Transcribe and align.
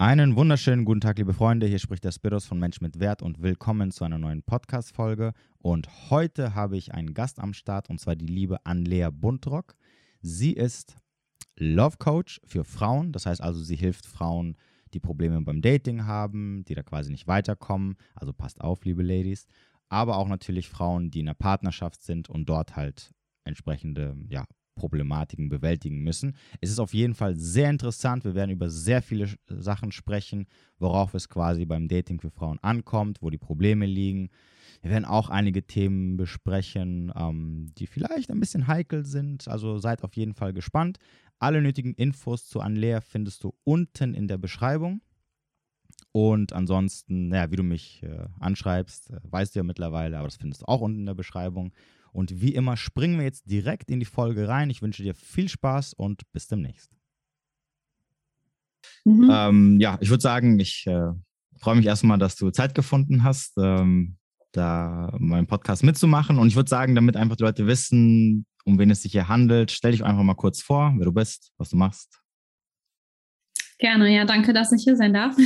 Einen 0.00 0.36
wunderschönen 0.36 0.84
guten 0.84 1.00
Tag, 1.00 1.18
liebe 1.18 1.34
Freunde. 1.34 1.66
Hier 1.66 1.80
spricht 1.80 2.04
der 2.04 2.12
Spiros 2.12 2.46
von 2.46 2.60
Mensch 2.60 2.80
mit 2.80 3.00
Wert 3.00 3.20
und 3.20 3.42
willkommen 3.42 3.90
zu 3.90 4.04
einer 4.04 4.16
neuen 4.16 4.44
Podcast-Folge. 4.44 5.32
Und 5.58 5.88
heute 6.08 6.54
habe 6.54 6.76
ich 6.76 6.94
einen 6.94 7.14
Gast 7.14 7.40
am 7.40 7.52
Start 7.52 7.90
und 7.90 7.98
zwar 7.98 8.14
die 8.14 8.28
liebe 8.28 8.64
Anlea 8.64 9.10
Buntrock. 9.10 9.74
Sie 10.22 10.52
ist 10.52 10.94
Love 11.56 11.96
Coach 11.98 12.40
für 12.44 12.62
Frauen. 12.62 13.10
Das 13.10 13.26
heißt 13.26 13.40
also, 13.40 13.60
sie 13.60 13.74
hilft 13.74 14.06
Frauen, 14.06 14.56
die 14.94 15.00
Probleme 15.00 15.40
beim 15.40 15.62
Dating 15.62 16.04
haben, 16.04 16.64
die 16.66 16.76
da 16.76 16.84
quasi 16.84 17.10
nicht 17.10 17.26
weiterkommen. 17.26 17.96
Also 18.14 18.32
passt 18.32 18.60
auf, 18.60 18.84
liebe 18.84 19.02
Ladies. 19.02 19.48
Aber 19.88 20.18
auch 20.18 20.28
natürlich 20.28 20.68
Frauen, 20.68 21.10
die 21.10 21.18
in 21.18 21.26
einer 21.26 21.34
Partnerschaft 21.34 22.04
sind 22.04 22.30
und 22.30 22.48
dort 22.48 22.76
halt 22.76 23.12
entsprechende 23.42 24.16
ja, 24.28 24.44
Problematiken 24.78 25.48
bewältigen 25.48 26.02
müssen. 26.02 26.34
Es 26.60 26.70
ist 26.70 26.78
auf 26.78 26.94
jeden 26.94 27.14
Fall 27.14 27.36
sehr 27.36 27.68
interessant. 27.68 28.24
Wir 28.24 28.34
werden 28.34 28.50
über 28.50 28.70
sehr 28.70 29.02
viele 29.02 29.28
Sachen 29.46 29.92
sprechen, 29.92 30.46
worauf 30.78 31.14
es 31.14 31.28
quasi 31.28 31.66
beim 31.66 31.88
Dating 31.88 32.20
für 32.20 32.30
Frauen 32.30 32.58
ankommt, 32.62 33.18
wo 33.20 33.28
die 33.28 33.38
Probleme 33.38 33.84
liegen. 33.84 34.30
Wir 34.80 34.92
werden 34.92 35.04
auch 35.04 35.28
einige 35.28 35.66
Themen 35.66 36.16
besprechen, 36.16 37.12
ähm, 37.16 37.72
die 37.78 37.86
vielleicht 37.86 38.30
ein 38.30 38.40
bisschen 38.40 38.68
heikel 38.68 39.04
sind. 39.04 39.48
Also 39.48 39.78
seid 39.78 40.04
auf 40.04 40.14
jeden 40.14 40.34
Fall 40.34 40.52
gespannt. 40.52 40.98
Alle 41.38 41.60
nötigen 41.60 41.94
Infos 41.94 42.48
zu 42.48 42.60
Anlea 42.60 43.00
findest 43.00 43.44
du 43.44 43.54
unten 43.64 44.14
in 44.14 44.28
der 44.28 44.38
Beschreibung. 44.38 45.02
Und 46.12 46.52
ansonsten, 46.52 47.28
naja, 47.28 47.50
wie 47.50 47.56
du 47.56 47.62
mich 47.62 48.02
äh, 48.02 48.26
anschreibst, 48.40 49.10
äh, 49.10 49.20
weißt 49.22 49.54
du 49.54 49.60
ja 49.60 49.62
mittlerweile, 49.62 50.18
aber 50.18 50.28
das 50.28 50.36
findest 50.36 50.62
du 50.62 50.66
auch 50.66 50.80
unten 50.80 51.00
in 51.00 51.06
der 51.06 51.14
Beschreibung. 51.14 51.72
Und 52.18 52.40
wie 52.40 52.52
immer 52.52 52.76
springen 52.76 53.18
wir 53.18 53.24
jetzt 53.24 53.48
direkt 53.48 53.92
in 53.92 54.00
die 54.00 54.04
Folge 54.04 54.48
rein. 54.48 54.70
Ich 54.70 54.82
wünsche 54.82 55.04
dir 55.04 55.14
viel 55.14 55.48
Spaß 55.48 55.94
und 55.94 56.22
bis 56.32 56.48
demnächst. 56.48 56.90
Mhm. 59.04 59.30
Ähm, 59.32 59.80
ja, 59.80 59.98
ich 60.00 60.10
würde 60.10 60.20
sagen, 60.20 60.58
ich 60.58 60.84
äh, 60.88 61.12
freue 61.60 61.76
mich 61.76 61.86
erstmal, 61.86 62.18
dass 62.18 62.34
du 62.34 62.50
Zeit 62.50 62.74
gefunden 62.74 63.22
hast, 63.22 63.56
ähm, 63.56 64.16
da 64.50 65.14
meinen 65.20 65.46
Podcast 65.46 65.84
mitzumachen. 65.84 66.40
Und 66.40 66.48
ich 66.48 66.56
würde 66.56 66.68
sagen, 66.68 66.96
damit 66.96 67.16
einfach 67.16 67.36
die 67.36 67.44
Leute 67.44 67.68
wissen, 67.68 68.46
um 68.64 68.80
wen 68.80 68.90
es 68.90 69.02
sich 69.02 69.12
hier 69.12 69.28
handelt, 69.28 69.70
stell 69.70 69.92
dich 69.92 70.04
einfach 70.04 70.24
mal 70.24 70.34
kurz 70.34 70.60
vor, 70.60 70.92
wer 70.96 71.04
du 71.04 71.12
bist, 71.12 71.52
was 71.56 71.70
du 71.70 71.76
machst. 71.76 72.20
Gerne, 73.78 74.12
ja, 74.12 74.24
danke, 74.24 74.52
dass 74.52 74.72
ich 74.72 74.82
hier 74.82 74.96
sein 74.96 75.14
darf. 75.14 75.36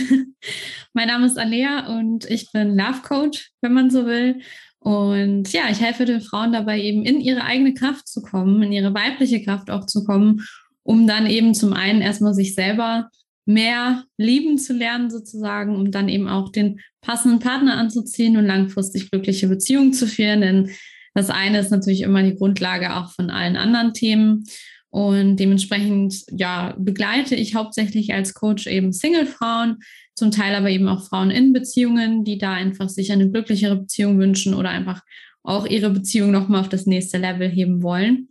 mein 0.95 1.09
Name 1.09 1.27
ist 1.27 1.39
Alea 1.39 1.99
und 1.99 2.25
ich 2.31 2.51
bin 2.51 2.79
Love 2.79 3.03
Coach, 3.03 3.51
wenn 3.61 3.75
man 3.75 3.91
so 3.91 4.07
will. 4.07 4.41
Und 4.83 5.53
ja, 5.53 5.63
ich 5.71 5.81
helfe 5.81 6.05
den 6.05 6.21
Frauen 6.21 6.53
dabei, 6.53 6.81
eben 6.81 7.05
in 7.05 7.21
ihre 7.21 7.45
eigene 7.45 7.73
Kraft 7.73 8.09
zu 8.09 8.21
kommen, 8.21 8.63
in 8.63 8.73
ihre 8.73 8.93
weibliche 8.93 9.43
Kraft 9.43 9.71
auch 9.71 9.87
zu 9.87 10.05
kommen, 10.05 10.45
um 10.83 11.07
dann 11.07 11.27
eben 11.27 11.55
zum 11.55 11.73
einen 11.73 12.01
erstmal 12.01 12.35
sich 12.35 12.55
selber 12.55 13.09
mehr 13.45 14.05
lieben 14.17 14.59
zu 14.59 14.73
lernen, 14.73 15.11
sozusagen, 15.11 15.77
um 15.77 15.91
dann 15.91 16.09
eben 16.09 16.29
auch 16.29 16.51
den 16.51 16.81
passenden 17.01 17.39
Partner 17.39 17.77
anzuziehen 17.77 18.37
und 18.37 18.47
langfristig 18.47 19.11
glückliche 19.11 19.49
Beziehungen 19.49 19.93
zu 19.93 20.07
führen. 20.07 20.41
Denn 20.41 20.71
das 21.15 21.31
eine 21.31 21.59
ist 21.59 21.71
natürlich 21.71 22.03
immer 22.03 22.23
die 22.23 22.37
Grundlage 22.37 22.97
auch 22.97 23.13
von 23.13 23.31
allen 23.31 23.57
anderen 23.57 23.95
Themen. 23.95 24.45
Und 24.91 25.37
dementsprechend, 25.37 26.23
ja, 26.31 26.75
begleite 26.79 27.35
ich 27.35 27.55
hauptsächlich 27.55 28.13
als 28.13 28.35
Coach 28.35 28.67
eben 28.67 28.93
Single-Frauen, 28.93 29.79
zum 30.15 30.31
Teil 30.31 30.55
aber 30.55 30.71
eben 30.71 30.89
auch 30.89 31.05
Frauen 31.05 31.31
in 31.31 31.53
Beziehungen, 31.53 32.25
die 32.25 32.39
da 32.39 32.53
einfach 32.53 32.89
sich 32.89 33.13
eine 33.13 33.31
glücklichere 33.31 33.77
Beziehung 33.77 34.19
wünschen 34.19 34.55
oder 34.55 34.71
einfach 34.71 35.03
auch 35.43 35.67
ihre 35.67 35.91
Beziehung 35.91 36.31
nochmal 36.31 36.61
auf 36.61 36.69
das 36.69 36.87
nächste 36.87 37.19
Level 37.19 37.49
heben 37.49 37.83
wollen. 37.83 38.29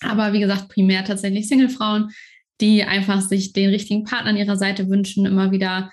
Aber 0.00 0.32
wie 0.32 0.40
gesagt, 0.40 0.68
primär 0.68 1.04
tatsächlich 1.04 1.48
Single-Frauen, 1.48 2.10
die 2.60 2.84
einfach 2.84 3.20
sich 3.20 3.52
den 3.52 3.70
richtigen 3.70 4.04
Partner 4.04 4.30
an 4.30 4.36
ihrer 4.36 4.56
Seite 4.56 4.88
wünschen, 4.88 5.26
immer 5.26 5.50
wieder 5.50 5.90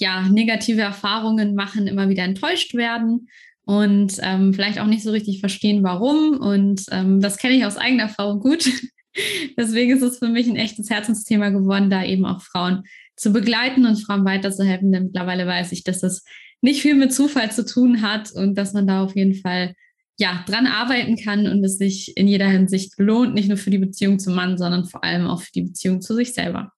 ja, 0.00 0.22
negative 0.28 0.80
Erfahrungen 0.80 1.54
machen, 1.54 1.86
immer 1.86 2.08
wieder 2.08 2.22
enttäuscht 2.22 2.74
werden 2.74 3.28
und 3.64 4.14
ähm, 4.22 4.54
vielleicht 4.54 4.78
auch 4.78 4.86
nicht 4.86 5.02
so 5.02 5.10
richtig 5.10 5.40
verstehen, 5.40 5.82
warum. 5.82 6.38
Und 6.38 6.84
ähm, 6.90 7.20
das 7.20 7.36
kenne 7.36 7.54
ich 7.54 7.64
aus 7.64 7.76
eigener 7.76 8.04
Erfahrung 8.04 8.40
gut. 8.40 8.70
Deswegen 9.58 9.96
ist 9.96 10.02
es 10.02 10.18
für 10.18 10.28
mich 10.28 10.46
ein 10.46 10.56
echtes 10.56 10.88
Herzensthema 10.88 11.50
geworden, 11.50 11.90
da 11.90 12.04
eben 12.04 12.24
auch 12.24 12.40
Frauen 12.40 12.84
zu 13.18 13.32
begleiten 13.32 13.84
und 13.84 13.96
Frauen 13.96 14.24
weiterzuhelfen. 14.24 14.92
Denn 14.92 15.04
mittlerweile 15.04 15.46
weiß 15.46 15.72
ich, 15.72 15.84
dass 15.84 16.00
das 16.00 16.24
nicht 16.60 16.82
viel 16.82 16.94
mit 16.94 17.12
Zufall 17.12 17.50
zu 17.50 17.64
tun 17.64 18.02
hat 18.02 18.32
und 18.32 18.56
dass 18.56 18.72
man 18.72 18.86
da 18.86 19.02
auf 19.02 19.14
jeden 19.14 19.34
Fall 19.34 19.74
ja, 20.18 20.44
dran 20.46 20.66
arbeiten 20.66 21.16
kann 21.16 21.46
und 21.46 21.62
es 21.64 21.78
sich 21.78 22.16
in 22.16 22.26
jeder 22.26 22.48
Hinsicht 22.48 22.94
lohnt, 22.98 23.34
nicht 23.34 23.48
nur 23.48 23.56
für 23.56 23.70
die 23.70 23.78
Beziehung 23.78 24.18
zum 24.18 24.34
Mann, 24.34 24.58
sondern 24.58 24.84
vor 24.84 25.04
allem 25.04 25.28
auch 25.28 25.42
für 25.42 25.52
die 25.52 25.62
Beziehung 25.62 26.00
zu 26.00 26.14
sich 26.14 26.34
selber. 26.34 26.72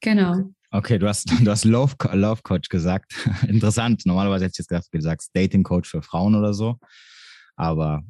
Genau. 0.00 0.50
Okay, 0.70 0.98
du 0.98 1.08
hast, 1.08 1.30
du 1.40 1.50
hast 1.50 1.64
Love, 1.64 1.94
Love 2.12 2.42
Coach 2.42 2.68
gesagt. 2.68 3.14
Interessant. 3.48 4.04
Normalerweise 4.04 4.44
hätte 4.44 4.52
ich 4.52 4.58
jetzt 4.58 4.68
gedacht, 4.68 4.86
du 4.92 5.00
sagst 5.00 5.30
Dating 5.34 5.62
Coach 5.62 5.88
für 5.88 6.02
Frauen 6.02 6.34
oder 6.34 6.52
so. 6.52 6.76
Aber 7.56 8.02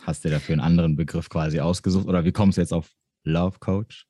hast 0.00 0.24
du 0.24 0.30
dafür 0.30 0.54
einen 0.54 0.62
anderen 0.62 0.96
Begriff 0.96 1.28
quasi 1.28 1.60
ausgesucht? 1.60 2.08
Oder 2.08 2.24
wie 2.24 2.32
kommst 2.32 2.58
du 2.58 2.60
jetzt 2.60 2.72
auf 2.72 2.90
Love 3.22 3.58
Coach? 3.60 4.06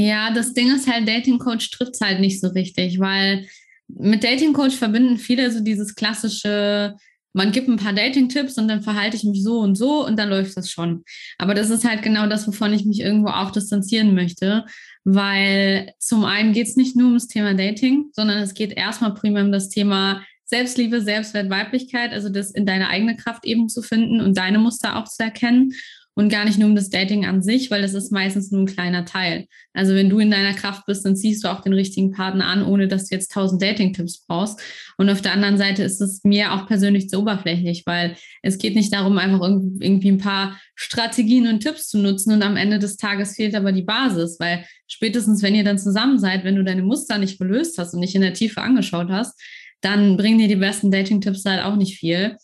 Ja, 0.00 0.30
das 0.32 0.54
Ding 0.54 0.74
ist 0.74 0.90
halt, 0.90 1.06
Dating 1.06 1.38
Coach 1.38 1.70
trifft 1.70 1.92
es 1.92 2.00
halt 2.00 2.20
nicht 2.20 2.40
so 2.40 2.48
richtig, 2.48 2.98
weil 3.00 3.46
mit 3.86 4.24
Dating 4.24 4.54
Coach 4.54 4.74
verbinden 4.74 5.18
viele 5.18 5.50
so 5.50 5.60
dieses 5.60 5.94
klassische, 5.94 6.96
man 7.34 7.52
gibt 7.52 7.68
ein 7.68 7.76
paar 7.76 7.92
Dating-Tipps 7.92 8.56
und 8.56 8.66
dann 8.66 8.80
verhalte 8.80 9.18
ich 9.18 9.24
mich 9.24 9.42
so 9.42 9.58
und 9.58 9.74
so 9.74 10.06
und 10.06 10.18
dann 10.18 10.30
läuft 10.30 10.56
das 10.56 10.70
schon. 10.70 11.04
Aber 11.36 11.52
das 11.52 11.68
ist 11.68 11.84
halt 11.84 12.02
genau 12.02 12.26
das, 12.26 12.46
wovon 12.46 12.72
ich 12.72 12.86
mich 12.86 13.00
irgendwo 13.00 13.28
auch 13.28 13.50
distanzieren 13.50 14.14
möchte, 14.14 14.64
weil 15.04 15.92
zum 15.98 16.24
einen 16.24 16.54
geht 16.54 16.68
es 16.68 16.76
nicht 16.76 16.96
nur 16.96 17.08
ums 17.08 17.28
Thema 17.28 17.52
Dating, 17.52 18.06
sondern 18.12 18.38
es 18.38 18.54
geht 18.54 18.72
erstmal 18.72 19.12
primär 19.12 19.44
um 19.44 19.52
das 19.52 19.68
Thema 19.68 20.22
Selbstliebe, 20.46 21.02
Selbstwert, 21.02 21.50
Weiblichkeit, 21.50 22.12
also 22.12 22.30
das 22.30 22.52
in 22.52 22.64
deine 22.64 22.88
eigene 22.88 23.16
Kraft 23.16 23.44
eben 23.44 23.68
zu 23.68 23.82
finden 23.82 24.22
und 24.22 24.38
deine 24.38 24.58
Muster 24.58 24.96
auch 24.96 25.04
zu 25.04 25.22
erkennen 25.22 25.74
und 26.14 26.28
gar 26.28 26.44
nicht 26.44 26.58
nur 26.58 26.68
um 26.68 26.74
das 26.74 26.90
Dating 26.90 27.24
an 27.24 27.42
sich, 27.42 27.70
weil 27.70 27.82
das 27.82 27.94
ist 27.94 28.12
meistens 28.12 28.50
nur 28.50 28.62
ein 28.62 28.66
kleiner 28.66 29.04
Teil. 29.04 29.46
Also 29.72 29.94
wenn 29.94 30.10
du 30.10 30.18
in 30.18 30.30
deiner 30.30 30.54
Kraft 30.54 30.84
bist, 30.86 31.04
dann 31.04 31.16
ziehst 31.16 31.44
du 31.44 31.48
auch 31.48 31.60
den 31.60 31.72
richtigen 31.72 32.10
Partner 32.10 32.46
an, 32.46 32.64
ohne 32.64 32.88
dass 32.88 33.06
du 33.06 33.14
jetzt 33.14 33.32
tausend 33.32 33.62
Dating-Tipps 33.62 34.26
brauchst. 34.26 34.60
Und 34.98 35.08
auf 35.08 35.22
der 35.22 35.32
anderen 35.32 35.56
Seite 35.56 35.82
ist 35.82 36.00
es 36.00 36.22
mir 36.24 36.52
auch 36.52 36.66
persönlich 36.66 37.08
zu 37.08 37.18
oberflächlich, 37.20 37.84
weil 37.86 38.16
es 38.42 38.58
geht 38.58 38.74
nicht 38.74 38.92
darum, 38.92 39.18
einfach 39.18 39.40
irgendwie 39.40 40.10
ein 40.10 40.18
paar 40.18 40.60
Strategien 40.74 41.46
und 41.46 41.60
Tipps 41.60 41.88
zu 41.88 41.98
nutzen 41.98 42.32
und 42.32 42.42
am 42.42 42.56
Ende 42.56 42.78
des 42.78 42.96
Tages 42.96 43.36
fehlt 43.36 43.54
aber 43.54 43.72
die 43.72 43.82
Basis, 43.82 44.38
weil 44.40 44.64
spätestens, 44.86 45.42
wenn 45.42 45.54
ihr 45.54 45.64
dann 45.64 45.78
zusammen 45.78 46.18
seid, 46.18 46.44
wenn 46.44 46.56
du 46.56 46.64
deine 46.64 46.82
Muster 46.82 47.18
nicht 47.18 47.38
gelöst 47.38 47.78
hast 47.78 47.94
und 47.94 48.00
nicht 48.00 48.14
in 48.14 48.22
der 48.22 48.34
Tiefe 48.34 48.60
angeschaut 48.62 49.08
hast, 49.10 49.40
dann 49.80 50.16
bringen 50.16 50.38
dir 50.38 50.48
die 50.48 50.56
besten 50.56 50.90
Dating-Tipps 50.90 51.44
halt 51.44 51.64
auch 51.64 51.76
nicht 51.76 51.98
viel. 51.98 52.36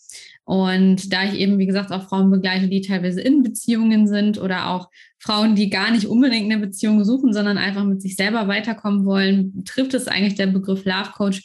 Und 0.47 1.11
da 1.11 1.25
ich 1.25 1.33
eben, 1.33 1.59
wie 1.59 1.65
gesagt, 1.65 1.91
auch 1.91 2.07
Frauen 2.07 2.31
begleite, 2.31 2.69
die 2.69 2.79
teilweise 2.79 3.19
in 3.19 3.43
Beziehungen 3.43 4.07
sind 4.07 4.39
oder 4.39 4.69
auch 4.69 4.89
Frauen, 5.19 5.55
die 5.55 5.69
gar 5.69 5.91
nicht 5.91 6.05
unbedingt 6.07 6.49
eine 6.49 6.65
Beziehung 6.65 7.03
suchen, 7.03 7.33
sondern 7.33 7.57
einfach 7.57 7.83
mit 7.83 8.01
sich 8.01 8.15
selber 8.15 8.47
weiterkommen 8.47 9.03
wollen, 9.03 9.65
trifft 9.65 9.93
es 9.93 10.07
eigentlich 10.07 10.35
der 10.35 10.47
Begriff 10.47 10.85
Love 10.85 11.11
Coach 11.13 11.43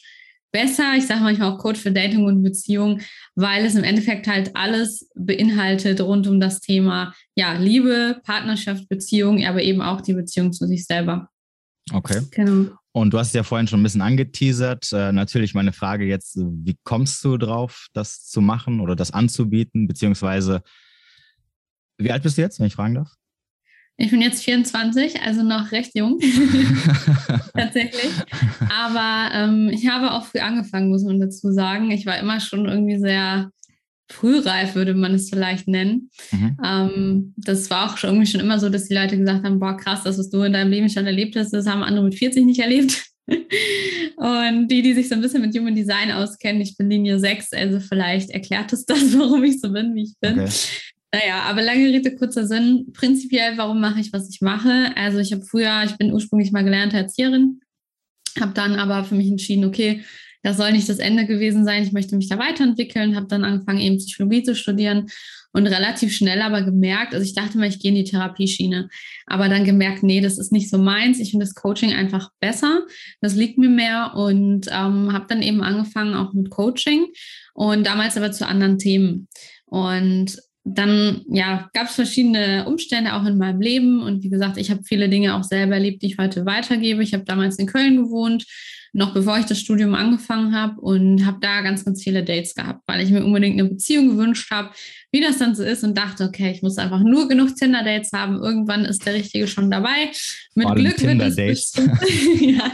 besser. 0.52 0.94
Ich 0.96 1.08
sage 1.08 1.22
manchmal 1.22 1.50
auch 1.50 1.58
Coach 1.58 1.80
für 1.80 1.90
Dating 1.90 2.26
und 2.26 2.44
Beziehung, 2.44 3.00
weil 3.34 3.64
es 3.64 3.74
im 3.74 3.82
Endeffekt 3.82 4.28
halt 4.28 4.54
alles 4.54 5.10
beinhaltet 5.16 6.00
rund 6.00 6.28
um 6.28 6.38
das 6.38 6.60
Thema 6.60 7.12
ja, 7.34 7.54
Liebe, 7.54 8.20
Partnerschaft, 8.22 8.88
Beziehung, 8.88 9.44
aber 9.44 9.62
eben 9.62 9.82
auch 9.82 10.00
die 10.00 10.14
Beziehung 10.14 10.52
zu 10.52 10.68
sich 10.68 10.86
selber. 10.86 11.28
Okay. 11.92 12.20
Genau. 12.30 12.70
Und 12.92 13.14
du 13.14 13.18
hast 13.18 13.34
ja 13.34 13.42
vorhin 13.42 13.66
schon 13.66 13.80
ein 13.80 13.82
bisschen 13.82 14.02
angeteasert. 14.02 14.92
Äh, 14.92 15.12
natürlich 15.12 15.54
meine 15.54 15.72
Frage 15.72 16.04
jetzt, 16.04 16.36
wie 16.36 16.76
kommst 16.84 17.24
du 17.24 17.38
drauf, 17.38 17.88
das 17.94 18.26
zu 18.28 18.40
machen 18.42 18.80
oder 18.80 18.94
das 18.94 19.10
anzubieten? 19.10 19.88
Beziehungsweise, 19.88 20.62
wie 21.96 22.12
alt 22.12 22.22
bist 22.22 22.36
du 22.36 22.42
jetzt, 22.42 22.60
wenn 22.60 22.66
ich 22.66 22.74
fragen 22.74 22.94
darf? 22.94 23.14
Ich 23.96 24.10
bin 24.10 24.20
jetzt 24.20 24.42
24, 24.42 25.22
also 25.22 25.42
noch 25.42 25.70
recht 25.72 25.92
jung, 25.94 26.18
tatsächlich. 27.54 28.12
Aber 28.70 29.30
ähm, 29.34 29.70
ich 29.72 29.88
habe 29.88 30.12
auch 30.12 30.26
früh 30.26 30.40
angefangen, 30.40 30.88
muss 30.88 31.04
man 31.04 31.20
dazu 31.20 31.52
sagen. 31.52 31.90
Ich 31.90 32.04
war 32.04 32.18
immer 32.18 32.40
schon 32.40 32.66
irgendwie 32.66 32.98
sehr 32.98 33.50
frühreif, 34.10 34.74
würde 34.74 34.94
man 34.94 35.14
es 35.14 35.30
vielleicht 35.30 35.68
nennen. 35.68 36.10
Mhm. 36.30 36.56
Ähm, 36.64 37.34
das 37.36 37.70
war 37.70 37.90
auch 37.90 37.96
schon 37.96 38.10
irgendwie 38.10 38.30
schon 38.30 38.40
immer 38.40 38.58
so, 38.58 38.68
dass 38.68 38.88
die 38.88 38.94
Leute 38.94 39.16
gesagt 39.16 39.44
haben, 39.44 39.58
boah, 39.58 39.76
krass, 39.76 40.02
das, 40.04 40.18
was 40.18 40.30
du 40.30 40.42
in 40.42 40.52
deinem 40.52 40.70
Leben 40.70 40.88
schon 40.88 41.06
erlebt 41.06 41.36
hast, 41.36 41.52
das 41.52 41.66
haben 41.66 41.82
andere 41.82 42.04
mit 42.04 42.14
40 42.14 42.44
nicht 42.44 42.60
erlebt. 42.60 43.04
Und 44.16 44.68
die, 44.68 44.82
die 44.82 44.94
sich 44.94 45.08
so 45.08 45.14
ein 45.14 45.20
bisschen 45.20 45.42
mit 45.42 45.56
Human 45.56 45.74
Design 45.74 46.10
auskennen, 46.10 46.60
ich 46.60 46.76
bin 46.76 46.90
Linie 46.90 47.18
6, 47.18 47.52
also 47.52 47.80
vielleicht 47.80 48.30
erklärt 48.30 48.72
es 48.72 48.84
das, 48.84 49.16
warum 49.18 49.44
ich 49.44 49.60
so 49.60 49.72
bin, 49.72 49.94
wie 49.94 50.04
ich 50.04 50.14
bin. 50.20 50.40
Okay. 50.40 50.50
Naja, 51.14 51.42
aber 51.42 51.60
lange 51.60 51.88
Rede, 51.88 52.16
kurzer 52.16 52.46
Sinn. 52.46 52.86
Prinzipiell, 52.94 53.58
warum 53.58 53.80
mache 53.80 54.00
ich, 54.00 54.12
was 54.14 54.30
ich 54.30 54.40
mache? 54.40 54.92
Also 54.96 55.18
ich 55.18 55.32
habe 55.32 55.44
früher, 55.44 55.82
ich 55.84 55.96
bin 55.98 56.12
ursprünglich 56.12 56.52
mal 56.52 56.64
gelernte 56.64 56.96
Erzieherin, 56.96 57.60
habe 58.40 58.54
dann 58.54 58.76
aber 58.76 59.04
für 59.04 59.14
mich 59.14 59.28
entschieden, 59.28 59.66
okay, 59.66 60.02
das 60.42 60.56
soll 60.56 60.72
nicht 60.72 60.88
das 60.88 60.98
Ende 60.98 61.26
gewesen 61.26 61.64
sein. 61.64 61.82
Ich 61.82 61.92
möchte 61.92 62.16
mich 62.16 62.28
da 62.28 62.38
weiterentwickeln, 62.38 63.16
habe 63.16 63.26
dann 63.26 63.44
angefangen, 63.44 63.80
eben 63.80 63.98
Psychologie 63.98 64.42
zu 64.42 64.54
studieren 64.54 65.08
und 65.52 65.66
relativ 65.66 66.14
schnell 66.14 66.40
aber 66.40 66.62
gemerkt, 66.62 67.14
also 67.14 67.24
ich 67.24 67.34
dachte 67.34 67.58
mal, 67.58 67.68
ich 67.68 67.78
gehe 67.78 67.90
in 67.90 67.96
die 67.96 68.04
Therapieschiene, 68.04 68.88
aber 69.26 69.48
dann 69.48 69.64
gemerkt, 69.64 70.02
nee, 70.02 70.20
das 70.20 70.38
ist 70.38 70.50
nicht 70.50 70.70
so 70.70 70.78
meins. 70.78 71.20
Ich 71.20 71.30
finde 71.30 71.44
das 71.44 71.54
Coaching 71.54 71.92
einfach 71.92 72.30
besser, 72.40 72.82
das 73.20 73.34
liegt 73.34 73.58
mir 73.58 73.68
mehr 73.68 74.12
und 74.14 74.68
ähm, 74.68 75.12
habe 75.12 75.26
dann 75.28 75.42
eben 75.42 75.62
angefangen 75.62 76.14
auch 76.14 76.32
mit 76.32 76.50
Coaching 76.50 77.06
und 77.54 77.86
damals 77.86 78.16
aber 78.16 78.32
zu 78.32 78.46
anderen 78.46 78.78
Themen. 78.78 79.28
Und 79.66 80.38
dann 80.64 81.22
ja, 81.28 81.68
gab 81.74 81.88
es 81.88 81.94
verschiedene 81.94 82.66
Umstände 82.66 83.14
auch 83.14 83.24
in 83.26 83.36
meinem 83.36 83.60
Leben. 83.60 84.02
Und 84.02 84.22
wie 84.22 84.30
gesagt, 84.30 84.56
ich 84.58 84.70
habe 84.70 84.84
viele 84.84 85.08
Dinge 85.08 85.34
auch 85.34 85.42
selber 85.42 85.74
erlebt, 85.74 86.02
die 86.02 86.06
ich 86.06 86.18
heute 86.18 86.46
weitergebe. 86.46 87.02
Ich 87.02 87.14
habe 87.14 87.24
damals 87.24 87.58
in 87.58 87.66
Köln 87.66 87.96
gewohnt, 87.96 88.46
noch 88.94 89.14
bevor 89.14 89.38
ich 89.38 89.46
das 89.46 89.58
Studium 89.58 89.94
angefangen 89.94 90.54
habe 90.54 90.78
und 90.80 91.24
habe 91.24 91.38
da 91.40 91.62
ganz, 91.62 91.84
ganz 91.84 92.02
viele 92.02 92.22
Dates 92.22 92.54
gehabt, 92.54 92.82
weil 92.86 93.00
ich 93.00 93.10
mir 93.10 93.24
unbedingt 93.24 93.58
eine 93.58 93.70
Beziehung 93.70 94.10
gewünscht 94.10 94.50
habe, 94.50 94.70
wie 95.10 95.22
das 95.22 95.38
dann 95.38 95.54
so 95.54 95.62
ist 95.62 95.82
und 95.82 95.96
dachte, 95.96 96.24
okay, 96.24 96.50
ich 96.50 96.62
muss 96.62 96.76
einfach 96.76 97.00
nur 97.00 97.26
genug 97.26 97.56
Tinder-Dates 97.56 98.12
haben. 98.12 98.36
Irgendwann 98.36 98.84
ist 98.84 99.06
der 99.06 99.14
Richtige 99.14 99.46
schon 99.46 99.70
dabei. 99.70 100.10
Mit 100.54 100.74
Glück 100.74 101.00
wird 101.00 101.20
das 101.20 101.36
bestimmt, 101.36 101.98
ja, 102.40 102.70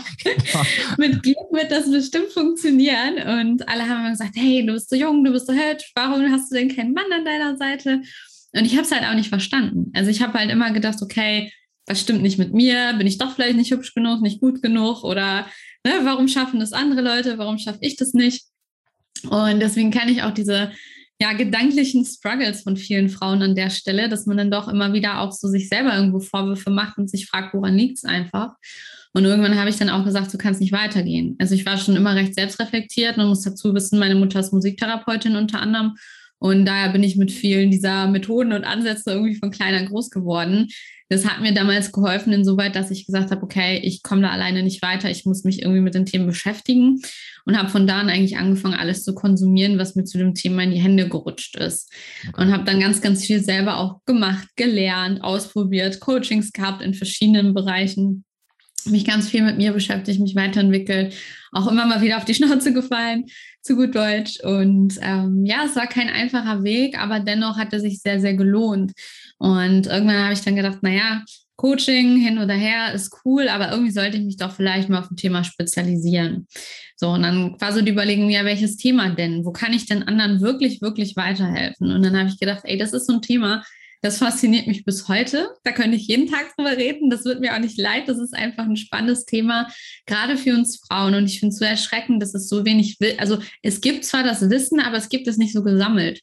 mit 0.99 1.23
Glück 1.23 1.53
wird 1.53 1.70
das 1.70 1.88
bestimmt 1.88 2.32
funktionieren. 2.32 3.41
Und 3.41 3.69
alle 3.69 3.88
haben 3.88 4.11
gesagt, 4.11 4.35
hey, 4.35 4.67
du 4.67 4.73
bist 4.73 4.91
so 4.91 4.97
jung, 4.97 5.23
du 5.23 5.31
bist 5.31 5.47
so 5.47 5.53
hübsch, 5.53 5.93
warum 5.94 6.20
hast 6.32 6.50
du 6.50 6.56
denn 6.56 6.75
keinen 6.75 6.94
Mann 6.94 7.12
an 7.12 7.25
deiner 7.25 7.56
Seite? 7.56 8.03
Und 8.53 8.65
ich 8.65 8.73
habe 8.73 8.82
es 8.82 8.91
halt 8.91 9.05
auch 9.05 9.15
nicht 9.15 9.29
verstanden. 9.29 9.93
Also 9.94 10.11
ich 10.11 10.20
habe 10.20 10.37
halt 10.37 10.50
immer 10.50 10.73
gedacht, 10.73 11.00
okay, 11.00 11.53
was 11.87 12.00
stimmt 12.00 12.23
nicht 12.23 12.38
mit 12.38 12.53
mir? 12.53 12.94
Bin 12.99 13.06
ich 13.06 13.19
doch 13.19 13.35
vielleicht 13.35 13.56
nicht 13.56 13.70
hübsch 13.70 13.94
genug, 13.94 14.20
nicht 14.20 14.41
gut 14.41 14.62
genug? 14.62 15.05
Oder 15.05 15.47
ne, 15.88 16.00
warum 16.05 16.29
schaffen 16.29 16.61
das 16.61 16.73
andere 16.73 17.00
Leute? 17.00 17.38
Warum 17.38 17.58
schaffe 17.58 17.79
ich 17.81 17.96
das 17.96 18.12
nicht? 18.14 18.44
Und 19.29 19.61
deswegen 19.61 19.90
kann 19.90 20.08
ich 20.08 20.23
auch 20.23 20.32
diese 20.32 20.70
ja, 21.20 21.32
gedanklichen 21.32 22.05
Struggles 22.05 22.62
von 22.62 22.76
vielen 22.76 23.08
Frauen 23.08 23.43
an 23.43 23.56
der 23.56 23.70
Stelle, 23.70 24.08
dass 24.08 24.26
man 24.26 24.37
dann 24.37 24.50
doch 24.50 24.69
immer 24.69 24.93
wieder 24.93 25.20
auch 25.20 25.32
so 25.32 25.49
sich 25.49 25.69
selber 25.69 25.96
irgendwo 25.96 26.20
Vorwürfe 26.20 26.70
macht 26.70 26.96
und 26.99 27.11
sich 27.11 27.26
fragt, 27.26 27.55
woran 27.55 27.76
liegt 27.76 27.99
es 27.99 28.05
einfach. 28.05 28.52
Und 29.14 29.25
irgendwann 29.25 29.58
habe 29.58 29.70
ich 29.70 29.76
dann 29.76 29.90
auch 29.90 30.05
gesagt, 30.05 30.32
du 30.32 30.38
kannst 30.38 30.61
nicht 30.61 30.73
weitergehen. 30.73 31.35
Also 31.40 31.55
ich 31.55 31.67
war 31.67 31.76
schon 31.76 31.96
immer 31.96 32.14
recht 32.14 32.34
selbstreflektiert. 32.34 33.17
Man 33.17 33.29
muss 33.29 33.43
dazu 33.43 33.75
wissen, 33.75 33.99
meine 33.99 34.14
Mutter 34.14 34.38
ist 34.38 34.52
Musiktherapeutin 34.52 35.34
unter 35.34 35.61
anderem. 35.61 35.96
Und 36.38 36.67
daher 36.67 36.91
bin 36.91 37.02
ich 37.02 37.17
mit 37.17 37.32
vielen 37.32 37.73
dieser 37.73 38.06
Methoden 38.06 38.52
und 38.52 38.64
Ansätze 38.64 39.11
irgendwie 39.11 39.34
von 39.34 39.50
kleiner 39.50 39.82
groß 39.84 40.11
geworden. 40.11 40.69
Das 41.08 41.26
hat 41.26 41.40
mir 41.40 41.55
damals 41.55 41.93
geholfen, 41.93 42.32
insoweit, 42.32 42.76
dass 42.76 42.90
ich 42.90 43.06
gesagt 43.06 43.31
habe, 43.31 43.43
okay, 43.43 43.81
ich 43.82 44.02
komme 44.02 44.22
da 44.22 44.31
alleine 44.31 44.62
nicht 44.62 44.82
weiter, 44.82 45.10
ich 45.10 45.25
muss 45.25 45.44
mich 45.44 45.62
irgendwie 45.62 45.81
mit 45.81 45.94
den 45.94 46.06
Themen 46.06 46.26
beschäftigen 46.26 47.00
und 47.46 47.56
habe 47.56 47.70
von 47.70 47.87
da 47.87 48.00
an 48.00 48.10
eigentlich 48.10 48.37
angefangen, 48.37 48.75
alles 48.75 49.05
zu 49.05 49.14
konsumieren, 49.14 49.78
was 49.78 49.94
mir 49.94 50.05
zu 50.05 50.19
dem 50.19 50.34
Thema 50.34 50.62
in 50.62 50.70
die 50.70 50.81
Hände 50.81 51.08
gerutscht 51.08 51.56
ist. 51.56 51.90
Okay. 52.28 52.43
Und 52.43 52.52
habe 52.52 52.64
dann 52.64 52.81
ganz, 52.81 53.00
ganz 53.00 53.25
viel 53.25 53.43
selber 53.43 53.78
auch 53.78 54.05
gemacht, 54.05 54.49
gelernt, 54.56 55.22
ausprobiert, 55.25 56.00
Coachings 56.00 56.52
gehabt 56.52 56.82
in 56.82 56.93
verschiedenen 56.93 57.55
Bereichen 57.55 58.25
mich 58.90 59.05
ganz 59.05 59.28
viel 59.28 59.43
mit 59.43 59.56
mir 59.56 59.72
beschäftigt, 59.72 60.20
mich 60.20 60.34
weiterentwickelt, 60.34 61.14
auch 61.52 61.70
immer 61.70 61.87
mal 61.87 62.00
wieder 62.00 62.16
auf 62.16 62.25
die 62.25 62.34
Schnauze 62.34 62.72
gefallen, 62.72 63.26
zu 63.62 63.76
gut 63.76 63.94
Deutsch. 63.94 64.40
Und 64.43 64.99
ähm, 65.02 65.44
ja, 65.44 65.64
es 65.66 65.76
war 65.76 65.87
kein 65.87 66.08
einfacher 66.08 66.62
Weg, 66.62 66.99
aber 66.99 67.20
dennoch 67.20 67.56
hat 67.56 67.72
er 67.72 67.81
sich 67.81 68.00
sehr, 68.00 68.20
sehr 68.20 68.34
gelohnt. 68.34 68.93
Und 69.38 69.87
irgendwann 69.87 70.25
habe 70.25 70.32
ich 70.32 70.43
dann 70.43 70.56
gedacht, 70.56 70.82
naja, 70.82 71.25
Coaching 71.56 72.17
hin 72.19 72.38
oder 72.38 72.55
her 72.55 72.93
ist 72.94 73.12
cool, 73.25 73.49
aber 73.49 73.73
irgendwie 73.73 73.90
sollte 73.90 74.17
ich 74.17 74.25
mich 74.25 74.37
doch 74.37 74.52
vielleicht 74.52 74.88
mal 74.88 75.00
auf 75.00 75.11
ein 75.11 75.17
Thema 75.17 75.43
spezialisieren. 75.43 76.46
So, 76.96 77.11
und 77.11 77.23
dann 77.23 77.61
war 77.61 77.73
so 77.73 77.82
die 77.82 77.90
Überlegung, 77.90 78.31
ja, 78.31 78.44
welches 78.44 78.76
Thema 78.76 79.08
denn? 79.11 79.44
Wo 79.44 79.52
kann 79.52 79.73
ich 79.73 79.87
denn 79.87 80.05
anderen 80.05 80.40
wirklich, 80.40 80.82
wirklich 80.82 81.17
weiterhelfen? 81.17 81.90
Und 81.90 82.05
dann 82.05 82.17
habe 82.17 82.29
ich 82.29 82.38
gedacht, 82.38 82.61
ey, 82.64 82.79
das 82.79 82.93
ist 82.93 83.06
so 83.06 83.14
ein 83.14 83.23
Thema, 83.23 83.64
das 84.02 84.19
fasziniert 84.19 84.69
mich 84.69 84.85
bis 84.85 85.08
heute. 85.08 85.49
Da 85.64 85.73
könnte 85.73 85.96
ich 85.96 86.06
jeden 86.06 86.31
Tag 86.31 86.55
drüber 86.55 86.76
reden. 86.76 87.11
Das 87.11 87.25
wird 87.25 87.41
mir 87.41 87.55
auch 87.55 87.58
nicht 87.58 87.79
leid. 87.79 88.06
Das 88.06 88.19
ist 88.19 88.34
einfach 88.34 88.64
ein 88.64 88.76
spannendes 88.76 89.25
Thema, 89.25 89.69
gerade 90.06 90.37
für 90.37 90.55
uns 90.55 90.81
Frauen. 90.87 91.14
Und 91.14 91.25
ich 91.25 91.41
finde 91.41 91.52
es 91.52 91.58
so 91.58 91.64
erschreckend, 91.64 92.23
dass 92.23 92.34
es 92.34 92.49
so 92.49 92.64
wenig 92.64 93.00
will. 93.00 93.14
Also 93.19 93.38
es 93.62 93.81
gibt 93.81 94.05
zwar 94.05 94.23
das 94.23 94.49
Wissen, 94.49 94.79
aber 94.79 94.96
es 94.96 95.08
gibt 95.08 95.26
es 95.26 95.37
nicht 95.37 95.52
so 95.52 95.64
gesammelt. 95.64 96.20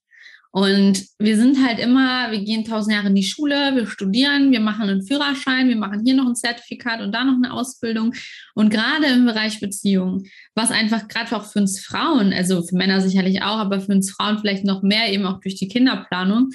Und 0.55 1.03
wir 1.19 1.35
sind 1.35 1.61
halt 1.67 1.79
immer, 1.79 2.31
wir 2.31 2.39
gehen 2.39 2.63
tausend 2.63 2.95
Jahre 2.95 3.07
in 3.07 3.15
die 3.15 3.23
Schule, 3.23 3.75
wir 3.75 3.87
studieren, 3.87 4.53
wir 4.53 4.61
machen 4.61 4.83
einen 4.83 5.05
Führerschein, 5.05 5.67
wir 5.67 5.75
machen 5.75 6.03
hier 6.05 6.13
noch 6.13 6.27
ein 6.27 6.35
Zertifikat 6.35 7.01
und 7.01 7.11
da 7.11 7.25
noch 7.25 7.35
eine 7.35 7.51
Ausbildung. 7.51 8.13
Und 8.53 8.69
gerade 8.69 9.07
im 9.07 9.25
Bereich 9.25 9.59
Beziehungen, 9.59 10.29
was 10.53 10.71
einfach 10.71 11.09
gerade 11.09 11.35
auch 11.35 11.43
für 11.43 11.59
uns 11.59 11.81
Frauen, 11.81 12.31
also 12.31 12.63
für 12.63 12.77
Männer 12.77 13.01
sicherlich 13.01 13.41
auch, 13.41 13.57
aber 13.57 13.81
für 13.81 13.91
uns 13.91 14.09
Frauen 14.11 14.39
vielleicht 14.39 14.63
noch 14.63 14.81
mehr 14.81 15.11
eben 15.11 15.25
auch 15.25 15.41
durch 15.41 15.55
die 15.55 15.67
Kinderplanung, 15.67 16.51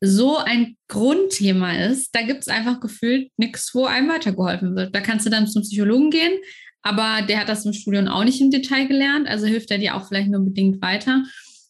so 0.00 0.38
ein 0.38 0.78
Grundthema 0.88 1.72
ist, 1.72 2.14
da 2.14 2.22
gibt 2.22 2.40
es 2.40 2.48
einfach 2.48 2.80
gefühlt 2.80 3.30
nichts, 3.36 3.74
wo 3.74 3.84
einem 3.84 4.08
weitergeholfen 4.08 4.74
wird. 4.76 4.94
Da 4.94 5.02
kannst 5.02 5.26
du 5.26 5.30
dann 5.30 5.46
zum 5.46 5.60
Psychologen 5.60 6.08
gehen, 6.08 6.38
aber 6.80 7.20
der 7.20 7.40
hat 7.40 7.50
das 7.50 7.66
im 7.66 7.74
Studium 7.74 8.08
auch 8.08 8.24
nicht 8.24 8.40
im 8.40 8.50
Detail 8.50 8.86
gelernt, 8.86 9.28
also 9.28 9.44
hilft 9.44 9.70
er 9.70 9.76
dir 9.76 9.94
auch 9.94 10.08
vielleicht 10.08 10.30
nur 10.30 10.42
bedingt 10.42 10.80
weiter. 10.80 11.22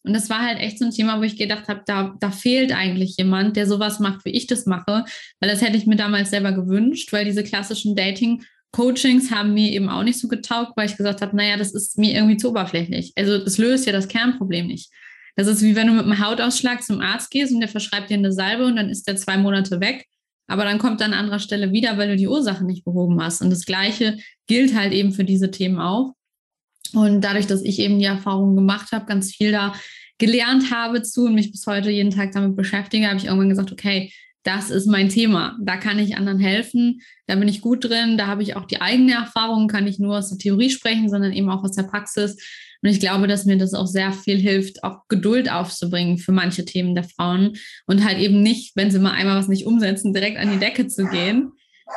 Und 0.06 0.14
das 0.14 0.31
war 0.31 0.41
halt 0.41 0.61
echt 0.61 0.79
so 0.79 0.85
ein 0.85 0.93
Thema, 0.93 1.19
wo 1.19 1.25
ich 1.25 1.37
gedacht 1.37 1.69
habe, 1.69 1.82
da, 1.85 2.14
da 2.20 2.31
fehlt 2.31 2.73
eigentlich 2.73 3.17
jemand, 3.19 3.56
der 3.56 3.67
sowas 3.67 3.99
macht, 3.99 4.25
wie 4.25 4.31
ich 4.31 4.47
das 4.47 4.64
mache, 4.64 5.05
weil 5.41 5.50
das 5.50 5.61
hätte 5.61 5.76
ich 5.76 5.87
mir 5.87 5.97
damals 5.97 6.31
selber 6.31 6.53
gewünscht, 6.53 7.12
weil 7.12 7.25
diese 7.25 7.44
klassischen 7.44 7.97
Dating- 7.97 8.43
Coachings 8.73 9.31
haben 9.31 9.55
mir 9.55 9.73
eben 9.73 9.88
auch 9.88 10.03
nicht 10.03 10.19
so 10.19 10.29
getaugt, 10.29 10.73
weil 10.76 10.87
ich 10.87 10.99
gesagt 10.99 11.23
habe, 11.23 11.35
naja, 11.35 11.56
das 11.56 11.73
ist 11.73 11.97
mir 11.97 12.12
irgendwie 12.12 12.37
zu 12.37 12.50
oberflächlich. 12.50 13.12
Also 13.17 13.38
das 13.38 13.56
löst 13.56 13.87
ja 13.87 13.93
das 13.93 14.06
Kernproblem 14.06 14.67
nicht. 14.67 14.91
Das 15.35 15.47
ist 15.47 15.62
wie 15.62 15.76
wenn 15.76 15.87
du 15.87 15.94
mit 15.94 16.05
einem 16.05 16.23
Hautausschlag 16.23 16.82
zum 16.82 17.00
Arzt 17.00 17.31
gehst 17.31 17.55
und 17.55 17.61
der 17.61 17.70
verschreibt 17.70 18.11
dir 18.11 18.19
eine 18.19 18.32
Salbe 18.32 18.67
und 18.67 18.76
dann 18.76 18.91
ist 18.91 19.08
der 19.08 19.17
zwei 19.17 19.38
Monate 19.38 19.81
weg. 19.81 20.06
Aber 20.47 20.64
dann 20.64 20.79
kommt 20.79 21.00
er 21.00 21.06
an 21.06 21.14
anderer 21.14 21.38
Stelle 21.38 21.73
wieder, 21.73 21.97
weil 21.97 22.08
du 22.08 22.17
die 22.17 22.29
Ursache 22.29 22.64
nicht 22.64 22.85
behoben 22.85 23.23
hast. 23.23 23.41
Und 23.41 23.49
das 23.49 23.64
Gleiche 23.64 24.19
gilt 24.47 24.75
halt 24.75 24.93
eben 24.93 25.12
für 25.12 25.25
diese 25.25 25.50
Themen 25.50 25.79
auch. 25.79 26.12
Und 26.94 27.20
dadurch, 27.22 27.46
dass 27.46 27.62
ich 27.62 27.78
eben 27.78 27.98
die 27.98 28.04
Erfahrung 28.04 28.56
gemacht 28.56 28.92
habe, 28.92 29.06
ganz 29.06 29.32
viel 29.32 29.52
da 29.52 29.74
gelernt 30.18 30.70
habe 30.72 31.02
zu 31.02 31.26
und 31.26 31.34
mich 31.34 31.50
bis 31.50 31.66
heute 31.66 31.90
jeden 31.90 32.10
Tag 32.10 32.32
damit 32.32 32.56
beschäftige, 32.56 33.06
habe 33.06 33.18
ich 33.18 33.26
irgendwann 33.26 33.50
gesagt, 33.50 33.72
okay, 33.72 34.12
das 34.42 34.70
ist 34.70 34.86
mein 34.86 35.08
Thema. 35.08 35.56
Da 35.60 35.76
kann 35.76 35.98
ich 35.98 36.16
anderen 36.16 36.38
helfen. 36.38 37.00
Da 37.26 37.34
bin 37.34 37.48
ich 37.48 37.60
gut 37.60 37.84
drin. 37.84 38.16
Da 38.16 38.28
habe 38.28 38.42
ich 38.42 38.54
auch 38.54 38.64
die 38.64 38.80
eigene 38.80 39.14
Erfahrung, 39.14 39.66
kann 39.66 39.86
ich 39.86 39.98
nur 39.98 40.16
aus 40.18 40.28
der 40.28 40.38
Theorie 40.38 40.70
sprechen, 40.70 41.08
sondern 41.08 41.32
eben 41.32 41.50
auch 41.50 41.64
aus 41.64 41.72
der 41.72 41.82
Praxis. 41.82 42.36
Und 42.82 42.90
ich 42.90 43.00
glaube, 43.00 43.26
dass 43.26 43.44
mir 43.44 43.58
das 43.58 43.74
auch 43.74 43.86
sehr 43.86 44.12
viel 44.12 44.38
hilft, 44.38 44.84
auch 44.84 45.08
Geduld 45.08 45.50
aufzubringen 45.50 46.18
für 46.18 46.30
manche 46.30 46.64
Themen 46.64 46.94
der 46.94 47.04
Frauen 47.04 47.54
und 47.86 48.04
halt 48.04 48.18
eben 48.18 48.42
nicht, 48.42 48.76
wenn 48.76 48.92
sie 48.92 49.00
mal 49.00 49.12
einmal 49.12 49.36
was 49.36 49.48
nicht 49.48 49.66
umsetzen, 49.66 50.12
direkt 50.12 50.38
an 50.38 50.52
die 50.52 50.58
Decke 50.58 50.86
zu 50.86 51.06
gehen, 51.06 51.50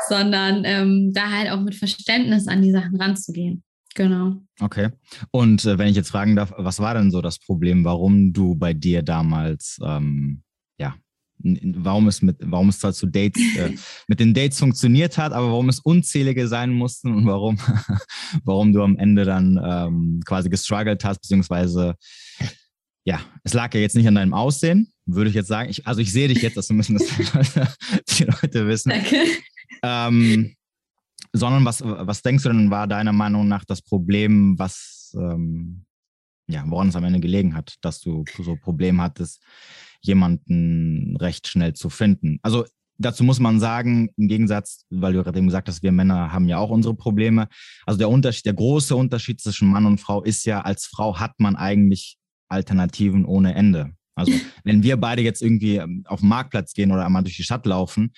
sondern 0.08 0.64
ähm, 0.66 1.12
da 1.14 1.30
halt 1.30 1.52
auch 1.52 1.62
mit 1.62 1.76
Verständnis 1.76 2.48
an 2.48 2.64
die 2.64 2.72
Sachen 2.72 3.00
ranzugehen. 3.00 3.64
Genau. 3.96 4.36
Okay. 4.60 4.90
Und 5.32 5.66
äh, 5.66 5.78
wenn 5.78 5.88
ich 5.88 5.96
jetzt 5.96 6.12
fragen 6.12 6.36
darf, 6.36 6.54
was 6.58 6.80
war 6.80 6.94
denn 6.94 7.12
so 7.12 7.22
das 7.22 7.40
Problem, 7.40 7.84
warum 7.84 8.34
du 8.34 8.56
bei 8.56 8.74
dir 8.74 9.02
damals 9.02 9.78
ähm, 9.84 10.44
ja 10.80 10.96
warum 11.42 12.08
es 12.08 12.22
mit, 12.22 12.38
warum 12.42 12.70
es 12.70 12.80
zwar 12.80 12.94
zu 12.94 13.08
Dates, 13.08 13.42
äh, 13.56 13.72
mit 14.08 14.20
den 14.20 14.34
Dates 14.34 14.60
funktioniert 14.60 15.18
hat, 15.18 15.34
aber 15.34 15.48
warum 15.48 15.70
es 15.70 15.80
unzählige 15.80 16.48
sein 16.48 16.72
mussten 16.72 17.14
und 17.14 17.26
warum, 17.26 17.58
warum 18.44 18.74
du 18.74 18.84
am 18.84 18.98
Ende 18.98 19.26
dann 19.26 19.60
ähm, 19.64 20.22
quasi 20.26 20.50
gestruggelt 20.50 21.04
hast, 21.04 21.22
beziehungsweise 21.22 21.96
ja, 23.06 23.22
es 23.44 23.54
lag 23.54 23.74
ja 23.74 23.80
jetzt 23.80 23.96
nicht 23.96 24.08
an 24.08 24.16
deinem 24.16 24.34
Aussehen, 24.34 24.92
würde 25.06 25.30
ich 25.30 25.36
jetzt 25.36 25.48
sagen. 25.48 25.70
Ich, 25.70 25.88
also 25.88 26.02
ich 26.02 26.12
sehe 26.12 26.28
dich 26.28 26.42
jetzt, 26.42 26.58
das 26.58 26.70
müssen 26.70 26.98
das 26.98 27.08
die 27.08 27.24
Leute, 27.34 27.74
die 28.10 28.24
Leute 28.26 28.68
wissen. 28.68 28.90
Danke. 28.90 29.16
Ähm, 29.82 30.56
sondern 31.34 31.66
was, 31.66 31.84
was 31.84 32.22
denkst 32.22 32.44
du 32.44 32.50
denn, 32.50 32.72
war 32.72 32.88
deiner 32.88 33.14
Meinung 33.14 33.48
nach 33.48 33.66
das 33.66 33.82
Problem, 33.82 34.58
was 34.58 35.16
ähm, 35.16 35.86
ja, 36.50 36.64
woran 36.68 36.90
es 36.90 36.96
am 36.96 37.04
Ende 37.04 37.20
gelegen 37.20 37.56
hat, 37.56 37.76
dass 37.82 38.00
du 38.00 38.26
so 38.38 38.52
ein 38.52 38.60
Problem 38.60 39.00
hattest, 39.02 39.42
jemanden 40.02 41.16
recht 41.18 41.48
schnell 41.48 41.74
zu 41.74 41.90
finden. 41.90 42.40
Also 42.42 42.66
dazu 42.98 43.24
muss 43.24 43.40
man 43.40 43.60
sagen, 43.60 44.10
im 44.18 44.28
Gegensatz, 44.28 44.86
weil 44.90 45.14
du 45.14 45.24
gerade 45.24 45.38
eben 45.38 45.48
gesagt 45.48 45.68
hast, 45.68 45.84
wir 45.84 45.92
Männer 45.92 46.32
haben 46.32 46.48
ja 46.48 46.58
auch 46.58 46.72
unsere 46.72 46.96
Probleme. 46.96 47.48
Also 47.86 48.00
der 48.00 48.10
Unterschied, 48.10 48.46
der 48.46 48.54
große 48.54 48.96
Unterschied 48.96 49.40
zwischen 49.40 49.70
Mann 49.70 49.86
und 49.86 50.00
Frau 50.00 50.24
ist 50.24 50.46
ja, 50.46 50.62
als 50.62 50.88
Frau 50.88 51.20
hat 51.20 51.40
man 51.40 51.56
eigentlich 51.56 52.18
Alternativen 52.50 53.26
ohne 53.26 53.54
Ende. 53.54 53.92
Also 54.16 54.34
wenn 54.64 54.82
wir 54.82 54.98
beide 54.98 55.22
jetzt 55.22 55.42
irgendwie 55.42 55.78
ähm, 55.78 56.04
auf 56.08 56.22
den 56.22 56.30
Marktplatz 56.30 56.74
gehen 56.74 56.92
oder 56.92 57.06
einmal 57.06 57.24
durch 57.24 57.38
die 57.38 57.44
Stadt 57.44 57.66
laufen, 57.66 58.12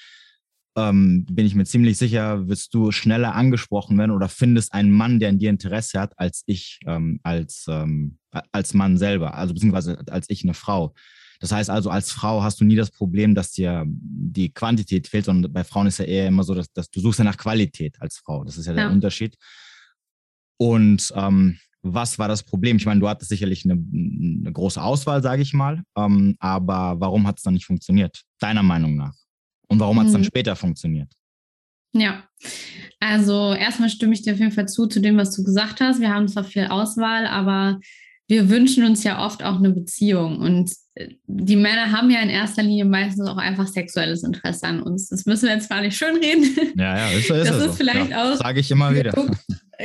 ähm, 0.77 1.25
bin 1.29 1.45
ich 1.45 1.55
mir 1.55 1.65
ziemlich 1.65 1.97
sicher, 1.97 2.47
wirst 2.47 2.73
du 2.73 2.91
schneller 2.91 3.35
angesprochen 3.35 3.97
werden 3.97 4.11
oder 4.11 4.29
findest 4.29 4.73
einen 4.73 4.91
Mann, 4.91 5.19
der 5.19 5.29
in 5.29 5.39
dir 5.39 5.49
Interesse 5.49 5.99
hat, 5.99 6.17
als 6.17 6.43
ich 6.45 6.79
ähm, 6.85 7.19
als, 7.23 7.65
ähm, 7.67 8.17
als 8.51 8.73
Mann 8.73 8.97
selber, 8.97 9.35
also 9.35 9.53
beziehungsweise 9.53 10.01
als 10.09 10.29
ich 10.29 10.43
eine 10.43 10.53
Frau. 10.53 10.93
Das 11.41 11.51
heißt 11.51 11.69
also, 11.69 11.89
als 11.89 12.11
Frau 12.11 12.43
hast 12.43 12.61
du 12.61 12.65
nie 12.65 12.75
das 12.75 12.91
Problem, 12.91 13.33
dass 13.33 13.51
dir 13.51 13.83
die 13.87 14.53
Quantität 14.53 15.07
fehlt, 15.07 15.25
sondern 15.25 15.51
bei 15.51 15.63
Frauen 15.63 15.87
ist 15.87 15.97
ja 15.97 16.05
eher 16.05 16.27
immer 16.27 16.43
so, 16.43 16.53
dass, 16.53 16.71
dass 16.71 16.89
du 16.89 16.99
suchst 16.99 17.19
ja 17.19 17.25
nach 17.25 17.37
Qualität 17.37 17.99
als 17.99 18.17
Frau. 18.17 18.43
Das 18.43 18.57
ist 18.57 18.67
ja, 18.67 18.73
ja. 18.73 18.83
der 18.83 18.91
Unterschied. 18.91 19.35
Und 20.57 21.11
ähm, 21.15 21.57
was 21.81 22.19
war 22.19 22.27
das 22.27 22.43
Problem? 22.43 22.77
Ich 22.77 22.85
meine, 22.85 22.99
du 22.99 23.09
hattest 23.09 23.29
sicherlich 23.29 23.65
eine, 23.65 23.73
eine 23.73 24.53
große 24.53 24.81
Auswahl, 24.81 25.23
sage 25.23 25.41
ich 25.41 25.53
mal, 25.53 25.81
ähm, 25.97 26.35
aber 26.39 26.99
warum 26.99 27.25
hat 27.25 27.37
es 27.37 27.43
dann 27.43 27.55
nicht 27.55 27.65
funktioniert, 27.65 28.21
deiner 28.39 28.61
Meinung 28.61 28.95
nach? 28.95 29.15
Und 29.71 29.79
warum 29.79 29.99
hat 29.99 30.07
es 30.07 30.11
dann 30.11 30.21
mhm. 30.21 30.25
später 30.25 30.55
funktioniert? 30.55 31.11
Ja, 31.93 32.23
also 32.99 33.53
erstmal 33.53 33.89
stimme 33.89 34.13
ich 34.13 34.21
dir 34.21 34.33
auf 34.33 34.39
jeden 34.39 34.51
Fall 34.51 34.67
zu, 34.67 34.87
zu 34.87 34.99
dem, 34.99 35.17
was 35.17 35.35
du 35.35 35.43
gesagt 35.43 35.81
hast. 35.81 35.99
Wir 35.99 36.13
haben 36.13 36.27
zwar 36.27 36.43
viel 36.43 36.65
Auswahl, 36.65 37.25
aber 37.25 37.79
wir 38.27 38.49
wünschen 38.49 38.85
uns 38.85 39.03
ja 39.03 39.25
oft 39.25 39.43
auch 39.43 39.57
eine 39.57 39.71
Beziehung. 39.71 40.39
Und 40.39 40.71
äh, 40.95 41.09
die 41.25 41.55
Männer 41.55 41.91
haben 41.91 42.09
ja 42.09 42.21
in 42.21 42.29
erster 42.29 42.63
Linie 42.63 42.85
meistens 42.85 43.27
auch 43.27 43.37
einfach 43.37 43.67
sexuelles 43.67 44.23
Interesse 44.23 44.67
an 44.67 44.81
uns. 44.81 45.09
Das 45.09 45.25
müssen 45.25 45.47
wir 45.47 45.55
jetzt 45.55 45.67
zwar 45.67 45.81
nicht 45.81 45.97
schön 45.97 46.15
reden. 46.17 46.73
Ja, 46.77 46.97
ja, 46.97 47.09
ist, 47.09 47.29
ist 47.29 47.49
das 47.49 47.57
ist 47.57 47.63
so. 47.63 47.73
vielleicht 47.73 48.11
ja, 48.11 48.33
auch. 48.33 48.37
Sage 48.37 48.59
ich 48.59 48.71
immer 48.71 48.93
wieder 48.93 49.13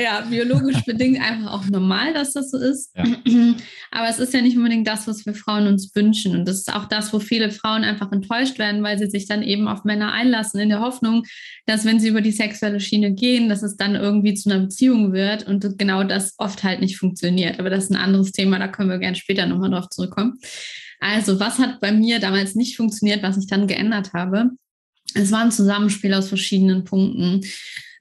ja, 0.00 0.20
biologisch 0.22 0.84
bedingt 0.84 1.20
einfach 1.20 1.52
auch 1.52 1.64
normal, 1.66 2.12
dass 2.14 2.32
das 2.32 2.50
so 2.50 2.58
ist. 2.58 2.94
Ja. 2.96 3.04
Aber 3.90 4.08
es 4.08 4.18
ist 4.18 4.34
ja 4.34 4.40
nicht 4.40 4.56
unbedingt 4.56 4.86
das, 4.86 5.06
was 5.06 5.26
wir 5.26 5.34
Frauen 5.34 5.66
uns 5.66 5.94
wünschen. 5.94 6.34
Und 6.36 6.46
das 6.46 6.58
ist 6.58 6.74
auch 6.74 6.86
das, 6.86 7.12
wo 7.12 7.18
viele 7.18 7.50
Frauen 7.50 7.84
einfach 7.84 8.12
enttäuscht 8.12 8.58
werden, 8.58 8.82
weil 8.82 8.98
sie 8.98 9.10
sich 9.10 9.26
dann 9.26 9.42
eben 9.42 9.68
auf 9.68 9.84
Männer 9.84 10.12
einlassen, 10.12 10.60
in 10.60 10.68
der 10.68 10.80
Hoffnung, 10.80 11.24
dass 11.66 11.84
wenn 11.84 12.00
sie 12.00 12.08
über 12.08 12.20
die 12.20 12.32
sexuelle 12.32 12.80
Schiene 12.80 13.12
gehen, 13.12 13.48
dass 13.48 13.62
es 13.62 13.76
dann 13.76 13.94
irgendwie 13.94 14.34
zu 14.34 14.50
einer 14.50 14.60
Beziehung 14.60 15.12
wird 15.12 15.46
und 15.46 15.78
genau 15.78 16.04
das 16.04 16.34
oft 16.38 16.62
halt 16.62 16.80
nicht 16.80 16.98
funktioniert. 16.98 17.58
Aber 17.58 17.70
das 17.70 17.84
ist 17.84 17.90
ein 17.90 17.96
anderes 17.96 18.32
Thema, 18.32 18.58
da 18.58 18.68
können 18.68 18.90
wir 18.90 18.98
gerne 18.98 19.16
später 19.16 19.46
nochmal 19.46 19.70
drauf 19.70 19.88
zurückkommen. 19.88 20.38
Also, 21.00 21.38
was 21.40 21.58
hat 21.58 21.80
bei 21.80 21.92
mir 21.92 22.20
damals 22.20 22.54
nicht 22.54 22.76
funktioniert, 22.76 23.22
was 23.22 23.36
ich 23.36 23.46
dann 23.46 23.66
geändert 23.66 24.12
habe? 24.12 24.50
Es 25.14 25.30
war 25.30 25.40
ein 25.40 25.52
Zusammenspiel 25.52 26.12
aus 26.14 26.28
verschiedenen 26.28 26.84
Punkten. 26.84 27.42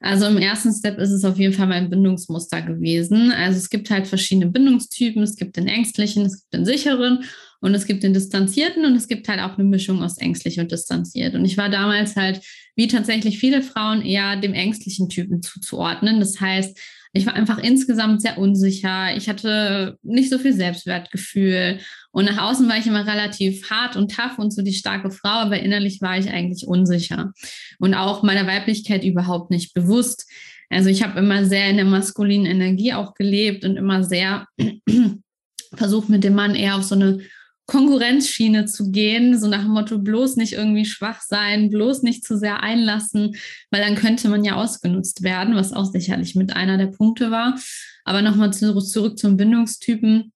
Also 0.00 0.26
im 0.26 0.38
ersten 0.38 0.72
Step 0.72 0.98
ist 0.98 1.10
es 1.10 1.24
auf 1.24 1.38
jeden 1.38 1.54
Fall 1.54 1.66
mein 1.66 1.90
Bindungsmuster 1.90 2.62
gewesen. 2.62 3.30
Also 3.32 3.58
es 3.58 3.70
gibt 3.70 3.90
halt 3.90 4.06
verschiedene 4.06 4.50
Bindungstypen. 4.50 5.22
Es 5.22 5.36
gibt 5.36 5.56
den 5.56 5.68
ängstlichen, 5.68 6.26
es 6.26 6.40
gibt 6.40 6.54
den 6.54 6.64
sicheren 6.64 7.24
und 7.60 7.74
es 7.74 7.86
gibt 7.86 8.02
den 8.02 8.12
distanzierten 8.12 8.84
und 8.84 8.94
es 8.94 9.08
gibt 9.08 9.28
halt 9.28 9.40
auch 9.40 9.56
eine 9.56 9.64
Mischung 9.64 10.02
aus 10.02 10.18
ängstlich 10.18 10.60
und 10.60 10.70
distanziert. 10.70 11.34
Und 11.34 11.44
ich 11.44 11.56
war 11.56 11.70
damals 11.70 12.16
halt, 12.16 12.40
wie 12.76 12.88
tatsächlich 12.88 13.38
viele 13.38 13.62
Frauen, 13.62 14.02
eher 14.02 14.36
dem 14.36 14.52
ängstlichen 14.52 15.08
Typen 15.08 15.42
zuzuordnen. 15.42 16.20
Das 16.20 16.40
heißt, 16.40 16.78
ich 17.16 17.26
war 17.26 17.34
einfach 17.34 17.58
insgesamt 17.58 18.22
sehr 18.22 18.38
unsicher. 18.38 19.16
Ich 19.16 19.28
hatte 19.28 19.98
nicht 20.02 20.30
so 20.30 20.38
viel 20.38 20.52
Selbstwertgefühl. 20.52 21.78
Und 22.12 22.26
nach 22.26 22.42
außen 22.42 22.68
war 22.68 22.76
ich 22.76 22.86
immer 22.86 23.06
relativ 23.06 23.70
hart 23.70 23.96
und 23.96 24.14
tough 24.14 24.38
und 24.38 24.52
so 24.52 24.62
die 24.62 24.72
starke 24.72 25.10
Frau, 25.10 25.30
aber 25.30 25.58
innerlich 25.58 26.00
war 26.00 26.18
ich 26.18 26.28
eigentlich 26.28 26.66
unsicher. 26.66 27.32
Und 27.78 27.94
auch 27.94 28.22
meiner 28.22 28.46
Weiblichkeit 28.46 29.04
überhaupt 29.04 29.50
nicht 29.50 29.74
bewusst. 29.74 30.30
Also 30.68 30.88
ich 30.88 31.02
habe 31.02 31.18
immer 31.18 31.44
sehr 31.44 31.70
in 31.70 31.76
der 31.76 31.84
maskulinen 31.84 32.46
Energie 32.46 32.92
auch 32.92 33.14
gelebt 33.14 33.64
und 33.64 33.76
immer 33.76 34.04
sehr 34.04 34.46
versucht 35.74 36.08
mit 36.08 36.24
dem 36.24 36.34
Mann 36.34 36.54
eher 36.54 36.76
auf 36.76 36.84
so 36.84 36.94
eine 36.94 37.20
Konkurrenzschiene 37.66 38.66
zu 38.66 38.90
gehen, 38.92 39.38
so 39.38 39.48
nach 39.48 39.62
dem 39.62 39.72
Motto, 39.72 39.98
bloß 39.98 40.36
nicht 40.36 40.52
irgendwie 40.52 40.84
schwach 40.84 41.20
sein, 41.20 41.68
bloß 41.70 42.02
nicht 42.02 42.24
zu 42.24 42.38
sehr 42.38 42.62
einlassen, 42.62 43.36
weil 43.70 43.82
dann 43.82 43.96
könnte 43.96 44.28
man 44.28 44.44
ja 44.44 44.54
ausgenutzt 44.54 45.22
werden, 45.22 45.56
was 45.56 45.72
auch 45.72 45.86
sicherlich 45.86 46.36
mit 46.36 46.54
einer 46.54 46.78
der 46.78 46.86
Punkte 46.86 47.30
war. 47.30 47.58
Aber 48.04 48.22
nochmal 48.22 48.52
zurück, 48.52 49.18
zum 49.18 49.36
Bindungstypen. 49.36 50.32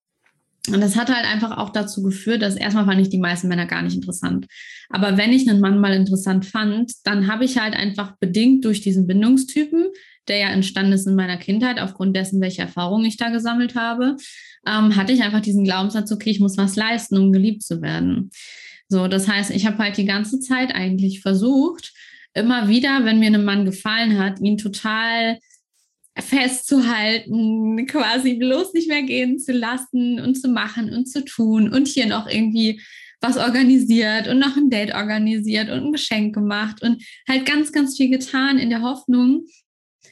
Und 0.67 0.81
das 0.81 0.95
hat 0.95 1.09
halt 1.09 1.25
einfach 1.25 1.57
auch 1.57 1.69
dazu 1.69 2.03
geführt, 2.03 2.41
dass 2.41 2.55
erstmal 2.55 2.85
fand 2.85 3.01
ich 3.01 3.09
die 3.09 3.17
meisten 3.17 3.47
Männer 3.47 3.65
gar 3.65 3.81
nicht 3.81 3.95
interessant. 3.95 4.45
Aber 4.89 5.17
wenn 5.17 5.33
ich 5.33 5.49
einen 5.49 5.61
Mann 5.61 5.79
mal 5.79 5.93
interessant 5.93 6.45
fand, 6.45 6.91
dann 7.05 7.27
habe 7.27 7.45
ich 7.45 7.57
halt 7.57 7.75
einfach 7.75 8.17
bedingt 8.17 8.65
durch 8.65 8.81
diesen 8.81 9.07
Bindungstypen, 9.07 9.87
der 10.27 10.37
ja 10.37 10.49
entstanden 10.49 10.93
ist 10.93 11.07
in 11.07 11.15
meiner 11.15 11.37
Kindheit, 11.37 11.79
aufgrund 11.79 12.15
dessen, 12.15 12.41
welche 12.41 12.61
Erfahrungen 12.61 13.05
ich 13.05 13.17
da 13.17 13.29
gesammelt 13.29 13.75
habe, 13.75 14.17
ähm, 14.67 14.95
hatte 14.95 15.13
ich 15.13 15.23
einfach 15.23 15.41
diesen 15.41 15.63
Glaubenssatz, 15.63 16.11
okay, 16.11 16.29
ich 16.29 16.39
muss 16.39 16.57
was 16.57 16.75
leisten, 16.75 17.17
um 17.17 17.31
geliebt 17.31 17.63
zu 17.63 17.81
werden. 17.81 18.31
So, 18.87 19.07
das 19.07 19.27
heißt, 19.27 19.51
ich 19.51 19.65
habe 19.65 19.77
halt 19.79 19.97
die 19.97 20.05
ganze 20.05 20.39
Zeit 20.39 20.75
eigentlich 20.75 21.21
versucht, 21.21 21.93
immer 22.33 22.67
wieder, 22.67 23.03
wenn 23.03 23.19
mir 23.19 23.33
ein 23.33 23.45
Mann 23.45 23.65
gefallen 23.65 24.19
hat, 24.19 24.39
ihn 24.39 24.57
total 24.57 25.39
festzuhalten, 26.17 27.85
quasi 27.87 28.35
bloß 28.35 28.73
nicht 28.73 28.89
mehr 28.89 29.03
gehen 29.03 29.39
zu 29.39 29.53
lassen 29.53 30.19
und 30.19 30.35
zu 30.35 30.49
machen 30.49 30.93
und 30.93 31.05
zu 31.07 31.23
tun 31.23 31.71
und 31.71 31.87
hier 31.87 32.05
noch 32.05 32.29
irgendwie 32.29 32.81
was 33.21 33.37
organisiert 33.37 34.27
und 34.27 34.39
noch 34.39 34.57
ein 34.57 34.69
Date 34.69 34.93
organisiert 34.93 35.69
und 35.69 35.85
ein 35.85 35.91
Geschenk 35.91 36.33
gemacht 36.33 36.81
und 36.81 37.03
halt 37.29 37.45
ganz, 37.45 37.71
ganz 37.71 37.95
viel 37.95 38.09
getan 38.09 38.57
in 38.57 38.69
der 38.69 38.81
Hoffnung, 38.81 39.45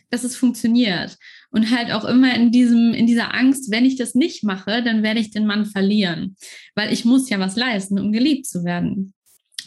dass 0.09 0.23
es 0.23 0.35
funktioniert 0.35 1.17
und 1.51 1.71
halt 1.75 1.91
auch 1.91 2.05
immer 2.05 2.33
in 2.35 2.51
diesem, 2.51 2.93
in 2.93 3.07
dieser 3.07 3.33
Angst, 3.33 3.71
wenn 3.71 3.85
ich 3.85 3.97
das 3.97 4.15
nicht 4.15 4.43
mache, 4.43 4.83
dann 4.83 5.03
werde 5.03 5.19
ich 5.19 5.31
den 5.31 5.45
Mann 5.45 5.65
verlieren, 5.65 6.35
weil 6.75 6.93
ich 6.93 7.05
muss 7.05 7.29
ja 7.29 7.39
was 7.39 7.55
leisten, 7.55 7.99
um 7.99 8.11
geliebt 8.11 8.45
zu 8.45 8.63
werden. 8.63 9.13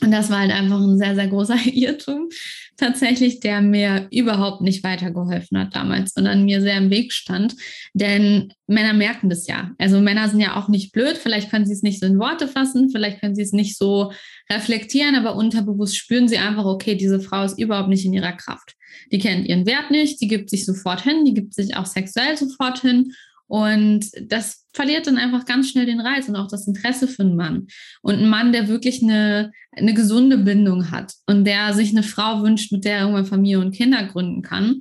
Und 0.03 0.11
das 0.11 0.31
war 0.31 0.41
halt 0.41 0.51
einfach 0.51 0.81
ein 0.81 0.99
sehr, 0.99 1.15
sehr 1.15 1.29
großer 1.29 1.57
Irrtum 1.73 2.29
tatsächlich, 2.77 3.39
der 3.39 3.61
mir 3.61 4.09
überhaupt 4.11 4.61
nicht 4.61 4.83
weitergeholfen 4.83 5.59
hat 5.59 5.77
damals, 5.77 6.15
sondern 6.15 6.45
mir 6.45 6.61
sehr 6.61 6.77
im 6.79 6.91
Weg 6.91 7.13
stand. 7.13 7.55
Denn 7.95 8.53
Männer 8.67 8.95
merken 8.95 9.31
das 9.31 9.47
ja. 9.47 9.71
Also 9.79 10.01
Männer 10.01 10.29
sind 10.29 10.41
ja 10.41 10.57
auch 10.57 10.69
nicht 10.69 10.93
blöd. 10.93 11.17
Vielleicht 11.17 11.51
können 11.51 11.67
sie 11.67 11.75
es 11.75 11.83
nicht 11.83 12.01
so 12.01 12.07
in 12.07 12.19
Worte 12.19 12.49
fassen, 12.49 12.91
vielleicht 12.91 13.21
können 13.21 13.37
sie 13.37 13.43
es 13.43 13.53
nicht 13.53 13.79
so 13.79 14.13
reflektieren, 14.51 15.15
aber 15.15 15.37
unterbewusst 15.37 15.97
spüren 15.97 16.27
sie 16.27 16.39
einfach, 16.39 16.65
okay, 16.65 16.97
diese 16.97 17.21
Frau 17.21 17.45
ist 17.45 17.59
überhaupt 17.59 17.89
nicht 17.89 18.05
in 18.05 18.13
ihrer 18.13 18.33
Kraft. 18.33 18.75
Die 19.13 19.19
kennt 19.19 19.47
ihren 19.47 19.67
Wert 19.67 19.91
nicht, 19.91 20.21
die 20.21 20.29
gibt 20.29 20.51
sich 20.51 20.65
sofort 20.65 21.03
hin, 21.03 21.25
die 21.25 21.35
gibt 21.35 21.55
sich 21.55 21.77
auch 21.77 21.87
sexuell 21.87 22.37
sofort 22.37 22.81
hin. 22.81 23.13
Und 23.53 24.07
das 24.31 24.65
verliert 24.73 25.07
dann 25.07 25.19
einfach 25.19 25.45
ganz 25.45 25.69
schnell 25.69 25.85
den 25.85 26.01
Reiz 26.01 26.27
und 26.27 26.37
auch 26.37 26.49
das 26.49 26.67
Interesse 26.67 27.07
für 27.07 27.21
einen 27.21 27.37
Mann. 27.37 27.67
Und 28.01 28.15
ein 28.15 28.31
Mann, 28.31 28.51
der 28.51 28.67
wirklich 28.67 29.03
eine, 29.03 29.53
eine 29.73 29.93
gesunde 29.93 30.39
Bindung 30.39 30.91
hat 30.91 31.13
und 31.27 31.45
der 31.45 31.75
sich 31.75 31.91
eine 31.91 32.03
Frau 32.03 32.43
wünscht, 32.43 32.73
mit 32.73 32.87
der 32.87 32.95
er 32.95 33.01
irgendwann 33.03 33.27
Familie 33.27 33.61
und 33.61 33.75
Kinder 33.75 34.05
gründen 34.05 34.41
kann, 34.41 34.81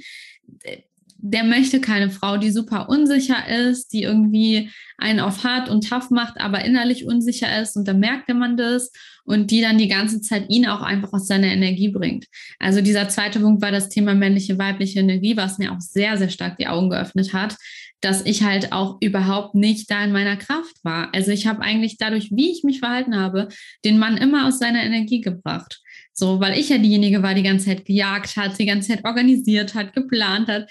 der 1.17 1.43
möchte 1.43 1.81
keine 1.81 2.09
Frau, 2.09 2.37
die 2.37 2.49
super 2.49 2.87
unsicher 2.87 3.45
ist, 3.45 3.91
die 3.91 4.03
irgendwie 4.03 4.71
einen 4.97 5.19
auf 5.19 5.43
hart 5.43 5.67
und 5.67 5.89
tough 5.89 6.09
macht, 6.09 6.39
aber 6.39 6.63
innerlich 6.63 7.05
unsicher 7.05 7.61
ist 7.61 7.75
und 7.75 7.89
da 7.89 7.93
merkt 7.93 8.29
man 8.29 8.55
das 8.55 8.91
und 9.25 9.51
die 9.51 9.61
dann 9.61 9.77
die 9.77 9.89
ganze 9.89 10.21
Zeit 10.21 10.45
ihn 10.49 10.65
auch 10.65 10.81
einfach 10.81 11.11
aus 11.11 11.27
seiner 11.27 11.47
Energie 11.47 11.89
bringt. 11.89 12.25
Also 12.57 12.81
dieser 12.81 13.09
zweite 13.09 13.41
Punkt 13.41 13.61
war 13.61 13.71
das 13.71 13.89
Thema 13.89 14.15
männliche, 14.15 14.57
weibliche 14.57 15.01
Energie, 15.01 15.35
was 15.35 15.57
mir 15.57 15.73
auch 15.73 15.81
sehr, 15.81 16.17
sehr 16.17 16.29
stark 16.29 16.57
die 16.57 16.67
Augen 16.67 16.89
geöffnet 16.89 17.33
hat, 17.33 17.57
dass 18.01 18.25
ich 18.25 18.43
halt 18.43 18.71
auch 18.73 18.97
überhaupt 18.99 19.55
nicht 19.55 19.89
da 19.89 20.03
in 20.03 20.11
meiner 20.11 20.35
Kraft 20.35 20.75
war. 20.83 21.13
Also 21.13 21.31
ich 21.31 21.47
habe 21.47 21.61
eigentlich 21.61 21.97
dadurch, 21.97 22.29
wie 22.31 22.51
ich 22.51 22.63
mich 22.63 22.79
verhalten 22.79 23.15
habe, 23.15 23.47
den 23.85 23.99
Mann 23.99 24.17
immer 24.17 24.47
aus 24.47 24.59
seiner 24.59 24.83
Energie 24.83 25.21
gebracht. 25.21 25.81
So, 26.13 26.39
weil 26.39 26.59
ich 26.59 26.69
ja 26.69 26.77
diejenige 26.77 27.23
war, 27.23 27.33
die 27.33 27.43
ganze 27.43 27.67
Zeit 27.67 27.85
gejagt 27.85 28.35
hat, 28.35 28.59
die 28.59 28.65
ganze 28.65 28.89
Zeit 28.89 29.05
organisiert 29.05 29.75
hat, 29.75 29.93
geplant 29.93 30.49
hat 30.49 30.69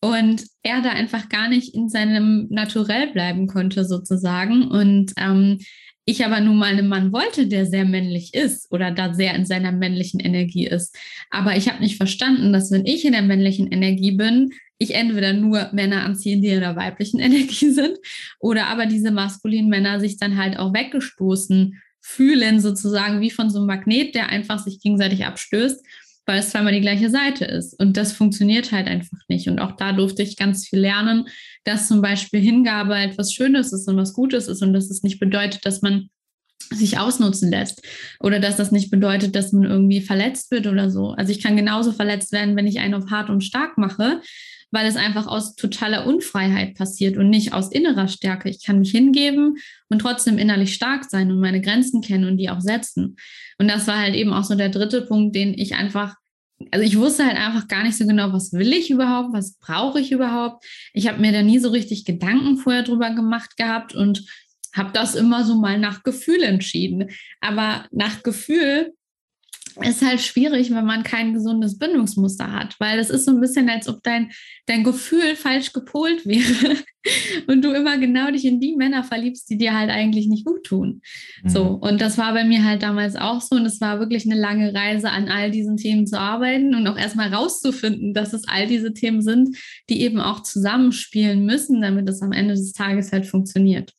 und 0.00 0.44
er 0.62 0.80
da 0.80 0.90
einfach 0.90 1.28
gar 1.28 1.48
nicht 1.48 1.74
in 1.74 1.88
seinem 1.88 2.48
Naturell 2.50 3.12
bleiben 3.12 3.46
konnte 3.46 3.84
sozusagen 3.84 4.68
und 4.68 5.12
ähm, 5.16 5.58
ich 6.06 6.24
aber 6.24 6.40
nun 6.40 6.56
mal 6.56 6.72
einen 6.72 6.88
Mann 6.88 7.12
wollte, 7.12 7.46
der 7.46 7.66
sehr 7.66 7.84
männlich 7.84 8.34
ist 8.34 8.72
oder 8.72 8.90
da 8.90 9.14
sehr 9.14 9.34
in 9.34 9.44
seiner 9.44 9.70
männlichen 9.70 10.18
Energie 10.18 10.66
ist. 10.66 10.96
Aber 11.30 11.56
ich 11.56 11.68
habe 11.68 11.80
nicht 11.80 11.98
verstanden, 11.98 12.52
dass 12.52 12.70
wenn 12.72 12.86
ich 12.86 13.04
in 13.04 13.12
der 13.12 13.22
männlichen 13.22 13.70
Energie 13.70 14.12
bin, 14.12 14.50
ich 14.80 14.94
entweder 14.94 15.32
nur 15.32 15.68
Männer 15.72 16.04
anziehen, 16.04 16.42
die 16.42 16.48
in 16.48 16.60
der 16.60 16.74
weiblichen 16.74 17.20
Energie 17.20 17.70
sind, 17.70 17.98
oder 18.40 18.66
aber 18.66 18.86
diese 18.86 19.12
maskulinen 19.12 19.70
Männer 19.70 20.00
sich 20.00 20.16
dann 20.18 20.36
halt 20.36 20.58
auch 20.58 20.74
weggestoßen 20.74 21.80
fühlen, 22.00 22.60
sozusagen 22.60 23.20
wie 23.20 23.30
von 23.30 23.50
so 23.50 23.58
einem 23.58 23.66
Magnet, 23.66 24.14
der 24.14 24.30
einfach 24.30 24.58
sich 24.58 24.80
gegenseitig 24.80 25.26
abstößt 25.26 25.84
weil 26.30 26.38
es 26.38 26.50
zweimal 26.50 26.72
die 26.72 26.80
gleiche 26.80 27.10
Seite 27.10 27.44
ist. 27.44 27.74
Und 27.80 27.96
das 27.96 28.12
funktioniert 28.12 28.70
halt 28.70 28.86
einfach 28.86 29.18
nicht. 29.28 29.48
Und 29.48 29.58
auch 29.58 29.72
da 29.72 29.92
durfte 29.92 30.22
ich 30.22 30.36
ganz 30.36 30.68
viel 30.68 30.78
lernen, 30.78 31.26
dass 31.64 31.88
zum 31.88 32.02
Beispiel 32.02 32.40
Hingabe 32.40 32.94
etwas 32.94 33.32
Schönes 33.34 33.72
ist 33.72 33.88
und 33.88 33.96
was 33.96 34.12
Gutes 34.12 34.46
ist 34.46 34.62
und 34.62 34.72
dass 34.72 34.90
es 34.90 35.02
nicht 35.02 35.18
bedeutet, 35.18 35.66
dass 35.66 35.82
man 35.82 36.08
sich 36.72 36.98
ausnutzen 36.98 37.50
lässt 37.50 37.82
oder 38.20 38.38
dass 38.38 38.56
das 38.56 38.70
nicht 38.70 38.90
bedeutet, 38.90 39.34
dass 39.34 39.50
man 39.52 39.64
irgendwie 39.64 40.00
verletzt 40.00 40.52
wird 40.52 40.68
oder 40.68 40.88
so. 40.88 41.10
Also 41.10 41.32
ich 41.32 41.42
kann 41.42 41.56
genauso 41.56 41.90
verletzt 41.90 42.30
werden, 42.30 42.54
wenn 42.54 42.68
ich 42.68 42.78
einen 42.78 42.94
auf 42.94 43.10
hart 43.10 43.28
und 43.28 43.42
stark 43.42 43.76
mache, 43.76 44.20
weil 44.70 44.86
es 44.86 44.96
einfach 44.96 45.26
aus 45.26 45.54
totaler 45.54 46.06
Unfreiheit 46.06 46.74
passiert 46.74 47.16
und 47.16 47.30
nicht 47.30 47.52
aus 47.52 47.72
innerer 47.72 48.08
Stärke. 48.08 48.48
Ich 48.48 48.64
kann 48.64 48.78
mich 48.78 48.90
hingeben 48.90 49.56
und 49.88 50.00
trotzdem 50.00 50.38
innerlich 50.38 50.74
stark 50.74 51.04
sein 51.04 51.30
und 51.30 51.40
meine 51.40 51.60
Grenzen 51.60 52.00
kennen 52.02 52.28
und 52.28 52.36
die 52.36 52.50
auch 52.50 52.60
setzen. 52.60 53.16
Und 53.58 53.68
das 53.68 53.86
war 53.86 53.98
halt 53.98 54.14
eben 54.14 54.32
auch 54.32 54.44
so 54.44 54.54
der 54.54 54.68
dritte 54.68 55.02
Punkt, 55.02 55.34
den 55.34 55.54
ich 55.54 55.74
einfach 55.74 56.14
also 56.70 56.84
ich 56.84 56.98
wusste 56.98 57.24
halt 57.24 57.38
einfach 57.38 57.68
gar 57.68 57.84
nicht 57.84 57.96
so 57.96 58.06
genau, 58.06 58.34
was 58.34 58.52
will 58.52 58.72
ich 58.74 58.90
überhaupt, 58.90 59.32
was 59.32 59.56
brauche 59.56 59.98
ich 59.98 60.12
überhaupt. 60.12 60.64
Ich 60.92 61.08
habe 61.08 61.18
mir 61.18 61.32
da 61.32 61.42
nie 61.42 61.58
so 61.58 61.70
richtig 61.70 62.04
Gedanken 62.04 62.58
vorher 62.58 62.82
drüber 62.82 63.14
gemacht 63.14 63.56
gehabt 63.56 63.94
und 63.94 64.26
habe 64.74 64.90
das 64.92 65.14
immer 65.14 65.44
so 65.44 65.56
mal 65.56 65.78
nach 65.78 66.02
Gefühl 66.02 66.42
entschieden. 66.42 67.10
Aber 67.40 67.86
nach 67.92 68.22
Gefühl 68.22 68.92
ist 69.76 70.02
halt 70.02 70.20
schwierig, 70.20 70.70
wenn 70.70 70.84
man 70.84 71.02
kein 71.02 71.34
gesundes 71.34 71.78
Bindungsmuster 71.78 72.52
hat, 72.52 72.76
weil 72.78 72.98
es 72.98 73.10
ist 73.10 73.24
so 73.24 73.32
ein 73.32 73.40
bisschen, 73.40 73.68
als 73.68 73.88
ob 73.88 74.02
dein, 74.02 74.30
dein 74.66 74.84
Gefühl 74.84 75.36
falsch 75.36 75.72
gepolt 75.72 76.26
wäre 76.26 76.76
und 77.46 77.62
du 77.62 77.72
immer 77.72 77.98
genau 77.98 78.30
dich 78.30 78.44
in 78.44 78.60
die 78.60 78.76
Männer 78.76 79.04
verliebst, 79.04 79.48
die 79.50 79.58
dir 79.58 79.76
halt 79.76 79.90
eigentlich 79.90 80.26
nicht 80.26 80.44
gut 80.44 80.64
tun. 80.64 81.02
Mhm. 81.42 81.48
So, 81.48 81.62
und 81.62 82.00
das 82.00 82.18
war 82.18 82.32
bei 82.32 82.44
mir 82.44 82.64
halt 82.64 82.82
damals 82.82 83.16
auch 83.16 83.40
so 83.40 83.56
und 83.56 83.66
es 83.66 83.80
war 83.80 83.98
wirklich 83.98 84.24
eine 84.24 84.40
lange 84.40 84.74
Reise, 84.74 85.10
an 85.10 85.28
all 85.28 85.50
diesen 85.50 85.76
Themen 85.76 86.06
zu 86.06 86.18
arbeiten 86.18 86.74
und 86.74 86.86
auch 86.86 86.98
erstmal 86.98 87.32
rauszufinden, 87.32 88.14
dass 88.14 88.32
es 88.32 88.46
all 88.48 88.66
diese 88.66 88.92
Themen 88.92 89.22
sind, 89.22 89.56
die 89.88 90.02
eben 90.02 90.20
auch 90.20 90.42
zusammenspielen 90.42 91.44
müssen, 91.44 91.80
damit 91.80 92.08
es 92.08 92.22
am 92.22 92.32
Ende 92.32 92.54
des 92.54 92.72
Tages 92.72 93.12
halt 93.12 93.26
funktioniert. 93.26 93.94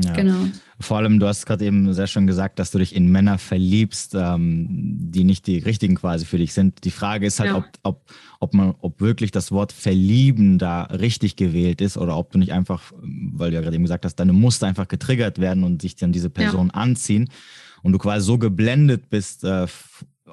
Ja. 0.00 0.12
Genau. 0.12 0.46
Vor 0.78 0.98
allem, 0.98 1.18
du 1.18 1.26
hast 1.26 1.44
gerade 1.44 1.64
eben 1.64 1.92
sehr 1.92 2.06
schön 2.06 2.28
gesagt, 2.28 2.60
dass 2.60 2.70
du 2.70 2.78
dich 2.78 2.94
in 2.94 3.10
Männer 3.10 3.36
verliebst, 3.38 4.14
ähm, 4.14 4.68
die 4.70 5.24
nicht 5.24 5.48
die 5.48 5.58
richtigen 5.58 5.96
quasi 5.96 6.24
für 6.24 6.38
dich 6.38 6.54
sind. 6.54 6.84
Die 6.84 6.92
Frage 6.92 7.26
ist 7.26 7.40
halt, 7.40 7.50
ja. 7.50 7.56
ob, 7.56 7.64
ob, 7.82 8.04
ob 8.38 8.54
man, 8.54 8.74
ob 8.80 9.00
wirklich 9.00 9.32
das 9.32 9.50
Wort 9.50 9.72
verlieben 9.72 10.58
da 10.58 10.84
richtig 10.84 11.34
gewählt 11.34 11.80
ist 11.80 11.98
oder 11.98 12.16
ob 12.16 12.30
du 12.30 12.38
nicht 12.38 12.52
einfach, 12.52 12.92
weil 13.02 13.50
du 13.50 13.56
ja 13.56 13.60
gerade 13.60 13.74
eben 13.74 13.84
gesagt 13.84 14.04
hast, 14.04 14.16
deine 14.16 14.32
Muster 14.32 14.68
einfach 14.68 14.86
getriggert 14.86 15.40
werden 15.40 15.64
und 15.64 15.82
sich 15.82 15.96
dann 15.96 16.12
diese 16.12 16.30
Person 16.30 16.68
ja. 16.68 16.74
anziehen 16.74 17.28
und 17.82 17.92
du 17.92 17.98
quasi 17.98 18.24
so 18.24 18.38
geblendet 18.38 19.10
bist 19.10 19.42
äh, 19.42 19.66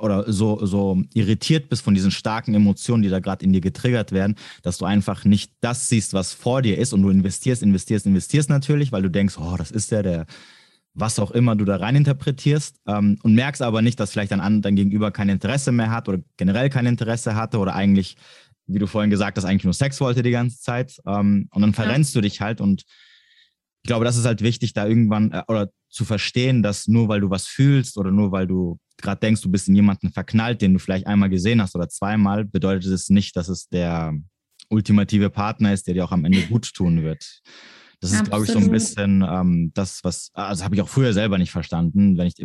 oder 0.02 0.32
so, 0.32 0.66
so 0.66 1.02
irritiert 1.14 1.70
bist 1.70 1.84
von 1.84 1.94
diesen 1.94 2.12
starken 2.12 2.54
Emotionen, 2.54 3.04
die 3.04 3.10
da 3.10 3.20
gerade 3.20 3.46
in 3.46 3.54
dir 3.54 3.62
getriggert 3.62 4.12
werden, 4.12 4.36
dass 4.64 4.78
du 4.78 4.86
einfach 4.86 5.26
nicht 5.26 5.52
das 5.62 5.90
siehst, 5.90 6.14
was 6.14 6.34
vor 6.34 6.62
dir 6.62 6.78
ist 6.78 6.94
und 6.94 7.02
du 7.02 7.10
investierst, 7.10 7.64
investierst, 7.64 8.06
investierst 8.06 8.50
natürlich, 8.50 8.92
weil 8.92 9.02
du 9.02 9.10
denkst, 9.10 9.38
oh, 9.38 9.56
das 9.58 9.72
ist 9.72 9.92
der, 9.92 10.04
der, 10.04 10.26
was 10.94 11.20
auch 11.20 11.32
immer 11.32 11.56
du 11.56 11.66
da 11.66 11.78
rein 11.78 11.96
interpretierst 11.96 12.78
ähm, 12.88 13.18
und 13.24 13.36
merkst 13.36 13.62
aber 13.62 13.82
nicht, 13.82 14.00
dass 14.00 14.12
vielleicht 14.12 14.32
dein, 14.32 14.62
dein 14.62 14.76
Gegenüber 14.76 15.12
kein 15.12 15.30
Interesse 15.30 15.72
mehr 15.72 15.92
hat 15.92 16.08
oder 16.10 16.20
generell 16.38 16.70
kein 16.70 16.86
Interesse 16.86 17.36
hatte 17.36 17.60
oder 17.60 17.76
eigentlich, 17.76 18.16
wie 18.68 18.80
du 18.80 18.88
vorhin 18.88 19.12
gesagt 19.12 19.38
hast, 19.38 19.46
eigentlich 19.46 19.66
nur 19.66 19.74
Sex 19.74 20.00
wollte 20.02 20.24
die 20.24 20.32
ganze 20.32 20.60
Zeit 20.60 21.02
ähm, 21.06 21.50
und 21.52 21.62
dann 21.62 21.74
verrennst 21.74 22.16
ja. 22.16 22.22
du 22.22 22.28
dich 22.28 22.42
halt 22.42 22.62
und 22.62 22.84
ich 23.86 23.88
glaube, 23.88 24.04
das 24.04 24.18
ist 24.18 24.26
halt 24.26 24.42
wichtig, 24.42 24.74
da 24.74 24.88
irgendwann 24.88 25.32
äh, 25.32 25.44
oder 25.48 25.70
zu 25.92 26.06
verstehen, 26.06 26.64
dass 26.64 26.88
nur 26.88 27.08
weil 27.08 27.22
du 27.22 27.30
was 27.30 27.46
fühlst 27.46 28.00
oder 28.00 28.10
nur 28.10 28.32
weil 28.32 28.48
du 28.48 28.80
gerade 28.98 29.20
denkst, 29.20 29.44
du 29.44 29.52
bist 29.52 29.68
in 29.68 29.76
jemanden 29.76 30.12
verknallt, 30.12 30.64
den 30.64 30.74
du 30.74 30.80
vielleicht 30.80 31.06
einmal 31.06 31.30
gesehen 31.30 31.62
hast 31.62 31.76
oder 31.76 31.88
zweimal, 31.88 32.46
bedeutet 32.46 32.92
es 32.92 33.10
nicht, 33.12 33.36
dass 33.36 33.48
es 33.48 33.70
der 33.70 34.16
ultimative 34.70 35.30
Partner 35.30 35.72
ist, 35.72 35.86
der 35.86 35.94
dir 35.94 36.04
auch 36.04 36.12
am 36.12 36.26
Ende 36.26 36.42
gut 36.48 36.74
tun 36.74 37.04
wird. 37.04 37.44
Das 38.02 38.12
ist, 38.12 38.24
glaube 38.24 38.46
ich, 38.46 38.52
so 38.52 38.58
ein 38.58 38.72
bisschen 38.72 39.22
ähm, 39.22 39.70
das, 39.76 40.04
was, 40.04 40.32
also 40.34 40.64
habe 40.64 40.74
ich 40.74 40.82
auch 40.82 40.90
früher 40.90 41.14
selber 41.14 41.38
nicht 41.38 41.52
verstanden. 41.52 42.18
Wenn 42.18 42.26
ich, 42.26 42.44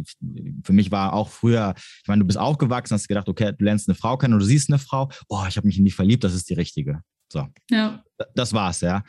für 0.63 0.75
mich 0.75 0.91
war 0.91 1.15
auch 1.15 1.31
früher, 1.31 1.73
ich 1.75 2.07
meine, 2.07 2.21
du 2.21 2.27
bist 2.27 2.39
aufgewachsen, 2.39 2.93
hast 2.93 3.09
gedacht, 3.09 3.31
okay, 3.31 3.55
du 3.59 3.65
lernst 3.65 3.89
eine 3.89 3.95
Frau 3.95 4.19
kennen 4.19 4.35
oder 4.35 4.41
du 4.43 4.47
siehst 4.47 4.69
eine 4.69 4.79
Frau, 4.79 5.11
oh, 5.29 5.43
ich 5.49 5.57
habe 5.57 5.67
mich 5.67 5.79
in 5.79 5.87
die 5.87 5.91
verliebt, 5.91 6.23
das 6.23 6.35
ist 6.35 6.51
die 6.51 6.55
richtige. 6.55 7.01
So. 7.33 7.47
Ja. 7.71 8.05
Das 8.35 8.53
war's, 8.53 8.83
ja. 8.83 9.03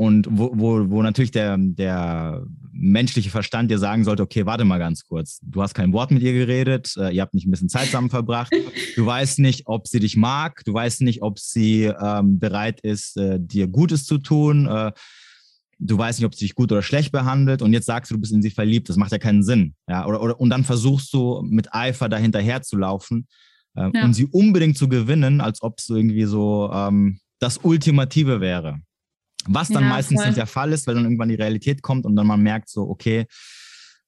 Und 0.00 0.26
wo, 0.30 0.50
wo, 0.54 0.88
wo 0.88 1.02
natürlich 1.02 1.30
der, 1.30 1.58
der 1.58 2.46
menschliche 2.72 3.28
Verstand 3.28 3.70
dir 3.70 3.78
sagen 3.78 4.02
sollte, 4.02 4.22
okay, 4.22 4.46
warte 4.46 4.64
mal 4.64 4.78
ganz 4.78 5.04
kurz. 5.04 5.40
Du 5.42 5.60
hast 5.60 5.74
kein 5.74 5.92
Wort 5.92 6.10
mit 6.10 6.22
ihr 6.22 6.32
geredet, 6.32 6.94
äh, 6.96 7.14
ihr 7.14 7.20
habt 7.20 7.34
nicht 7.34 7.46
ein 7.46 7.50
bisschen 7.50 7.68
Zeit 7.68 7.84
zusammen 7.84 8.08
verbracht. 8.08 8.50
Du 8.96 9.04
weißt 9.04 9.40
nicht, 9.40 9.66
ob 9.66 9.86
sie 9.86 10.00
dich 10.00 10.16
mag, 10.16 10.64
du 10.64 10.72
weißt 10.72 11.02
nicht, 11.02 11.20
ob 11.20 11.38
sie 11.38 11.84
ähm, 11.84 12.38
bereit 12.38 12.80
ist, 12.80 13.18
äh, 13.18 13.38
dir 13.38 13.68
Gutes 13.68 14.06
zu 14.06 14.16
tun. 14.16 14.66
Äh, 14.66 14.92
du 15.78 15.98
weißt 15.98 16.18
nicht, 16.20 16.26
ob 16.26 16.34
sie 16.34 16.46
dich 16.46 16.54
gut 16.54 16.72
oder 16.72 16.80
schlecht 16.80 17.12
behandelt. 17.12 17.60
Und 17.60 17.74
jetzt 17.74 17.84
sagst 17.84 18.10
du, 18.10 18.14
du 18.14 18.22
bist 18.22 18.32
in 18.32 18.40
sie 18.40 18.48
verliebt. 18.48 18.88
Das 18.88 18.96
macht 18.96 19.12
ja 19.12 19.18
keinen 19.18 19.42
Sinn. 19.42 19.74
Ja? 19.86 20.06
Oder, 20.06 20.22
oder, 20.22 20.40
und 20.40 20.48
dann 20.48 20.64
versuchst 20.64 21.12
du 21.12 21.42
mit 21.42 21.74
Eifer 21.74 22.08
dahinterher 22.08 22.62
zu 22.62 22.78
laufen 22.78 23.26
äh, 23.76 23.90
ja. 23.92 24.02
und 24.02 24.14
sie 24.14 24.24
unbedingt 24.24 24.78
zu 24.78 24.88
gewinnen, 24.88 25.42
als 25.42 25.60
ob 25.60 25.78
es 25.78 25.90
irgendwie 25.90 26.24
so 26.24 26.70
ähm, 26.72 27.20
das 27.38 27.58
Ultimative 27.58 28.40
wäre. 28.40 28.80
Was 29.46 29.68
dann 29.68 29.84
ja, 29.84 29.88
meistens 29.88 30.20
voll. 30.20 30.26
nicht 30.26 30.38
der 30.38 30.46
Fall 30.46 30.72
ist, 30.72 30.86
weil 30.86 30.94
dann 30.94 31.04
irgendwann 31.04 31.28
die 31.28 31.34
Realität 31.34 31.82
kommt 31.82 32.04
und 32.04 32.14
dann 32.16 32.26
man 32.26 32.40
merkt 32.40 32.68
so, 32.68 32.82
okay, 32.88 33.26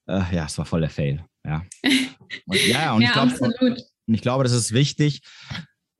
äh, 0.06 0.34
ja, 0.34 0.46
es 0.46 0.58
war 0.58 0.64
voll 0.64 0.80
der 0.80 0.90
Fail. 0.90 1.24
Ja, 1.44 1.62
und, 2.46 2.66
ja, 2.66 2.92
und, 2.92 3.02
ja, 3.02 3.08
ich 3.08 3.36
glaub, 3.38 3.60
und 3.60 4.14
ich 4.14 4.22
glaube, 4.22 4.44
das 4.44 4.52
ist 4.52 4.72
wichtig 4.72 5.22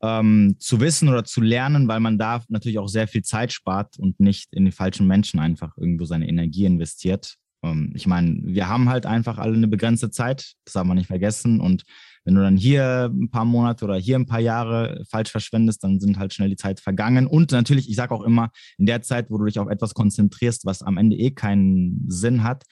ähm, 0.03 0.57
zu 0.59 0.81
wissen 0.81 1.09
oder 1.09 1.25
zu 1.25 1.41
lernen, 1.41 1.89
weil 1.89 2.01
man 2.01 2.19
da 2.19 2.43
natürlich 2.49 2.79
auch 2.79 2.89
sehr 2.89 3.09
viel 3.09 3.23
Zeit 3.23 3.53
spart 3.53 3.99
und 3.99 4.19
nicht 4.21 4.53
in 4.53 4.65
die 4.65 4.73
falschen 4.73 5.07
Menschen 5.07 5.41
einfach 5.41 5.77
irgendwo 5.77 6.05
seine 6.05 6.29
Energie 6.29 6.65
investiert. 6.65 7.37
Ähm, 7.62 7.93
ich 7.95 8.07
meine, 8.07 8.41
wir 8.43 8.69
haben 8.69 8.89
halt 8.89 9.07
einfach 9.07 9.38
alle 9.38 9.55
eine 9.55 9.68
begrenzte 9.68 10.11
Zeit, 10.11 10.55
das 10.64 10.75
darf 10.75 10.85
man 10.85 10.97
nicht 10.97 11.07
vergessen 11.07 11.61
und 11.61 11.85
wenn 12.24 12.35
du 12.35 12.40
dann 12.40 12.56
hier 12.56 13.11
ein 13.12 13.30
paar 13.30 13.44
Monate 13.44 13.85
oder 13.85 13.96
hier 13.96 14.16
ein 14.16 14.26
paar 14.26 14.40
Jahre 14.40 15.02
falsch 15.08 15.30
verschwendest, 15.30 15.82
dann 15.82 16.00
sind 16.00 16.18
halt 16.18 16.32
schnell 16.32 16.48
die 16.48 16.56
Zeit 16.56 16.80
vergangen. 16.80 17.26
Und 17.26 17.52
natürlich, 17.52 17.88
ich 17.88 17.96
sage 17.96 18.14
auch 18.14 18.22
immer, 18.22 18.50
in 18.78 18.87
der 18.87 19.02
Zeit, 19.02 19.30
wo 19.30 19.38
du 19.38 19.44
dich 19.44 19.58
auf 19.58 19.68
etwas 19.68 19.94
konzentrierst, 19.94 20.64
was 20.64 20.82
am 20.82 20.98
Ende 20.98 21.16
eh 21.16 21.32
keinen 21.32 22.04
Sinn 22.08 22.44
hat, 22.44 22.64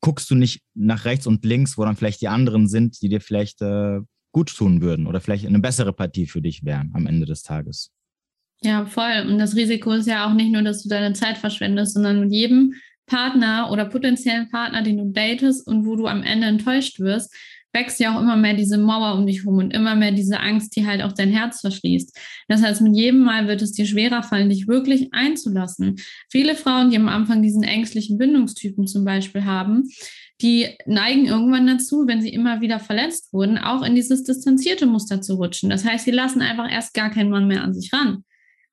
guckst 0.00 0.30
du 0.30 0.34
nicht 0.34 0.62
nach 0.74 1.04
rechts 1.04 1.26
und 1.26 1.44
links, 1.44 1.78
wo 1.78 1.84
dann 1.84 1.96
vielleicht 1.96 2.20
die 2.20 2.28
anderen 2.28 2.66
sind, 2.66 3.00
die 3.02 3.08
dir 3.08 3.20
vielleicht 3.20 3.62
äh, 3.62 4.00
gut 4.32 4.54
tun 4.54 4.82
würden 4.82 5.06
oder 5.06 5.20
vielleicht 5.20 5.46
eine 5.46 5.60
bessere 5.60 5.92
Partie 5.92 6.26
für 6.26 6.42
dich 6.42 6.64
wären 6.64 6.90
am 6.94 7.06
Ende 7.06 7.26
des 7.26 7.42
Tages. 7.42 7.90
Ja, 8.62 8.86
voll. 8.86 9.26
Und 9.28 9.38
das 9.38 9.56
Risiko 9.56 9.92
ist 9.92 10.06
ja 10.06 10.26
auch 10.26 10.34
nicht 10.34 10.52
nur, 10.52 10.62
dass 10.62 10.82
du 10.82 10.88
deine 10.88 11.12
Zeit 11.14 11.38
verschwendest, 11.38 11.94
sondern 11.94 12.20
mit 12.20 12.32
jedem 12.32 12.74
Partner 13.06 13.70
oder 13.70 13.84
potenziellen 13.84 14.48
Partner, 14.48 14.82
den 14.82 14.96
du 14.96 15.12
datest 15.12 15.66
und 15.66 15.84
wo 15.84 15.96
du 15.96 16.06
am 16.06 16.22
Ende 16.22 16.46
enttäuscht 16.46 17.00
wirst, 17.00 17.34
wächst 17.72 18.00
ja 18.00 18.14
auch 18.14 18.20
immer 18.20 18.36
mehr 18.36 18.54
diese 18.54 18.78
Mauer 18.78 19.14
um 19.14 19.26
dich 19.26 19.40
herum 19.40 19.58
und 19.58 19.72
immer 19.72 19.94
mehr 19.94 20.12
diese 20.12 20.40
Angst, 20.40 20.76
die 20.76 20.86
halt 20.86 21.02
auch 21.02 21.12
dein 21.12 21.30
Herz 21.30 21.60
verschließt. 21.60 22.16
Das 22.48 22.62
heißt, 22.62 22.82
mit 22.82 22.94
jedem 22.94 23.20
Mal 23.20 23.48
wird 23.48 23.62
es 23.62 23.72
dir 23.72 23.86
schwerer 23.86 24.22
fallen, 24.22 24.50
dich 24.50 24.68
wirklich 24.68 25.08
einzulassen. 25.12 25.96
Viele 26.30 26.54
Frauen, 26.54 26.90
die 26.90 26.96
am 26.96 27.08
Anfang 27.08 27.42
diesen 27.42 27.62
ängstlichen 27.62 28.18
Bindungstypen 28.18 28.86
zum 28.86 29.04
Beispiel 29.04 29.44
haben, 29.44 29.84
die 30.40 30.76
neigen 30.86 31.26
irgendwann 31.26 31.66
dazu, 31.66 32.04
wenn 32.06 32.20
sie 32.20 32.32
immer 32.32 32.60
wieder 32.60 32.80
verletzt 32.80 33.32
wurden, 33.32 33.58
auch 33.58 33.82
in 33.82 33.94
dieses 33.94 34.24
distanzierte 34.24 34.86
Muster 34.86 35.22
zu 35.22 35.34
rutschen. 35.34 35.70
Das 35.70 35.84
heißt, 35.84 36.04
sie 36.04 36.10
lassen 36.10 36.42
einfach 36.42 36.70
erst 36.70 36.94
gar 36.94 37.10
keinen 37.10 37.30
Mann 37.30 37.46
mehr 37.46 37.62
an 37.62 37.74
sich 37.74 37.92
ran. 37.92 38.24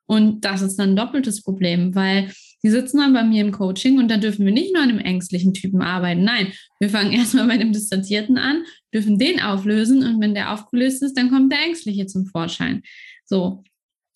Und 0.08 0.44
das 0.44 0.64
ist 0.64 0.78
dann 0.78 0.92
ein 0.92 0.96
doppeltes 0.96 1.44
Problem, 1.44 1.94
weil 1.94 2.32
die 2.64 2.70
sitzen 2.70 2.98
dann 2.98 3.14
bei 3.14 3.24
mir 3.24 3.42
im 3.42 3.52
Coaching 3.52 4.00
und 4.00 4.10
da 4.10 4.18
dürfen 4.18 4.46
wir 4.46 4.52
nicht 4.52 4.74
nur 4.74 4.84
an 4.84 4.90
einem 4.90 5.00
ängstlichen 5.00 5.54
Typen 5.54 5.82
arbeiten. 5.82 6.24
Nein, 6.24 6.52
wir 6.80 6.90
fangen 6.90 7.12
erstmal 7.14 7.48
bei 7.48 7.58
dem 7.58 7.74
Distanzierten 7.74 8.38
an, 8.38 8.64
dürfen 8.94 9.18
den 9.18 9.40
auflösen 9.40 10.04
und 10.04 10.22
wenn 10.22 10.34
der 10.34 10.54
aufgelöst 10.54 11.04
ist, 11.04 11.18
dann 11.18 11.30
kommt 11.30 11.52
der 11.52 11.64
Ängstliche 11.64 12.06
zum 12.06 12.26
Vorschein. 12.26 12.82
So. 13.26 13.64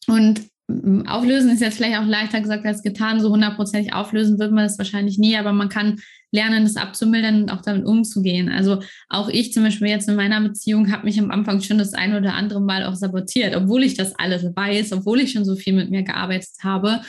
Und 0.07 0.41
Auflösen 1.07 1.51
ist 1.51 1.61
jetzt 1.61 1.75
vielleicht 1.75 1.99
auch 1.99 2.05
leichter 2.05 2.39
gesagt 2.39 2.65
als 2.65 2.81
getan. 2.81 3.19
So 3.19 3.29
hundertprozentig 3.29 3.93
auflösen 3.93 4.39
wird 4.39 4.51
man 4.53 4.63
das 4.63 4.77
wahrscheinlich 4.77 5.17
nie, 5.17 5.35
aber 5.35 5.51
man 5.51 5.67
kann 5.67 5.99
lernen, 6.31 6.63
das 6.63 6.77
abzumildern 6.77 7.43
und 7.43 7.51
auch 7.51 7.61
damit 7.61 7.85
umzugehen. 7.85 8.49
Also 8.49 8.79
auch 9.09 9.29
ich 9.29 9.53
zum 9.53 9.63
Beispiel 9.63 9.89
jetzt 9.89 10.07
in 10.07 10.15
meiner 10.15 10.41
Beziehung 10.41 10.91
habe 10.91 11.05
mich 11.05 11.19
am 11.19 11.31
Anfang 11.31 11.61
schon 11.61 11.77
das 11.77 11.93
ein 11.93 12.15
oder 12.15 12.33
andere 12.33 12.61
Mal 12.61 12.85
auch 12.85 12.95
sabotiert, 12.95 13.55
obwohl 13.55 13.83
ich 13.83 13.95
das 13.95 14.15
alles 14.17 14.43
weiß, 14.55 14.93
obwohl 14.93 15.19
ich 15.19 15.33
schon 15.33 15.45
so 15.45 15.55
viel 15.55 15.73
mit 15.73 15.91
mir 15.91 16.03
gearbeitet 16.03 16.49
habe. 16.63 17.01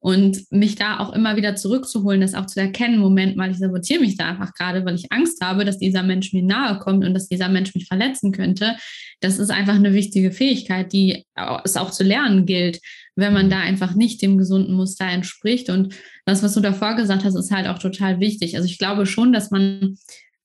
Und 0.00 0.44
mich 0.50 0.76
da 0.76 1.00
auch 1.00 1.12
immer 1.12 1.36
wieder 1.36 1.56
zurückzuholen, 1.56 2.20
das 2.20 2.34
auch 2.34 2.46
zu 2.46 2.60
erkennen, 2.60 3.00
Moment 3.00 3.36
mal, 3.36 3.50
ich 3.50 3.58
sabotiere 3.58 4.00
mich 4.00 4.16
da 4.16 4.28
einfach 4.28 4.54
gerade, 4.54 4.84
weil 4.84 4.94
ich 4.94 5.10
Angst 5.10 5.42
habe, 5.42 5.64
dass 5.64 5.78
dieser 5.78 6.04
Mensch 6.04 6.32
mir 6.32 6.44
nahe 6.44 6.78
kommt 6.78 7.04
und 7.04 7.14
dass 7.14 7.28
dieser 7.28 7.48
Mensch 7.48 7.74
mich 7.74 7.88
verletzen 7.88 8.30
könnte. 8.30 8.76
Das 9.20 9.40
ist 9.40 9.50
einfach 9.50 9.74
eine 9.74 9.94
wichtige 9.94 10.30
Fähigkeit, 10.30 10.92
die 10.92 11.24
es 11.64 11.76
auch 11.76 11.90
zu 11.90 12.04
lernen 12.04 12.46
gilt, 12.46 12.80
wenn 13.16 13.32
man 13.32 13.50
da 13.50 13.58
einfach 13.58 13.96
nicht 13.96 14.22
dem 14.22 14.38
gesunden 14.38 14.74
Muster 14.74 15.04
entspricht. 15.04 15.68
Und 15.68 15.94
das, 16.24 16.44
was 16.44 16.54
du 16.54 16.60
davor 16.60 16.94
gesagt 16.94 17.24
hast, 17.24 17.34
ist 17.34 17.50
halt 17.50 17.66
auch 17.66 17.80
total 17.80 18.20
wichtig. 18.20 18.56
Also 18.56 18.66
ich 18.68 18.78
glaube 18.78 19.04
schon, 19.04 19.32
dass 19.32 19.50
man 19.50 19.96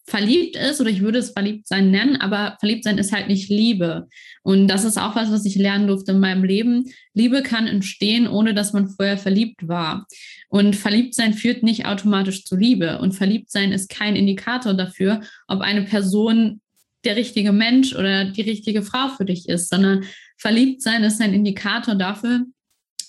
verliebt 0.06 0.58
ist, 0.58 0.82
oder 0.82 0.90
ich 0.90 1.02
würde 1.02 1.20
es 1.20 1.32
verliebt 1.32 1.68
sein 1.68 1.90
nennen, 1.90 2.18
aber 2.18 2.58
verliebt 2.60 2.84
sein 2.84 2.98
ist 2.98 3.14
halt 3.14 3.28
nicht 3.28 3.50
Liebe. 3.50 4.08
Und 4.44 4.68
das 4.68 4.84
ist 4.84 4.98
auch 4.98 5.16
was, 5.16 5.32
was 5.32 5.46
ich 5.46 5.56
lernen 5.56 5.88
durfte 5.88 6.12
in 6.12 6.20
meinem 6.20 6.44
Leben. 6.44 6.92
Liebe 7.14 7.42
kann 7.42 7.68
entstehen, 7.68 8.28
ohne 8.28 8.54
dass 8.54 8.74
man 8.74 8.90
vorher 8.90 9.18
verliebt 9.18 9.68
war. 9.68 10.06
Und 10.50 10.76
verliebt 10.76 11.16
sein 11.16 11.34
führt 11.34 11.64
nicht 11.64 11.86
automatisch 11.86 12.44
zu 12.44 12.58
Liebe. 12.58 13.00
Und 13.00 13.14
verliebt 13.14 13.50
sein 13.50 13.72
ist 13.72 13.90
kein 13.90 14.16
Indikator 14.16 14.74
dafür, 14.74 15.22
ob 15.48 15.62
eine 15.62 15.84
Person 15.84 16.60
der 17.06 17.16
richtige 17.16 17.52
Mensch 17.52 17.96
oder 17.96 18.26
die 18.26 18.42
richtige 18.42 18.82
Frau 18.82 19.10
für 19.10 19.26
dich 19.26 19.48
ist, 19.48 19.70
sondern 19.70 20.04
verliebt 20.38 20.82
sein 20.82 21.04
ist 21.04 21.22
ein 21.22 21.34
Indikator 21.34 21.96
dafür, 21.96 22.46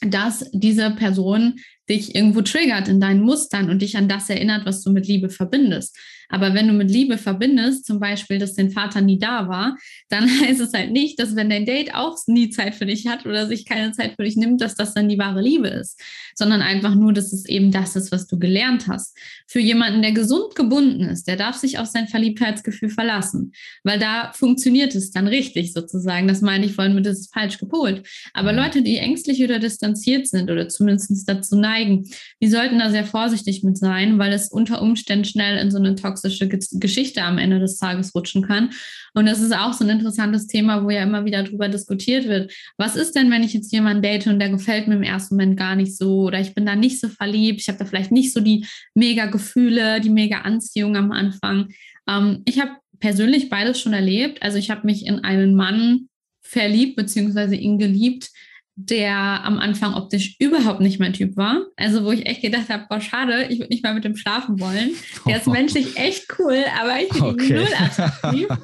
dass 0.01 0.49
diese 0.53 0.91
Person 0.91 1.59
dich 1.89 2.15
irgendwo 2.15 2.43
triggert 2.43 2.89
in 2.89 3.01
deinen 3.01 3.21
Mustern 3.21 3.71
und 3.71 3.83
dich 3.83 3.97
an 3.97 4.09
das 4.09 4.31
erinnert, 4.31 4.65
was 4.67 4.83
du 4.83 4.91
mit 4.91 5.07
Liebe 5.07 5.29
verbindest. 5.29 5.97
Aber 6.29 6.55
wenn 6.55 6.67
du 6.69 6.73
mit 6.73 6.91
Liebe 6.91 7.19
verbindest, 7.19 7.87
zum 7.87 8.01
Beispiel, 8.01 8.39
dass 8.39 8.55
dein 8.55 8.71
Vater 8.71 9.01
nie 9.01 9.19
da 9.19 9.49
war, 9.49 9.77
dann 10.09 10.29
heißt 10.41 10.61
es 10.61 10.73
halt 10.73 10.91
nicht, 10.91 11.19
dass 11.19 11.37
wenn 11.37 11.51
dein 11.51 11.67
Date 11.67 11.95
auch 11.95 12.17
nie 12.27 12.51
Zeit 12.51 12.75
für 12.75 12.87
dich 12.87 13.07
hat 13.07 13.27
oder 13.27 13.47
sich 13.47 13.65
keine 13.65 13.93
Zeit 13.93 14.15
für 14.17 14.25
dich 14.25 14.37
nimmt, 14.37 14.61
dass 14.61 14.75
das 14.75 14.95
dann 14.95 15.09
die 15.09 15.19
wahre 15.19 15.43
Liebe 15.43 15.69
ist, 15.69 16.01
sondern 16.35 16.63
einfach 16.63 16.95
nur, 16.95 17.13
dass 17.13 17.33
es 17.33 17.47
eben 17.47 17.71
das 17.71 17.97
ist, 17.97 18.13
was 18.13 18.27
du 18.27 18.39
gelernt 18.39 18.89
hast. 18.89 19.17
Für 19.47 19.61
jemanden, 19.61 20.03
der 20.03 20.13
gesund 20.13 20.55
gebunden 20.55 21.05
ist, 21.05 21.29
der 21.29 21.37
darf 21.37 21.57
sich 21.57 21.79
auf 21.79 21.87
sein 21.87 22.09
Verliebtheitsgefühl 22.09 22.89
verlassen, 22.89 23.53
weil 23.83 23.99
da 23.99 24.33
funktioniert 24.33 24.95
es 24.95 25.11
dann 25.11 25.29
richtig 25.29 25.73
sozusagen. 25.73 26.29
Das 26.29 26.41
meine 26.41 26.67
ich 26.67 26.73
vorhin 26.73 26.95
mit, 26.95 27.07
das 27.07 27.21
ist 27.21 27.35
falsch 27.35 27.59
gepolt. 27.59 28.07
Aber 28.33 28.53
mhm. 28.53 28.59
Leute, 28.59 28.83
die 28.83 28.97
ängstlich 28.97 29.43
oder 29.45 29.59
distanziert 29.59 30.27
sind 30.27 30.51
oder 30.51 30.69
zumindest 30.69 31.29
dazu 31.29 31.57
neigen, 31.57 31.74
die 31.83 32.49
sollten 32.49 32.79
da 32.79 32.91
sehr 32.91 33.05
vorsichtig 33.05 33.63
mit 33.65 33.77
sein, 33.77 34.19
weil 34.19 34.33
es 34.33 34.49
unter 34.49 34.83
Umständen 34.83 35.25
schnell 35.25 35.59
in 35.59 35.71
so 35.71 35.79
eine 35.79 35.95
toxische 35.95 36.49
Geschichte 36.49 37.23
am 37.23 37.39
Ende 37.39 37.59
des 37.59 37.79
Tages 37.79 38.15
rutschen 38.15 38.43
kann. 38.43 38.71
Und 39.15 39.27
das 39.27 39.41
ist 39.41 39.57
auch 39.57 39.73
so 39.73 39.85
ein 39.85 39.91
interessantes 39.91 40.47
Thema, 40.47 40.85
wo 40.85 40.91
ja 40.91 41.03
immer 41.03 41.25
wieder 41.25 41.43
darüber 41.43 41.69
diskutiert 41.69 42.27
wird. 42.27 42.53
Was 42.77 42.97
ist 42.97 43.15
denn, 43.15 43.31
wenn 43.31 43.43
ich 43.43 43.55
jetzt 43.55 43.73
jemanden 43.73 44.03
date 44.03 44.27
und 44.27 44.39
der 44.39 44.51
gefällt 44.51 44.89
mir 44.89 44.97
im 44.97 45.03
ersten 45.03 45.37
Moment 45.37 45.57
gar 45.57 45.77
nicht 45.77 45.97
so 45.97 46.23
oder 46.23 46.41
ich 46.41 46.55
bin 46.55 46.67
da 46.67 46.75
nicht 46.77 47.01
so 47.01 47.09
verliebt, 47.09 47.61
ich 47.61 47.69
habe 47.69 47.79
da 47.79 47.85
vielleicht 47.85 48.13
nicht 48.13 48.33
so 48.33 48.41
die 48.41 48.67
mega 48.95 49.27
Gefühle, 49.27 50.01
die 50.01 50.11
mega 50.11 50.41
Anziehung 50.41 50.97
am 50.97 51.13
Anfang. 51.13 51.69
Ähm, 52.09 52.43
ich 52.45 52.61
habe 52.61 52.73
persönlich 52.99 53.51
beides 53.51 53.81
schon 53.81 53.93
erlebt. 53.93 54.43
Also 54.43 54.59
ich 54.59 54.71
habe 54.71 54.87
mich 54.87 55.07
in 55.07 55.21
einen 55.21 55.55
Mann 55.55 56.09
verliebt, 56.43 56.97
beziehungsweise 56.97 57.55
ihn 57.55 57.79
geliebt, 57.79 58.31
der 58.77 59.45
am 59.45 59.59
Anfang 59.59 59.95
optisch 59.95 60.37
überhaupt 60.41 60.81
nicht 60.81 60.99
mein 60.99 61.13
Typ 61.13 61.37
war. 61.37 61.67
Also 61.77 62.05
wo 62.05 62.11
ich 62.11 62.27
echt 62.27 62.43
gedacht 62.43 62.69
habe, 62.69 62.87
boah, 62.89 63.01
schade, 63.01 63.47
ich 63.49 63.59
würde 63.61 63.73
nicht 63.73 63.85
mal 63.85 63.95
mit 63.95 64.05
dem 64.05 64.17
schlafen 64.17 64.59
wollen. 64.59 64.91
Der 65.27 65.37
ist 65.37 65.47
menschlich 65.49 65.97
echt 65.97 66.27
cool, 66.39 66.65
aber 66.81 67.01
ich 67.01 67.09
bin 67.11 67.23
okay. 67.23 67.53
null 67.55 67.69
attraktiv. 67.79 68.49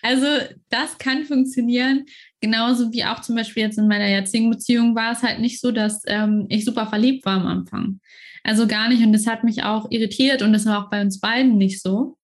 Also 0.00 0.26
das 0.70 0.96
kann 0.98 1.24
funktionieren. 1.24 2.04
Genauso 2.40 2.92
wie 2.92 3.04
auch 3.04 3.20
zum 3.20 3.34
Beispiel 3.34 3.64
jetzt 3.64 3.78
in 3.78 3.88
meiner 3.88 4.06
jetzigen 4.06 4.48
Beziehung 4.48 4.94
war 4.94 5.10
es 5.10 5.24
halt 5.24 5.40
nicht 5.40 5.60
so, 5.60 5.72
dass 5.72 6.02
ähm, 6.06 6.46
ich 6.48 6.64
super 6.64 6.86
verliebt 6.86 7.26
war 7.26 7.40
am 7.40 7.48
Anfang. 7.48 7.98
Also 8.44 8.68
gar 8.68 8.88
nicht. 8.88 9.02
Und 9.02 9.12
das 9.12 9.26
hat 9.26 9.42
mich 9.42 9.64
auch 9.64 9.90
irritiert 9.90 10.42
und 10.42 10.52
das 10.52 10.66
war 10.66 10.84
auch 10.84 10.88
bei 10.88 11.00
uns 11.00 11.18
beiden 11.18 11.58
nicht 11.58 11.82
so. 11.82 12.16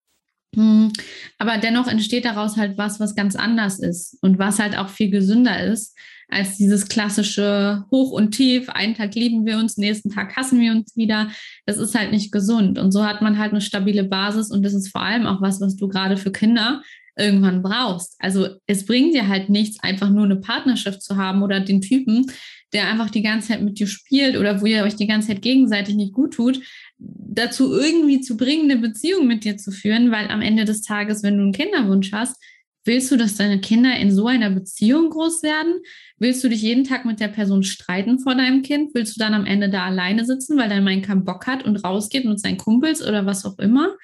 Hm, 0.54 0.92
aber 1.38 1.58
dennoch 1.58 1.88
entsteht 1.88 2.24
daraus 2.24 2.56
halt 2.56 2.78
was, 2.78 3.00
was 3.00 3.16
ganz 3.16 3.34
anders 3.34 3.80
ist 3.80 4.18
und 4.22 4.38
was 4.38 4.60
halt 4.60 4.78
auch 4.78 4.88
viel 4.88 5.10
gesünder 5.10 5.60
ist 5.64 5.96
als 6.28 6.56
dieses 6.56 6.88
klassische 6.88 7.84
Hoch 7.90 8.12
und 8.12 8.32
Tief. 8.32 8.68
Einen 8.68 8.94
Tag 8.94 9.14
lieben 9.14 9.44
wir 9.44 9.58
uns, 9.58 9.76
nächsten 9.76 10.10
Tag 10.10 10.37
hassen 10.37 10.60
wir 10.60 10.72
uns 10.72 10.96
wieder. 10.96 11.30
Das 11.66 11.78
ist 11.78 11.94
halt 11.94 12.12
nicht 12.12 12.32
gesund. 12.32 12.78
Und 12.78 12.92
so 12.92 13.04
hat 13.04 13.22
man 13.22 13.38
halt 13.38 13.52
eine 13.52 13.60
stabile 13.60 14.04
Basis 14.04 14.50
und 14.50 14.62
das 14.62 14.74
ist 14.74 14.88
vor 14.88 15.02
allem 15.02 15.26
auch 15.26 15.40
was, 15.40 15.60
was 15.60 15.76
du 15.76 15.88
gerade 15.88 16.16
für 16.16 16.32
Kinder 16.32 16.82
irgendwann 17.16 17.62
brauchst. 17.62 18.16
Also 18.18 18.48
es 18.66 18.87
bringt 18.87 19.14
dir 19.14 19.28
halt 19.28 19.48
nichts, 19.48 19.80
einfach 19.80 20.10
nur 20.10 20.24
eine 20.24 20.37
Partnerschaft 20.37 21.02
zu 21.02 21.16
haben 21.16 21.42
oder 21.42 21.60
den 21.60 21.80
Typen, 21.80 22.26
der 22.72 22.88
einfach 22.88 23.08
die 23.08 23.22
ganze 23.22 23.48
Zeit 23.48 23.62
mit 23.62 23.78
dir 23.78 23.87
spielt 23.87 24.37
oder 24.37 24.60
wo 24.60 24.66
ihr 24.66 24.82
euch 24.82 24.96
die 24.96 25.06
ganze 25.06 25.28
Zeit 25.28 25.42
gegenseitig 25.42 25.94
nicht 25.94 26.12
gut 26.12 26.34
tut, 26.34 26.60
dazu 26.98 27.72
irgendwie 27.72 28.20
zu 28.20 28.37
bringen, 28.37 28.70
eine 28.70 28.80
Beziehung 28.80 29.26
mit 29.26 29.44
dir 29.44 29.56
zu 29.56 29.70
führen, 29.70 30.10
weil 30.10 30.28
am 30.28 30.42
Ende 30.42 30.64
des 30.64 30.82
Tages, 30.82 31.22
wenn 31.22 31.37
du 31.37 31.42
einen 31.44 31.52
Kinderwunsch 31.52 32.12
hast, 32.12 32.37
willst 32.85 33.11
du, 33.11 33.16
dass 33.16 33.37
deine 33.37 33.61
Kinder 33.61 33.97
in 33.97 34.12
so 34.12 34.27
einer 34.27 34.51
Beziehung 34.51 35.11
groß 35.11 35.42
werden? 35.42 35.75
Willst 36.18 36.42
du 36.44 36.49
dich 36.49 36.62
jeden 36.62 36.85
Tag 36.85 37.05
mit 37.05 37.20
der 37.20 37.29
Person 37.29 37.62
streiten 37.62 38.18
vor 38.18 38.35
deinem 38.35 38.62
Kind? 38.62 38.90
Willst 38.94 39.16
du 39.16 39.18
dann 39.18 39.35
am 39.35 39.47
Ende 39.47 39.68
da 39.68 39.85
alleine 39.85 40.25
sitzen, 40.25 40.59
weil 40.59 40.68
dein 40.68 40.85
Mann 40.85 41.03
keinen 41.03 41.25
Bock 41.25 41.47
hat 41.47 41.64
und 41.64 41.77
rausgeht 41.85 42.25
mit 42.25 42.40
seinen 42.40 42.59
Kumpels 42.59 43.07
oder 43.07 43.27
was 43.27 43.44
auch 43.44 43.59
immer? 43.59 43.94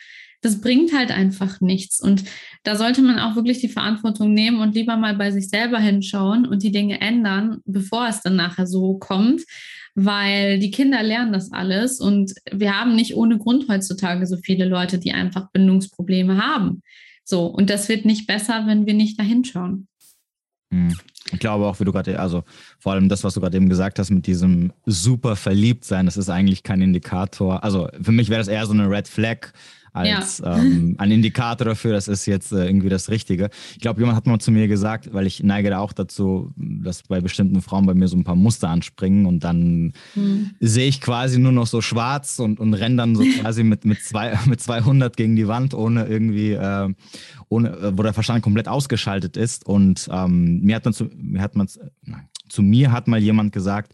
Das 0.43 0.61
bringt 0.61 0.97
halt 0.97 1.11
einfach 1.11 1.61
nichts. 1.61 2.01
Und 2.01 2.25
da 2.63 2.75
sollte 2.77 3.03
man 3.03 3.19
auch 3.19 3.37
wirklich 3.37 3.61
die 3.61 3.69
Verantwortung 3.69 4.33
nehmen 4.33 4.61
und 4.61 4.75
lieber 4.75 4.97
mal 4.97 5.15
bei 5.15 5.31
sich 5.31 5.51
selber 5.51 5.79
hinschauen 5.79 6.47
und 6.47 6.63
die 6.63 6.73
Dinge 6.73 7.01
ändern, 7.01 7.59
bevor 7.67 8.09
es 8.09 8.23
dann 8.23 8.37
nachher 8.37 8.67
so 8.67 8.99
kommt 8.99 9.43
weil 9.95 10.59
die 10.59 10.71
Kinder 10.71 11.03
lernen 11.03 11.33
das 11.33 11.53
alles 11.53 12.01
und 12.01 12.33
wir 12.51 12.79
haben 12.79 12.95
nicht 12.95 13.17
ohne 13.17 13.39
Grund 13.39 13.69
heutzutage 13.69 14.27
so 14.27 14.37
viele 14.37 14.65
Leute, 14.65 14.99
die 14.99 15.13
einfach 15.13 15.51
Bindungsprobleme 15.53 16.39
haben. 16.39 16.83
So, 17.31 17.47
und 17.47 17.71
das 17.71 17.89
wird 17.89 18.05
nicht 18.05 18.27
besser, 18.27 18.65
wenn 18.67 18.87
wir 18.87 18.95
nicht 18.95 19.19
dahin 19.19 19.45
schauen. 19.45 19.87
Hm. 20.75 20.99
Ich 21.33 21.39
glaube 21.39 21.67
auch, 21.67 21.79
wie 21.79 21.85
du 21.85 21.93
gerade, 21.93 22.19
also 22.19 22.43
vor 22.81 22.93
allem 22.93 23.09
das, 23.09 23.23
was 23.23 23.35
du 23.35 23.41
gerade 23.41 23.57
eben 23.57 23.69
gesagt 23.69 24.01
hast 24.01 24.11
mit 24.11 24.27
diesem 24.27 24.73
super 24.85 25.37
verliebt 25.37 25.85
sein, 25.85 26.07
das 26.07 26.17
ist 26.17 26.29
eigentlich 26.29 26.65
kein 26.65 26.83
Indikator. 26.83 27.63
Also 27.63 27.89
für 28.03 28.11
mich 28.11 28.31
wäre 28.31 28.41
das 28.41 28.49
eher 28.49 28.67
so 28.67 28.73
eine 28.73 28.91
Red 28.91 29.07
Flag, 29.07 29.53
als 29.93 30.39
ja. 30.39 30.57
ähm, 30.57 30.95
ein 30.99 31.11
Indikator 31.11 31.65
dafür, 31.65 31.93
das 31.93 32.09
ist 32.09 32.27
jetzt 32.27 32.53
äh, 32.53 32.67
irgendwie 32.67 32.89
das 32.89 33.11
Richtige. 33.11 33.51
Ich 33.73 33.81
glaube, 33.81 34.01
jemand 34.01 34.17
hat 34.17 34.27
mal 34.27 34.39
zu 34.39 34.53
mir 34.53 34.69
gesagt, 34.69 35.13
weil 35.13 35.27
ich 35.27 35.43
neige 35.43 35.71
da 35.71 35.79
auch 35.79 35.93
dazu, 35.93 36.53
dass 36.57 37.03
bei 37.03 37.21
bestimmten 37.21 37.61
Frauen 37.63 37.87
bei 37.87 37.95
mir 37.95 38.09
so 38.09 38.17
ein 38.17 38.25
paar 38.25 38.37
Muster 38.37 38.69
anspringen 38.69 39.27
und 39.27 39.45
dann 39.45 39.93
mhm. 40.15 40.51
sehe 40.61 40.89
ich 40.89 41.01
quasi 41.01 41.39
nur 41.39 41.53
noch 41.53 41.67
so 41.67 41.81
schwarz 41.81 42.39
und, 42.39 42.61
und 42.61 42.75
renne 42.75 42.97
dann 42.97 43.17
so 43.17 43.25
quasi 43.41 43.65
mit, 43.65 43.85
mit, 43.85 44.01
zwei, 44.03 44.39
mit 44.47 44.61
200 44.61 45.17
gegen 45.17 45.37
die 45.37 45.49
Wand, 45.49 45.75
ohne 45.75 46.07
irgendwie, 46.07 46.53
äh, 46.53 46.89
ohne, 47.49 47.71
äh, 47.71 47.99
wo 47.99 48.03
der 48.03 48.15
Verstand 48.15 48.43
komplett 48.43 48.69
ausgeschaltet 48.69 49.37
ist. 49.37 49.67
Und 49.67 50.09
ähm, 50.13 50.61
mir 50.61 50.77
hat 50.77 50.85
man 50.85 50.95
zu, 50.95 51.11
mir 51.17 51.41
hat 51.43 51.57
man, 51.57 51.69
zu 52.49 52.63
mir 52.63 52.93
hat 52.93 53.09
mal 53.09 53.21
jemand 53.21 53.53
gesagt, 53.53 53.93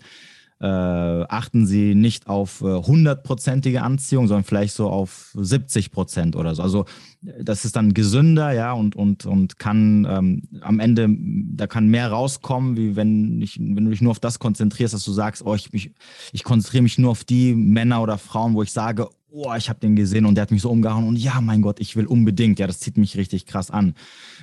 äh, 0.61 0.67
achten 0.67 1.67
sie 1.67 1.95
nicht 1.95 2.29
auf 2.29 2.61
hundertprozentige 2.61 3.79
äh, 3.79 3.81
Anziehung, 3.81 4.27
sondern 4.27 4.45
vielleicht 4.45 4.75
so 4.75 4.89
auf 4.89 5.35
70 5.37 5.91
Prozent 5.91 6.37
oder 6.37 6.55
so. 6.55 6.63
Also 6.63 6.85
das 7.21 7.65
ist 7.65 7.77
dann 7.77 7.93
gesünder, 7.93 8.53
ja, 8.53 8.73
und, 8.73 8.97
und, 8.97 9.27
und 9.27 9.59
kann 9.59 10.07
ähm, 10.09 10.43
am 10.61 10.81
Ende, 10.81 11.09
da 11.11 11.67
kann 11.67 11.89
mehr 11.89 12.11
rauskommen, 12.11 12.77
wie 12.77 12.97
wenn, 12.97 13.41
ich, 13.43 13.59
wenn 13.59 13.85
du 13.85 13.91
dich 13.91 14.01
nur 14.01 14.13
auf 14.13 14.21
das 14.21 14.39
konzentrierst, 14.39 14.95
dass 14.95 15.05
du 15.05 15.13
sagst, 15.13 15.45
oh, 15.45 15.55
ich, 15.55 15.73
mich, 15.73 15.93
ich 16.33 16.45
konzentriere 16.45 16.83
mich 16.83 16.99
nur 16.99 17.11
auf 17.11 17.25
die 17.25 17.55
Männer 17.55 18.03
oder 18.03 18.17
Frauen, 18.17 18.55
wo 18.55 18.63
ich 18.63 18.73
sage, 18.73 19.09
oh, 19.31 19.53
ich 19.57 19.69
habe 19.69 19.81
den 19.81 19.97
gesehen 19.97 20.25
und 20.25 20.37
der 20.37 20.43
hat 20.43 20.51
mich 20.51 20.63
so 20.63 20.71
umgehauen 20.71 21.07
und 21.07 21.17
ja, 21.17 21.41
mein 21.43 21.61
Gott, 21.61 21.81
ich 21.81 21.97
will 21.97 22.07
unbedingt, 22.07 22.59
ja, 22.59 22.67
das 22.67 22.81
zieht 22.81 22.97
mich 22.97 23.17
richtig 23.17 23.45
krass 23.45 23.71
an. 23.71 23.95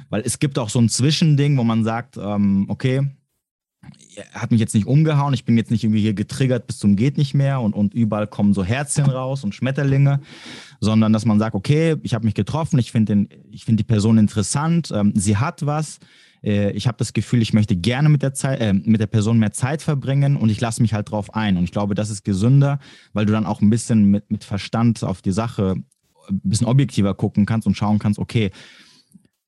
Weil 0.10 0.22
es 0.22 0.38
gibt 0.38 0.60
auch 0.60 0.70
so 0.70 0.80
ein 0.80 0.90
Zwischending, 0.90 1.58
wo 1.58 1.64
man 1.64 1.84
sagt, 1.84 2.18
ähm, 2.18 2.66
okay, 2.68 3.10
hat 4.34 4.52
mich 4.52 4.60
jetzt 4.60 4.76
nicht 4.76 4.88
umgehauen, 4.88 5.34
ich 5.34 5.46
bin 5.46 5.58
jetzt 5.58 5.72
nicht 5.72 5.84
irgendwie 5.84 6.02
hier 6.02 6.14
getriggert 6.14 6.68
bis 6.68 6.78
zum 6.78 6.96
geht 6.96 7.18
nicht 7.18 7.34
mehr 7.34 7.62
und, 7.62 7.74
und 7.74 7.94
überall 7.94 8.28
kommen 8.28 8.54
so 8.54 8.64
Herzchen 8.64 9.06
raus 9.06 9.44
und 9.44 9.56
Schmetterlinge, 9.56 10.20
sondern 10.80 11.14
dass 11.14 11.26
man 11.26 11.40
sagt, 11.40 11.56
okay, 11.56 11.96
ich 12.04 12.14
habe 12.14 12.26
mich 12.26 12.36
getroffen, 12.36 12.80
ich 12.80 12.92
finde 12.92 13.28
find 13.58 13.80
die 13.80 13.84
Person 13.84 14.18
interessant, 14.18 14.92
ähm, 14.94 15.14
sie 15.16 15.38
hat 15.38 15.66
was, 15.66 16.00
äh, 16.44 16.72
ich 16.72 16.88
habe 16.88 16.98
das 16.98 17.14
Gefühl, 17.14 17.42
ich 17.42 17.54
möchte 17.54 17.76
gerne 17.76 18.10
mit 18.10 18.22
der, 18.22 18.34
Zeit, 18.34 18.60
äh, 18.60 18.74
mit 18.74 19.02
der 19.02 19.08
Person 19.08 19.40
mehr 19.40 19.52
Zeit 19.52 19.82
verbringen 19.82 20.36
und 20.36 20.50
ich 20.50 20.62
lasse 20.62 20.82
mich 20.82 20.94
halt 20.94 21.12
drauf 21.12 21.34
ein. 21.34 21.58
Und 21.58 21.64
ich 21.64 21.72
glaube, 21.72 21.96
das 21.96 22.10
ist 22.10 22.24
gesünder, 22.24 22.80
weil 23.14 23.26
du 23.26 23.34
dann 23.34 23.46
auch 23.46 23.62
ein 23.62 23.70
bisschen 23.70 24.06
mit, 24.06 24.30
mit 24.30 24.44
Verstand 24.44 25.04
auf 25.04 25.22
die 25.22 25.32
Sache 25.32 25.76
ein 26.30 26.42
bisschen 26.44 26.68
objektiver 26.68 27.14
gucken 27.16 27.46
kannst 27.46 27.68
und 27.68 27.76
schauen 27.76 28.00
kannst, 28.00 28.20
okay, 28.20 28.52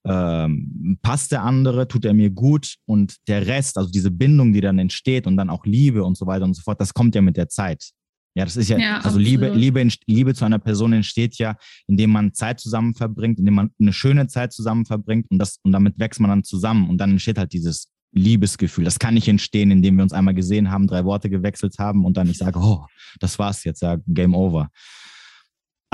ähm, 0.06 0.98
passt 1.02 1.32
der 1.32 1.44
andere, 1.44 1.88
tut 1.88 2.06
er 2.06 2.14
mir 2.14 2.30
gut 2.30 2.76
und 2.86 3.16
der 3.28 3.48
Rest, 3.48 3.78
also 3.78 3.90
diese 3.90 4.12
Bindung, 4.12 4.54
die 4.54 4.62
dann 4.62 4.80
entsteht 4.80 5.28
und 5.28 5.38
dann 5.38 5.50
auch 5.50 5.66
Liebe 5.66 6.04
und 6.04 6.18
so 6.18 6.28
weiter 6.28 6.46
und 6.46 6.54
so 6.54 6.62
fort, 6.62 6.80
das 6.80 6.94
kommt 6.94 7.16
ja 7.16 7.22
mit 7.22 7.38
der 7.38 7.50
Zeit. 7.50 7.92
Ja, 8.38 8.44
das 8.44 8.58
ist 8.58 8.70
ja, 8.70 8.78
ja 8.78 9.00
also 9.00 9.18
Liebe, 9.18 9.50
Liebe, 9.50 9.88
Liebe 10.08 10.34
zu 10.34 10.44
einer 10.44 10.60
Person 10.60 10.92
entsteht 10.92 11.38
ja, 11.38 11.56
indem 11.88 12.12
man 12.12 12.34
Zeit 12.34 12.60
zusammen 12.60 12.94
verbringt, 12.94 13.40
indem 13.40 13.54
man 13.54 13.72
eine 13.80 13.94
schöne 13.94 14.28
Zeit 14.28 14.52
zusammen 14.52 14.86
verbringt 14.86 15.28
und 15.32 15.40
das, 15.40 15.58
und 15.64 15.72
damit 15.72 15.98
wächst 16.00 16.20
man 16.20 16.30
dann 16.30 16.44
zusammen 16.44 16.90
und 16.90 16.98
dann 16.98 17.12
entsteht 17.12 17.38
halt 17.38 17.54
dieses 17.54 17.88
Liebesgefühl. 18.12 18.84
Das 18.84 19.00
kann 19.00 19.14
nicht 19.14 19.28
entstehen, 19.28 19.72
indem 19.72 19.96
wir 19.96 20.04
uns 20.04 20.14
einmal 20.14 20.34
gesehen 20.34 20.70
haben, 20.70 20.88
drei 20.88 21.06
Worte 21.06 21.30
gewechselt 21.30 21.76
haben 21.80 22.06
und 22.06 22.18
dann 22.18 22.30
ich 22.30 22.38
sage, 22.38 22.60
oh, 22.60 22.86
das 23.20 23.40
war's 23.40 23.64
jetzt, 23.64 23.82
ja, 23.82 23.98
Game 24.08 24.36
over. 24.36 24.70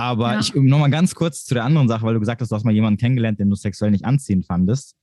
Aber 0.02 0.34
ja. 0.34 0.40
ich 0.40 0.56
nochmal 0.56 0.90
ganz 0.90 1.14
kurz 1.14 1.46
zu 1.46 1.54
der 1.54 1.64
anderen 1.64 1.88
Sache, 1.88 2.04
weil 2.04 2.16
du 2.16 2.20
gesagt 2.20 2.42
hast, 2.42 2.52
du 2.52 2.56
hast 2.56 2.66
mal 2.66 2.74
jemanden 2.74 2.98
kennengelernt, 2.98 3.40
den 3.40 3.52
du 3.52 3.56
sexuell 3.56 3.92
nicht 3.92 4.04
anziehend 4.04 4.48
fandest. 4.48 4.96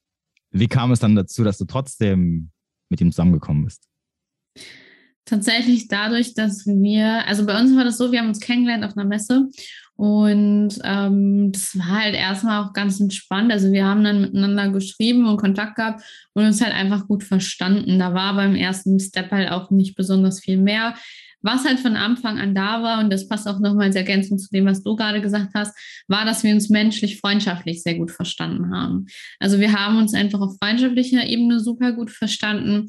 Wie 0.51 0.67
kam 0.67 0.91
es 0.91 0.99
dann 0.99 1.15
dazu, 1.15 1.45
dass 1.45 1.57
du 1.57 1.67
trotzdem 1.67 2.51
mit 2.89 3.01
ihm 3.01 3.13
zusammengekommen 3.13 3.65
bist? 3.65 3.85
Tatsächlich 5.25 5.87
dadurch, 5.87 6.35
dass 6.35 6.67
wir, 6.67 7.25
also 7.29 7.47
bei 7.47 7.61
uns 7.61 7.77
war 7.77 7.85
das 7.85 7.97
so, 7.97 8.11
wir 8.11 8.19
haben 8.19 8.29
uns 8.29 8.41
kennengelernt 8.41 8.83
auf 8.83 8.97
einer 8.97 9.07
Messe 9.07 9.49
und 9.95 10.71
ähm, 10.83 11.53
das 11.53 11.79
war 11.79 12.03
halt 12.03 12.17
erstmal 12.17 12.65
auch 12.65 12.73
ganz 12.73 12.99
entspannt. 12.99 13.53
Also 13.53 13.71
wir 13.71 13.85
haben 13.85 14.03
dann 14.03 14.21
miteinander 14.21 14.71
geschrieben 14.71 15.29
und 15.29 15.37
Kontakt 15.37 15.77
gehabt 15.77 16.03
und 16.35 16.45
uns 16.45 16.61
halt 16.61 16.75
einfach 16.75 17.07
gut 17.07 17.23
verstanden. 17.23 18.01
Da 18.01 18.15
war 18.15 18.35
beim 18.35 18.57
ersten 18.57 18.99
Step 18.99 19.31
halt 19.31 19.53
auch 19.53 19.71
nicht 19.71 19.95
besonders 19.95 20.41
viel 20.41 20.57
mehr. 20.57 20.95
Was 21.40 21.64
halt 21.64 21.79
von 21.79 21.96
Anfang 21.96 22.38
an 22.38 22.55
da 22.55 22.83
war, 22.83 23.01
und 23.01 23.11
das 23.11 23.29
passt 23.29 23.46
auch 23.46 23.61
nochmal 23.61 23.87
als 23.87 23.96
Ergänzung 23.96 24.38
zu 24.38 24.51
dem, 24.51 24.66
was 24.66 24.83
du 24.83 24.96
gerade 24.96 25.20
gesagt 25.20 25.51
hast, 25.55 25.77
war, 26.09 26.24
dass 26.24 26.42
wir 26.42 26.53
uns 26.53 26.68
menschlich, 26.68 27.20
freundschaftlich 27.20 27.83
sehr 27.83 27.94
gut 27.94 28.11
verstanden 28.11 28.74
haben. 28.74 29.07
Also 29.38 29.61
wir 29.61 29.72
haben 29.72 29.98
uns 29.98 30.14
einfach 30.14 30.40
auf 30.40 30.57
freundschaftlicher 30.61 31.27
Ebene 31.27 31.61
super 31.61 31.92
gut 31.92 32.11
verstanden. 32.11 32.88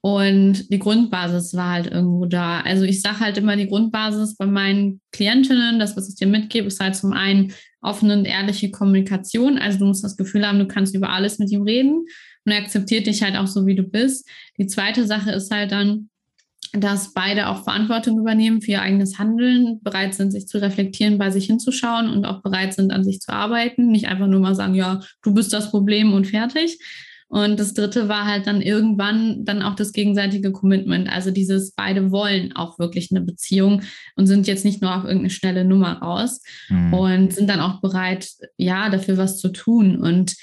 Und 0.00 0.72
die 0.72 0.78
Grundbasis 0.78 1.54
war 1.54 1.72
halt 1.72 1.86
irgendwo 1.88 2.24
da. 2.26 2.60
Also 2.60 2.84
ich 2.84 3.00
sage 3.00 3.18
halt 3.20 3.36
immer, 3.36 3.56
die 3.56 3.66
Grundbasis 3.66 4.36
bei 4.36 4.46
meinen 4.46 5.00
Klientinnen, 5.10 5.80
das, 5.80 5.96
was 5.96 6.08
ich 6.08 6.14
dir 6.14 6.28
mitgebe, 6.28 6.68
ist 6.68 6.78
halt 6.78 6.94
zum 6.94 7.12
einen 7.12 7.52
offene 7.80 8.16
und 8.16 8.24
ehrliche 8.24 8.70
Kommunikation. 8.70 9.58
Also 9.58 9.80
du 9.80 9.86
musst 9.86 10.04
das 10.04 10.16
Gefühl 10.16 10.46
haben, 10.46 10.60
du 10.60 10.68
kannst 10.68 10.94
über 10.94 11.10
alles 11.10 11.38
mit 11.40 11.50
ihm 11.50 11.62
reden 11.62 12.04
und 12.44 12.52
er 12.52 12.58
akzeptiert 12.58 13.06
dich 13.06 13.22
halt 13.22 13.36
auch 13.36 13.48
so, 13.48 13.66
wie 13.66 13.74
du 13.74 13.82
bist. 13.82 14.28
Die 14.56 14.66
zweite 14.66 15.04
Sache 15.04 15.32
ist 15.32 15.50
halt 15.50 15.72
dann, 15.72 16.10
dass 16.72 17.12
beide 17.12 17.48
auch 17.48 17.64
Verantwortung 17.64 18.18
übernehmen 18.18 18.60
für 18.60 18.72
ihr 18.72 18.82
eigenes 18.82 19.18
Handeln, 19.18 19.80
bereit 19.82 20.14
sind, 20.14 20.30
sich 20.30 20.46
zu 20.46 20.60
reflektieren, 20.60 21.18
bei 21.18 21.30
sich 21.30 21.46
hinzuschauen 21.46 22.10
und 22.10 22.24
auch 22.24 22.42
bereit 22.42 22.74
sind, 22.74 22.92
an 22.92 23.04
sich 23.04 23.20
zu 23.20 23.32
arbeiten. 23.32 23.88
Nicht 23.88 24.08
einfach 24.08 24.26
nur 24.26 24.40
mal 24.40 24.54
sagen, 24.54 24.74
ja, 24.74 25.00
du 25.22 25.34
bist 25.34 25.52
das 25.52 25.70
Problem 25.70 26.12
und 26.12 26.26
fertig, 26.26 26.78
und 27.28 27.60
das 27.60 27.74
dritte 27.74 28.08
war 28.08 28.24
halt 28.24 28.46
dann 28.46 28.62
irgendwann 28.62 29.44
dann 29.44 29.62
auch 29.62 29.74
das 29.74 29.92
gegenseitige 29.92 30.50
Commitment. 30.50 31.12
Also 31.12 31.30
dieses 31.30 31.72
beide 31.72 32.10
wollen 32.10 32.56
auch 32.56 32.78
wirklich 32.78 33.10
eine 33.10 33.20
Beziehung 33.20 33.82
und 34.16 34.26
sind 34.26 34.46
jetzt 34.46 34.64
nicht 34.64 34.80
nur 34.80 34.96
auf 34.96 35.04
irgendeine 35.04 35.30
schnelle 35.30 35.64
Nummer 35.66 35.98
raus 35.98 36.40
mhm. 36.70 36.94
und 36.94 37.32
sind 37.34 37.50
dann 37.50 37.60
auch 37.60 37.82
bereit, 37.82 38.30
ja, 38.56 38.88
dafür 38.88 39.18
was 39.18 39.38
zu 39.38 39.50
tun. 39.50 39.98
Und 39.98 40.36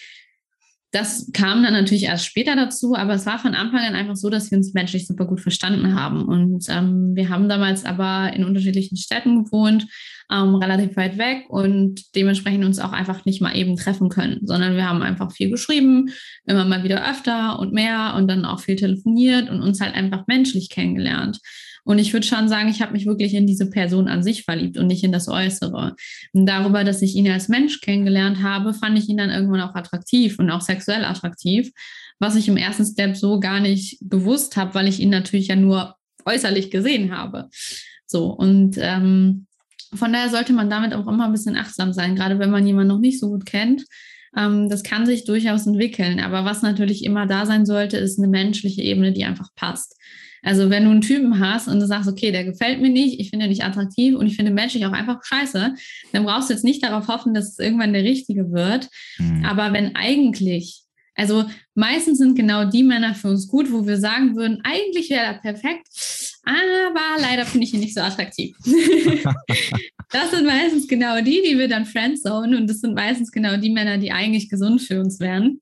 das 0.96 1.30
kam 1.34 1.62
dann 1.62 1.74
natürlich 1.74 2.04
erst 2.04 2.26
später 2.26 2.56
dazu, 2.56 2.96
aber 2.96 3.14
es 3.14 3.26
war 3.26 3.38
von 3.38 3.54
Anfang 3.54 3.82
an 3.82 3.96
einfach 3.96 4.16
so, 4.16 4.30
dass 4.30 4.50
wir 4.50 4.58
uns 4.58 4.74
menschlich 4.74 5.06
super 5.06 5.26
gut 5.26 5.42
verstanden 5.42 5.94
haben. 6.00 6.24
Und 6.24 6.68
ähm, 6.70 7.12
wir 7.16 7.28
haben 7.28 7.50
damals 7.50 7.84
aber 7.84 8.32
in 8.34 8.46
unterschiedlichen 8.46 8.96
Städten 8.96 9.44
gewohnt 9.44 9.88
ähm, 10.32 10.56
relativ 10.56 10.96
weit 10.96 11.18
weg 11.18 11.48
und 11.50 12.16
dementsprechend 12.16 12.64
uns 12.64 12.80
auch 12.80 12.94
einfach 12.94 13.26
nicht 13.26 13.42
mal 13.42 13.58
eben 13.58 13.76
treffen 13.76 14.08
können, 14.08 14.40
sondern 14.44 14.78
wir 14.78 14.88
haben 14.88 15.02
einfach 15.02 15.34
viel 15.34 15.50
geschrieben, 15.50 16.12
immer 16.46 16.64
mal 16.64 16.86
wieder 16.86 17.08
öfter 17.10 17.60
und 17.60 17.74
mehr 17.74 18.14
und 18.16 18.30
dann 18.30 18.46
auch 18.46 18.62
viel 18.62 18.78
telefoniert 18.78 19.50
und 19.50 19.62
uns 19.62 19.82
halt 19.82 19.96
einfach 19.96 20.28
menschlich 20.28 20.70
kennengelernt. 20.70 21.42
Und 21.86 22.00
ich 22.00 22.12
würde 22.12 22.26
schon 22.26 22.50
sagen, 22.50 22.68
ich 22.68 22.82
habe 22.82 22.94
mich 22.94 23.06
wirklich 23.06 23.36
in 23.36 23.46
diese 23.46 23.70
Person 23.70 24.08
an 24.08 24.24
sich 24.24 24.44
verliebt 24.44 24.78
und 24.78 24.88
nicht 24.88 25.04
in 25.04 25.12
das 25.12 25.28
Äußere. 25.28 25.96
Und 26.34 26.46
darüber, 26.48 26.84
dass 26.84 27.02
ich 27.04 27.16
ihn 27.16 27.30
als 27.30 27.48
Mensch 27.48 27.80
kennengelernt 27.80 28.42
habe, 28.42 28.74
fand 28.74 28.98
ich 28.98 29.08
ihn 29.08 29.18
dann 29.18 29.30
irgendwann 29.30 29.62
auch 29.62 29.76
attraktiv 29.76 30.40
und 30.40 30.50
auch 30.50 30.62
sexuell 30.62 31.06
attraktiv, 31.06 31.72
was 32.20 32.36
ich 32.36 32.48
im 32.48 32.58
ersten 32.58 32.86
Step 32.86 33.16
so 33.16 33.40
gar 33.40 33.60
nicht 33.60 34.00
gewusst 34.02 34.58
habe, 34.58 34.74
weil 34.74 34.88
ich 34.88 35.00
ihn 35.00 35.12
natürlich 35.12 35.48
ja 35.48 35.56
nur 35.56 35.96
äußerlich 36.26 36.72
gesehen 36.72 37.16
habe. 37.16 37.50
So, 38.08 38.32
und 38.32 38.78
ähm, 38.80 39.46
von 39.94 40.12
daher 40.12 40.30
sollte 40.30 40.54
man 40.54 40.70
damit 40.70 40.94
auch 40.94 41.08
immer 41.08 41.26
ein 41.26 41.32
bisschen 41.32 41.56
achtsam 41.56 41.94
sein, 41.94 42.16
gerade 42.16 42.40
wenn 42.40 42.50
man 42.50 42.66
jemanden 42.66 42.90
noch 42.90 43.00
nicht 43.00 43.20
so 43.20 43.30
gut 43.30 43.46
kennt. 43.46 43.86
Ähm, 44.36 44.70
das 44.70 44.84
kann 44.84 45.06
sich 45.06 45.26
durchaus 45.26 45.68
entwickeln. 45.68 46.20
Aber 46.20 46.46
was 46.46 46.62
natürlich 46.62 47.04
immer 47.04 47.28
da 47.28 47.46
sein 47.46 47.66
sollte, 47.66 47.98
ist 47.98 48.18
eine 48.18 48.28
menschliche 48.28 48.82
Ebene, 48.82 49.14
die 49.14 49.26
einfach 49.26 49.50
passt. 49.56 49.96
Also 50.46 50.70
wenn 50.70 50.86
du 50.86 50.92
einen 50.92 51.02
Typen 51.02 51.40
hast 51.40 51.68
und 51.68 51.80
du 51.80 51.88
sagst, 51.88 52.08
okay, 52.08 52.32
der 52.32 52.46
gefällt 52.46 52.82
mir 52.82 52.90
nicht, 52.90 53.20
ich 53.20 53.32
finde 53.32 53.46
ihn 53.46 53.50
nicht 53.50 53.64
attraktiv 53.64 54.16
und 54.16 54.28
ich 54.28 54.36
finde 54.36 54.52
menschlich 54.52 54.86
auch 54.86 54.94
einfach 54.94 55.24
scheiße, 55.24 55.76
dann 56.14 56.24
brauchst 56.24 56.50
du 56.50 56.54
jetzt 56.54 56.64
nicht 56.64 56.84
darauf 56.84 57.08
hoffen, 57.08 57.34
dass 57.34 57.50
es 57.50 57.60
irgendwann 57.60 57.94
der 57.94 58.04
richtige 58.04 58.52
wird. 58.52 58.88
Mhm. 59.18 59.44
Aber 59.44 59.74
wenn 59.74 59.96
eigentlich 59.96 60.86
also 61.16 61.46
meistens 61.74 62.18
sind 62.18 62.36
genau 62.36 62.66
die 62.66 62.84
Männer 62.84 63.16
für 63.16 63.30
uns 63.30 63.48
gut, 63.48 63.72
wo 63.72 63.88
wir 63.88 63.98
sagen 63.98 64.36
würden, 64.36 64.60
eigentlich 64.64 65.10
wäre 65.10 65.24
er 65.24 65.34
perfekt, 65.36 65.88
aber 66.46 67.22
leider 67.22 67.46
finde 67.46 67.66
ich 67.66 67.74
ihn 67.74 67.80
nicht 67.80 67.96
so 67.96 68.02
attraktiv. 68.02 68.56
das 70.12 70.32
sind 70.32 70.46
meistens 70.46 70.88
genau 70.88 71.22
die, 71.22 71.42
die 71.42 71.58
wir 71.58 71.68
dann 71.68 71.86
friendzone 71.86 72.58
und 72.58 72.70
das 72.70 72.80
sind 72.82 72.94
meistens 72.94 73.32
genau 73.32 73.58
die 73.58 73.72
Männer, 73.72 73.98
die 73.98 74.12
eigentlich 74.12 74.50
gesund 74.50 74.82
für 74.82 75.00
uns 75.00 75.20
wären. 75.20 75.60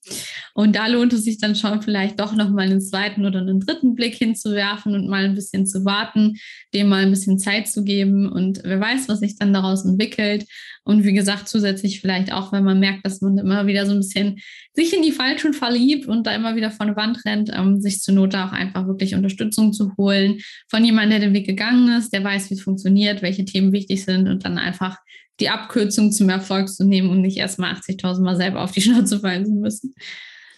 Und 0.54 0.76
da 0.76 0.88
lohnt 0.88 1.14
es 1.14 1.24
sich 1.24 1.38
dann 1.38 1.56
schon 1.56 1.82
vielleicht 1.82 2.20
doch 2.20 2.34
nochmal 2.36 2.66
einen 2.66 2.82
zweiten 2.82 3.26
oder 3.26 3.40
einen 3.40 3.62
dritten 3.62 3.96
Blick 3.96 4.16
hinzuwerfen 4.16 4.94
und 4.94 5.08
mal 5.08 5.26
ein 5.26 5.36
bisschen 5.36 5.66
zu 5.66 5.86
warten, 5.86 6.36
dem 6.74 6.90
mal 6.90 7.04
ein 7.04 7.12
bisschen 7.12 7.40
Zeit 7.40 7.68
zu 7.68 7.84
geben 7.84 8.30
und 8.32 8.62
wer 8.64 8.80
weiß, 8.80 9.08
was 9.08 9.20
sich 9.20 9.38
dann 9.38 9.54
daraus 9.54 9.86
entwickelt. 9.86 10.46
Und 10.86 11.06
wie 11.06 11.14
gesagt, 11.14 11.48
zusätzlich 11.48 12.02
vielleicht 12.02 12.34
auch, 12.34 12.52
wenn 12.52 12.64
man 12.64 12.80
merkt, 12.80 13.06
dass 13.06 13.22
man 13.22 13.38
immer 13.38 13.68
wieder 13.68 13.86
so 13.86 13.94
ein 13.94 14.00
bisschen 14.00 14.40
sich 14.74 14.94
in 14.94 15.02
die 15.02 15.14
Falschen 15.14 15.54
verliebt 15.54 16.08
und 16.08 16.28
da 16.28 16.36
immer 16.36 16.56
wieder 16.56 16.72
von 16.72 16.88
der 16.88 16.96
Wand 16.98 17.24
rennt, 17.26 17.50
ähm, 17.54 17.80
sich 17.80 18.02
zur 18.02 18.16
Not 18.16 18.36
auch 18.36 18.52
einfach 18.52 18.86
wirklich 18.86 19.16
Unterstützung 19.16 19.72
zu 19.72 19.96
holen 19.98 20.40
von 20.68 20.84
jemandem, 20.84 21.12
der 21.12 21.30
den 21.30 21.34
Weg 21.34 21.46
gegangen 21.46 21.98
ist, 21.98 22.12
der 22.12 22.24
weiß, 22.24 22.50
wie 22.50 22.56
es 22.56 22.62
funktioniert, 22.62 23.22
welche 23.22 23.46
Themen 23.46 23.72
wichtig 23.72 24.04
sind 24.04 24.28
und 24.28 24.44
dann 24.44 24.58
einfach 24.58 24.98
die 25.40 25.50
Abkürzung 25.50 26.12
zum 26.12 26.30
Erfolg 26.30 26.70
zu 26.70 26.86
nehmen 26.86 27.10
und 27.10 27.22
nicht 27.22 27.38
erstmal 27.38 27.74
80.000 27.74 28.22
Mal 28.22 28.36
selber 28.36 28.62
auf 28.62 28.72
die 28.72 28.82
Schnauze 28.84 29.20
fallen 29.20 29.46
zu 29.46 29.54
müssen. 29.54 29.94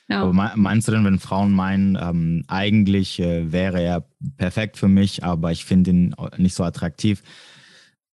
Ja. 0.08 0.22
Aber 0.22 0.34
meinst 0.56 0.88
du 0.88 0.92
denn, 0.92 1.06
wenn 1.06 1.20
Frauen 1.20 1.52
meinen, 1.52 1.98
ähm, 2.00 2.44
eigentlich 2.48 3.20
äh, 3.20 3.52
wäre 3.52 3.82
er 3.82 4.08
perfekt 4.38 4.78
für 4.78 4.88
mich, 4.88 5.24
aber 5.24 5.52
ich 5.52 5.66
finde 5.66 5.92
ihn 5.92 6.16
nicht 6.38 6.54
so 6.54 6.64
attraktiv, 6.64 7.24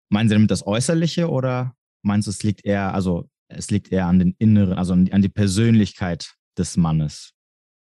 meinen 0.10 0.30
sie 0.30 0.36
damit 0.36 0.52
das 0.52 0.66
Äußerliche 0.66 1.30
oder 1.30 1.76
meinst 2.02 2.28
du, 2.28 2.32
es 2.32 2.44
liegt 2.44 2.66
eher, 2.66 2.94
also 2.94 3.30
es 3.48 3.70
liegt 3.72 3.92
eher 3.92 4.08
an 4.08 4.20
den 4.20 4.36
inneren, 4.38 4.74
also 4.74 4.94
an 4.94 5.22
die 5.22 5.30
Persönlichkeit 5.30 6.34
des 6.58 6.78
Mannes? 6.78 7.34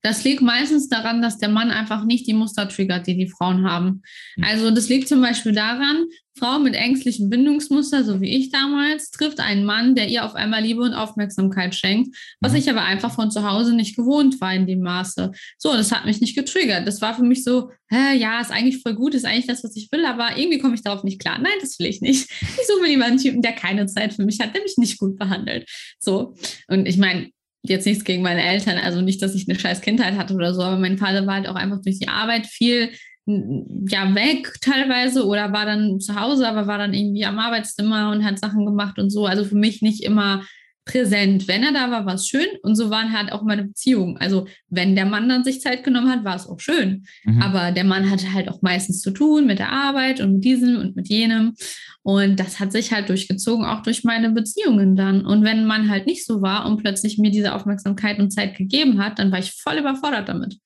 Das 0.03 0.25
liegt 0.25 0.43
meistens 0.43 0.89
daran, 0.89 1.23
dass 1.23 1.39
der 1.39 1.49
Mann 1.49 1.71
einfach 1.71 2.05
nicht 2.05 2.27
die 2.27 2.35
Muster 2.35 2.69
triggert, 2.69 3.07
die 3.07 3.17
die 3.17 3.29
Frauen 3.29 3.69
haben. 3.69 4.03
Hm. 4.37 4.45
Also 4.45 4.71
das 4.71 4.89
liegt 4.89 5.09
zum 5.09 5.21
Beispiel 5.21 5.53
daran, 5.53 6.07
Frau 6.39 6.59
mit 6.59 6.75
ängstlichen 6.75 7.31
Bindungsmuster, 7.31 8.05
so 8.05 8.21
wie 8.21 8.37
ich 8.37 8.51
damals, 8.51 9.11
trifft 9.11 9.41
einen 9.41 9.65
Mann, 9.65 9.95
der 9.95 10.09
ihr 10.09 10.25
auf 10.25 10.35
einmal 10.35 10.63
Liebe 10.63 10.83
und 10.83 10.93
Aufmerksamkeit 10.93 11.75
schenkt, 11.75 12.15
was 12.41 12.53
mhm. 12.53 12.59
ich 12.59 12.71
aber 12.71 12.83
einfach 12.83 13.15
von 13.15 13.31
zu 13.31 13.49
Hause 13.51 13.75
nicht 13.75 13.97
gewohnt 13.97 14.41
war 14.41 14.55
in 14.55 14.67
dem 14.67 14.81
Maße. 14.81 15.33
So, 15.57 15.73
das 15.73 15.93
hat 15.93 16.05
mich 16.05 16.21
nicht 16.21 16.37
getriggert. 16.37 16.87
Das 16.87 17.01
war 17.01 17.15
für 17.15 17.25
mich 17.25 17.43
so, 17.43 17.71
hä, 17.89 18.17
ja, 18.19 18.41
ist 18.41 18.51
eigentlich 18.51 18.83
voll 18.83 18.95
gut, 18.95 19.15
ist 19.15 19.25
eigentlich 19.25 19.47
das, 19.47 19.65
was 19.65 19.77
ich 19.77 19.91
will, 19.91 20.05
aber 20.05 20.37
irgendwie 20.37 20.59
komme 20.59 20.75
ich 20.75 20.83
darauf 20.83 21.05
nicht 21.05 21.21
klar. 21.21 21.39
Nein, 21.39 21.55
das 21.61 21.79
will 21.79 21.87
ich 21.87 22.01
nicht. 22.01 22.29
Ich 22.59 22.67
suche 22.67 22.83
mir 22.83 22.89
lieber 22.89 23.05
einen 23.05 23.19
Typen, 23.19 23.43
der 23.43 23.53
keine 23.53 23.87
Zeit 23.87 24.15
für 24.15 24.25
mich 24.25 24.41
hat, 24.41 24.55
der 24.55 24.63
mich 24.63 24.77
nicht 24.77 24.99
gut 24.99 25.19
behandelt. 25.19 25.69
So. 26.01 26.35
Und 26.69 26.87
ich 26.87 26.97
meine, 26.97 27.31
jetzt 27.69 27.87
nichts 27.87 28.05
gegen 28.05 28.23
meine 28.23 28.43
Eltern, 28.43 28.79
also 28.79 29.01
nicht, 29.01 29.23
dass 29.23 29.35
ich 29.35 29.49
eine 29.49 29.59
scheiß 29.59 29.81
Kindheit 29.81 30.17
hatte 30.17 30.35
oder 30.35 30.55
so, 30.55 30.63
aber 30.63 30.79
mein 30.79 30.99
Vater 30.99 31.27
war 31.27 31.35
halt 31.35 31.49
auch 31.49 31.55
einfach 31.55 31.81
durch 31.83 31.99
die 31.99 32.09
Arbeit 32.09 32.47
viel 32.47 32.91
ja 33.27 34.15
weg 34.15 34.55
teilweise 34.61 35.27
oder 35.27 35.53
war 35.53 35.67
dann 35.67 35.99
zu 35.99 36.19
Hause, 36.19 36.47
aber 36.47 36.69
war 36.69 36.79
dann 36.79 36.95
irgendwie 36.95 37.25
am 37.25 37.39
Arbeitszimmer 37.39 38.13
und 38.13 38.25
hat 38.25 38.39
Sachen 38.39 38.65
gemacht 38.65 38.99
und 38.99 39.11
so. 39.11 39.27
Also 39.27 39.45
für 39.45 39.57
mich 39.57 39.83
nicht 39.83 40.05
immer 40.05 40.45
präsent. 40.87 41.49
Wenn 41.49 41.65
er 41.65 41.73
da 41.73 41.91
war, 41.91 42.07
war 42.07 42.15
es 42.15 42.27
schön 42.27 42.47
und 42.63 42.77
so 42.77 42.89
waren 42.91 43.13
halt 43.13 43.33
auch 43.33 43.43
meine 43.43 43.65
Beziehungen. 43.65 44.17
Also 44.17 44.47
wenn 44.71 44.95
der 44.95 45.05
Mann 45.05 45.29
dann 45.29 45.45
sich 45.45 45.61
Zeit 45.61 45.85
genommen 45.85 46.09
hat, 46.09 46.25
war 46.25 46.37
es 46.37 46.47
auch 46.47 46.61
schön. 46.61 47.05
Mhm. 47.25 47.43
Aber 47.43 47.73
der 47.73 47.85
Mann 47.85 48.09
hatte 48.09 48.33
halt 48.33 48.49
auch 48.49 48.63
meistens 48.63 49.03
zu 49.03 49.11
tun 49.11 49.47
mit 49.47 49.59
der 49.59 49.73
Arbeit 49.73 50.21
und 50.21 50.35
mit 50.35 50.45
diesem 50.45 50.77
und 50.79 50.97
mit 50.97 51.09
jenem. 51.09 51.55
Und 52.03 52.39
das 52.39 52.61
hat 52.61 52.71
sich 52.71 52.93
halt 52.93 53.09
durchgezogen, 53.09 53.67
auch 53.67 53.83
durch 53.83 54.05
meine 54.05 54.31
Beziehungen 54.31 54.95
dann. 54.95 55.27
Und 55.27 55.43
wenn 55.43 55.67
man 55.67 55.91
halt 55.91 56.07
nicht 56.07 56.25
so 56.25 56.41
war 56.41 56.65
und 56.65 56.81
plötzlich 56.81 57.19
mir 57.19 57.33
diese 57.33 57.55
Aufmerksamkeit 57.55 58.21
und 58.21 58.31
Zeit 58.31 58.57
gegeben 58.57 59.03
hat, 59.03 59.19
dann 59.19 59.33
war 59.33 59.41
ich 59.41 59.53
voll 59.53 59.79
überfordert 59.79 60.29
damit. 60.29 60.57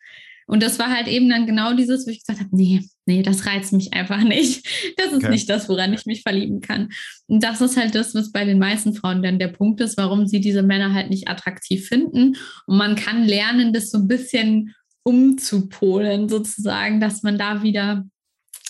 Und 0.50 0.64
das 0.64 0.80
war 0.80 0.90
halt 0.90 1.06
eben 1.06 1.28
dann 1.28 1.46
genau 1.46 1.74
dieses, 1.74 2.06
wo 2.06 2.10
ich 2.10 2.26
gesagt 2.26 2.40
habe, 2.40 2.56
nee, 2.56 2.84
nee, 3.06 3.22
das 3.22 3.46
reizt 3.46 3.72
mich 3.72 3.92
einfach 3.92 4.20
nicht. 4.24 4.66
Das 4.96 5.12
ist 5.12 5.18
okay. 5.18 5.30
nicht 5.30 5.48
das, 5.48 5.68
woran 5.68 5.92
ich 5.92 6.06
mich 6.06 6.22
verlieben 6.22 6.60
kann. 6.60 6.88
Und 7.28 7.44
das 7.44 7.60
ist 7.60 7.76
halt 7.76 7.94
das, 7.94 8.16
was 8.16 8.32
bei 8.32 8.44
den 8.44 8.58
meisten 8.58 8.92
Frauen 8.92 9.22
dann 9.22 9.38
der 9.38 9.48
Punkt 9.48 9.80
ist, 9.80 9.96
warum 9.96 10.26
sie 10.26 10.40
diese 10.40 10.64
Männer 10.64 10.92
halt 10.92 11.08
nicht 11.08 11.28
attraktiv 11.28 11.86
finden. 11.86 12.36
Und 12.66 12.76
man 12.76 12.96
kann 12.96 13.24
lernen, 13.24 13.72
das 13.72 13.90
so 13.90 13.98
ein 13.98 14.08
bisschen 14.08 14.74
umzupolen, 15.04 16.28
sozusagen, 16.28 16.98
dass 16.98 17.22
man 17.22 17.38
da 17.38 17.62
wieder 17.62 18.04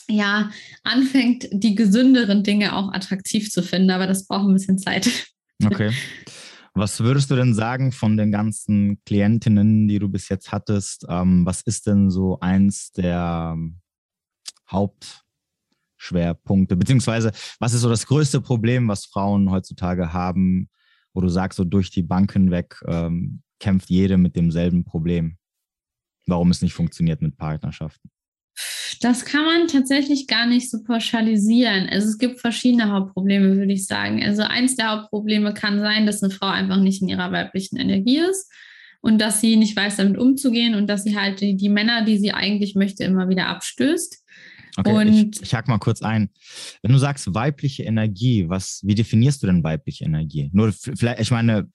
ja, 0.07 0.51
anfängt, 0.83 1.49
die 1.51 1.75
gesünderen 1.75 2.43
Dinge 2.43 2.77
auch 2.77 2.93
attraktiv 2.93 3.51
zu 3.51 3.63
finden, 3.63 3.91
aber 3.91 4.07
das 4.07 4.27
braucht 4.27 4.47
ein 4.47 4.53
bisschen 4.53 4.77
Zeit. 4.77 5.09
Okay. 5.65 5.93
Was 6.75 7.01
würdest 7.01 7.31
du 7.31 7.37
denn 7.37 7.53
sagen 7.53 7.91
von 7.91 8.17
den 8.17 8.31
ganzen 8.31 9.03
Klientinnen, 9.05 9.89
die 9.89 9.99
du 9.99 10.09
bis 10.09 10.29
jetzt 10.29 10.53
hattest? 10.53 11.05
Ähm, 11.09 11.45
was 11.45 11.63
ist 11.63 11.87
denn 11.87 12.11
so 12.11 12.39
eins 12.41 12.93
der 12.93 13.55
ähm, 13.55 13.81
Hauptschwerpunkte? 14.71 16.77
Beziehungsweise, 16.77 17.33
was 17.59 17.75
ist 17.75 17.81
so 17.81 17.89
das 17.89 18.07
größte 18.07 18.41
Problem, 18.41 18.87
was 18.87 19.07
Frauen 19.07 19.51
heutzutage 19.51 20.13
haben, 20.13 20.71
wo 21.13 21.21
du 21.21 21.29
sagst, 21.29 21.57
so 21.57 21.65
durch 21.65 21.91
die 21.91 22.05
Banken 22.05 22.53
weg 22.53 22.81
ähm, 22.87 23.43
kämpft 23.59 23.91
jede 23.91 24.17
mit 24.17 24.37
demselben 24.37 24.85
Problem? 24.85 25.39
Warum 26.27 26.53
es 26.53 26.63
nicht 26.63 26.75
funktioniert 26.75 27.21
mit 27.21 27.37
Partnerschaften? 27.37 28.11
Das 29.01 29.25
kann 29.25 29.45
man 29.45 29.67
tatsächlich 29.67 30.27
gar 30.27 30.47
nicht 30.47 30.71
so 30.71 30.83
pauschalisieren. 30.83 31.89
Also 31.89 32.09
es 32.09 32.19
gibt 32.19 32.41
verschiedene 32.41 32.91
Hauptprobleme, 32.91 33.57
würde 33.57 33.73
ich 33.73 33.87
sagen. 33.87 34.23
Also 34.23 34.43
eins 34.43 34.77
der 34.77 34.91
Hauptprobleme 34.91 35.55
kann 35.55 35.81
sein, 35.81 36.05
dass 36.07 36.23
eine 36.23 36.33
Frau 36.33 36.49
einfach 36.49 36.77
nicht 36.77 37.01
in 37.01 37.09
ihrer 37.09 37.33
weiblichen 37.33 37.77
Energie 37.79 38.19
ist 38.19 38.51
und 39.01 39.19
dass 39.19 39.41
sie 39.41 39.57
nicht 39.57 39.77
weiß, 39.77 39.97
damit 39.97 40.19
umzugehen 40.19 40.75
und 40.75 40.87
dass 40.87 41.05
sie 41.05 41.17
halt 41.17 41.41
die, 41.41 41.57
die 41.57 41.69
Männer, 41.69 42.05
die 42.05 42.19
sie 42.19 42.33
eigentlich 42.33 42.75
möchte, 42.75 43.05
immer 43.05 43.29
wieder 43.29 43.47
abstößt. 43.47 44.23
Okay, 44.77 44.93
und 44.93 45.09
ich, 45.09 45.43
ich 45.43 45.55
hake 45.55 45.71
mal 45.71 45.79
kurz 45.79 46.03
ein. 46.03 46.31
Wenn 46.83 46.93
du 46.93 46.99
sagst 46.99 47.35
weibliche 47.35 47.83
Energie, 47.85 48.49
was, 48.49 48.81
wie 48.85 48.95
definierst 48.95 49.43
du 49.43 49.47
denn 49.47 49.65
weibliche 49.65 50.05
Energie? 50.05 50.51
Nur 50.53 50.73
vielleicht, 50.73 51.21
ich 51.21 51.31
meine, 51.31 51.69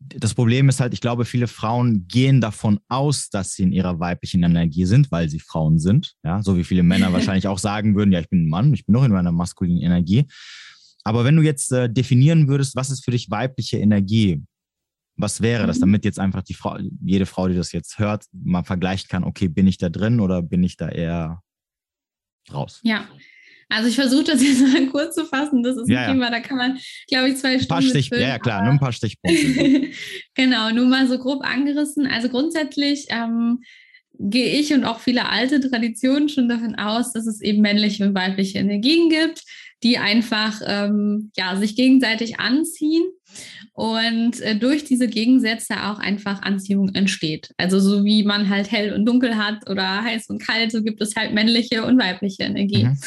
das 0.00 0.34
Problem 0.34 0.68
ist 0.68 0.80
halt, 0.80 0.94
ich 0.94 1.00
glaube, 1.00 1.24
viele 1.24 1.46
Frauen 1.46 2.08
gehen 2.08 2.40
davon 2.40 2.80
aus, 2.88 3.28
dass 3.28 3.52
sie 3.52 3.64
in 3.64 3.72
ihrer 3.72 4.00
weiblichen 4.00 4.42
Energie 4.42 4.86
sind, 4.86 5.12
weil 5.12 5.28
sie 5.28 5.40
Frauen 5.40 5.78
sind. 5.78 6.14
Ja, 6.24 6.42
so 6.42 6.56
wie 6.56 6.64
viele 6.64 6.82
Männer 6.82 7.12
wahrscheinlich 7.12 7.46
auch 7.46 7.58
sagen 7.58 7.94
würden, 7.94 8.10
ja, 8.12 8.20
ich 8.20 8.28
bin 8.30 8.44
ein 8.44 8.48
Mann, 8.48 8.72
ich 8.72 8.86
bin 8.86 8.94
noch 8.94 9.04
in 9.04 9.12
meiner 9.12 9.32
maskulinen 9.32 9.82
Energie. 9.82 10.26
Aber 11.04 11.24
wenn 11.24 11.36
du 11.36 11.42
jetzt 11.42 11.70
äh, 11.72 11.88
definieren 11.90 12.48
würdest, 12.48 12.76
was 12.76 12.90
ist 12.90 13.04
für 13.04 13.10
dich 13.10 13.30
weibliche 13.30 13.78
Energie? 13.78 14.42
Was 15.16 15.42
wäre 15.42 15.66
das, 15.66 15.76
mhm. 15.76 15.82
damit 15.82 16.04
jetzt 16.06 16.18
einfach 16.18 16.42
die 16.42 16.54
Frau, 16.54 16.78
jede 17.02 17.26
Frau, 17.26 17.48
die 17.48 17.54
das 17.54 17.72
jetzt 17.72 17.98
hört, 17.98 18.24
mal 18.32 18.64
vergleichen 18.64 19.08
kann, 19.08 19.24
okay, 19.24 19.48
bin 19.48 19.66
ich 19.66 19.76
da 19.76 19.90
drin 19.90 20.20
oder 20.20 20.40
bin 20.40 20.62
ich 20.62 20.76
da 20.76 20.88
eher 20.88 21.42
raus? 22.52 22.80
Ja, 22.82 23.06
also 23.70 23.88
ich 23.88 23.94
versuche 23.94 24.24
das 24.24 24.42
jetzt 24.42 24.60
mal 24.60 24.86
kurz 24.90 25.14
zu 25.14 25.24
fassen. 25.24 25.62
Das 25.62 25.76
ist 25.76 25.88
ja, 25.88 26.02
ein 26.02 26.12
Thema, 26.12 26.30
da 26.30 26.40
kann 26.40 26.58
man, 26.58 26.78
glaube 27.08 27.30
ich, 27.30 27.36
zwei 27.36 27.58
Stunden. 27.58 27.88
Stich, 27.88 28.10
ja, 28.10 28.18
ja, 28.18 28.38
klar, 28.38 28.62
nur 28.62 28.72
ein 28.72 28.80
paar 28.80 28.92
Stichpunkte. 28.92 29.88
genau, 30.34 30.70
nur 30.70 30.86
mal 30.86 31.08
so 31.08 31.18
grob 31.18 31.42
angerissen. 31.44 32.06
Also 32.06 32.28
grundsätzlich 32.28 33.06
ähm, 33.08 33.60
gehe 34.18 34.58
ich 34.58 34.72
und 34.72 34.84
auch 34.84 35.00
viele 35.00 35.28
alte 35.28 35.60
Traditionen 35.60 36.28
schon 36.28 36.48
davon 36.48 36.74
aus, 36.74 37.12
dass 37.12 37.26
es 37.26 37.40
eben 37.40 37.62
männliche 37.62 38.04
und 38.04 38.14
weibliche 38.14 38.58
Energien 38.58 39.08
gibt, 39.08 39.44
die 39.82 39.98
einfach 39.98 40.60
ähm, 40.66 41.30
ja, 41.36 41.56
sich 41.56 41.76
gegenseitig 41.76 42.38
anziehen 42.40 43.04
und 43.72 44.40
äh, 44.40 44.56
durch 44.56 44.84
diese 44.84 45.08
Gegensätze 45.08 45.84
auch 45.84 46.00
einfach 46.00 46.42
Anziehung 46.42 46.90
entsteht. 46.94 47.50
Also 47.56 47.78
so 47.80 48.04
wie 48.04 48.24
man 48.24 48.48
halt 48.48 48.70
hell 48.70 48.92
und 48.92 49.06
dunkel 49.06 49.36
hat 49.36 49.70
oder 49.70 50.02
heiß 50.02 50.28
und 50.28 50.42
kalt, 50.42 50.72
so 50.72 50.82
gibt 50.82 51.00
es 51.00 51.14
halt 51.16 51.32
männliche 51.32 51.84
und 51.84 51.98
weibliche 51.98 52.42
Energie. 52.42 52.84
Mhm. 52.84 52.98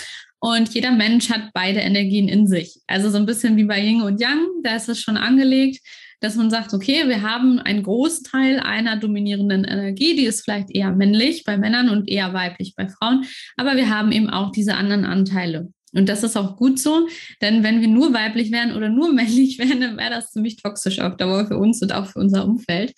Und 0.44 0.74
jeder 0.74 0.92
Mensch 0.92 1.30
hat 1.30 1.52
beide 1.54 1.80
Energien 1.80 2.28
in 2.28 2.48
sich. 2.48 2.82
Also 2.86 3.10
so 3.10 3.16
ein 3.18 3.26
bisschen 3.26 3.56
wie 3.56 3.64
bei 3.64 3.80
Yin 3.80 4.02
und 4.02 4.20
Yang, 4.20 4.46
da 4.62 4.76
ist 4.76 4.90
es 4.90 5.00
schon 5.00 5.16
angelegt, 5.16 5.80
dass 6.20 6.36
man 6.36 6.50
sagt, 6.50 6.74
okay, 6.74 7.08
wir 7.08 7.22
haben 7.22 7.60
einen 7.60 7.82
Großteil 7.82 8.60
einer 8.60 8.98
dominierenden 8.98 9.64
Energie, 9.64 10.18
die 10.18 10.26
ist 10.26 10.42
vielleicht 10.42 10.70
eher 10.70 10.92
männlich 10.92 11.46
bei 11.46 11.58
Männern 11.58 11.88
und 11.88 12.10
eher 12.10 12.34
weiblich 12.34 12.76
bei 12.76 12.90
Frauen, 12.90 13.24
aber 13.56 13.78
wir 13.78 13.90
haben 13.90 14.12
eben 14.12 14.30
auch 14.30 14.52
diese 14.52 14.76
anderen 14.76 15.06
Anteile. 15.06 15.72
Und 15.94 16.10
das 16.10 16.24
ist 16.24 16.36
auch 16.36 16.58
gut 16.58 16.78
so, 16.78 17.08
denn 17.42 17.64
wenn 17.64 17.80
wir 17.80 17.88
nur 17.88 18.14
weiblich 18.14 18.52
wären 18.52 18.76
oder 18.76 18.90
nur 18.90 19.14
männlich 19.14 19.60
wären, 19.60 19.80
dann 19.80 19.98
wäre 19.98 20.10
das 20.10 20.32
ziemlich 20.32 20.58
toxisch 20.58 21.00
auf 21.00 21.16
Dauer 21.16 21.48
für 21.48 21.58
uns 21.58 21.82
und 21.82 21.94
auch 21.94 22.08
für 22.08 22.20
unser 22.20 22.44
Umfeld. 22.44 22.94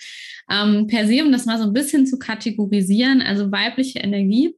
Ähm, 0.50 0.88
per 0.88 1.06
se, 1.06 1.24
um 1.24 1.32
das 1.32 1.46
mal 1.46 1.60
so 1.60 1.66
ein 1.66 1.74
bisschen 1.74 2.08
zu 2.08 2.18
kategorisieren, 2.18 3.22
also 3.22 3.52
weibliche 3.52 4.00
Energie 4.00 4.56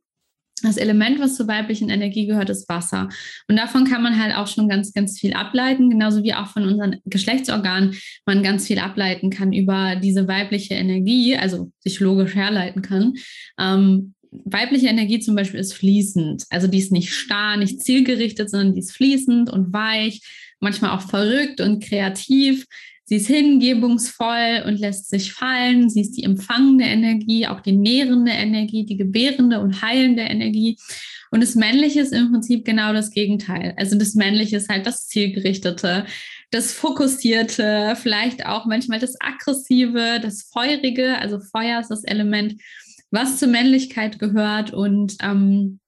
das 0.64 0.78
Element, 0.78 1.20
was 1.20 1.36
zur 1.36 1.48
weiblichen 1.48 1.90
Energie 1.90 2.26
gehört, 2.26 2.50
ist 2.50 2.68
Wasser. 2.68 3.10
Und 3.48 3.58
davon 3.58 3.86
kann 3.86 4.02
man 4.02 4.22
halt 4.22 4.36
auch 4.36 4.48
schon 4.48 4.68
ganz, 4.68 4.92
ganz 4.92 5.20
viel 5.20 5.34
ableiten, 5.34 5.90
genauso 5.90 6.24
wie 6.24 6.34
auch 6.34 6.48
von 6.48 6.64
unseren 6.64 6.98
Geschlechtsorganen 7.06 7.96
man 8.26 8.42
ganz 8.42 8.66
viel 8.66 8.80
ableiten 8.80 9.30
kann 9.30 9.54
über 9.54 9.96
diese 9.96 10.28
weibliche 10.28 10.74
Energie, 10.74 11.38
also 11.38 11.72
sich 11.80 12.00
logisch 12.00 12.34
herleiten 12.34 12.82
kann. 12.82 13.14
Ähm, 13.60 14.16
weibliche 14.32 14.88
Energie 14.88 15.20
zum 15.20 15.36
Beispiel 15.36 15.60
ist 15.60 15.74
fließend. 15.74 16.46
Also 16.50 16.68
die 16.68 16.80
ist 16.80 16.92
nicht 16.92 17.14
starr, 17.14 17.58
nicht 17.58 17.82
zielgerichtet, 17.82 18.50
sondern 18.50 18.74
die 18.74 18.82
ist 18.82 18.94
fließend 18.94 19.52
und 19.52 19.74
weich, 19.74 20.22
manchmal 20.60 20.92
auch 20.92 21.02
verrückt 21.02 21.62
und 21.62 21.84
kreativ. 21.84 22.66
Sie 23.10 23.16
ist 23.16 23.28
hingebungsvoll 23.28 24.64
und 24.66 24.80
lässt 24.80 25.10
sich 25.10 25.32
fallen. 25.32 25.90
Sie 25.90 26.02
ist 26.02 26.18
die 26.18 26.24
empfangende 26.24 26.84
Energie, 26.84 27.48
auch 27.48 27.62
die 27.62 27.72
nährende 27.72 28.32
Energie, 28.32 28.86
die 28.86 28.98
gebärende 28.98 29.62
und 29.62 29.82
heilende 29.82 30.24
Energie. 30.24 30.78
Und 31.32 31.42
das 31.42 31.56
Männliche 31.56 32.02
ist 32.02 32.12
im 32.12 32.32
Prinzip 32.32 32.66
genau 32.66 32.92
das 32.92 33.12
Gegenteil. 33.12 33.74
Also 33.78 33.98
das 33.98 34.16
Männliche 34.16 34.58
ist 34.58 34.68
halt 34.68 34.86
das 34.86 35.08
Zielgerichtete, 35.08 36.06
das 36.52 36.74
Fokussierte, 36.74 37.96
vielleicht 37.96 38.46
auch 38.46 38.66
manchmal 38.66 39.00
das 39.00 39.16
Aggressive, 39.22 40.20
das 40.22 40.50
Feurige. 40.52 41.18
Also 41.18 41.40
Feuer 41.40 41.80
ist 41.80 41.90
das 41.90 42.04
Element, 42.04 42.62
was 43.10 43.38
zur 43.38 43.48
Männlichkeit 43.48 44.20
gehört. 44.20 44.74
Und 44.74 45.16
ähm, 45.22 45.80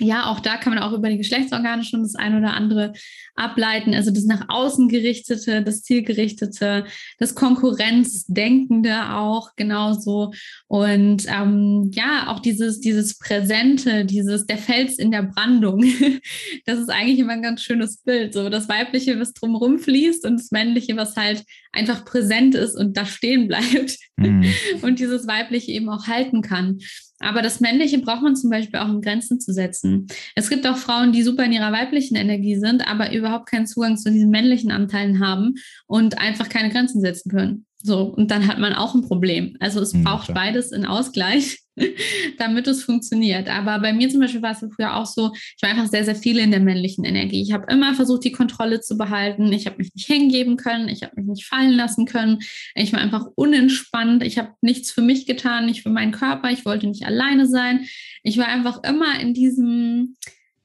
ja, 0.00 0.26
auch 0.26 0.40
da 0.40 0.56
kann 0.56 0.74
man 0.74 0.82
auch 0.82 0.92
über 0.92 1.08
die 1.08 1.18
Geschlechtsorgane 1.18 1.84
schon 1.84 2.02
das 2.02 2.14
eine 2.14 2.38
oder 2.38 2.54
andere 2.54 2.92
ableiten. 3.34 3.94
Also 3.94 4.10
das 4.10 4.24
nach 4.24 4.46
außen 4.48 4.88
gerichtete, 4.88 5.62
das 5.62 5.82
zielgerichtete, 5.82 6.84
das 7.18 7.34
Konkurrenzdenkende 7.34 9.14
auch 9.14 9.54
genauso. 9.56 10.32
Und 10.68 11.26
ähm, 11.28 11.90
ja, 11.94 12.28
auch 12.28 12.40
dieses, 12.40 12.80
dieses 12.80 13.18
Präsente, 13.18 14.04
dieses 14.04 14.46
der 14.46 14.58
Fels 14.58 14.98
in 14.98 15.10
der 15.10 15.22
Brandung. 15.22 15.84
das 16.66 16.78
ist 16.78 16.90
eigentlich 16.90 17.18
immer 17.18 17.32
ein 17.32 17.42
ganz 17.42 17.62
schönes 17.62 17.98
Bild. 17.98 18.34
So 18.34 18.48
das 18.48 18.68
Weibliche, 18.68 19.20
was 19.20 19.34
drumherum 19.34 19.78
fließt 19.78 20.24
und 20.24 20.40
das 20.40 20.50
Männliche, 20.50 20.96
was 20.96 21.16
halt 21.16 21.44
einfach 21.72 22.04
präsent 22.04 22.54
ist 22.54 22.74
und 22.74 22.96
da 22.96 23.04
stehen 23.04 23.48
bleibt. 23.48 23.98
Mhm. 24.16 24.44
und 24.82 24.98
dieses 24.98 25.26
Weibliche 25.26 25.72
eben 25.72 25.88
auch 25.88 26.06
halten 26.06 26.42
kann. 26.42 26.78
Aber 27.20 27.42
das 27.42 27.60
Männliche 27.60 27.98
braucht 27.98 28.22
man 28.22 28.34
zum 28.34 28.50
Beispiel 28.50 28.80
auch, 28.80 28.88
um 28.88 29.02
Grenzen 29.02 29.40
zu 29.40 29.52
setzen. 29.52 30.06
Es 30.34 30.48
gibt 30.48 30.66
auch 30.66 30.76
Frauen, 30.76 31.12
die 31.12 31.22
super 31.22 31.44
in 31.44 31.52
ihrer 31.52 31.70
weiblichen 31.72 32.16
Energie 32.16 32.56
sind, 32.56 32.86
aber 32.88 33.12
überhaupt 33.12 33.46
keinen 33.48 33.66
Zugang 33.66 33.96
zu 33.96 34.10
diesen 34.10 34.30
männlichen 34.30 34.72
Anteilen 34.72 35.24
haben 35.24 35.54
und 35.86 36.18
einfach 36.18 36.48
keine 36.48 36.70
Grenzen 36.70 37.00
setzen 37.00 37.30
können. 37.30 37.66
So, 37.82 38.02
und 38.02 38.30
dann 38.30 38.46
hat 38.46 38.58
man 38.58 38.74
auch 38.74 38.94
ein 38.94 39.02
Problem. 39.02 39.56
Also 39.58 39.80
es 39.80 39.94
mhm, 39.94 40.04
braucht 40.04 40.26
klar. 40.26 40.34
beides 40.34 40.70
in 40.70 40.84
Ausgleich, 40.84 41.60
damit 42.38 42.66
es 42.66 42.84
funktioniert. 42.84 43.48
Aber 43.48 43.78
bei 43.78 43.94
mir 43.94 44.10
zum 44.10 44.20
Beispiel 44.20 44.42
war 44.42 44.52
es 44.52 44.64
früher 44.76 44.96
auch 44.96 45.06
so, 45.06 45.32
ich 45.34 45.62
war 45.62 45.70
einfach 45.70 45.86
sehr, 45.86 46.04
sehr 46.04 46.14
viel 46.14 46.38
in 46.38 46.50
der 46.50 46.60
männlichen 46.60 47.04
Energie. 47.04 47.40
Ich 47.40 47.52
habe 47.52 47.72
immer 47.72 47.94
versucht, 47.94 48.24
die 48.24 48.32
Kontrolle 48.32 48.82
zu 48.82 48.98
behalten. 48.98 49.50
Ich 49.52 49.66
habe 49.66 49.78
mich 49.78 49.94
nicht 49.94 50.06
hingeben 50.06 50.58
können. 50.58 50.88
Ich 50.88 51.02
habe 51.02 51.14
mich 51.16 51.26
nicht 51.26 51.46
fallen 51.46 51.72
lassen 51.72 52.04
können. 52.04 52.40
Ich 52.74 52.92
war 52.92 53.00
einfach 53.00 53.26
unentspannt. 53.34 54.22
Ich 54.24 54.36
habe 54.36 54.52
nichts 54.60 54.90
für 54.90 55.02
mich 55.02 55.24
getan, 55.24 55.64
nicht 55.64 55.82
für 55.82 55.90
meinen 55.90 56.12
Körper. 56.12 56.50
Ich 56.50 56.66
wollte 56.66 56.86
nicht 56.86 57.06
alleine 57.06 57.46
sein. 57.46 57.86
Ich 58.22 58.36
war 58.36 58.46
einfach 58.46 58.82
immer 58.84 59.18
in 59.20 59.32
diesem, 59.32 60.16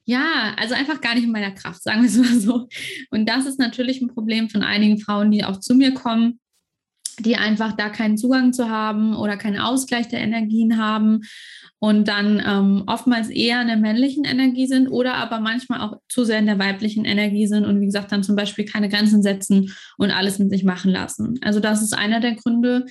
ja, 0.04 0.54
also 0.58 0.74
einfach 0.74 1.00
gar 1.00 1.14
nicht 1.14 1.24
in 1.24 1.32
meiner 1.32 1.52
Kraft, 1.52 1.82
sagen 1.82 2.02
wir 2.02 2.10
es 2.10 2.18
mal 2.18 2.38
so. 2.38 2.68
Und 3.10 3.26
das 3.26 3.46
ist 3.46 3.58
natürlich 3.58 4.02
ein 4.02 4.08
Problem 4.08 4.50
von 4.50 4.62
einigen 4.62 4.98
Frauen, 4.98 5.30
die 5.30 5.44
auch 5.44 5.60
zu 5.60 5.74
mir 5.74 5.94
kommen 5.94 6.40
die 7.20 7.36
einfach 7.36 7.72
da 7.72 7.88
keinen 7.88 8.18
Zugang 8.18 8.52
zu 8.52 8.68
haben 8.68 9.16
oder 9.16 9.36
keinen 9.36 9.58
Ausgleich 9.58 10.08
der 10.08 10.20
Energien 10.20 10.78
haben 10.78 11.22
und 11.78 12.08
dann 12.08 12.42
ähm, 12.46 12.84
oftmals 12.86 13.28
eher 13.28 13.60
in 13.60 13.68
der 13.68 13.76
männlichen 13.76 14.24
Energie 14.24 14.66
sind 14.66 14.88
oder 14.88 15.14
aber 15.14 15.40
manchmal 15.40 15.80
auch 15.80 15.98
zu 16.08 16.24
sehr 16.24 16.38
in 16.38 16.46
der 16.46 16.58
weiblichen 16.58 17.04
Energie 17.04 17.46
sind 17.46 17.64
und 17.64 17.80
wie 17.80 17.86
gesagt 17.86 18.12
dann 18.12 18.22
zum 18.22 18.36
Beispiel 18.36 18.64
keine 18.64 18.88
Grenzen 18.88 19.22
setzen 19.22 19.74
und 19.98 20.10
alles 20.10 20.38
mit 20.38 20.50
sich 20.50 20.64
machen 20.64 20.90
lassen. 20.90 21.38
Also 21.42 21.60
das 21.60 21.82
ist 21.82 21.96
einer 21.96 22.20
der 22.20 22.34
Gründe. 22.34 22.86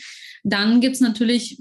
Dann 0.48 0.80
gibt 0.80 0.94
es 0.94 1.02
natürlich 1.02 1.60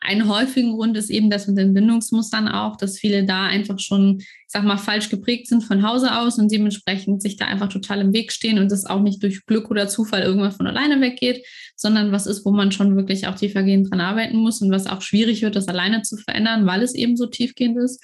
einen 0.00 0.28
häufigen 0.28 0.72
Grund 0.72 0.96
ist 0.96 1.10
eben 1.10 1.30
das 1.30 1.46
mit 1.46 1.56
den 1.56 1.72
Bindungsmustern 1.72 2.48
auch, 2.48 2.76
dass 2.76 2.98
viele 2.98 3.24
da 3.24 3.46
einfach 3.46 3.78
schon, 3.78 4.18
ich 4.18 4.28
sag 4.48 4.64
mal, 4.64 4.76
falsch 4.76 5.08
geprägt 5.08 5.46
sind 5.46 5.62
von 5.62 5.86
Hause 5.86 6.18
aus 6.18 6.38
und 6.38 6.50
dementsprechend 6.50 7.22
sich 7.22 7.36
da 7.36 7.46
einfach 7.46 7.68
total 7.68 8.00
im 8.00 8.12
Weg 8.12 8.32
stehen 8.32 8.58
und 8.58 8.72
das 8.72 8.86
auch 8.86 9.00
nicht 9.00 9.22
durch 9.22 9.46
Glück 9.46 9.70
oder 9.70 9.86
Zufall 9.86 10.22
irgendwann 10.22 10.52
von 10.52 10.66
alleine 10.66 11.00
weggeht, 11.00 11.44
sondern 11.76 12.10
was 12.10 12.26
ist, 12.26 12.44
wo 12.44 12.50
man 12.50 12.72
schon 12.72 12.96
wirklich 12.96 13.26
auch 13.28 13.36
tiefergehend 13.36 13.90
dran 13.90 14.00
arbeiten 14.00 14.36
muss 14.36 14.60
und 14.60 14.70
was 14.70 14.86
auch 14.86 15.00
schwierig 15.00 15.42
wird, 15.42 15.54
das 15.54 15.68
alleine 15.68 16.02
zu 16.02 16.16
verändern, 16.16 16.66
weil 16.66 16.82
es 16.82 16.94
eben 16.94 17.16
so 17.16 17.26
tiefgehend 17.26 17.78
ist. 17.78 18.02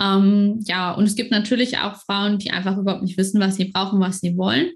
Ähm, 0.00 0.60
ja, 0.66 0.92
und 0.92 1.04
es 1.04 1.14
gibt 1.14 1.30
natürlich 1.30 1.78
auch 1.78 1.96
Frauen, 1.96 2.38
die 2.38 2.50
einfach 2.50 2.76
überhaupt 2.76 3.02
nicht 3.02 3.18
wissen, 3.18 3.40
was 3.40 3.56
sie 3.56 3.66
brauchen, 3.66 4.00
was 4.00 4.20
sie 4.20 4.36
wollen 4.36 4.70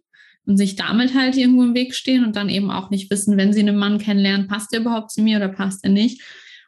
und 0.47 0.57
sich 0.57 0.77
damit 0.77 1.15
halt 1.15 1.37
irgendwo 1.37 1.63
im 1.63 1.75
Weg 1.75 1.95
stehen 1.95 2.25
und 2.25 2.37
dann 2.37 2.49
eben 2.49 2.71
auch 2.71 2.91
nicht 2.91 3.11
wissen, 3.11 3.37
wenn 3.37 3.53
sie 3.53 3.61
einen 3.61 3.77
Mann 3.77 3.99
kennenlernen, 3.99 4.47
passt 4.47 4.73
er 4.73 4.81
überhaupt 4.81 5.11
zu 5.11 5.23
mir 5.23 5.39
oder 5.39 5.49
passt 5.49 5.85
er 5.85 5.91
nicht. 5.91 6.23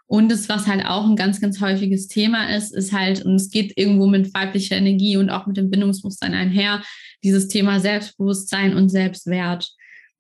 Und 0.09 0.31
das, 0.31 0.49
was 0.49 0.67
halt 0.67 0.87
auch 0.87 1.05
ein 1.05 1.17
ganz, 1.17 1.41
ganz 1.41 1.61
häufiges 1.61 2.07
Thema 2.07 2.55
ist, 2.55 2.73
ist 2.73 2.93
halt, 2.93 3.25
und 3.25 3.35
es 3.35 3.51
geht 3.51 3.73
irgendwo 3.77 4.07
mit 4.07 4.33
weiblicher 4.35 4.77
Energie 4.77 5.17
und 5.17 5.31
auch 5.31 5.47
mit 5.47 5.57
dem 5.57 5.69
Bindungsmuster 5.69 6.27
einher, 6.27 6.83
dieses 7.25 7.49
Thema 7.49 7.81
Selbstbewusstsein 7.81 8.77
und 8.77 8.89
Selbstwert. 8.89 9.69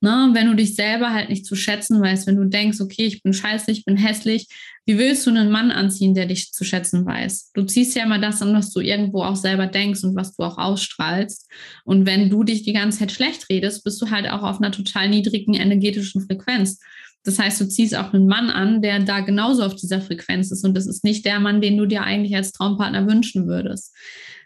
Ne? 0.01 0.31
Wenn 0.35 0.47
du 0.47 0.55
dich 0.55 0.75
selber 0.75 1.13
halt 1.13 1.31
nicht 1.31 1.47
zu 1.47 1.57
schätzen 1.57 2.01
weißt, 2.01 2.27
wenn 2.27 2.37
du 2.37 2.45
denkst, 2.45 2.81
okay, 2.81 3.07
ich 3.07 3.23
bin 3.23 3.33
scheiße, 3.33 3.71
ich 3.71 3.85
bin 3.85 3.97
hässlich, 3.97 4.47
wie 4.85 4.99
willst 4.99 5.27
du 5.27 5.31
einen 5.31 5.51
Mann 5.51 5.71
anziehen, 5.71 6.15
der 6.15 6.27
dich 6.27 6.53
zu 6.53 6.65
schätzen 6.65 7.07
weiß? 7.07 7.53
Du 7.55 7.65
ziehst 7.65 7.97
ja 7.97 8.05
immer 8.05 8.19
das 8.19 8.43
an, 8.43 8.55
was 8.55 8.73
du 8.73 8.81
irgendwo 8.81 9.23
auch 9.23 9.37
selber 9.37 9.67
denkst 9.67 10.05
und 10.05 10.15
was 10.15 10.35
du 10.37 10.43
auch 10.43 10.59
ausstrahlst. 10.59 11.51
Und 11.85 12.05
wenn 12.05 12.29
du 12.29 12.45
dich 12.45 12.63
die 12.63 12.75
ganze 12.75 12.99
Zeit 12.99 13.13
schlecht 13.13 13.49
redest, 13.49 13.85
bist 13.85 14.01
du 14.03 14.11
halt 14.11 14.29
auch 14.29 14.43
auf 14.43 14.59
einer 14.59 14.71
total 14.71 15.09
niedrigen 15.09 15.55
energetischen 15.55 16.21
Frequenz. 16.21 16.79
Das 17.25 17.39
heißt, 17.39 17.61
du 17.61 17.69
ziehst 17.69 17.97
auch 17.97 18.13
einen 18.13 18.29
Mann 18.29 18.51
an, 18.51 18.83
der 18.83 19.01
da 19.01 19.21
genauso 19.21 19.65
auf 19.65 19.75
dieser 19.75 20.01
Frequenz 20.01 20.53
ist. 20.53 20.65
Und 20.65 20.77
das 20.77 20.87
ist 20.87 21.03
nicht 21.03 21.25
der 21.25 21.41
Mann, 21.41 21.61
den 21.61 21.77
du 21.77 21.87
dir 21.87 22.03
eigentlich 22.03 22.37
als 22.37 22.53
Traumpartner 22.53 23.09
wünschen 23.09 23.49
würdest. 23.49 23.93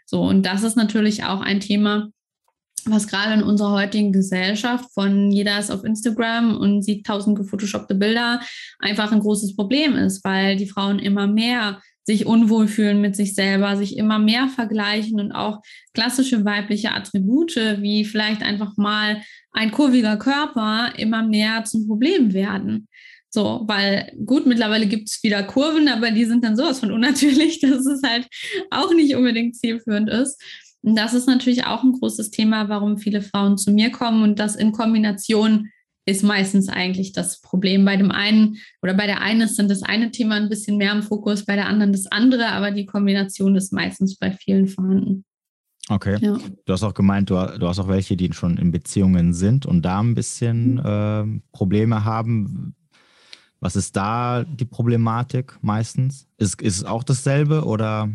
So, 0.05 0.21
und 0.21 0.45
das 0.45 0.63
ist 0.63 0.75
natürlich 0.75 1.23
auch 1.23 1.41
ein 1.41 1.59
Thema, 1.59 2.09
was 2.85 3.07
gerade 3.07 3.33
in 3.33 3.43
unserer 3.43 3.71
heutigen 3.71 4.11
Gesellschaft 4.11 4.85
von 4.93 5.31
jeder 5.31 5.59
ist 5.59 5.71
auf 5.71 5.83
Instagram 5.83 6.57
und 6.57 6.83
sieht 6.83 7.05
tausend 7.05 7.37
gefotoshoppte 7.37 7.95
Bilder 7.95 8.41
einfach 8.79 9.11
ein 9.11 9.19
großes 9.19 9.55
Problem 9.55 9.95
ist, 9.95 10.23
weil 10.23 10.55
die 10.55 10.67
Frauen 10.67 10.99
immer 10.99 11.27
mehr 11.27 11.81
sich 12.03 12.25
unwohl 12.25 12.67
fühlen 12.67 12.99
mit 12.99 13.15
sich 13.15 13.35
selber, 13.35 13.77
sich 13.77 13.97
immer 13.97 14.19
mehr 14.19 14.47
vergleichen 14.47 15.19
und 15.19 15.31
auch 15.31 15.61
klassische 15.93 16.43
weibliche 16.45 16.93
Attribute 16.93 17.55
wie 17.55 18.05
vielleicht 18.05 18.41
einfach 18.41 18.75
mal 18.77 19.21
ein 19.51 19.71
kurviger 19.71 20.17
Körper 20.17 20.93
immer 20.97 21.23
mehr 21.23 21.63
zum 21.63 21.87
Problem 21.87 22.33
werden. 22.33 22.87
So, 23.33 23.63
weil 23.65 24.11
gut, 24.25 24.45
mittlerweile 24.45 24.87
gibt 24.87 25.07
es 25.07 25.23
wieder 25.23 25.41
Kurven, 25.43 25.87
aber 25.87 26.11
die 26.11 26.25
sind 26.25 26.43
dann 26.43 26.57
sowas 26.57 26.81
von 26.81 26.91
unnatürlich, 26.91 27.59
dass 27.61 27.85
es 27.85 28.01
halt 28.03 28.27
auch 28.69 28.93
nicht 28.93 29.15
unbedingt 29.15 29.55
zielführend 29.55 30.09
ist. 30.09 30.41
Und 30.83 30.95
das 30.95 31.13
ist 31.13 31.27
natürlich 31.27 31.65
auch 31.65 31.83
ein 31.83 31.93
großes 31.93 32.31
Thema, 32.31 32.69
warum 32.69 32.97
viele 32.97 33.21
Frauen 33.21 33.57
zu 33.57 33.71
mir 33.71 33.91
kommen 33.91 34.23
und 34.23 34.39
das 34.39 34.55
in 34.55 34.71
Kombination 34.71 35.69
ist 36.05 36.23
meistens 36.23 36.67
eigentlich 36.67 37.11
das 37.13 37.41
Problem. 37.41 37.85
Bei 37.85 37.95
dem 37.95 38.11
einen 38.11 38.57
oder 38.81 38.93
bei 38.95 39.05
der 39.05 39.21
einen 39.21 39.41
ist 39.41 39.59
dann 39.59 39.69
das 39.69 39.83
eine 39.83 40.11
Thema 40.11 40.35
ein 40.35 40.49
bisschen 40.49 40.77
mehr 40.77 40.91
im 40.91 41.03
Fokus, 41.03 41.45
bei 41.45 41.55
der 41.55 41.67
anderen 41.67 41.91
das 41.91 42.07
andere, 42.07 42.47
aber 42.47 42.71
die 42.71 42.85
Kombination 42.85 43.55
ist 43.55 43.71
meistens 43.71 44.17
bei 44.17 44.31
vielen 44.31 44.67
vorhanden. 44.67 45.25
Okay. 45.89 46.17
Ja. 46.21 46.37
Du 46.65 46.73
hast 46.73 46.83
auch 46.83 46.93
gemeint, 46.93 47.29
du, 47.29 47.35
du, 47.35 47.67
hast 47.67 47.79
auch 47.79 47.87
welche, 47.87 48.15
die 48.15 48.31
schon 48.33 48.57
in 48.57 48.71
Beziehungen 48.71 49.33
sind 49.33 49.65
und 49.65 49.83
da 49.83 49.99
ein 49.99 50.15
bisschen 50.15 50.75
mhm. 50.75 50.79
äh, 50.79 51.41
Probleme 51.51 52.05
haben. 52.05 52.75
Was 53.59 53.75
ist 53.75 53.95
da 53.95 54.43
die 54.43 54.65
Problematik 54.65 55.57
meistens? 55.61 56.27
Ist, 56.37 56.61
ist 56.61 56.77
es 56.77 56.83
auch 56.83 57.03
dasselbe 57.03 57.65
oder? 57.65 58.09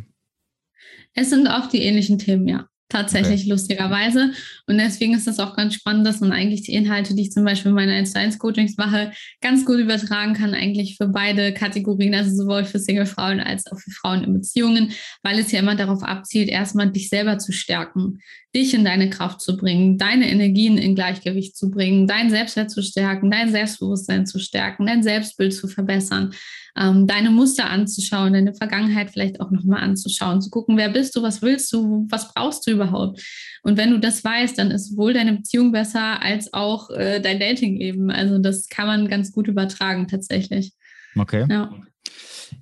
Es 1.17 1.31
sind 1.31 1.49
auch 1.49 1.67
die 1.67 1.83
ähnlichen 1.83 2.19
Themen, 2.19 2.47
ja. 2.47 2.69
Tatsächlich 2.89 3.41
okay. 3.41 3.51
lustigerweise. 3.51 4.31
Und 4.69 4.79
deswegen 4.79 5.15
ist 5.15 5.27
es 5.27 5.41
auch 5.41 5.57
ganz 5.57 5.75
spannend, 5.75 6.07
dass 6.07 6.21
man 6.21 6.31
eigentlich 6.31 6.63
die 6.63 6.73
Inhalte, 6.73 7.17
die 7.17 7.23
ich 7.23 7.33
zum 7.33 7.45
Beispiel 7.45 7.71
in 7.71 7.75
meinen 7.75 7.91
1 7.91 8.13
zu 8.13 8.19
1 8.21 8.39
Coachings 8.39 8.77
mache, 8.77 9.11
ganz 9.41 9.65
gut 9.65 9.79
übertragen 9.79 10.35
kann, 10.35 10.55
eigentlich 10.55 10.97
für 10.97 11.09
beide 11.09 11.53
Kategorien, 11.53 12.15
also 12.15 12.31
sowohl 12.31 12.65
für 12.65 12.79
Single-Frauen 12.79 13.41
als 13.41 13.67
auch 13.73 13.79
für 13.81 13.91
Frauen 13.91 14.23
in 14.23 14.35
Beziehungen, 14.35 14.93
weil 15.25 15.41
es 15.41 15.51
ja 15.51 15.59
immer 15.59 15.75
darauf 15.75 16.05
abzielt, 16.05 16.49
erstmal 16.49 16.93
dich 16.93 17.09
selber 17.09 17.39
zu 17.39 17.51
stärken, 17.51 18.21
dich 18.57 18.75
in 18.75 18.85
deine 18.85 19.11
Kraft 19.11 19.41
zu 19.41 19.57
bringen, 19.57 19.99
deine 19.99 20.29
Energien 20.29 20.79
in 20.79 20.97
Gleichgewicht 20.97 21.57
zu 21.57 21.71
bringen, 21.71 22.09
dein 22.09 22.31
Selbstwert 22.31 22.71
zu 22.71 22.83
stärken, 22.83 23.31
dein 23.31 23.53
Selbstbewusstsein 23.53 24.27
zu 24.27 24.41
stärken, 24.41 24.87
dein 24.87 25.03
Selbstbild 25.05 25.55
zu 25.55 25.69
verbessern 25.69 26.33
ähm, 26.77 27.07
deine 27.07 27.31
Muster 27.31 27.71
anzuschauen, 27.71 28.35
deine 28.35 28.55
Vergangenheit 28.55 29.11
vielleicht 29.11 29.41
auch 29.41 29.51
nochmal 29.51 29.83
anzuschauen, 29.83 30.43
zu 30.43 30.51
gucken, 30.51 30.77
wer 30.77 30.91
bist 30.91 31.17
du, 31.17 31.23
was 31.23 31.43
willst 31.43 31.73
du, 31.73 32.07
was 32.11 32.33
brauchst 32.33 32.67
du 32.67 32.71
überhaupt. 32.71 33.23
Und 33.63 33.79
wenn 33.79 33.91
du 33.91 33.99
das 33.99 34.23
weißt, 34.23 34.59
dann 34.59 34.71
ist 34.71 34.91
sowohl 34.91 35.15
deine 35.15 35.33
Beziehung 35.33 35.73
besser 35.73 36.23
als 36.23 36.53
auch 36.53 36.91
äh, 36.91 37.21
dein 37.21 37.41
Dating 37.41 37.81
eben. 37.81 38.11
Also 38.11 38.39
das 38.39 38.69
kann 38.69 38.87
man 38.87 39.09
ganz 39.09 39.33
gut 39.33 39.49
übertragen 39.49 40.07
tatsächlich. 40.07 40.73
Okay. 41.17 41.47
Ja. 41.49 41.71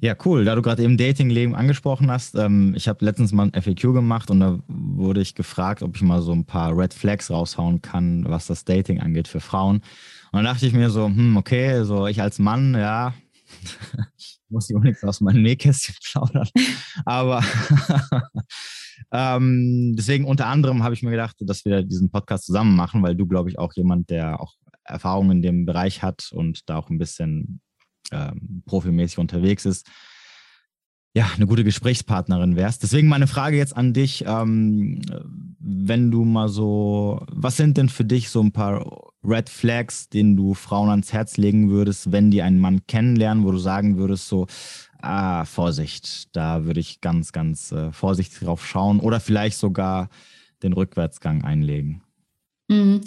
Ja, 0.00 0.14
cool. 0.24 0.44
Da 0.44 0.54
du 0.54 0.62
gerade 0.62 0.82
eben 0.82 0.96
Datingleben 0.96 1.54
angesprochen 1.54 2.10
hast, 2.10 2.34
ähm, 2.34 2.74
ich 2.76 2.88
habe 2.88 3.04
letztens 3.04 3.32
mal 3.32 3.50
ein 3.50 3.62
FAQ 3.62 3.92
gemacht 3.92 4.30
und 4.30 4.40
da 4.40 4.58
wurde 4.68 5.20
ich 5.20 5.34
gefragt, 5.34 5.82
ob 5.82 5.96
ich 5.96 6.02
mal 6.02 6.22
so 6.22 6.32
ein 6.32 6.44
paar 6.44 6.76
Red 6.76 6.94
Flags 6.94 7.30
raushauen 7.30 7.82
kann, 7.82 8.24
was 8.28 8.46
das 8.46 8.64
Dating 8.64 9.00
angeht 9.00 9.28
für 9.28 9.40
Frauen. 9.40 9.76
Und 9.76 10.38
dann 10.38 10.44
dachte 10.44 10.66
ich 10.66 10.72
mir 10.72 10.90
so, 10.90 11.06
hm, 11.06 11.36
okay, 11.36 11.84
so 11.84 12.06
ich 12.06 12.20
als 12.20 12.38
Mann, 12.38 12.74
ja, 12.74 13.14
muss 14.48 14.70
ich 14.70 14.76
auch 14.76 14.82
nichts 14.82 15.04
aus 15.04 15.20
meinem 15.20 15.42
Nähkästchen 15.42 15.94
plaudern. 16.10 16.48
Aber 17.04 17.42
ähm, 19.12 19.94
deswegen 19.96 20.24
unter 20.24 20.46
anderem 20.46 20.82
habe 20.82 20.94
ich 20.94 21.02
mir 21.02 21.10
gedacht, 21.10 21.36
dass 21.40 21.64
wir 21.64 21.82
diesen 21.82 22.10
Podcast 22.10 22.46
zusammen 22.46 22.76
machen, 22.76 23.02
weil 23.02 23.16
du, 23.16 23.26
glaube 23.26 23.50
ich, 23.50 23.58
auch 23.58 23.72
jemand, 23.74 24.10
der 24.10 24.40
auch 24.40 24.54
Erfahrung 24.84 25.30
in 25.30 25.42
dem 25.42 25.64
Bereich 25.64 26.02
hat 26.02 26.30
und 26.32 26.68
da 26.68 26.76
auch 26.76 26.90
ein 26.90 26.98
bisschen 26.98 27.60
ähm, 28.12 28.62
profimäßig 28.66 29.18
unterwegs 29.18 29.64
ist 29.64 29.88
ja, 31.16 31.30
eine 31.36 31.46
gute 31.46 31.62
Gesprächspartnerin 31.62 32.56
wärst. 32.56 32.82
Deswegen 32.82 33.06
meine 33.06 33.28
Frage 33.28 33.56
jetzt 33.56 33.76
an 33.76 33.92
dich, 33.92 34.24
ähm, 34.26 35.00
wenn 35.60 36.10
du 36.10 36.24
mal 36.24 36.48
so, 36.48 37.24
was 37.30 37.56
sind 37.56 37.76
denn 37.76 37.88
für 37.88 38.04
dich 38.04 38.30
so 38.30 38.42
ein 38.42 38.50
paar 38.50 39.12
Red 39.22 39.48
Flags, 39.48 40.08
denen 40.08 40.36
du 40.36 40.54
Frauen 40.54 40.90
ans 40.90 41.12
Herz 41.12 41.36
legen 41.36 41.70
würdest, 41.70 42.10
wenn 42.10 42.32
die 42.32 42.42
einen 42.42 42.58
Mann 42.58 42.86
kennenlernen, 42.88 43.44
wo 43.44 43.52
du 43.52 43.58
sagen 43.58 43.96
würdest, 43.96 44.28
so, 44.28 44.48
ah, 45.00 45.44
Vorsicht, 45.44 46.34
da 46.34 46.64
würde 46.64 46.80
ich 46.80 47.00
ganz, 47.00 47.30
ganz 47.30 47.70
äh, 47.70 47.92
vorsichtig 47.92 48.40
drauf 48.40 48.66
schauen 48.66 48.98
oder 48.98 49.20
vielleicht 49.20 49.58
sogar 49.58 50.08
den 50.64 50.72
Rückwärtsgang 50.72 51.44
einlegen? 51.44 52.02
Mhm. 52.68 53.02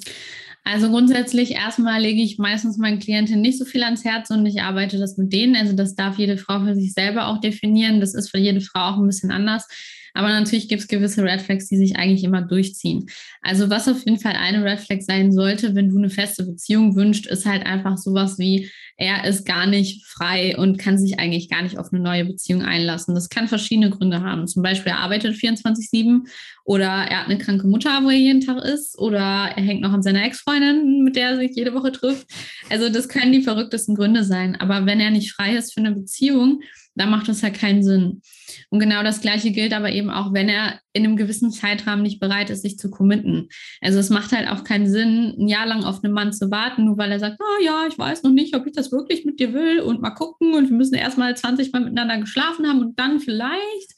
Also 0.64 0.90
grundsätzlich 0.90 1.52
erstmal 1.52 2.02
lege 2.02 2.22
ich 2.22 2.40
meistens 2.40 2.78
meinen 2.78 3.00
Klienten 3.00 3.40
nicht 3.40 3.58
so 3.58 3.64
viel 3.64 3.84
ans 3.84 4.04
Herz 4.04 4.30
und 4.32 4.46
ich 4.46 4.62
arbeite 4.62 4.98
das 4.98 5.18
mit 5.18 5.32
denen. 5.32 5.56
Also 5.56 5.74
das 5.74 5.96
darf 5.96 6.18
jede 6.18 6.38
Frau 6.38 6.60
für 6.60 6.76
sich 6.76 6.92
selber 6.92 7.28
auch 7.28 7.40
definieren. 7.40 8.02
Das 8.02 8.14
ist 8.14 8.32
für 8.32 8.38
jede 8.38 8.60
Frau 8.60 8.82
auch 8.82 8.98
ein 8.98 9.08
bisschen 9.08 9.32
anders. 9.32 9.66
Aber 10.14 10.30
natürlich 10.30 10.68
gibt 10.68 10.82
es 10.82 10.88
gewisse 10.88 11.24
Red 11.24 11.42
Flags, 11.42 11.70
die 11.70 11.78
sich 11.78 11.96
eigentlich 11.96 12.24
immer 12.24 12.42
durchziehen. 12.42 13.06
Also 13.42 13.70
was 13.70 13.88
auf 13.88 14.04
jeden 14.04 14.20
Fall 14.20 14.34
eine 14.34 14.64
Red 14.64 14.80
Flag 14.80 15.02
sein 15.02 15.32
sollte, 15.32 15.74
wenn 15.74 15.90
du 15.90 15.98
eine 15.98 16.10
feste 16.10 16.44
Beziehung 16.44 16.96
wünschst, 16.96 17.28
ist 17.28 17.46
halt 17.46 17.66
einfach 17.66 17.98
sowas 17.98 18.38
wie, 18.38 18.70
er 19.00 19.26
ist 19.26 19.46
gar 19.46 19.68
nicht 19.68 20.06
frei 20.06 20.58
und 20.58 20.80
kann 20.80 20.98
sich 20.98 21.20
eigentlich 21.20 21.50
gar 21.50 21.62
nicht 21.62 21.78
auf 21.78 21.94
eine 21.94 22.02
neue 22.02 22.26
Beziehung 22.26 22.64
einlassen. 22.64 23.14
Das 23.14 23.30
kann 23.30 23.48
verschiedene 23.48 23.92
Gründe 23.92 24.22
haben. 24.22 24.48
Zum 24.48 24.64
Beispiel, 24.64 24.92
er 24.92 25.00
arbeitet 25.00 25.36
24-7 25.36 26.28
oder 26.66 26.88
er 26.88 27.20
hat 27.22 27.28
eine 27.28 27.38
kranke 27.38 27.68
Mutter, 27.68 28.04
wo 28.04 28.10
er 28.10 28.18
jeden 28.18 28.42
Tag 28.42 28.64
ist 28.64 28.98
oder 28.98 29.52
er 29.56 29.64
hängt 29.64 29.82
noch 29.82 29.94
an 29.94 30.02
seiner 30.02 30.26
Ex-Freundin, 30.26 31.04
mit 31.04 31.16
der 31.16 31.30
er 31.30 31.38
sich 31.38 31.52
jede 31.56 31.76
Woche 31.76 31.92
trifft. 31.92 32.28
Also 32.72 32.90
das 32.90 33.08
können 33.08 33.32
die 33.32 33.44
verrücktesten 33.44 33.94
Gründe 33.94 34.24
sein. 34.24 34.56
Aber 34.56 34.88
wenn 34.88 35.00
er 35.00 35.12
nicht 35.12 35.32
frei 35.32 35.56
ist 35.56 35.74
für 35.74 35.82
eine 35.82 35.92
Beziehung, 35.92 36.62
da 36.96 37.06
macht 37.06 37.30
es 37.30 37.44
halt 37.44 37.54
keinen 37.54 37.84
Sinn. 37.84 38.22
Und 38.70 38.80
genau 38.80 39.04
das 39.04 39.22
Gleiche 39.22 39.52
gilt 39.52 39.74
aber 39.74 39.92
eben 39.92 40.10
auch, 40.10 40.34
wenn 40.34 40.50
er 40.50 40.80
in 40.98 41.06
einem 41.06 41.16
gewissen 41.16 41.52
Zeitrahmen 41.52 42.04
nicht 42.04 42.20
bereit 42.20 42.50
ist, 42.50 42.64
sich 42.64 42.78
zu 42.78 42.90
committen. 42.90 43.50
Also 43.82 44.00
es 44.00 44.10
macht 44.10 44.32
halt 44.32 44.50
auch 44.50 44.64
keinen 44.64 44.90
Sinn, 44.90 45.36
ein 45.38 45.48
Jahr 45.48 45.66
lang 45.66 45.84
auf 45.84 46.04
einen 46.04 46.14
Mann 46.14 46.34
zu 46.34 46.52
warten, 46.52 46.86
nur 46.86 46.98
weil 46.98 47.12
er 47.12 47.20
sagt, 47.20 47.38
oh 47.40 47.64
ja, 47.64 47.86
ich 47.88 47.98
weiß 47.98 48.24
noch 48.24 48.32
nicht, 48.32 48.56
ob 48.56 48.66
ich 48.66 48.74
das 48.74 48.92
wirklich 48.92 49.26
mit 49.26 49.40
dir 49.40 49.54
will 49.54 49.80
und 49.80 50.02
mal 50.02 50.12
gucken 50.12 50.54
und 50.54 50.70
wir 50.70 50.76
müssen 50.76 50.96
erstmal 50.96 51.36
20 51.36 51.72
Mal 51.72 51.82
miteinander 51.82 52.18
geschlafen 52.18 52.68
haben 52.68 52.80
und 52.80 53.00
dann 53.00 53.20
vielleicht. 53.20 53.94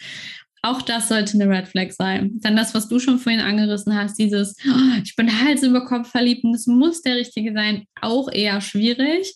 Auch 0.61 0.81
das 0.81 1.07
sollte 1.07 1.39
eine 1.39 1.49
Red 1.49 1.69
Flag 1.69 1.91
sein. 1.91 2.31
Dann 2.41 2.57
das, 2.57 2.73
was 2.75 2.89
du 2.89 2.99
schon 2.99 3.17
vorhin 3.17 3.39
angerissen 3.39 3.95
hast, 3.95 4.19
dieses, 4.19 4.57
oh, 4.67 4.99
ich 5.01 5.15
bin 5.15 5.41
Hals 5.41 5.63
über 5.63 5.85
Kopf 5.85 6.11
verliebt 6.11 6.43
und 6.43 6.51
das 6.51 6.67
muss 6.67 7.01
der 7.01 7.15
Richtige 7.15 7.53
sein, 7.53 7.85
auch 8.01 8.29
eher 8.29 8.59
schwierig 8.59 9.35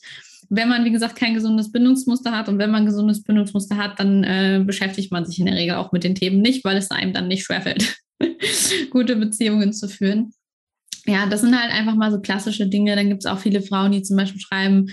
wenn 0.50 0.70
man, 0.70 0.86
wie 0.86 0.92
gesagt, 0.92 1.16
kein 1.16 1.34
gesundes 1.34 1.72
Bindungsmuster 1.72 2.32
hat 2.32 2.50
und 2.50 2.58
wenn 2.58 2.72
man 2.72 2.84
ein 2.84 2.86
gesundes 2.88 3.24
Bindungsmuster 3.24 3.78
hat, 3.78 4.00
dann 4.00 4.24
äh, 4.24 4.64
beschäftigt 4.66 5.12
man 5.12 5.26
sich 5.26 5.40
in 5.40 5.46
der 5.46 5.56
Regel 5.56 5.76
auch 5.76 5.92
mit 5.92 6.04
den 6.04 6.16
Themen 6.16 6.42
nicht, 6.42 6.64
weil 6.64 6.78
es 6.78 6.92
einem 6.92 7.14
dann 7.14 7.28
nicht 7.28 7.44
schwerfällt, 7.46 7.98
gute 8.90 9.16
Beziehungen 9.16 9.74
zu 9.74 9.88
führen. 9.88 10.34
Ja, 11.06 11.26
das 11.26 11.42
sind 11.42 11.60
halt 11.60 11.74
einfach 11.74 11.96
mal 11.96 12.12
so 12.12 12.20
klassische 12.20 12.68
Dinge. 12.68 12.96
Dann 12.96 13.10
gibt 13.10 13.26
es 13.26 13.30
auch 13.30 13.40
viele 13.40 13.62
Frauen, 13.62 13.92
die 13.92 14.04
zum 14.04 14.16
Beispiel 14.16 14.40
schreiben, 14.40 14.88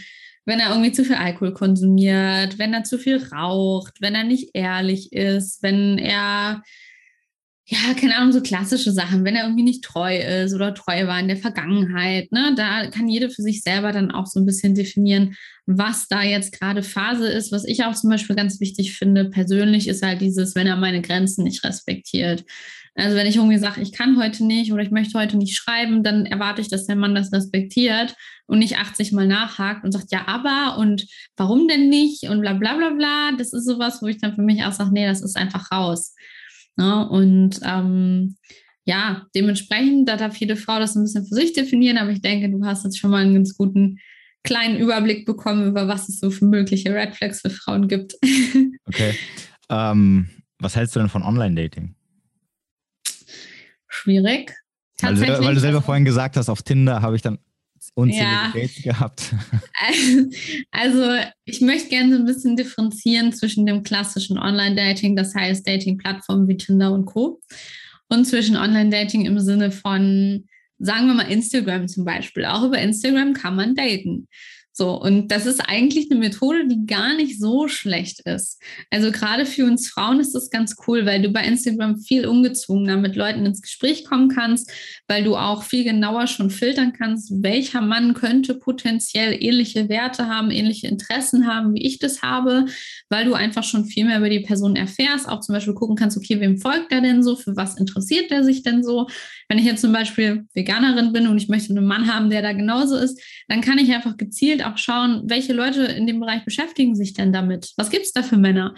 wenn 0.45 0.59
er 0.59 0.71
irgendwie 0.71 0.93
zu 0.93 1.05
viel 1.05 1.17
Alkohol 1.17 1.53
konsumiert, 1.53 2.59
wenn 2.59 2.75
er 2.75 2.83
zu 2.83 2.99
viel 2.99 3.23
raucht, 3.33 4.01
wenn 4.01 4.15
er 4.15 4.25
nicht 4.25 4.51
ehrlich 4.55 5.13
ist, 5.13 5.63
wenn 5.63 5.99
er 5.99 6.63
ja, 7.71 7.95
keine 7.95 8.17
Ahnung, 8.17 8.33
so 8.33 8.41
klassische 8.41 8.91
Sachen, 8.91 9.25
wenn 9.25 9.37
er 9.37 9.45
irgendwie 9.45 9.63
nicht 9.63 9.85
treu 9.85 10.17
ist 10.17 10.53
oder 10.55 10.75
treu 10.75 11.07
war 11.07 11.21
in 11.21 11.29
der 11.29 11.37
Vergangenheit, 11.37 12.33
ne, 12.33 12.53
da 12.57 12.89
kann 12.89 13.09
jede 13.09 13.31
für 13.31 13.43
sich 13.43 13.63
selber 13.63 13.93
dann 13.93 14.11
auch 14.11 14.27
so 14.27 14.41
ein 14.41 14.47
bisschen 14.47 14.75
definieren, 14.75 15.37
was 15.67 16.09
da 16.09 16.25
jetzt 16.25 16.59
gerade 16.59 16.83
Phase 16.83 17.29
ist. 17.29 17.53
Was 17.53 17.65
ich 17.65 17.85
auch 17.85 17.95
zum 17.95 18.11
Beispiel 18.11 18.35
ganz 18.35 18.59
wichtig 18.59 18.99
finde, 18.99 19.27
persönlich, 19.27 19.87
ist 19.87 20.03
halt 20.03 20.21
dieses, 20.21 20.57
wenn 20.57 20.67
er 20.67 20.75
meine 20.75 21.01
Grenzen 21.01 21.45
nicht 21.45 21.63
respektiert. 21.63 22.45
Also 22.97 23.17
wenn 23.17 23.29
ich 23.29 23.37
irgendwie 23.37 23.59
sage, 23.59 23.81
ich 23.81 23.93
kann 23.93 24.21
heute 24.21 24.45
nicht 24.45 24.73
oder 24.73 24.83
ich 24.83 24.91
möchte 24.91 25.17
heute 25.17 25.37
nicht 25.37 25.57
schreiben, 25.57 26.03
dann 26.03 26.27
erwarte 26.27 26.61
ich, 26.61 26.69
dass 26.69 26.87
der 26.87 26.97
Mann 26.97 27.15
das 27.15 27.33
respektiert 27.33 28.17
und 28.47 28.59
nicht 28.59 28.79
80 28.79 29.13
Mal 29.13 29.29
nachhakt 29.29 29.85
und 29.85 29.93
sagt, 29.93 30.11
ja, 30.11 30.27
aber 30.27 30.77
und 30.77 31.07
warum 31.37 31.69
denn 31.69 31.89
nicht 31.89 32.25
und 32.25 32.41
bla 32.41 32.55
bla 32.55 32.77
bla 32.77 32.91
bla. 32.91 33.31
Das 33.39 33.53
ist 33.53 33.65
sowas, 33.65 34.03
wo 34.03 34.09
ich 34.09 34.19
dann 34.19 34.35
für 34.35 34.43
mich 34.43 34.65
auch 34.65 34.73
sage, 34.73 34.91
nee, 34.93 35.07
das 35.07 35.23
ist 35.23 35.37
einfach 35.37 35.71
raus. 35.71 36.17
Ne? 36.81 37.07
Und 37.11 37.61
ähm, 37.63 38.37
ja, 38.87 39.27
dementsprechend, 39.35 40.09
da 40.09 40.17
darf 40.17 40.37
jede 40.37 40.57
Frau 40.57 40.79
das 40.79 40.97
ein 40.97 41.03
bisschen 41.03 41.27
für 41.27 41.35
sich 41.35 41.53
definieren, 41.53 41.99
aber 41.99 42.11
ich 42.11 42.23
denke, 42.23 42.51
du 42.51 42.65
hast 42.65 42.85
jetzt 42.85 42.99
schon 42.99 43.11
mal 43.11 43.23
einen 43.23 43.35
ganz 43.35 43.55
guten 43.55 43.99
kleinen 44.45 44.79
Überblick 44.79 45.27
bekommen, 45.27 45.69
über 45.69 45.89
was 45.89 46.09
es 46.09 46.21
so 46.21 46.31
für 46.31 46.47
mögliche 46.47 46.95
Red 46.95 47.15
Flags 47.15 47.43
für 47.43 47.51
Frauen 47.51 47.89
gibt. 47.89 48.15
Okay. 48.93 49.15
Ähm, 49.69 50.29
was 50.59 50.75
hältst 50.75 50.97
du 50.97 50.99
denn 50.99 51.09
von 51.09 51.23
Online-Dating? 51.23 51.95
Schwierig. 53.87 54.53
Weil 55.01 55.15
du, 55.15 55.45
weil 55.45 55.55
du 55.55 55.61
selber 55.61 55.81
vorhin 55.81 56.05
gesagt 56.05 56.37
hast, 56.37 56.49
auf 56.49 56.65
Tinder 56.65 57.01
habe 57.01 57.15
ich 57.15 57.23
dann 57.23 57.39
unzählige 57.95 58.71
ja. 58.85 58.93
Gehabt. 58.93 59.35
Also 60.71 61.03
ich 61.45 61.61
möchte 61.61 61.89
gerne 61.89 62.13
so 62.13 62.19
ein 62.19 62.27
bisschen 62.27 62.57
differenzieren 62.57 63.33
zwischen 63.33 63.67
dem 63.67 63.83
klassischen 63.83 64.39
Online-Dating, 64.39 65.17
das 65.17 65.35
heißt 65.35 65.67
Dating-Plattformen 65.67 66.49
wie 66.49 66.57
Tinder 66.57 66.93
und 66.93 67.07
Co. 67.07 67.41
und 68.09 68.25
zwischen 68.27 68.57
Online-Dating 68.57 69.25
im 69.25 69.41
Sinne 69.41 69.71
von, 69.71 70.47
sagen 70.79 71.07
wir 71.07 71.15
mal 71.15 71.31
Instagram 71.31 71.89
zum 71.89 72.05
Beispiel. 72.05 72.45
Auch 72.45 72.65
über 72.65 72.79
Instagram 72.79 73.33
kann 73.33 73.57
man 73.57 73.75
daten. 73.75 74.29
So, 74.81 74.99
und 74.99 75.29
das 75.29 75.45
ist 75.45 75.61
eigentlich 75.61 76.11
eine 76.11 76.19
Methode, 76.19 76.67
die 76.67 76.87
gar 76.87 77.15
nicht 77.15 77.39
so 77.39 77.69
schlecht 77.69 78.21
ist. 78.21 78.59
Also 78.89 79.13
gerade 79.13 79.45
für 79.45 79.67
uns 79.67 79.91
Frauen 79.91 80.21
ist 80.21 80.35
das 80.35 80.49
ganz 80.49 80.75
cool, 80.87 81.05
weil 81.05 81.21
du 81.21 81.29
bei 81.29 81.45
Instagram 81.45 81.99
viel 81.99 82.27
ungezwungener 82.27 82.97
mit 82.97 83.15
Leuten 83.15 83.45
ins 83.45 83.61
Gespräch 83.61 84.07
kommen 84.07 84.31
kannst, 84.31 84.73
weil 85.07 85.23
du 85.23 85.37
auch 85.37 85.65
viel 85.65 85.85
genauer 85.85 86.29
schon 86.29 86.49
filtern 86.49 86.95
kannst, 86.95 87.31
welcher 87.43 87.83
Mann 87.83 88.15
könnte 88.15 88.55
potenziell 88.55 89.37
ähnliche 89.39 89.91
Werte 89.91 90.29
haben, 90.29 90.51
ähnliche 90.51 90.89
Interessen 90.89 91.47
haben, 91.47 91.75
wie 91.75 91.87
ich 91.87 91.99
das 91.99 92.23
habe, 92.23 92.65
weil 93.11 93.25
du 93.25 93.35
einfach 93.35 93.65
schon 93.65 93.85
viel 93.85 94.05
mehr 94.07 94.19
über 94.19 94.31
die 94.31 94.41
Person 94.41 94.77
erfährst, 94.77 95.29
auch 95.29 95.41
zum 95.41 95.55
Beispiel 95.55 95.75
gucken 95.75 95.97
kannst, 95.97 96.17
okay, 96.17 96.41
wem 96.41 96.59
folgt 96.59 96.93
er 96.93 97.01
denn 97.01 97.23
so, 97.23 97.37
für 97.37 97.57
was 97.57 97.77
interessiert 97.77 98.31
er 98.31 98.45
sich 98.45 98.63
denn 98.63 98.85
so. 98.85 99.09
Wenn 99.49 99.59
ich 99.59 99.65
jetzt 99.65 99.81
zum 99.81 99.93
Beispiel 99.93 100.47
Veganerin 100.55 101.13
bin 101.13 101.27
und 101.27 101.37
ich 101.37 101.49
möchte 101.49 101.71
einen 101.71 101.85
Mann 101.85 102.13
haben, 102.13 102.31
der 102.31 102.41
da 102.41 102.53
genauso 102.53 102.97
ist, 102.97 103.21
dann 103.49 103.61
kann 103.61 103.79
ich 103.79 103.93
einfach 103.93 104.17
gezielt 104.17 104.65
auch 104.65 104.79
schauen, 104.79 105.25
welche 105.27 105.53
Leute 105.53 105.83
in 105.83 106.07
dem 106.07 106.21
Bereich 106.21 106.45
beschäftigen 106.45 106.95
sich 106.95 107.13
denn 107.13 107.33
damit? 107.33 107.73
Was 107.77 107.91
gibt 107.91 108.07
es 108.07 108.13
da 108.13 108.23
für 108.23 108.37
Männer? 108.37 108.75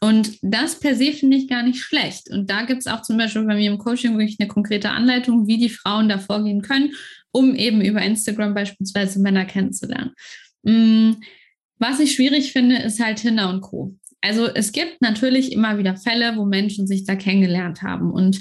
Und 0.00 0.38
das 0.42 0.78
per 0.78 0.94
se 0.94 1.12
finde 1.12 1.36
ich 1.36 1.48
gar 1.48 1.62
nicht 1.62 1.80
schlecht. 1.80 2.30
Und 2.30 2.50
da 2.50 2.62
gibt 2.62 2.80
es 2.80 2.86
auch 2.86 3.02
zum 3.02 3.16
Beispiel 3.16 3.44
bei 3.44 3.56
mir 3.56 3.70
im 3.72 3.78
Coaching 3.78 4.18
wirklich 4.18 4.36
eine 4.38 4.48
konkrete 4.48 4.90
Anleitung, 4.90 5.48
wie 5.48 5.58
die 5.58 5.70
Frauen 5.70 6.08
da 6.08 6.18
vorgehen 6.18 6.62
können, 6.62 6.92
um 7.32 7.54
eben 7.56 7.80
über 7.80 8.02
Instagram 8.02 8.54
beispielsweise 8.54 9.18
Männer 9.20 9.46
kennenzulernen. 9.46 10.12
Was 11.78 12.00
ich 12.00 12.14
schwierig 12.14 12.52
finde, 12.52 12.76
ist 12.76 13.00
halt 13.00 13.18
Tinder 13.18 13.48
und 13.50 13.60
Co. 13.60 13.96
Also 14.20 14.46
es 14.46 14.72
gibt 14.72 15.02
natürlich 15.02 15.52
immer 15.52 15.76
wieder 15.76 15.96
Fälle, 15.96 16.36
wo 16.36 16.46
Menschen 16.46 16.86
sich 16.86 17.04
da 17.04 17.14
kennengelernt 17.14 17.82
haben. 17.82 18.10
Und 18.10 18.40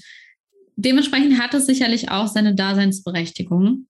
dementsprechend 0.75 1.39
hat 1.39 1.53
es 1.53 1.65
sicherlich 1.65 2.09
auch 2.09 2.27
seine 2.27 2.55
Daseinsberechtigung. 2.55 3.87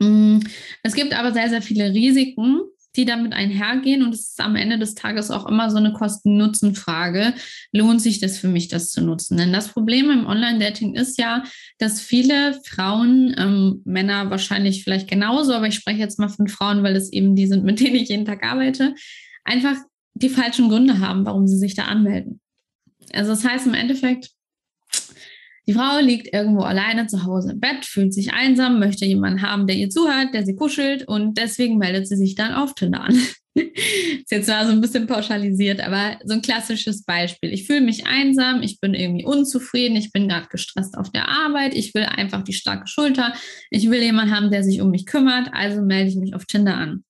Mm, 0.00 0.38
es 0.82 0.94
gibt 0.94 1.14
aber 1.14 1.32
sehr, 1.32 1.48
sehr 1.48 1.62
viele 1.62 1.92
Risiken, 1.92 2.60
die 2.96 3.04
damit 3.04 3.32
einhergehen. 3.32 4.02
Und 4.02 4.14
es 4.14 4.30
ist 4.30 4.40
am 4.40 4.56
Ende 4.56 4.78
des 4.78 4.94
Tages 4.94 5.30
auch 5.30 5.46
immer 5.46 5.70
so 5.70 5.76
eine 5.76 5.92
Kosten-Nutzen-Frage. 5.92 7.34
Lohnt 7.72 8.00
sich 8.00 8.20
das 8.20 8.38
für 8.38 8.48
mich, 8.48 8.68
das 8.68 8.90
zu 8.90 9.02
nutzen? 9.02 9.36
Denn 9.36 9.52
das 9.52 9.68
Problem 9.68 10.10
im 10.10 10.26
Online-Dating 10.26 10.94
ist 10.94 11.18
ja, 11.18 11.44
dass 11.78 12.00
viele 12.00 12.60
Frauen, 12.64 13.34
ähm, 13.38 13.82
Männer 13.84 14.30
wahrscheinlich 14.30 14.84
vielleicht 14.84 15.08
genauso, 15.08 15.52
aber 15.52 15.68
ich 15.68 15.74
spreche 15.74 16.00
jetzt 16.00 16.18
mal 16.18 16.28
von 16.28 16.48
Frauen, 16.48 16.82
weil 16.82 16.96
es 16.96 17.12
eben 17.12 17.36
die 17.36 17.46
sind, 17.46 17.64
mit 17.64 17.80
denen 17.80 17.96
ich 17.96 18.08
jeden 18.08 18.24
Tag 18.24 18.44
arbeite, 18.44 18.94
einfach 19.44 19.76
die 20.14 20.30
falschen 20.30 20.68
Gründe 20.68 21.00
haben, 21.00 21.26
warum 21.26 21.46
sie 21.46 21.58
sich 21.58 21.74
da 21.74 21.84
anmelden. 21.84 22.40
Also 23.12 23.30
das 23.30 23.44
heißt 23.44 23.66
im 23.66 23.74
Endeffekt, 23.74 24.30
die 25.66 25.72
Frau 25.72 25.98
liegt 26.00 26.32
irgendwo 26.32 26.62
alleine 26.62 27.06
zu 27.06 27.24
Hause 27.24 27.52
im 27.52 27.60
Bett, 27.60 27.84
fühlt 27.84 28.14
sich 28.14 28.32
einsam, 28.32 28.78
möchte 28.78 29.04
jemanden 29.04 29.42
haben, 29.42 29.66
der 29.66 29.76
ihr 29.76 29.90
zuhört, 29.90 30.32
der 30.32 30.44
sie 30.44 30.54
kuschelt 30.54 31.06
und 31.08 31.36
deswegen 31.38 31.78
meldet 31.78 32.06
sie 32.06 32.16
sich 32.16 32.34
dann 32.36 32.52
auf 32.52 32.74
Tinder 32.74 33.00
an. 33.00 33.14
ist 33.56 34.30
jetzt 34.30 34.46
zwar 34.46 34.66
so 34.66 34.72
ein 34.72 34.80
bisschen 34.80 35.06
pauschalisiert, 35.06 35.80
aber 35.80 36.18
so 36.24 36.34
ein 36.34 36.42
klassisches 36.42 37.04
Beispiel. 37.04 37.52
Ich 37.52 37.66
fühle 37.66 37.80
mich 37.80 38.06
einsam, 38.06 38.62
ich 38.62 38.80
bin 38.80 38.94
irgendwie 38.94 39.24
unzufrieden, 39.24 39.96
ich 39.96 40.12
bin 40.12 40.28
gerade 40.28 40.48
gestresst 40.48 40.96
auf 40.96 41.10
der 41.10 41.28
Arbeit, 41.28 41.74
ich 41.74 41.94
will 41.94 42.04
einfach 42.04 42.42
die 42.44 42.52
starke 42.52 42.86
Schulter, 42.86 43.34
ich 43.70 43.90
will 43.90 44.02
jemanden 44.02 44.34
haben, 44.34 44.50
der 44.50 44.62
sich 44.62 44.80
um 44.80 44.90
mich 44.90 45.06
kümmert, 45.06 45.48
also 45.52 45.82
melde 45.82 46.10
ich 46.10 46.16
mich 46.16 46.34
auf 46.34 46.44
Tinder 46.44 46.76
an. 46.76 47.04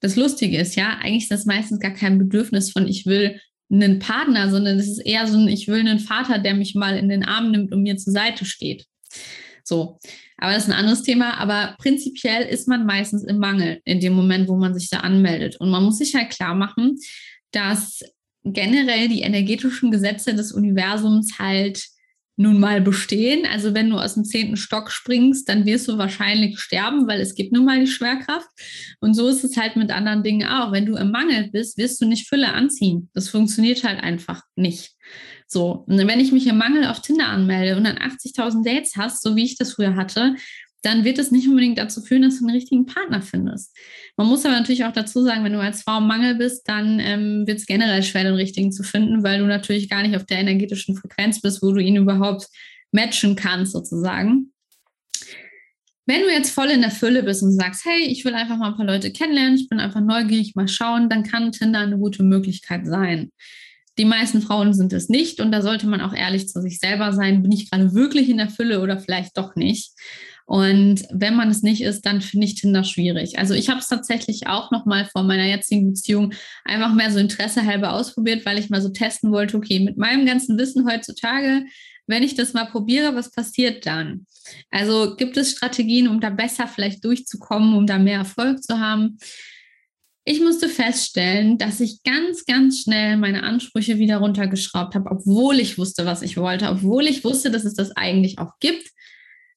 Das 0.00 0.16
Lustige 0.16 0.58
ist 0.58 0.76
ja, 0.76 0.98
eigentlich 1.02 1.24
ist 1.24 1.30
das 1.30 1.44
meistens 1.44 1.80
gar 1.80 1.92
kein 1.92 2.18
Bedürfnis 2.18 2.72
von 2.72 2.88
ich 2.88 3.04
will 3.04 3.38
einen 3.70 3.98
Partner, 3.98 4.50
sondern 4.50 4.78
es 4.78 4.88
ist 4.88 5.06
eher 5.06 5.26
so 5.26 5.38
ein, 5.38 5.48
ich 5.48 5.68
will 5.68 5.80
einen 5.80 6.00
Vater, 6.00 6.38
der 6.38 6.54
mich 6.54 6.74
mal 6.74 6.96
in 6.96 7.08
den 7.08 7.24
Arm 7.24 7.50
nimmt 7.50 7.72
und 7.72 7.82
mir 7.82 7.96
zur 7.96 8.12
Seite 8.12 8.44
steht. 8.44 8.86
So. 9.64 9.98
Aber 10.38 10.52
das 10.52 10.64
ist 10.64 10.70
ein 10.70 10.78
anderes 10.78 11.02
Thema. 11.02 11.38
Aber 11.38 11.76
prinzipiell 11.78 12.42
ist 12.42 12.66
man 12.66 12.86
meistens 12.86 13.22
im 13.24 13.38
Mangel 13.38 13.80
in 13.84 14.00
dem 14.00 14.14
Moment, 14.14 14.48
wo 14.48 14.56
man 14.56 14.74
sich 14.74 14.88
da 14.88 15.00
anmeldet. 15.00 15.56
Und 15.60 15.70
man 15.70 15.84
muss 15.84 15.98
sich 15.98 16.14
halt 16.14 16.30
klar 16.30 16.54
machen, 16.54 16.96
dass 17.52 18.00
generell 18.44 19.08
die 19.08 19.20
energetischen 19.20 19.90
Gesetze 19.90 20.34
des 20.34 20.52
Universums 20.52 21.38
halt 21.38 21.84
nun 22.36 22.58
mal 22.58 22.80
bestehen. 22.80 23.46
Also 23.46 23.74
wenn 23.74 23.90
du 23.90 23.96
aus 23.96 24.14
dem 24.14 24.24
zehnten 24.24 24.56
Stock 24.56 24.90
springst, 24.90 25.48
dann 25.48 25.66
wirst 25.66 25.88
du 25.88 25.98
wahrscheinlich 25.98 26.58
sterben, 26.58 27.06
weil 27.06 27.20
es 27.20 27.34
gibt 27.34 27.52
nun 27.52 27.64
mal 27.66 27.80
die 27.80 27.86
Schwerkraft. 27.86 28.48
Und 29.00 29.14
so 29.14 29.28
ist 29.28 29.44
es 29.44 29.56
halt 29.56 29.76
mit 29.76 29.90
anderen 29.90 30.22
Dingen 30.22 30.48
auch. 30.48 30.72
Wenn 30.72 30.86
du 30.86 30.96
im 30.96 31.10
Mangel 31.10 31.50
bist, 31.50 31.76
wirst 31.76 32.00
du 32.00 32.06
nicht 32.06 32.28
Fülle 32.28 32.52
anziehen. 32.54 33.10
Das 33.12 33.28
funktioniert 33.28 33.84
halt 33.84 34.02
einfach 34.02 34.42
nicht. 34.56 34.92
So, 35.46 35.84
und 35.86 35.98
wenn 35.98 36.20
ich 36.20 36.32
mich 36.32 36.46
im 36.46 36.58
Mangel 36.58 36.86
auf 36.86 37.02
Tinder 37.02 37.26
anmelde 37.26 37.76
und 37.76 37.84
dann 37.84 37.98
80.000 37.98 38.64
Dates 38.64 38.96
hast, 38.96 39.22
so 39.22 39.34
wie 39.36 39.44
ich 39.44 39.58
das 39.58 39.72
früher 39.72 39.96
hatte, 39.96 40.36
dann 40.82 41.04
wird 41.04 41.18
es 41.18 41.30
nicht 41.30 41.48
unbedingt 41.48 41.78
dazu 41.78 42.00
führen, 42.00 42.22
dass 42.22 42.38
du 42.38 42.46
einen 42.46 42.54
richtigen 42.54 42.86
Partner 42.86 43.20
findest. 43.20 43.76
Man 44.16 44.26
muss 44.26 44.44
aber 44.44 44.54
natürlich 44.54 44.84
auch 44.84 44.92
dazu 44.92 45.22
sagen, 45.22 45.44
wenn 45.44 45.52
du 45.52 45.60
als 45.60 45.82
Frau 45.82 45.98
im 45.98 46.06
Mangel 46.06 46.36
bist, 46.36 46.68
dann 46.68 46.98
ähm, 47.00 47.46
wird 47.46 47.58
es 47.58 47.66
generell 47.66 48.02
schwer, 48.02 48.24
den 48.24 48.34
richtigen 48.34 48.72
zu 48.72 48.82
finden, 48.82 49.22
weil 49.22 49.40
du 49.40 49.46
natürlich 49.46 49.88
gar 49.90 50.02
nicht 50.02 50.16
auf 50.16 50.24
der 50.24 50.38
energetischen 50.38 50.96
Frequenz 50.96 51.40
bist, 51.40 51.62
wo 51.62 51.72
du 51.72 51.80
ihn 51.80 51.96
überhaupt 51.96 52.46
matchen 52.92 53.36
kannst, 53.36 53.72
sozusagen. 53.72 54.52
Wenn 56.06 56.22
du 56.22 56.28
jetzt 56.28 56.50
voll 56.50 56.70
in 56.70 56.80
der 56.80 56.90
Fülle 56.90 57.22
bist 57.22 57.42
und 57.42 57.52
sagst, 57.52 57.84
hey, 57.84 58.06
ich 58.06 58.24
will 58.24 58.34
einfach 58.34 58.56
mal 58.56 58.70
ein 58.70 58.76
paar 58.76 58.86
Leute 58.86 59.12
kennenlernen, 59.12 59.54
ich 59.54 59.68
bin 59.68 59.78
einfach 59.78 60.00
neugierig, 60.00 60.56
mal 60.56 60.66
schauen, 60.66 61.08
dann 61.08 61.22
kann 61.22 61.52
Tinder 61.52 61.80
eine 61.80 61.98
gute 61.98 62.24
Möglichkeit 62.24 62.86
sein. 62.86 63.30
Die 63.98 64.04
meisten 64.04 64.40
Frauen 64.40 64.72
sind 64.72 64.92
es 64.92 65.08
nicht 65.08 65.40
und 65.40 65.52
da 65.52 65.62
sollte 65.62 65.86
man 65.86 66.00
auch 66.00 66.14
ehrlich 66.14 66.48
zu 66.48 66.62
sich 66.62 66.78
selber 66.78 67.12
sein. 67.12 67.42
Bin 67.42 67.52
ich 67.52 67.70
gerade 67.70 67.94
wirklich 67.94 68.28
in 68.28 68.38
der 68.38 68.48
Fülle 68.48 68.80
oder 68.80 68.98
vielleicht 68.98 69.36
doch 69.36 69.54
nicht? 69.56 69.92
Und 70.50 71.04
wenn 71.12 71.36
man 71.36 71.48
es 71.48 71.62
nicht 71.62 71.80
ist, 71.80 72.04
dann 72.04 72.20
finde 72.20 72.44
ich 72.44 72.56
Tinder 72.56 72.82
schwierig. 72.82 73.38
Also 73.38 73.54
ich 73.54 73.68
habe 73.68 73.78
es 73.78 73.86
tatsächlich 73.86 74.48
auch 74.48 74.72
noch 74.72 74.84
mal 74.84 75.04
vor 75.04 75.22
meiner 75.22 75.44
jetzigen 75.44 75.92
Beziehung 75.92 76.34
einfach 76.64 76.92
mehr 76.92 77.12
so 77.12 77.20
Interesse 77.20 77.64
halber 77.64 77.92
ausprobiert, 77.92 78.44
weil 78.44 78.58
ich 78.58 78.68
mal 78.68 78.82
so 78.82 78.88
testen 78.88 79.30
wollte, 79.30 79.56
okay, 79.56 79.78
mit 79.78 79.96
meinem 79.96 80.26
ganzen 80.26 80.58
Wissen 80.58 80.90
heutzutage, 80.90 81.66
wenn 82.08 82.24
ich 82.24 82.34
das 82.34 82.52
mal 82.52 82.64
probiere, 82.64 83.14
was 83.14 83.30
passiert 83.30 83.86
dann? 83.86 84.26
Also 84.72 85.14
gibt 85.14 85.36
es 85.36 85.52
Strategien, 85.52 86.08
um 86.08 86.20
da 86.20 86.30
besser 86.30 86.66
vielleicht 86.66 87.04
durchzukommen, 87.04 87.76
um 87.76 87.86
da 87.86 88.00
mehr 88.00 88.18
Erfolg 88.18 88.60
zu 88.60 88.80
haben? 88.80 89.18
Ich 90.24 90.40
musste 90.40 90.68
feststellen, 90.68 91.58
dass 91.58 91.78
ich 91.78 92.02
ganz, 92.02 92.44
ganz 92.44 92.80
schnell 92.80 93.18
meine 93.18 93.44
Ansprüche 93.44 93.98
wieder 93.98 94.16
runtergeschraubt 94.16 94.96
habe, 94.96 95.12
obwohl 95.12 95.60
ich 95.60 95.78
wusste, 95.78 96.06
was 96.06 96.22
ich 96.22 96.36
wollte, 96.36 96.70
obwohl 96.70 97.06
ich 97.06 97.22
wusste, 97.22 97.52
dass 97.52 97.64
es 97.64 97.74
das 97.74 97.92
eigentlich 97.92 98.40
auch 98.40 98.58
gibt 98.58 98.90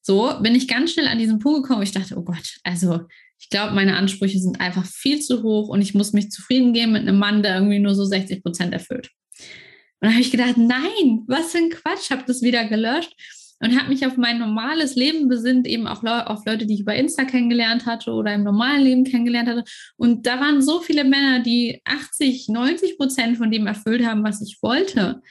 so 0.06 0.34
bin 0.40 0.54
ich 0.54 0.68
ganz 0.68 0.92
schnell 0.92 1.08
an 1.08 1.18
diesen 1.18 1.38
Punkt 1.38 1.62
gekommen, 1.62 1.82
ich 1.82 1.92
dachte, 1.92 2.16
oh 2.18 2.22
Gott, 2.22 2.58
also 2.62 3.00
ich 3.38 3.48
glaube, 3.48 3.74
meine 3.74 3.96
Ansprüche 3.96 4.38
sind 4.38 4.60
einfach 4.60 4.84
viel 4.84 5.20
zu 5.20 5.42
hoch 5.42 5.68
und 5.68 5.80
ich 5.80 5.94
muss 5.94 6.12
mich 6.12 6.30
zufrieden 6.30 6.74
geben 6.74 6.92
mit 6.92 7.02
einem 7.02 7.18
Mann, 7.18 7.42
der 7.42 7.54
irgendwie 7.54 7.78
nur 7.78 7.94
so 7.94 8.04
60 8.04 8.42
Prozent 8.42 8.74
erfüllt. 8.74 9.10
Und 10.00 10.08
da 10.08 10.10
habe 10.10 10.20
ich 10.20 10.30
gedacht, 10.30 10.56
nein, 10.58 11.24
was 11.26 11.52
für 11.52 11.58
ein 11.58 11.70
Quatsch, 11.70 12.10
habe 12.10 12.24
das 12.26 12.42
wieder 12.42 12.66
gelöscht 12.66 13.14
und 13.60 13.78
habe 13.78 13.88
mich 13.88 14.04
auf 14.06 14.18
mein 14.18 14.38
normales 14.38 14.94
Leben 14.94 15.28
besinnt, 15.28 15.66
eben 15.66 15.86
auch 15.86 16.04
auf 16.04 16.44
Leute, 16.44 16.66
die 16.66 16.74
ich 16.74 16.80
über 16.80 16.94
Insta 16.94 17.24
kennengelernt 17.24 17.86
hatte 17.86 18.10
oder 18.10 18.34
im 18.34 18.42
normalen 18.42 18.82
Leben 18.82 19.04
kennengelernt 19.04 19.48
hatte. 19.48 19.64
Und 19.96 20.26
da 20.26 20.38
waren 20.38 20.60
so 20.60 20.80
viele 20.80 21.04
Männer, 21.04 21.40
die 21.40 21.80
80, 21.86 22.48
90 22.48 22.98
Prozent 22.98 23.38
von 23.38 23.50
dem 23.50 23.66
erfüllt 23.66 24.04
haben, 24.04 24.22
was 24.22 24.42
ich 24.42 24.58
wollte. 24.60 25.22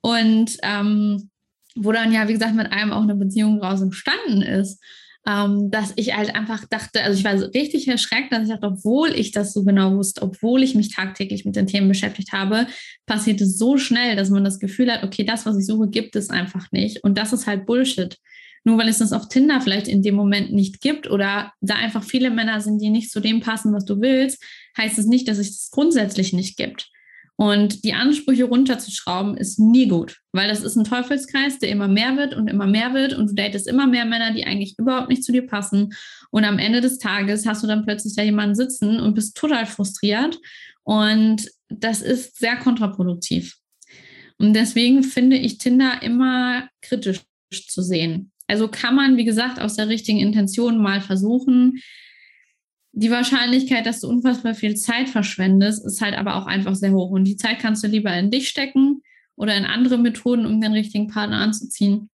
Und 0.00 0.56
ähm, 0.62 1.30
wo 1.76 1.92
dann 1.92 2.12
ja, 2.12 2.28
wie 2.28 2.32
gesagt, 2.32 2.54
mit 2.54 2.72
einem 2.72 2.92
auch 2.92 3.02
eine 3.02 3.14
Beziehung 3.14 3.60
draus 3.60 3.80
entstanden 3.80 4.42
ist, 4.42 4.80
ähm, 5.26 5.70
dass 5.70 5.92
ich 5.96 6.16
halt 6.16 6.34
einfach 6.34 6.64
dachte, 6.66 7.02
also 7.02 7.18
ich 7.18 7.24
war 7.24 7.36
so 7.36 7.46
richtig 7.46 7.88
erschreckt, 7.88 8.32
dass 8.32 8.44
ich 8.44 8.48
dachte, 8.48 8.66
obwohl 8.68 9.12
ich 9.12 9.32
das 9.32 9.52
so 9.52 9.64
genau 9.64 9.96
wusste, 9.96 10.22
obwohl 10.22 10.62
ich 10.62 10.74
mich 10.74 10.94
tagtäglich 10.94 11.44
mit 11.44 11.56
den 11.56 11.66
Themen 11.66 11.88
beschäftigt 11.88 12.32
habe, 12.32 12.66
passiert 13.06 13.40
es 13.40 13.58
so 13.58 13.76
schnell, 13.76 14.14
dass 14.14 14.30
man 14.30 14.44
das 14.44 14.60
Gefühl 14.60 14.90
hat, 14.92 15.02
okay, 15.02 15.24
das, 15.24 15.44
was 15.44 15.58
ich 15.58 15.66
suche, 15.66 15.88
gibt 15.88 16.14
es 16.14 16.30
einfach 16.30 16.70
nicht. 16.70 17.02
Und 17.02 17.18
das 17.18 17.32
ist 17.32 17.46
halt 17.46 17.66
Bullshit. 17.66 18.16
Nur 18.62 18.78
weil 18.78 18.88
es 18.88 18.98
das 18.98 19.12
auf 19.12 19.28
Tinder 19.28 19.60
vielleicht 19.60 19.86
in 19.86 20.02
dem 20.02 20.14
Moment 20.16 20.52
nicht 20.52 20.80
gibt 20.80 21.08
oder 21.08 21.52
da 21.60 21.74
einfach 21.74 22.02
viele 22.02 22.30
Männer 22.30 22.60
sind, 22.60 22.80
die 22.80 22.90
nicht 22.90 23.10
zu 23.10 23.20
dem 23.20 23.40
passen, 23.40 23.72
was 23.72 23.84
du 23.84 24.00
willst, 24.00 24.42
heißt 24.76 24.98
es 24.98 25.06
nicht, 25.06 25.28
dass 25.28 25.38
es 25.38 25.56
das 25.56 25.70
grundsätzlich 25.70 26.32
nicht 26.32 26.56
gibt. 26.56 26.90
Und 27.38 27.84
die 27.84 27.92
Ansprüche 27.92 28.44
runterzuschrauben 28.44 29.36
ist 29.36 29.58
nie 29.58 29.88
gut, 29.88 30.16
weil 30.32 30.48
das 30.48 30.62
ist 30.62 30.76
ein 30.76 30.84
Teufelskreis, 30.84 31.58
der 31.58 31.68
immer 31.68 31.86
mehr 31.86 32.16
wird 32.16 32.34
und 32.34 32.48
immer 32.48 32.66
mehr 32.66 32.94
wird 32.94 33.12
und 33.12 33.30
du 33.30 33.34
datest 33.34 33.68
immer 33.68 33.86
mehr 33.86 34.06
Männer, 34.06 34.32
die 34.32 34.44
eigentlich 34.44 34.74
überhaupt 34.78 35.10
nicht 35.10 35.22
zu 35.22 35.32
dir 35.32 35.46
passen. 35.46 35.92
Und 36.30 36.44
am 36.44 36.58
Ende 36.58 36.80
des 36.80 36.98
Tages 36.98 37.46
hast 37.46 37.62
du 37.62 37.66
dann 37.66 37.84
plötzlich 37.84 38.16
da 38.16 38.22
jemanden 38.22 38.54
sitzen 38.54 38.98
und 39.00 39.14
bist 39.14 39.36
total 39.36 39.66
frustriert. 39.66 40.38
Und 40.82 41.50
das 41.68 42.00
ist 42.00 42.38
sehr 42.38 42.56
kontraproduktiv. 42.56 43.56
Und 44.38 44.54
deswegen 44.54 45.02
finde 45.02 45.36
ich 45.36 45.58
Tinder 45.58 46.02
immer 46.02 46.68
kritisch 46.80 47.20
zu 47.68 47.82
sehen. 47.82 48.32
Also 48.46 48.68
kann 48.68 48.94
man, 48.94 49.16
wie 49.16 49.24
gesagt, 49.24 49.60
aus 49.60 49.74
der 49.74 49.88
richtigen 49.88 50.20
Intention 50.20 50.78
mal 50.78 51.00
versuchen, 51.00 51.80
die 52.98 53.10
Wahrscheinlichkeit, 53.10 53.84
dass 53.84 54.00
du 54.00 54.08
unfassbar 54.08 54.54
viel 54.54 54.74
Zeit 54.74 55.10
verschwendest, 55.10 55.84
ist 55.84 56.00
halt 56.00 56.16
aber 56.16 56.36
auch 56.36 56.46
einfach 56.46 56.74
sehr 56.74 56.92
hoch. 56.92 57.10
Und 57.10 57.24
die 57.24 57.36
Zeit 57.36 57.58
kannst 57.58 57.84
du 57.84 57.88
lieber 57.88 58.12
in 58.16 58.30
dich 58.30 58.48
stecken 58.48 59.02
oder 59.36 59.54
in 59.54 59.66
andere 59.66 59.98
Methoden, 59.98 60.46
um 60.46 60.62
den 60.62 60.72
richtigen 60.72 61.06
Partner 61.06 61.36
anzuziehen. 61.36 62.08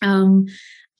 Ähm, 0.00 0.48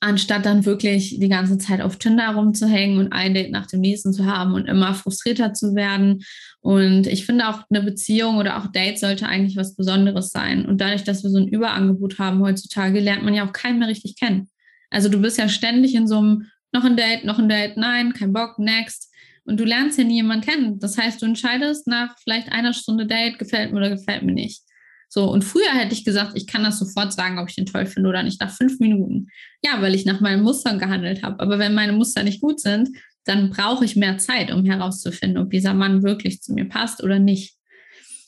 anstatt 0.01 0.45
dann 0.45 0.65
wirklich 0.65 1.19
die 1.19 1.29
ganze 1.29 1.57
Zeit 1.57 1.79
auf 1.79 1.95
Tinder 1.95 2.35
rumzuhängen 2.35 2.99
und 2.99 3.13
ein 3.13 3.33
Date 3.33 3.49
nach 3.49 3.65
dem 3.65 3.79
nächsten 3.79 4.11
zu 4.11 4.25
haben 4.25 4.53
und 4.53 4.67
immer 4.67 4.93
frustrierter 4.93 5.53
zu 5.53 5.73
werden. 5.73 6.21
Und 6.59 7.07
ich 7.07 7.25
finde 7.25 7.47
auch 7.47 7.63
eine 7.69 7.81
Beziehung 7.81 8.35
oder 8.35 8.57
auch 8.57 8.67
Date 8.67 8.99
sollte 8.99 9.25
eigentlich 9.25 9.55
was 9.55 9.75
Besonderes 9.75 10.31
sein. 10.31 10.65
Und 10.65 10.81
dadurch, 10.81 11.05
dass 11.05 11.23
wir 11.23 11.29
so 11.29 11.37
ein 11.37 11.47
Überangebot 11.47 12.19
haben 12.19 12.41
heutzutage, 12.41 12.99
lernt 12.99 13.23
man 13.23 13.33
ja 13.33 13.47
auch 13.47 13.53
keinen 13.53 13.79
mehr 13.79 13.87
richtig 13.87 14.17
kennen. 14.19 14.49
Also 14.89 15.07
du 15.07 15.21
bist 15.21 15.37
ja 15.37 15.47
ständig 15.47 15.95
in 15.95 16.07
so 16.07 16.17
einem 16.17 16.47
noch 16.71 16.83
ein 16.83 16.97
Date, 16.97 17.25
noch 17.25 17.39
ein 17.39 17.49
Date, 17.49 17.77
nein, 17.77 18.13
kein 18.13 18.33
Bock, 18.33 18.59
next. 18.59 19.11
Und 19.45 19.59
du 19.59 19.63
lernst 19.63 19.97
ja 19.97 20.03
nie 20.03 20.15
jemanden 20.15 20.45
kennen. 20.45 20.79
Das 20.79 20.97
heißt, 20.97 21.21
du 21.21 21.25
entscheidest 21.25 21.87
nach 21.87 22.15
vielleicht 22.21 22.51
einer 22.51 22.73
Stunde 22.73 23.05
Date, 23.05 23.39
gefällt 23.39 23.71
mir 23.71 23.77
oder 23.77 23.89
gefällt 23.89 24.23
mir 24.23 24.33
nicht. 24.33 24.61
So, 25.09 25.31
und 25.31 25.45
früher 25.45 25.71
hätte 25.71 25.93
ich 25.93 26.03
gesagt, 26.03 26.33
ich 26.35 26.47
kann 26.47 26.63
das 26.63 26.79
sofort 26.79 27.13
sagen, 27.13 27.39
ob 27.39 27.47
ich 27.49 27.55
den 27.55 27.65
toll 27.65 27.85
finde 27.85 28.09
oder 28.09 28.23
nicht, 28.23 28.41
nach 28.41 28.51
fünf 28.51 28.79
Minuten. 28.79 29.27
Ja, 29.63 29.81
weil 29.81 29.95
ich 29.95 30.05
nach 30.05 30.19
meinen 30.19 30.43
Mustern 30.43 30.79
gehandelt 30.79 31.23
habe. 31.23 31.39
Aber 31.39 31.59
wenn 31.59 31.73
meine 31.73 31.93
Muster 31.93 32.23
nicht 32.23 32.41
gut 32.41 32.59
sind, 32.59 32.89
dann 33.23 33.49
brauche 33.49 33.85
ich 33.85 33.95
mehr 33.95 34.17
Zeit, 34.17 34.51
um 34.51 34.65
herauszufinden, 34.65 35.41
ob 35.41 35.49
dieser 35.49 35.73
Mann 35.73 36.03
wirklich 36.03 36.41
zu 36.41 36.53
mir 36.53 36.65
passt 36.65 37.03
oder 37.03 37.19
nicht. 37.19 37.55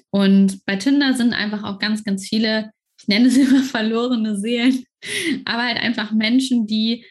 Und 0.09 0.65
bei 0.65 0.75
Tinder 0.75 1.13
sind 1.13 1.33
einfach 1.33 1.63
auch 1.63 1.79
ganz, 1.79 2.03
ganz 2.03 2.27
viele, 2.27 2.71
ich 2.99 3.07
nenne 3.07 3.27
es 3.27 3.37
immer 3.37 3.63
verlorene 3.63 4.37
Seelen, 4.37 4.83
aber 5.45 5.63
halt 5.63 5.77
einfach 5.77 6.11
Menschen, 6.11 6.65
die 6.65 7.05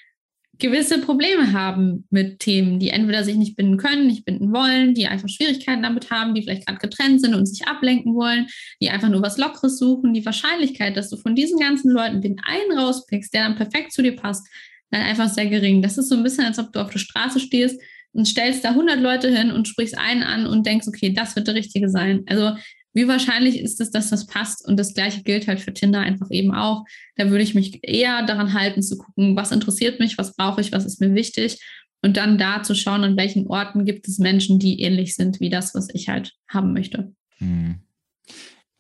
gewisse 0.59 1.01
Probleme 1.01 1.53
haben 1.53 2.07
mit 2.11 2.41
Themen, 2.41 2.79
die 2.79 2.91
entweder 2.91 3.23
sich 3.23 3.37
nicht 3.37 3.57
binden 3.57 3.77
können, 3.77 4.07
nicht 4.07 4.25
binden 4.25 4.53
wollen, 4.53 4.95
die 4.95 5.07
einfach 5.07 5.29
Schwierigkeiten 5.29 5.83
damit 5.83 6.11
haben, 6.11 6.35
die 6.35 6.43
vielleicht 6.43 6.67
gerade 6.67 6.81
getrennt 6.81 7.21
sind 7.21 7.35
und 7.35 7.47
sich 7.47 7.67
ablenken 7.67 8.15
wollen, 8.15 8.49
die 8.81 8.91
einfach 8.91 9.09
nur 9.09 9.23
was 9.23 9.39
Lockeres 9.39 9.79
suchen. 9.79 10.15
Die 10.15 10.27
Wahrscheinlichkeit, 10.27 10.97
dass 10.97 11.11
du 11.11 11.17
von 11.17 11.35
diesen 11.35 11.59
ganzen 11.59 11.91
Leuten 11.91 12.21
den 12.21 12.41
einen 12.43 12.79
rauspickst, 12.79 13.33
der 13.33 13.45
dann 13.45 13.57
perfekt 13.57 13.93
zu 13.93 14.03
dir 14.03 14.17
passt, 14.17 14.47
dann 14.91 15.03
einfach 15.03 15.29
sehr 15.29 15.47
gering. 15.47 15.83
Das 15.83 15.99
ist 15.99 16.09
so 16.09 16.17
ein 16.17 16.23
bisschen, 16.23 16.45
als 16.45 16.59
ob 16.59 16.73
du 16.73 16.81
auf 16.81 16.91
der 16.91 16.99
Straße 16.99 17.41
stehst 17.41 17.81
und 18.13 18.27
stellst 18.27 18.65
da 18.65 18.71
100 18.71 19.01
Leute 19.01 19.31
hin 19.31 19.53
und 19.53 19.69
sprichst 19.69 19.97
einen 19.97 20.23
an 20.23 20.47
und 20.47 20.67
denkst, 20.67 20.89
okay, 20.89 21.13
das 21.13 21.37
wird 21.37 21.47
der 21.47 21.55
Richtige 21.55 21.89
sein. 21.89 22.25
Also 22.27 22.57
wie 22.95 23.07
wahrscheinlich 23.07 23.61
ist 23.61 23.81
es, 23.81 23.91
dass 23.91 24.11
das 24.11 24.27
passt? 24.27 24.67
Und 24.67 24.79
das 24.79 24.95
gleiche 24.95 25.23
gilt 25.23 25.47
halt 25.47 25.61
für 25.61 25.73
Tinder 25.73 26.01
einfach 26.01 26.29
eben 26.31 26.55
auch. 26.55 26.85
Da 27.17 27.31
würde 27.31 27.45
ich 27.45 27.55
mich 27.55 27.81
eher 27.83 28.25
daran 28.25 28.55
halten 28.55 28.83
zu 28.83 28.97
gucken, 28.99 29.37
was 29.37 29.53
interessiert 29.53 30.01
mich, 30.01 30.19
was 30.19 30.35
brauche 30.35 30.61
ich, 30.61 30.73
was 30.73 30.85
ist 30.85 31.01
mir 31.01 31.15
wichtig. 31.15 31.61
Und 32.03 32.17
dann 32.17 32.39
da 32.39 32.63
zu 32.63 32.75
schauen, 32.75 33.05
an 33.05 33.17
welchen 33.17 33.47
Orten 33.47 33.85
gibt 33.85 34.09
es 34.09 34.19
Menschen, 34.19 34.59
die 34.59 34.81
ähnlich 34.81 35.15
sind 35.15 35.41
wie 35.41 35.51
das, 35.51 35.75
was 35.75 35.89
ich 35.93 36.09
halt 36.09 36.33
haben 36.49 36.73
möchte. 36.73 37.13
Mhm. 37.39 37.81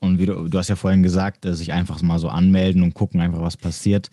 Und 0.00 0.18
wie 0.20 0.26
du, 0.26 0.48
du 0.48 0.58
hast 0.58 0.68
ja 0.68 0.76
vorhin 0.76 1.02
gesagt, 1.02 1.44
sich 1.44 1.72
einfach 1.72 2.00
mal 2.02 2.20
so 2.20 2.28
anmelden 2.28 2.82
und 2.82 2.94
gucken 2.94 3.20
einfach, 3.20 3.40
was 3.40 3.56
passiert. 3.56 4.10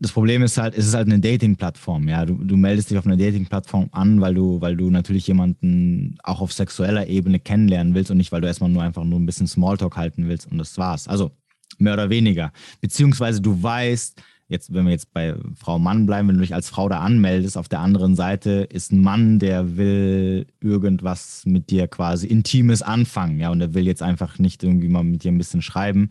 Das 0.00 0.10
Problem 0.10 0.42
ist 0.42 0.58
halt, 0.58 0.76
es 0.76 0.86
ist 0.86 0.94
halt 0.94 1.06
eine 1.06 1.20
Dating-Plattform. 1.20 2.08
Ja, 2.08 2.26
du, 2.26 2.34
du 2.34 2.56
meldest 2.56 2.90
dich 2.90 2.98
auf 2.98 3.06
einer 3.06 3.16
Dating-Plattform 3.16 3.88
an, 3.92 4.20
weil 4.20 4.34
du, 4.34 4.60
weil 4.60 4.76
du 4.76 4.90
natürlich 4.90 5.28
jemanden 5.28 6.18
auch 6.24 6.40
auf 6.40 6.52
sexueller 6.52 7.06
Ebene 7.06 7.38
kennenlernen 7.38 7.94
willst 7.94 8.10
und 8.10 8.16
nicht, 8.16 8.32
weil 8.32 8.40
du 8.40 8.48
erstmal 8.48 8.70
nur 8.70 8.82
einfach 8.82 9.04
nur 9.04 9.20
ein 9.20 9.26
bisschen 9.26 9.46
Smalltalk 9.46 9.96
halten 9.96 10.28
willst 10.28 10.50
und 10.50 10.58
das 10.58 10.76
war's. 10.76 11.06
Also 11.06 11.30
mehr 11.78 11.94
oder 11.94 12.10
weniger. 12.10 12.52
Beziehungsweise 12.80 13.40
du 13.40 13.62
weißt, 13.62 14.20
jetzt, 14.48 14.72
wenn 14.72 14.86
wir 14.86 14.92
jetzt 14.92 15.12
bei 15.12 15.36
Frau 15.54 15.78
Mann 15.78 16.06
bleiben, 16.06 16.28
wenn 16.28 16.36
du 16.36 16.40
dich 16.40 16.54
als 16.54 16.68
Frau 16.68 16.88
da 16.88 17.00
anmeldest, 17.00 17.56
auf 17.56 17.68
der 17.68 17.80
anderen 17.80 18.16
Seite 18.16 18.66
ist 18.70 18.92
ein 18.92 19.02
Mann, 19.02 19.38
der 19.38 19.76
will 19.76 20.46
irgendwas 20.60 21.44
mit 21.44 21.70
dir 21.70 21.86
quasi 21.86 22.26
Intimes 22.26 22.82
anfangen, 22.82 23.38
ja, 23.38 23.50
und 23.50 23.58
der 23.58 23.74
will 23.74 23.86
jetzt 23.86 24.02
einfach 24.02 24.38
nicht 24.38 24.62
irgendwie 24.64 24.88
mal 24.88 25.04
mit 25.04 25.22
dir 25.22 25.32
ein 25.32 25.38
bisschen 25.38 25.62
schreiben. 25.62 26.10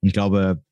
Und 0.00 0.08
ich 0.08 0.12
glaube, 0.12 0.62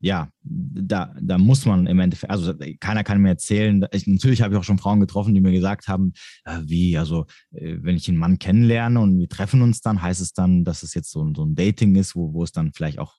ja, 0.00 0.28
da, 0.42 1.12
da 1.20 1.38
muss 1.38 1.66
man 1.66 1.88
im 1.88 1.98
Endeffekt, 1.98 2.30
also 2.30 2.54
keiner 2.78 3.02
kann 3.02 3.20
mir 3.20 3.30
erzählen, 3.30 3.84
ich, 3.90 4.06
natürlich 4.06 4.42
habe 4.42 4.54
ich 4.54 4.60
auch 4.60 4.64
schon 4.64 4.78
Frauen 4.78 5.00
getroffen, 5.00 5.34
die 5.34 5.40
mir 5.40 5.50
gesagt 5.50 5.88
haben, 5.88 6.12
äh, 6.44 6.60
wie, 6.62 6.96
also 6.96 7.26
äh, 7.50 7.78
wenn 7.80 7.96
ich 7.96 8.08
einen 8.08 8.16
Mann 8.16 8.38
kennenlerne 8.38 9.00
und 9.00 9.18
wir 9.18 9.28
treffen 9.28 9.60
uns 9.60 9.80
dann, 9.80 10.00
heißt 10.00 10.20
es 10.20 10.34
dann, 10.34 10.62
dass 10.62 10.84
es 10.84 10.94
jetzt 10.94 11.10
so, 11.10 11.28
so 11.34 11.44
ein 11.44 11.56
Dating 11.56 11.96
ist, 11.96 12.14
wo, 12.14 12.32
wo 12.32 12.44
es 12.44 12.52
dann 12.52 12.72
vielleicht 12.72 13.00
auch 13.00 13.16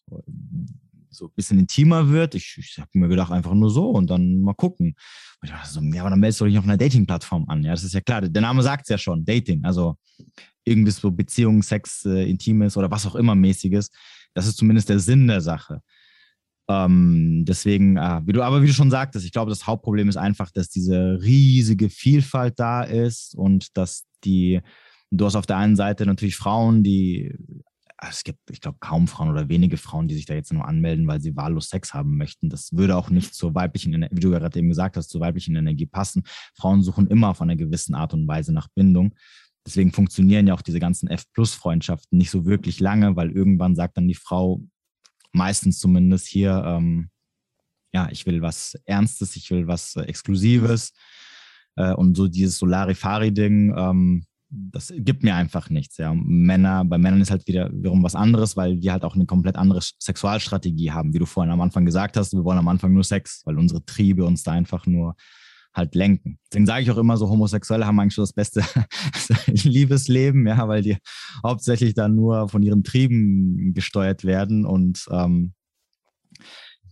so 1.09 1.25
ein 1.25 1.31
bisschen 1.35 1.59
intimer 1.59 2.09
wird. 2.09 2.35
Ich, 2.35 2.55
ich 2.57 2.77
habe 2.79 2.89
mir 2.93 3.07
gedacht, 3.07 3.31
einfach 3.31 3.53
nur 3.53 3.69
so 3.69 3.89
und 3.89 4.09
dann 4.09 4.41
mal 4.41 4.53
gucken. 4.53 4.95
Und 5.41 5.45
ich 5.47 5.51
dachte 5.51 5.69
so, 5.69 5.81
ja, 5.81 6.01
aber 6.01 6.09
dann 6.11 6.19
meldest 6.19 6.41
du 6.41 6.45
dich 6.45 6.57
auf 6.57 6.63
einer 6.63 6.77
Dating-Plattform 6.77 7.45
an. 7.49 7.63
Ja, 7.63 7.71
das 7.71 7.83
ist 7.83 7.93
ja 7.93 8.01
klar. 8.01 8.21
Der 8.21 8.41
Name 8.41 8.61
sagt 8.61 8.83
es 8.83 8.89
ja 8.89 8.97
schon, 8.97 9.25
Dating. 9.25 9.63
Also 9.63 9.95
irgendwie 10.63 10.91
so 10.91 11.11
Beziehung, 11.11 11.63
Sex, 11.63 12.05
äh, 12.05 12.29
Intimes 12.29 12.77
oder 12.77 12.91
was 12.91 13.05
auch 13.05 13.15
immer 13.15 13.35
mäßiges. 13.35 13.89
Das 14.33 14.47
ist 14.47 14.57
zumindest 14.57 14.89
der 14.89 14.99
Sinn 14.99 15.27
der 15.27 15.41
Sache. 15.41 15.81
Ähm, 16.69 17.45
deswegen, 17.47 17.97
äh, 17.97 18.21
wie 18.25 18.31
du, 18.31 18.43
aber 18.43 18.61
wie 18.61 18.67
du 18.67 18.73
schon 18.73 18.91
sagtest, 18.91 19.25
ich 19.25 19.31
glaube, 19.31 19.49
das 19.49 19.65
Hauptproblem 19.65 20.07
ist 20.07 20.17
einfach, 20.17 20.51
dass 20.51 20.69
diese 20.69 21.19
riesige 21.21 21.89
Vielfalt 21.89 22.59
da 22.59 22.83
ist 22.83 23.33
und 23.35 23.75
dass 23.75 24.05
die, 24.23 24.61
du 25.09 25.25
hast 25.25 25.35
auf 25.35 25.47
der 25.47 25.57
einen 25.57 25.75
Seite 25.75 26.05
natürlich 26.05 26.35
Frauen, 26.35 26.83
die 26.83 27.33
es 28.07 28.23
gibt, 28.23 28.39
ich 28.49 28.61
glaube, 28.61 28.77
kaum 28.79 29.07
Frauen 29.07 29.29
oder 29.29 29.49
wenige 29.49 29.77
Frauen, 29.77 30.07
die 30.07 30.15
sich 30.15 30.25
da 30.25 30.33
jetzt 30.33 30.53
nur 30.53 30.65
anmelden, 30.65 31.07
weil 31.07 31.19
sie 31.19 31.35
wahllos 31.35 31.69
Sex 31.69 31.93
haben 31.93 32.17
möchten. 32.17 32.49
Das 32.49 32.71
würde 32.73 32.95
auch 32.95 33.09
nicht 33.09 33.33
zur 33.33 33.55
weiblichen, 33.55 34.07
wie 34.11 34.19
du 34.19 34.29
gerade 34.29 34.57
eben 34.57 34.69
gesagt 34.69 34.95
hast, 34.95 35.09
zur 35.09 35.21
weiblichen 35.21 35.55
Energie 35.55 35.85
passen. 35.85 36.23
Frauen 36.55 36.81
suchen 36.81 37.07
immer 37.07 37.29
auf 37.29 37.41
einer 37.41 37.55
gewissen 37.55 37.95
Art 37.95 38.13
und 38.13 38.27
Weise 38.27 38.53
nach 38.53 38.69
Bindung. 38.69 39.15
Deswegen 39.65 39.91
funktionieren 39.91 40.47
ja 40.47 40.53
auch 40.53 40.61
diese 40.61 40.79
ganzen 40.79 41.09
F-Plus-Freundschaften 41.09 42.17
nicht 42.17 42.31
so 42.31 42.45
wirklich 42.45 42.79
lange, 42.79 43.15
weil 43.15 43.31
irgendwann 43.31 43.75
sagt 43.75 43.97
dann 43.97 44.07
die 44.07 44.15
Frau, 44.15 44.61
meistens 45.33 45.79
zumindest 45.79 46.27
hier, 46.27 46.63
ähm, 46.65 47.09
ja, 47.93 48.07
ich 48.11 48.25
will 48.25 48.41
was 48.41 48.79
Ernstes, 48.85 49.35
ich 49.35 49.51
will 49.51 49.67
was 49.67 49.95
äh, 49.95 50.03
Exklusives. 50.03 50.93
Äh, 51.75 51.93
und 51.93 52.15
so 52.15 52.27
dieses 52.27 52.57
Solarifari-Ding, 52.57 53.75
ähm, 53.77 54.25
das 54.49 54.91
gibt 54.95 55.23
mir 55.23 55.35
einfach 55.35 55.69
nichts. 55.69 55.97
Ja. 55.97 56.13
Männer, 56.15 56.83
bei 56.83 56.97
Männern 56.97 57.21
ist 57.21 57.31
halt 57.31 57.47
wieder 57.47 57.71
wiederum 57.71 58.03
was 58.03 58.15
anderes, 58.15 58.57
weil 58.57 58.77
die 58.77 58.91
halt 58.91 59.03
auch 59.03 59.15
eine 59.15 59.25
komplett 59.25 59.55
andere 59.55 59.79
Sexualstrategie 59.99 60.91
haben, 60.91 61.13
wie 61.13 61.19
du 61.19 61.25
vorhin 61.25 61.51
am 61.51 61.61
Anfang 61.61 61.85
gesagt 61.85 62.17
hast. 62.17 62.33
Wir 62.33 62.43
wollen 62.43 62.57
am 62.57 62.67
Anfang 62.67 62.93
nur 62.93 63.03
Sex, 63.03 63.43
weil 63.45 63.57
unsere 63.57 63.85
Triebe 63.85 64.25
uns 64.25 64.43
da 64.43 64.51
einfach 64.51 64.85
nur 64.87 65.15
halt 65.73 65.93
lenken. 65.93 66.39
Deswegen 66.51 66.65
sage 66.65 66.83
ich 66.83 66.91
auch 66.91 66.97
immer 66.97 67.15
so, 67.17 67.29
Homosexuelle 67.29 67.85
haben 67.85 67.99
eigentlich 67.99 68.15
schon 68.15 68.23
das 68.23 68.33
beste 68.33 68.63
Liebesleben, 69.47 70.47
ja, 70.47 70.67
weil 70.67 70.81
die 70.81 70.97
hauptsächlich 71.45 71.93
dann 71.93 72.15
nur 72.15 72.49
von 72.49 72.63
ihren 72.63 72.83
Trieben 72.83 73.73
gesteuert 73.75 74.23
werden 74.23 74.65
und 74.65 75.05
ähm, 75.11 75.53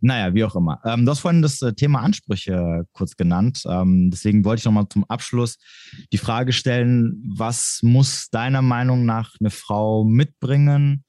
naja, 0.01 0.33
wie 0.33 0.43
auch 0.43 0.55
immer. 0.55 0.79
Ähm, 0.85 1.05
du 1.05 1.11
hast 1.11 1.19
vorhin 1.19 1.41
das 1.41 1.61
äh, 1.61 1.73
Thema 1.73 2.01
Ansprüche 2.01 2.85
kurz 2.93 3.15
genannt. 3.15 3.63
Ähm, 3.67 4.09
deswegen 4.11 4.45
wollte 4.45 4.59
ich 4.59 4.65
nochmal 4.65 4.87
zum 4.89 5.05
Abschluss 5.05 5.57
die 6.11 6.17
Frage 6.17 6.53
stellen, 6.53 7.23
was 7.35 7.79
muss 7.83 8.29
deiner 8.29 8.61
Meinung 8.61 9.05
nach 9.05 9.33
eine 9.39 9.49
Frau 9.49 10.03
mitbringen, 10.03 11.03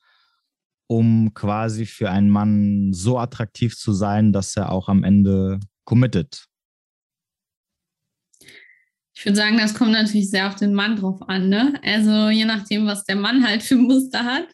um 0.87 1.33
quasi 1.35 1.87
für 1.87 2.11
einen 2.11 2.31
Mann 2.31 2.93
so 2.93 3.19
attraktiv 3.19 3.77
zu 3.77 3.93
sein, 3.93 4.33
dass 4.33 4.57
er 4.57 4.73
auch 4.73 4.89
am 4.89 5.05
Ende 5.05 5.61
committet? 5.85 6.47
Ich 9.15 9.25
würde 9.25 9.37
sagen, 9.37 9.59
das 9.59 9.75
kommt 9.75 9.91
natürlich 9.91 10.31
sehr 10.31 10.47
auf 10.47 10.55
den 10.55 10.75
Mann 10.75 10.95
drauf 10.95 11.29
an. 11.29 11.49
Ne? 11.49 11.81
Also 11.83 12.29
je 12.29 12.45
nachdem, 12.45 12.87
was 12.87 13.05
der 13.05 13.17
Mann 13.17 13.45
halt 13.45 13.65
für 13.65 13.77
Muster 13.77 14.25
hat 14.25 14.47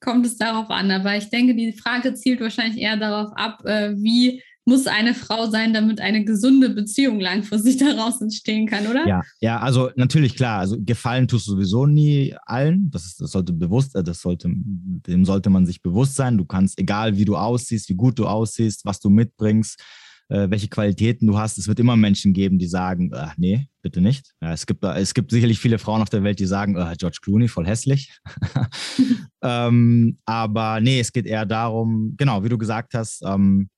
kommt 0.00 0.26
es 0.26 0.36
darauf 0.36 0.70
an. 0.70 0.90
Aber 0.90 1.16
ich 1.16 1.30
denke, 1.30 1.54
die 1.54 1.72
Frage 1.72 2.14
zielt 2.14 2.40
wahrscheinlich 2.40 2.80
eher 2.80 2.96
darauf 2.96 3.32
ab, 3.36 3.64
äh, 3.64 3.94
wie 3.96 4.42
muss 4.66 4.86
eine 4.86 5.14
Frau 5.14 5.50
sein, 5.50 5.72
damit 5.72 6.00
eine 6.00 6.24
gesunde 6.24 6.70
Beziehung 6.70 7.18
langfristig 7.18 7.76
daraus 7.78 8.20
entstehen 8.20 8.66
kann, 8.66 8.86
oder? 8.86 9.06
Ja, 9.06 9.22
ja, 9.40 9.58
also 9.58 9.90
natürlich 9.96 10.36
klar. 10.36 10.60
Also 10.60 10.76
gefallen 10.78 11.28
tust 11.28 11.46
du 11.48 11.52
sowieso 11.52 11.86
nie 11.86 12.34
allen. 12.46 12.90
Das, 12.90 13.04
ist, 13.04 13.20
das 13.20 13.32
sollte 13.32 13.52
bewusst, 13.52 13.96
äh, 13.96 14.04
das 14.04 14.20
sollte, 14.20 14.48
dem 14.48 15.24
sollte 15.24 15.50
man 15.50 15.66
sich 15.66 15.82
bewusst 15.82 16.14
sein. 16.14 16.38
Du 16.38 16.44
kannst, 16.44 16.78
egal 16.78 17.16
wie 17.16 17.24
du 17.24 17.36
aussiehst, 17.36 17.88
wie 17.88 17.94
gut 17.94 18.18
du 18.18 18.26
aussiehst, 18.26 18.84
was 18.84 19.00
du 19.00 19.10
mitbringst, 19.10 19.82
äh, 20.28 20.48
welche 20.50 20.68
Qualitäten 20.68 21.26
du 21.26 21.38
hast. 21.38 21.58
Es 21.58 21.66
wird 21.66 21.80
immer 21.80 21.96
Menschen 21.96 22.32
geben, 22.32 22.58
die 22.58 22.68
sagen, 22.68 23.12
äh, 23.12 23.28
nee, 23.38 23.68
bitte 23.82 24.00
nicht. 24.00 24.34
Ja, 24.40 24.52
es, 24.52 24.66
gibt, 24.66 24.84
es 24.84 25.14
gibt 25.14 25.30
sicherlich 25.30 25.58
viele 25.58 25.78
Frauen 25.78 26.02
auf 26.02 26.10
der 26.10 26.22
Welt, 26.22 26.38
die 26.38 26.46
sagen, 26.46 26.74
George 26.98 27.18
Clooney, 27.22 27.48
voll 27.48 27.66
hässlich. 27.66 28.12
ähm, 29.42 30.18
aber 30.24 30.80
nee, 30.80 31.00
es 31.00 31.12
geht 31.12 31.26
eher 31.26 31.46
darum, 31.46 32.14
genau, 32.16 32.44
wie 32.44 32.48
du 32.48 32.58
gesagt 32.58 32.94
hast, 32.94 33.22
ähm, 33.24 33.70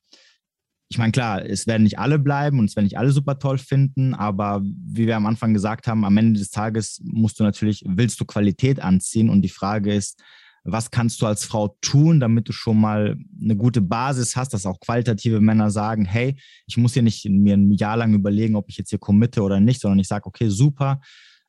ich 0.92 0.98
meine, 0.98 1.12
klar, 1.12 1.42
es 1.42 1.66
werden 1.66 1.84
nicht 1.84 1.98
alle 1.98 2.18
bleiben 2.18 2.58
und 2.58 2.66
es 2.66 2.76
werden 2.76 2.84
nicht 2.84 2.98
alle 2.98 3.12
super 3.12 3.38
toll 3.38 3.56
finden, 3.56 4.12
aber 4.12 4.60
wie 4.62 5.06
wir 5.06 5.16
am 5.16 5.24
Anfang 5.24 5.54
gesagt 5.54 5.86
haben, 5.86 6.04
am 6.04 6.18
Ende 6.18 6.38
des 6.38 6.50
Tages 6.50 7.00
musst 7.02 7.40
du 7.40 7.44
natürlich, 7.44 7.82
willst 7.86 8.20
du 8.20 8.26
Qualität 8.26 8.78
anziehen 8.78 9.30
und 9.30 9.40
die 9.40 9.48
Frage 9.48 9.94
ist, 9.94 10.22
was 10.64 10.90
kannst 10.90 11.22
du 11.22 11.26
als 11.26 11.44
Frau 11.44 11.76
tun, 11.80 12.20
damit 12.20 12.48
du 12.48 12.52
schon 12.52 12.78
mal 12.78 13.16
eine 13.42 13.56
gute 13.56 13.80
Basis 13.80 14.36
hast, 14.36 14.52
dass 14.52 14.66
auch 14.66 14.80
qualitative 14.80 15.40
Männer 15.40 15.70
sagen, 15.70 16.04
hey, 16.04 16.36
ich 16.66 16.76
muss 16.76 16.92
hier 16.92 17.02
nicht 17.02 17.24
mir 17.24 17.56
ein 17.56 17.72
Jahr 17.72 17.96
lang 17.96 18.12
überlegen, 18.12 18.54
ob 18.54 18.68
ich 18.68 18.76
jetzt 18.76 18.90
hier 18.90 18.98
committe 18.98 19.42
oder 19.42 19.60
nicht, 19.60 19.80
sondern 19.80 19.98
ich 19.98 20.08
sage, 20.08 20.26
okay, 20.26 20.48
super, 20.50 21.00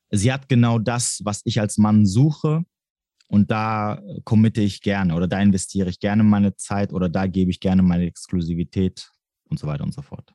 sie 0.10 0.32
hat 0.32 0.48
genau 0.48 0.80
das, 0.80 1.20
was 1.24 1.42
ich 1.44 1.60
als 1.60 1.78
Mann 1.78 2.06
suche 2.06 2.64
und 3.28 3.52
da 3.52 4.02
committe 4.24 4.62
ich 4.62 4.82
gerne 4.82 5.16
oder 5.16 5.28
da 5.28 5.40
investiere 5.42 5.90
ich 5.90 6.00
gerne 6.00 6.24
meine 6.24 6.56
Zeit 6.56 6.94
oder 6.94 7.10
da 7.10 7.28
gebe 7.28 7.52
ich 7.52 7.60
gerne 7.60 7.82
meine 7.82 8.06
Exklusivität 8.06 9.10
und 9.50 9.60
so 9.60 9.68
weiter 9.68 9.84
und 9.84 9.94
so 9.94 10.02
fort. 10.02 10.34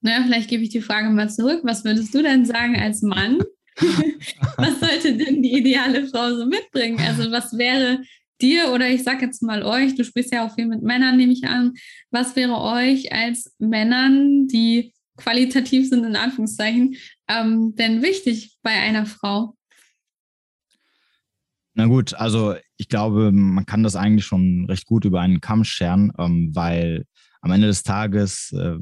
naja, 0.00 0.22
vielleicht 0.24 0.48
gebe 0.48 0.62
ich 0.62 0.70
die 0.70 0.80
Frage 0.80 1.10
mal 1.10 1.30
zurück. 1.30 1.60
Was 1.64 1.84
würdest 1.84 2.14
du 2.14 2.22
denn 2.22 2.44
sagen 2.44 2.76
als 2.76 3.02
Mann? 3.02 3.38
was 4.56 4.80
sollte 4.80 5.16
denn 5.16 5.42
die 5.42 5.56
ideale 5.56 6.06
Frau 6.06 6.34
so 6.34 6.46
mitbringen? 6.46 6.98
Also 7.00 7.30
was 7.30 7.56
wäre 7.56 8.00
dir 8.40 8.72
oder 8.72 8.88
ich 8.88 9.02
sage 9.02 9.26
jetzt 9.26 9.42
mal 9.42 9.62
euch, 9.62 9.94
du 9.94 10.04
sprichst 10.04 10.32
ja 10.32 10.46
auch 10.46 10.54
viel 10.54 10.66
mit 10.66 10.82
Männern, 10.82 11.16
nehme 11.16 11.32
ich 11.32 11.44
an, 11.44 11.74
was 12.10 12.36
wäre 12.36 12.60
euch 12.60 13.12
als 13.12 13.54
Männern, 13.58 14.46
die 14.48 14.92
qualitativ 15.16 15.88
sind, 15.88 16.04
in 16.04 16.16
Anführungszeichen, 16.16 16.96
ähm, 17.28 17.74
denn 17.76 18.02
wichtig 18.02 18.56
bei 18.62 18.70
einer 18.70 19.06
Frau? 19.06 19.54
Na 21.80 21.86
gut, 21.86 22.12
also 22.12 22.56
ich 22.76 22.88
glaube, 22.88 23.32
man 23.32 23.64
kann 23.64 23.82
das 23.82 23.96
eigentlich 23.96 24.26
schon 24.26 24.66
recht 24.68 24.84
gut 24.84 25.06
über 25.06 25.22
einen 25.22 25.40
Kamm 25.40 25.64
scheren, 25.64 26.12
ähm, 26.18 26.50
weil 26.52 27.06
am 27.40 27.52
Ende 27.52 27.68
des 27.68 27.82
Tages 27.82 28.52
äh, 28.52 28.76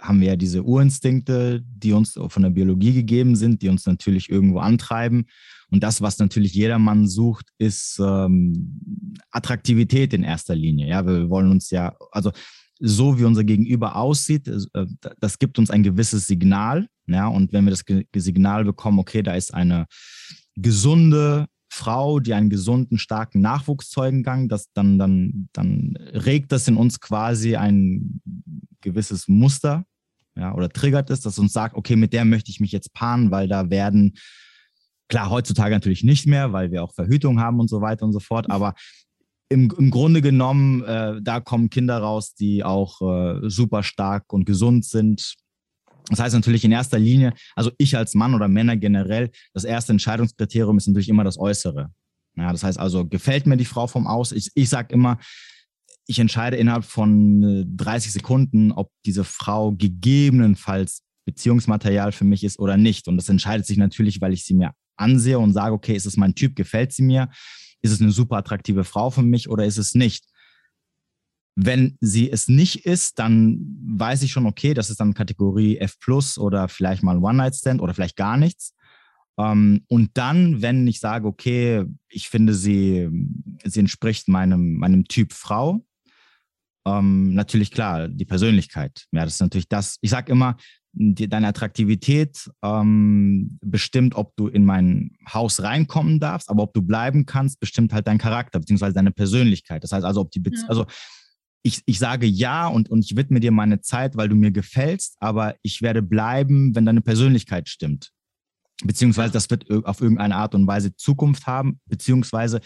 haben 0.00 0.20
wir 0.22 0.28
ja 0.28 0.36
diese 0.36 0.62
Urinstinkte, 0.62 1.62
die 1.62 1.92
uns 1.92 2.18
von 2.28 2.42
der 2.42 2.48
Biologie 2.48 2.94
gegeben 2.94 3.36
sind, 3.36 3.60
die 3.60 3.68
uns 3.68 3.84
natürlich 3.84 4.30
irgendwo 4.30 4.60
antreiben. 4.60 5.26
Und 5.70 5.82
das, 5.82 6.00
was 6.00 6.18
natürlich 6.18 6.54
jeder 6.54 6.78
Mann 6.78 7.06
sucht, 7.06 7.50
ist 7.58 8.00
ähm, 8.02 9.18
Attraktivität 9.30 10.14
in 10.14 10.22
erster 10.22 10.54
Linie. 10.54 10.88
Ja, 10.88 11.06
wir 11.06 11.28
wollen 11.28 11.50
uns 11.50 11.68
ja, 11.68 11.94
also 12.10 12.32
so 12.80 13.18
wie 13.18 13.24
unser 13.24 13.44
Gegenüber 13.44 13.96
aussieht, 13.96 14.48
äh, 14.48 14.86
das 15.20 15.38
gibt 15.38 15.58
uns 15.58 15.70
ein 15.70 15.82
gewisses 15.82 16.26
Signal. 16.26 16.86
Ja, 17.06 17.26
und 17.26 17.52
wenn 17.52 17.66
wir 17.66 17.70
das 17.70 17.84
Signal 18.16 18.64
bekommen, 18.64 18.98
okay, 18.98 19.22
da 19.22 19.34
ist 19.34 19.52
eine 19.52 19.84
gesunde 20.56 21.48
Frau, 21.74 22.20
die 22.20 22.34
einen 22.34 22.50
gesunden, 22.50 22.98
starken 22.98 23.40
Nachwuchs 23.40 23.90
zeugen 23.90 24.22
kann, 24.22 24.48
das 24.48 24.72
dann, 24.72 24.98
dann, 24.98 25.48
dann 25.52 25.96
regt 26.12 26.52
das 26.52 26.68
in 26.68 26.76
uns 26.76 27.00
quasi 27.00 27.56
ein 27.56 28.20
gewisses 28.80 29.28
Muster 29.28 29.84
ja, 30.36 30.54
oder 30.54 30.68
triggert 30.68 31.10
es, 31.10 31.20
das 31.20 31.38
uns 31.38 31.52
sagt, 31.52 31.76
okay, 31.76 31.96
mit 31.96 32.12
der 32.12 32.24
möchte 32.24 32.50
ich 32.50 32.60
mich 32.60 32.72
jetzt 32.72 32.92
paaren, 32.92 33.30
weil 33.30 33.48
da 33.48 33.70
werden, 33.70 34.14
klar, 35.08 35.30
heutzutage 35.30 35.74
natürlich 35.74 36.02
nicht 36.02 36.26
mehr, 36.26 36.52
weil 36.52 36.70
wir 36.70 36.82
auch 36.82 36.92
Verhütung 36.92 37.40
haben 37.40 37.60
und 37.60 37.68
so 37.68 37.80
weiter 37.80 38.04
und 38.04 38.12
so 38.12 38.20
fort, 38.20 38.50
aber 38.50 38.74
im, 39.48 39.72
im 39.78 39.90
Grunde 39.90 40.22
genommen, 40.22 40.82
äh, 40.84 41.20
da 41.22 41.40
kommen 41.40 41.70
Kinder 41.70 41.98
raus, 41.98 42.34
die 42.34 42.64
auch 42.64 43.00
äh, 43.02 43.48
super 43.48 43.82
stark 43.82 44.32
und 44.32 44.46
gesund 44.46 44.84
sind. 44.84 45.34
Das 46.10 46.20
heißt 46.20 46.34
natürlich 46.34 46.64
in 46.64 46.72
erster 46.72 46.98
Linie, 46.98 47.32
also 47.56 47.70
ich 47.78 47.96
als 47.96 48.14
Mann 48.14 48.34
oder 48.34 48.48
Männer 48.48 48.76
generell, 48.76 49.30
das 49.54 49.64
erste 49.64 49.92
Entscheidungskriterium 49.92 50.76
ist 50.76 50.86
natürlich 50.86 51.08
immer 51.08 51.24
das 51.24 51.38
Äußere. 51.38 51.90
Ja, 52.36 52.52
das 52.52 52.62
heißt 52.62 52.78
also, 52.78 53.06
gefällt 53.06 53.46
mir 53.46 53.56
die 53.56 53.64
Frau 53.64 53.86
vom 53.86 54.06
Aus? 54.06 54.32
Ich, 54.32 54.50
ich 54.54 54.68
sage 54.68 54.92
immer, 54.92 55.18
ich 56.06 56.18
entscheide 56.18 56.56
innerhalb 56.56 56.84
von 56.84 57.64
30 57.76 58.08
äh, 58.08 58.12
Sekunden, 58.12 58.72
ob 58.72 58.90
diese 59.06 59.24
Frau 59.24 59.72
gegebenenfalls 59.72 61.02
Beziehungsmaterial 61.24 62.12
für 62.12 62.24
mich 62.24 62.44
ist 62.44 62.58
oder 62.58 62.76
nicht. 62.76 63.08
Und 63.08 63.16
das 63.16 63.28
entscheidet 63.28 63.66
sich 63.66 63.78
natürlich, 63.78 64.20
weil 64.20 64.34
ich 64.34 64.44
sie 64.44 64.54
mir 64.54 64.72
ansehe 64.96 65.38
und 65.38 65.54
sage, 65.54 65.74
okay, 65.74 65.94
ist 65.94 66.06
es 66.06 66.16
mein 66.16 66.34
Typ, 66.34 66.54
gefällt 66.56 66.92
sie 66.92 67.02
mir? 67.02 67.30
Ist 67.80 67.92
es 67.92 68.00
eine 68.00 68.10
super 68.10 68.36
attraktive 68.36 68.84
Frau 68.84 69.10
für 69.10 69.22
mich 69.22 69.48
oder 69.48 69.64
ist 69.64 69.78
es 69.78 69.94
nicht? 69.94 70.24
Wenn 71.56 71.96
sie 72.00 72.30
es 72.30 72.48
nicht 72.48 72.84
ist, 72.84 73.18
dann 73.18 73.78
weiß 73.86 74.22
ich 74.22 74.32
schon, 74.32 74.46
okay, 74.46 74.74
das 74.74 74.90
ist 74.90 75.00
dann 75.00 75.14
Kategorie 75.14 75.78
F 75.78 75.98
plus 76.00 76.36
oder 76.36 76.68
vielleicht 76.68 77.02
mal 77.02 77.18
One-Night-Stand 77.18 77.80
oder 77.80 77.94
vielleicht 77.94 78.16
gar 78.16 78.36
nichts. 78.36 78.74
Ähm, 79.38 79.84
und 79.88 80.10
dann, 80.14 80.62
wenn 80.62 80.86
ich 80.86 81.00
sage, 81.00 81.26
okay, 81.26 81.84
ich 82.08 82.28
finde 82.28 82.54
sie, 82.54 83.08
sie 83.64 83.80
entspricht 83.80 84.28
meinem, 84.28 84.74
meinem 84.74 85.04
Typ 85.04 85.32
Frau, 85.32 85.84
ähm, 86.86 87.34
natürlich 87.34 87.70
klar, 87.70 88.08
die 88.08 88.24
Persönlichkeit. 88.24 89.06
Ja, 89.12 89.24
das 89.24 89.34
ist 89.34 89.40
natürlich 89.40 89.68
das. 89.68 89.96
Ich 90.02 90.10
sage 90.10 90.30
immer, 90.30 90.56
die, 90.92 91.28
deine 91.28 91.48
Attraktivität 91.48 92.50
ähm, 92.62 93.58
bestimmt, 93.62 94.14
ob 94.14 94.36
du 94.36 94.48
in 94.48 94.64
mein 94.64 95.16
Haus 95.32 95.62
reinkommen 95.62 96.20
darfst, 96.20 96.50
aber 96.50 96.62
ob 96.62 96.74
du 96.74 96.82
bleiben 96.82 97.26
kannst, 97.26 97.58
bestimmt 97.58 97.92
halt 97.92 98.06
dein 98.06 98.18
Charakter 98.18 98.60
beziehungsweise 98.60 98.94
deine 98.94 99.10
Persönlichkeit. 99.10 99.82
Das 99.82 99.92
heißt 99.92 100.04
also, 100.04 100.20
ob 100.20 100.30
die, 100.30 100.40
Be 100.40 100.50
ja. 100.54 100.68
also 100.68 100.86
ich, 101.64 101.82
ich 101.86 101.98
sage 101.98 102.26
ja 102.26 102.68
und, 102.68 102.90
und 102.90 103.04
ich 103.04 103.16
widme 103.16 103.40
dir 103.40 103.50
meine 103.50 103.80
Zeit, 103.80 104.16
weil 104.16 104.28
du 104.28 104.36
mir 104.36 104.52
gefällst, 104.52 105.16
aber 105.18 105.56
ich 105.62 105.80
werde 105.80 106.02
bleiben, 106.02 106.74
wenn 106.74 106.84
deine 106.84 107.00
Persönlichkeit 107.00 107.70
stimmt. 107.70 108.12
Beziehungsweise 108.84 109.32
das 109.32 109.48
wird 109.48 109.70
auf 109.86 110.00
irgendeine 110.00 110.36
Art 110.36 110.54
und 110.54 110.66
Weise 110.66 110.94
Zukunft 110.94 111.46
haben, 111.46 111.80
beziehungsweise 111.86 112.60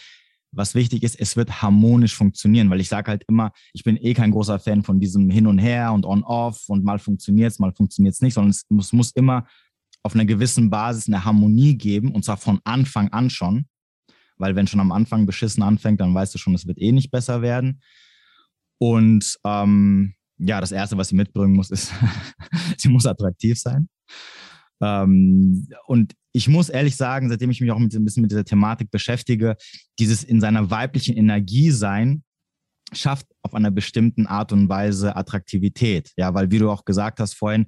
was 0.50 0.74
wichtig 0.74 1.04
ist, 1.04 1.20
es 1.20 1.36
wird 1.36 1.62
harmonisch 1.62 2.16
funktionieren, 2.16 2.70
weil 2.70 2.80
ich 2.80 2.88
sage 2.88 3.10
halt 3.10 3.22
immer, 3.28 3.52
ich 3.72 3.84
bin 3.84 3.96
eh 3.98 4.14
kein 4.14 4.32
großer 4.32 4.58
Fan 4.58 4.82
von 4.82 4.98
diesem 4.98 5.30
Hin 5.30 5.46
und 5.46 5.58
Her 5.58 5.92
und 5.92 6.04
On-Off 6.04 6.64
und 6.68 6.84
mal 6.84 6.98
funktioniert 6.98 7.52
es, 7.52 7.58
mal 7.58 7.72
funktioniert 7.72 8.14
es 8.14 8.20
nicht, 8.20 8.34
sondern 8.34 8.50
es 8.50 8.64
muss, 8.68 8.92
muss 8.92 9.12
immer 9.12 9.46
auf 10.02 10.14
einer 10.14 10.24
gewissen 10.24 10.70
Basis 10.70 11.06
eine 11.06 11.24
Harmonie 11.24 11.76
geben 11.76 12.12
und 12.12 12.24
zwar 12.24 12.38
von 12.38 12.60
Anfang 12.64 13.08
an 13.10 13.30
schon, 13.30 13.66
weil 14.38 14.56
wenn 14.56 14.66
schon 14.66 14.80
am 14.80 14.90
Anfang 14.90 15.26
beschissen 15.26 15.62
anfängt, 15.62 16.00
dann 16.00 16.14
weißt 16.14 16.34
du 16.34 16.38
schon, 16.38 16.54
es 16.54 16.66
wird 16.66 16.80
eh 16.80 16.90
nicht 16.90 17.10
besser 17.10 17.42
werden. 17.42 17.80
Und 18.78 19.36
ähm, 19.44 20.14
ja, 20.38 20.60
das 20.60 20.72
Erste, 20.72 20.96
was 20.96 21.08
sie 21.08 21.16
mitbringen 21.16 21.54
muss, 21.54 21.70
ist, 21.70 21.92
sie 22.76 22.88
muss 22.88 23.06
attraktiv 23.06 23.58
sein. 23.58 23.88
Ähm, 24.80 25.68
und 25.86 26.14
ich 26.32 26.48
muss 26.48 26.68
ehrlich 26.68 26.96
sagen, 26.96 27.28
seitdem 27.28 27.50
ich 27.50 27.60
mich 27.60 27.70
auch 27.72 27.78
mit, 27.78 27.92
ein 27.94 28.04
bisschen 28.04 28.22
mit 28.22 28.30
dieser 28.30 28.44
Thematik 28.44 28.90
beschäftige, 28.90 29.56
dieses 29.98 30.22
in 30.22 30.40
seiner 30.40 30.70
weiblichen 30.70 31.16
Energie 31.16 31.70
sein, 31.70 32.22
schafft 32.92 33.26
auf 33.42 33.54
einer 33.54 33.70
bestimmten 33.70 34.26
Art 34.26 34.52
und 34.52 34.68
Weise 34.68 35.16
Attraktivität. 35.16 36.12
Ja, 36.16 36.32
weil 36.34 36.50
wie 36.50 36.58
du 36.58 36.70
auch 36.70 36.84
gesagt 36.84 37.20
hast 37.20 37.34
vorhin, 37.34 37.66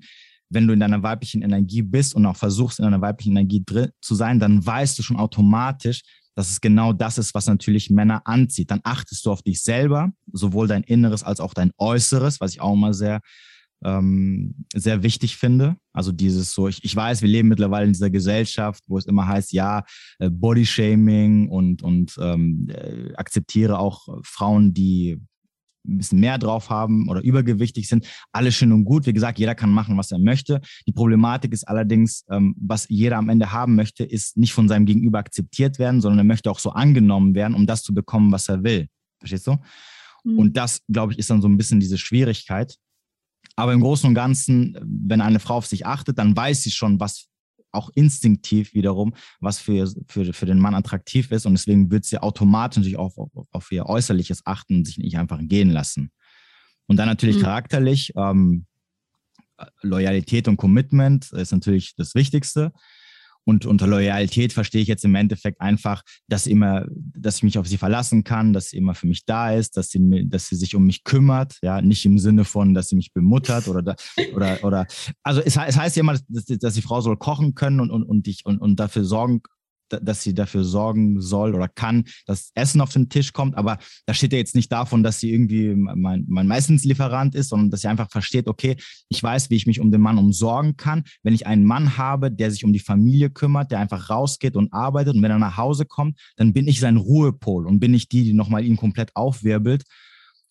wenn 0.51 0.67
du 0.67 0.73
in 0.73 0.81
deiner 0.81 1.03
weiblichen 1.03 1.43
Energie 1.43 1.83
bist 1.83 2.15
und 2.15 2.27
auch 2.27 2.37
versuchst, 2.37 2.79
in 2.79 2.85
deiner 2.85 3.01
weiblichen 3.01 3.33
Energie 3.33 3.63
drin 3.65 3.91
zu 4.01 4.15
sein, 4.15 4.41
dann 4.41 4.65
weißt 4.65 4.99
du 4.99 5.03
schon 5.03 5.17
automatisch, 5.17 6.03
dass 6.35 6.51
es 6.51 6.61
genau 6.61 6.93
das 6.93 7.19
ist, 7.19 7.35
was 7.35 7.47
natürlich 7.47 7.91
Männer 7.91 8.23
anzieht. 8.27 8.71
Dann 8.71 8.81
achtest 8.85 9.27
du 9.27 9.33
auf 9.33 9.43
dich 9.43 9.63
selber, 9.63 10.13
sowohl 10.33 10.69
dein 10.69 10.83
Inneres 10.83 11.23
als 11.23 11.41
auch 11.41 11.55
dein 11.55 11.73
Äußeres, 11.79 12.41
was 12.41 12.53
ich 12.53 12.61
auch 12.61 12.75
immer 12.75 12.95
sehr 12.95 13.21
ähm, 13.85 14.55
sehr 14.75 15.03
wichtig 15.03 15.37
finde. 15.37 15.77
Also 15.93 16.13
dieses 16.13 16.53
so, 16.53 16.69
ich, 16.69 16.85
ich 16.85 16.95
weiß, 16.95 17.23
wir 17.23 17.29
leben 17.29 17.49
mittlerweile 17.49 17.87
in 17.87 17.93
dieser 17.93 18.11
Gesellschaft, 18.11 18.85
wo 18.87 18.99
es 18.99 19.07
immer 19.07 19.27
heißt, 19.27 19.53
ja, 19.53 19.85
äh, 20.19 20.31
Bodyshaming 20.31 21.49
und, 21.49 21.83
und 21.83 22.17
ähm, 22.21 22.69
äh, 22.71 23.15
akzeptiere 23.15 23.79
auch 23.79 24.07
Frauen, 24.23 24.75
die 24.75 25.21
ein 25.87 25.99
bisschen 25.99 26.21
mehr 26.21 26.39
drauf 26.39 26.71
haben 26.71 27.09
oder 27.09 27.23
übergewichtig 27.23 27.89
sind. 27.89 28.07
Alles 28.33 28.55
schön 28.55 28.73
und 28.73 28.85
gut. 28.85 29.07
Wie 29.07 29.13
gesagt, 29.13 29.39
jeder 29.39 29.55
kann 29.55 29.73
machen, 29.73 29.97
was 29.97 30.13
er 30.13 30.19
möchte. 30.19 30.61
Die 30.87 30.93
Problematik 30.93 31.53
ist 31.53 31.67
allerdings, 31.67 32.25
ähm, 32.31 32.55
was 32.59 32.87
jeder 32.89 33.19
am 33.19 33.29
Ende 33.29 33.53
haben 33.53 33.75
möchte, 33.75 34.05
ist 34.05 34.37
nicht 34.37 34.53
von 34.53 34.69
seinem 34.69 34.87
Gegenüber 34.87 35.19
akzeptiert 35.19 35.79
werden, 35.79 36.01
sondern 36.01 36.19
er 36.19 36.25
möchte 36.25 36.51
auch 36.51 36.59
so 36.59 36.71
angenommen 36.71 37.35
werden, 37.35 37.55
um 37.55 37.67
das 37.67 37.83
zu 37.83 37.95
bekommen, 37.95 38.33
was 38.33 38.49
er 38.49 38.63
will. 38.63 38.89
Verstehst 39.19 39.47
du? 39.47 39.57
Mhm. 40.25 40.39
Und 40.39 40.57
das, 40.57 40.83
glaube 40.89 41.13
ich, 41.13 41.19
ist 41.19 41.31
dann 41.31 41.43
so 41.43 41.49
ein 41.49 41.57
bisschen 41.57 41.81
diese 41.81 41.99
Schwierigkeit. 41.99 42.77
Aber 43.57 43.73
im 43.73 43.81
Großen 43.81 44.09
und 44.09 44.15
Ganzen, 44.15 44.77
wenn 44.83 45.21
eine 45.21 45.41
Frau 45.41 45.57
auf 45.57 45.67
sich 45.67 45.87
achtet, 45.87 46.19
dann 46.19 46.37
weiß 46.37 46.63
sie 46.63 46.71
schon, 46.71 47.01
was 47.01 47.30
auch 47.73 47.91
instinktiv 47.95 48.75
wiederum, 48.75 49.15
was 49.41 49.59
für, 49.59 49.91
für, 50.09 50.33
für 50.33 50.47
den 50.47 50.59
Mann 50.59 50.75
attraktiv 50.75 51.31
ist. 51.31 51.47
Und 51.47 51.53
deswegen 51.53 51.91
wird 51.91 52.05
sie 52.05 52.19
automatisch 52.19 52.79
natürlich 52.79 52.99
auch 52.99 53.17
auf, 53.17 53.47
auf 53.51 53.73
ihr 53.73 53.87
Äußerliches 53.87 54.47
achten 54.47 54.77
und 54.77 54.87
sich 54.87 54.99
nicht 54.99 55.19
einfach 55.19 55.39
gehen 55.43 55.71
lassen. 55.71 56.11
Und 56.87 56.97
dann 56.97 57.09
natürlich 57.09 57.37
mhm. 57.37 57.43
charakterlich, 57.43 58.13
ähm, 58.17 58.67
Loyalität 59.83 60.49
und 60.49 60.57
Commitment 60.57 61.33
ist 61.33 61.53
natürlich 61.53 61.95
das 61.95 62.15
Wichtigste. 62.15 62.73
Und 63.45 63.67
unter 63.67 63.87
Loyalität 63.87 64.53
verstehe 64.53 64.83
ich 64.83 64.89
jetzt 64.89 65.05
im 65.05 65.15
Endeffekt 65.15 65.61
einfach, 65.61 66.03
dass 66.29 66.47
immer, 66.47 66.87
dass 66.91 67.37
ich 67.37 67.43
mich 67.43 67.59
auf 67.59 67.67
sie 67.67 67.79
verlassen 67.79 68.25
kann, 68.25 68.53
dass 68.53 68.71
sie 68.71 68.77
immer 68.77 68.95
für 68.95 69.07
mich 69.07 69.25
da 69.25 69.53
ist, 69.53 69.77
dass 69.77 69.89
sie, 69.89 70.29
dass 70.29 70.49
sie 70.49 70.57
sich 70.57 70.75
um 70.75 70.85
mich 70.85 71.05
kümmert, 71.05 71.59
ja, 71.63 71.81
nicht 71.81 72.05
im 72.05 72.19
Sinne 72.19 72.45
von, 72.45 72.75
dass 72.75 72.89
sie 72.89 72.97
mich 72.97 73.13
bemuttert 73.13 73.69
oder, 73.69 73.83
da, 73.83 73.97
oder, 74.35 74.63
oder, 74.63 74.87
also 75.23 75.41
es, 75.41 75.57
es 75.57 75.77
heißt 75.77 75.97
ja 75.97 76.01
immer, 76.01 76.19
dass, 76.29 76.45
dass 76.45 76.75
die 76.75 76.83
Frau 76.83 77.01
soll 77.01 77.17
kochen 77.17 77.55
können 77.55 77.81
und, 77.81 77.91
und, 77.91 78.05
und 78.05 78.27
dich 78.27 78.45
und, 78.45 78.59
und 78.59 78.77
dafür 78.79 79.05
sorgen 79.05 79.43
dass 79.91 80.23
sie 80.23 80.35
dafür 80.35 80.65
sorgen 80.65 81.21
soll 81.21 81.55
oder 81.55 81.69
kann, 81.69 82.05
dass 82.27 82.53
Essen 82.55 82.81
auf 82.81 82.93
den 82.93 83.09
Tisch 83.09 83.33
kommt. 83.33 83.57
Aber 83.57 83.79
da 84.07 84.15
steht 84.15 84.33
ja 84.33 84.39
jetzt 84.39 84.55
nicht 84.55 84.71
davon, 84.71 85.03
dass 85.03 85.21
sie 85.21 85.33
irgendwie 85.33 85.75
mein, 85.75 86.25
mein 86.29 86.49
Lieferant 86.83 87.35
ist, 87.35 87.49
sondern 87.49 87.71
dass 87.71 87.83
sie 87.83 87.89
einfach 87.89 88.11
versteht, 88.11 88.49
okay, 88.49 88.77
ich 89.09 89.23
weiß, 89.23 89.51
wie 89.51 89.57
ich 89.57 89.67
mich 89.67 89.81
um 89.81 89.91
den 89.91 90.01
Mann 90.01 90.19
umsorgen 90.19 90.77
kann. 90.77 91.05
Wenn 91.23 91.35
ich 91.35 91.47
einen 91.47 91.65
Mann 91.65 91.97
habe, 91.97 92.31
der 92.31 92.51
sich 92.51 92.65
um 92.65 92.73
die 92.73 92.79
Familie 92.79 93.31
kümmert, 93.31 93.71
der 93.71 93.81
einfach 93.81 94.11
rausgeht 94.11 94.57
und 94.57 94.73
arbeitet 94.73 95.15
und 95.15 95.23
wenn 95.23 95.31
er 95.31 95.39
nach 95.39 95.57
Hause 95.57 95.85
kommt, 95.85 96.19
dann 96.37 96.53
bin 96.53 96.69
ich 96.69 96.81
sein 96.81 96.97
Ruhepol 96.97 97.67
und 97.67 97.81
bin 97.81 97.95
ich 97.95 98.09
die, 98.09 98.25
die 98.25 98.33
nochmal 98.33 98.65
ihn 98.65 98.77
komplett 98.77 99.15
aufwirbelt 99.17 99.85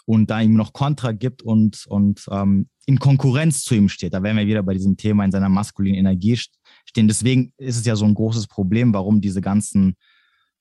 und 0.06 0.32
da 0.32 0.42
ihm 0.42 0.56
noch 0.56 0.74
Kontra 0.74 1.12
gibt 1.12 1.44
und, 1.44 1.86
und 1.88 2.26
ähm, 2.32 2.68
in 2.90 2.98
Konkurrenz 2.98 3.64
zu 3.64 3.76
ihm 3.76 3.88
steht. 3.88 4.16
Da 4.16 4.24
wären 4.24 4.36
wir 4.36 4.48
wieder 4.48 4.64
bei 4.64 4.74
diesem 4.74 4.98
Thema 4.98 5.24
in 5.24 5.32
seiner 5.32 5.48
maskulinen 5.48 6.00
Energie 6.00 6.36
stehen. 6.86 7.08
Deswegen 7.08 7.54
ist 7.58 7.78
es 7.78 7.86
ja 7.86 7.96
so 7.96 8.04
ein 8.04 8.16
großes 8.16 8.48
Problem, 8.48 8.96
warum 8.96 9.22
diese 9.22 9.42
ganzen 9.42 9.96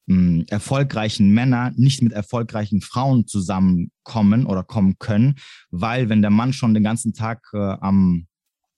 mh, 0.04 0.14
hm, 0.14 0.44
erfolgreichen 0.50 1.30
Männer 1.32 1.72
nicht 1.76 2.02
mit 2.02 2.12
erfolgreichen 2.12 2.82
Frauen 2.82 3.26
zusammenkommen 3.26 4.44
oder 4.44 4.62
kommen 4.62 4.98
können, 4.98 5.36
weil 5.70 6.10
wenn 6.10 6.20
der 6.20 6.30
Mann 6.30 6.52
schon 6.52 6.74
den 6.74 6.84
ganzen 6.84 7.14
Tag 7.14 7.48
äh, 7.54 7.56
am 7.56 8.26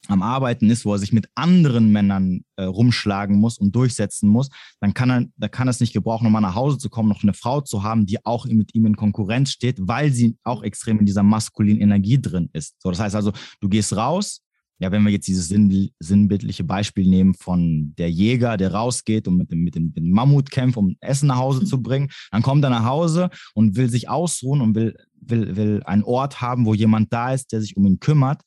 am 0.09 0.23
Arbeiten 0.23 0.71
ist, 0.71 0.85
wo 0.85 0.93
er 0.93 0.99
sich 0.99 1.13
mit 1.13 1.29
anderen 1.35 1.93
Männern 1.93 2.41
äh, 2.57 2.65
rumschlagen 2.65 3.37
muss 3.37 3.59
und 3.59 3.75
durchsetzen 3.75 4.29
muss, 4.29 4.49
dann 4.81 4.95
kann 4.95 5.11
er, 5.11 5.27
da 5.37 5.49
kann 5.49 5.69
er 5.69 5.73
es 5.73 5.81
nicht 5.81 5.93
gebrauchen, 5.93 6.27
um 6.27 6.33
mal 6.33 6.41
nach 6.41 6.55
Hause 6.55 6.79
zu 6.79 6.89
kommen, 6.89 7.09
noch 7.09 7.23
eine 7.23 7.35
Frau 7.35 7.61
zu 7.61 7.83
haben, 7.83 8.07
die 8.07 8.25
auch 8.25 8.47
mit 8.47 8.75
ihm 8.75 8.87
in 8.87 8.97
Konkurrenz 8.97 9.51
steht, 9.51 9.77
weil 9.81 10.13
sie 10.13 10.37
auch 10.43 10.63
extrem 10.63 10.99
in 10.99 11.07
dieser 11.07 11.23
maskulinen 11.23 11.81
Energie 11.81 12.21
drin 12.21 12.49
ist. 12.53 12.81
So, 12.83 12.91
das 12.91 13.01
heißt 13.01 13.15
also, 13.15 13.33
du 13.61 13.69
gehst 13.69 13.95
raus, 13.97 14.43
ja, 14.79 14.91
wenn 14.91 15.03
wir 15.03 15.11
jetzt 15.11 15.29
dieses 15.29 15.49
sinnbildliche 15.49 16.65
Beispiel 16.65 17.07
nehmen 17.07 17.35
von 17.35 17.95
der 17.99 18.11
Jäger, 18.11 18.57
der 18.57 18.73
rausgeht 18.73 19.29
und 19.29 19.37
mit 19.37 19.51
dem, 19.51 19.63
mit 19.63 19.75
dem, 19.75 19.93
mit 19.95 19.99
dem 19.99 20.11
Mammut 20.11 20.51
kämpft, 20.51 20.79
um 20.79 20.97
Essen 21.01 21.27
nach 21.27 21.37
Hause 21.37 21.67
zu 21.67 21.83
bringen, 21.83 22.09
dann 22.31 22.41
kommt 22.41 22.65
er 22.65 22.71
nach 22.71 22.87
Hause 22.87 23.29
und 23.53 23.77
will 23.77 23.91
sich 23.91 24.09
ausruhen 24.09 24.63
und 24.63 24.75
will, 24.75 24.97
will, 25.21 25.55
will 25.57 25.83
einen 25.85 26.03
Ort 26.03 26.41
haben, 26.41 26.65
wo 26.65 26.73
jemand 26.73 27.13
da 27.13 27.35
ist, 27.35 27.53
der 27.53 27.61
sich 27.61 27.77
um 27.77 27.85
ihn 27.85 28.01
kümmert, 28.01 28.41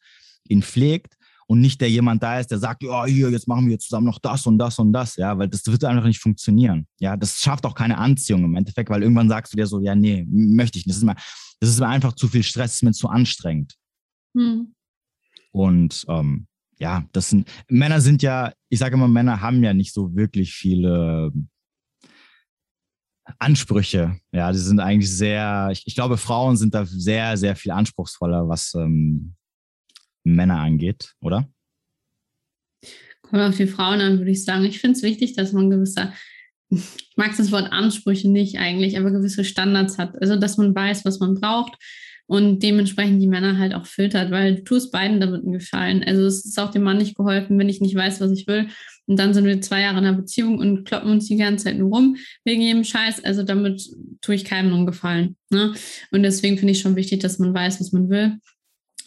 ihn 0.50 0.64
pflegt 0.64 1.18
und 1.48 1.62
nicht 1.62 1.82
der 1.82 1.90
jemand 1.90 2.24
da 2.24 2.40
ist, 2.40 2.52
der 2.52 2.60
sagt, 2.60 2.84
ja, 2.84 3.06
hier, 3.06 3.30
jetzt 3.30 3.48
machen 3.48 3.68
wir 3.70 3.80
zusammen 3.80 4.06
noch 4.06 4.20
das 4.20 4.46
und 4.48 4.58
das 4.58 4.80
und 4.80 4.94
das, 4.94 5.16
ja, 5.16 5.38
weil 5.38 5.48
das 5.48 5.66
wird 5.66 5.84
einfach 5.84 6.06
nicht 6.06 6.20
funktionieren. 6.20 6.88
Ja, 7.00 7.18
das 7.18 7.40
schafft 7.40 7.66
auch 7.66 7.76
keine 7.76 7.98
Anziehung 7.98 8.44
im 8.44 8.56
Endeffekt, 8.56 8.90
weil 8.90 9.04
irgendwann 9.04 9.30
sagst 9.30 9.54
du 9.54 9.58
dir 9.58 9.68
so, 9.68 9.80
ja, 9.82 9.96
nee, 9.96 10.26
möchte 10.30 10.78
ich 10.78 10.86
nicht. 10.86 10.96
Das 10.96 10.98
ist 10.98 11.04
mir, 11.04 11.16
das 11.60 11.70
ist 11.70 11.80
mir 11.80 11.88
einfach 11.88 12.14
zu 12.14 12.28
viel 12.28 12.44
Stress, 12.44 12.72
das 12.72 12.76
ist 12.76 12.84
mir 12.84 12.92
zu 12.92 13.10
anstrengend. 13.10 13.76
Hm. 14.36 14.74
Und 15.52 16.06
ähm, 16.08 16.48
ja, 16.80 17.06
das 17.12 17.30
sind, 17.30 17.48
Männer 17.70 18.02
sind 18.02 18.22
ja, 18.22 18.54
ich 18.70 18.80
sage 18.80 18.96
immer, 18.96 19.08
Männer 19.08 19.42
haben 19.42 19.64
ja 19.64 19.74
nicht 19.74 19.94
so 19.94 20.16
wirklich 20.16 20.54
viele 20.54 21.32
Ansprüche. 23.40 24.18
Ja, 24.32 24.52
die 24.52 24.58
sind 24.58 24.80
eigentlich 24.80 25.12
sehr, 25.12 25.70
ich, 25.72 25.84
ich 25.86 25.96
glaube, 25.96 26.18
Frauen 26.18 26.58
sind 26.58 26.74
da 26.74 26.86
sehr, 26.86 27.38
sehr 27.38 27.56
viel 27.56 27.72
anspruchsvoller, 27.72 28.48
was 28.48 28.74
ähm, 28.74 29.36
Männer 30.24 30.60
angeht, 30.60 31.14
oder? 31.22 31.50
Kommt 33.22 33.42
auf 33.42 33.58
die 33.58 33.68
Frauen 33.68 34.02
an, 34.02 34.20
würde 34.20 34.32
ich 34.32 34.44
sagen. 34.44 34.66
Ich 34.66 34.80
finde 34.80 34.98
es 34.98 35.04
wichtig, 35.04 35.36
dass 35.36 35.54
man 35.54 35.70
gewisse, 35.70 36.14
ich 36.70 37.14
mag 37.16 37.36
das 37.38 37.52
Wort 37.52 37.72
Ansprüche 37.72 38.30
nicht 38.30 38.58
eigentlich, 38.58 38.98
aber 38.98 39.12
gewisse 39.12 39.44
Standards 39.44 39.98
hat. 39.98 40.20
Also, 40.22 40.36
dass 40.36 40.58
man 40.58 40.76
weiß, 40.76 41.06
was 41.06 41.20
man 41.20 41.36
braucht 41.36 41.74
und 42.26 42.64
dementsprechend 42.64 43.22
die 43.22 43.28
Männer 43.28 43.58
halt 43.58 43.74
auch 43.74 43.86
filtert, 43.86 44.32
weil 44.32 44.56
du 44.56 44.64
tust 44.64 44.92
beiden 44.92 45.20
damit 45.20 45.44
einen 45.44 45.54
Gefallen. 45.54 46.04
Also, 46.04 46.26
es 46.26 46.46
ist 46.46 46.60
auch 46.60 46.72
dem 46.72 46.84
Mann 46.84 46.98
nicht 46.98 47.16
geholfen, 47.16 47.58
wenn 47.60 47.70
ich 47.70 47.82
nicht 47.82 47.96
weiß, 47.96 48.22
was 48.22 48.32
ich 48.32 48.48
will. 48.48 48.68
Und 49.06 49.20
dann 49.20 49.34
sind 49.34 49.46
wir 49.46 49.60
zwei 49.62 49.82
Jahre 49.82 50.00
in 50.00 50.06
einer 50.06 50.18
Beziehung 50.18 50.60
und 50.60 50.86
kloppen 50.86 51.12
uns 51.12 51.28
die 51.28 51.36
ganze 51.36 51.66
Zeit 51.66 51.78
nur 51.78 51.90
rum 51.90 52.16
wegen 52.46 52.62
jedem 52.62 52.84
Scheiß. 52.84 53.24
Also, 53.24 53.44
damit 53.44 53.84
tue 54.22 54.36
ich 54.36 54.46
keinem 54.46 54.74
einen 54.74 54.86
Gefallen. 54.86 55.36
Ne? 55.50 55.74
Und 56.12 56.24
deswegen 56.24 56.58
finde 56.58 56.72
ich 56.72 56.80
schon 56.80 56.96
wichtig, 56.96 57.20
dass 57.20 57.40
man 57.40 57.54
weiß, 57.54 57.80
was 57.80 57.92
man 57.92 58.10
will 58.10 58.38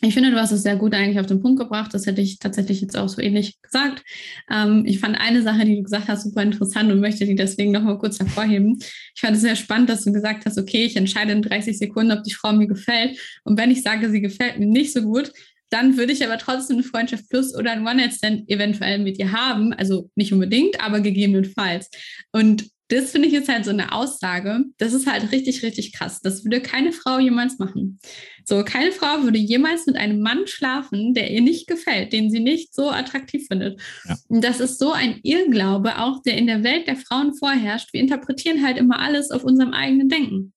ich 0.03 0.15
finde, 0.15 0.31
du 0.31 0.37
hast 0.37 0.53
es 0.53 0.63
sehr 0.63 0.77
gut 0.77 0.95
eigentlich 0.95 1.19
auf 1.19 1.27
den 1.27 1.41
Punkt 1.41 1.59
gebracht. 1.59 1.95
Das 1.95 2.07
hätte 2.07 2.21
ich 2.21 2.39
tatsächlich 2.39 2.81
jetzt 2.83 2.97
auch 2.97 3.09
so 3.09 3.23
ähnlich 3.23 3.61
gesagt. 3.63 4.03
Ähm, 4.51 4.85
ich 4.87 5.01
fand 5.01 5.19
eine 5.19 5.43
Sache, 5.43 5.65
die 5.65 5.77
du 5.77 5.83
gesagt 5.83 6.09
hast, 6.09 6.25
super 6.25 6.43
interessant 6.43 6.93
und 6.93 7.01
möchte 7.01 7.25
die 7.25 7.35
deswegen 7.35 7.73
noch 7.73 7.83
mal 7.83 7.99
kurz 7.99 8.19
hervorheben. 8.19 8.79
Ich 9.15 9.21
fand 9.21 9.37
es 9.37 9.43
sehr 9.43 9.57
spannend, 9.57 9.89
dass 9.89 10.05
du 10.05 10.13
gesagt 10.13 10.45
hast, 10.45 10.59
okay, 10.59 10.85
ich 10.85 10.97
entscheide 10.97 11.33
in 11.33 11.43
30 11.43 11.79
Sekunden, 11.79 12.13
ob 12.13 12.25
die 12.25 12.35
Frau 12.35 12.53
mir 12.53 12.67
gefällt. 12.67 13.19
Und 13.45 13.59
wenn 13.59 13.71
ich 13.71 13.83
sage, 13.83 14.11
sie 14.11 14.21
gefällt 14.21 14.59
mir 14.59 14.67
nicht 14.67 14.93
so 14.93 15.03
gut, 15.03 15.33
dann 15.71 15.97
würde 15.97 16.13
ich 16.13 16.25
aber 16.25 16.39
trotzdem 16.39 16.77
eine 16.77 16.85
Freundschaft 16.85 17.29
plus 17.29 17.55
oder 17.55 17.73
ein 17.73 17.87
One-Night-Stand 17.87 18.49
eventuell 18.49 18.99
mit 18.99 19.19
ihr 19.19 19.33
haben. 19.33 19.73
Also 19.73 20.11
nicht 20.15 20.33
unbedingt, 20.33 20.81
aber 20.81 21.01
gegebenenfalls. 21.01 21.91
Und 22.33 22.69
das 22.89 23.11
finde 23.11 23.27
ich 23.27 23.35
jetzt 23.35 23.49
halt 23.49 23.65
so 23.65 23.71
eine 23.71 23.93
Aussage. 23.93 24.65
Das 24.79 24.93
ist 24.93 25.07
halt 25.07 25.33
richtig, 25.33 25.63
richtig 25.63 25.93
krass. 25.93 26.21
Das 26.21 26.45
würde 26.45 26.61
keine 26.61 26.93
Frau 26.93 27.19
jemals 27.19 27.59
machen. 27.59 27.99
So, 28.45 28.63
keine 28.63 28.93
Frau 28.93 29.25
würde 29.25 29.39
jemals 29.39 29.87
mit 29.87 29.97
einem 29.97 30.21
Mann 30.21 30.47
schlafen, 30.47 31.13
der 31.13 31.31
ihr 31.31 31.41
nicht 31.41 31.67
gefällt, 31.67 32.13
den 32.13 32.31
sie 32.31 32.41
nicht 32.41 32.75
so 32.75 32.91
attraktiv 32.91 33.47
findet. 33.49 33.81
Ja. 34.05 34.17
Und 34.29 34.45
das 34.45 34.61
ist 34.61 34.79
so 34.79 34.93
ein 34.93 35.19
Irrglaube, 35.23 35.99
auch 35.99 36.23
der 36.23 36.37
in 36.37 36.47
der 36.47 36.63
Welt 36.63 36.87
der 36.87 36.97
Frauen 36.97 37.35
vorherrscht. 37.35 37.93
Wir 37.93 38.01
interpretieren 38.01 38.65
halt 38.65 38.77
immer 38.77 39.01
alles 39.01 39.31
auf 39.31 39.43
unserem 39.43 39.73
eigenen 39.73 40.09
Denken. 40.09 40.53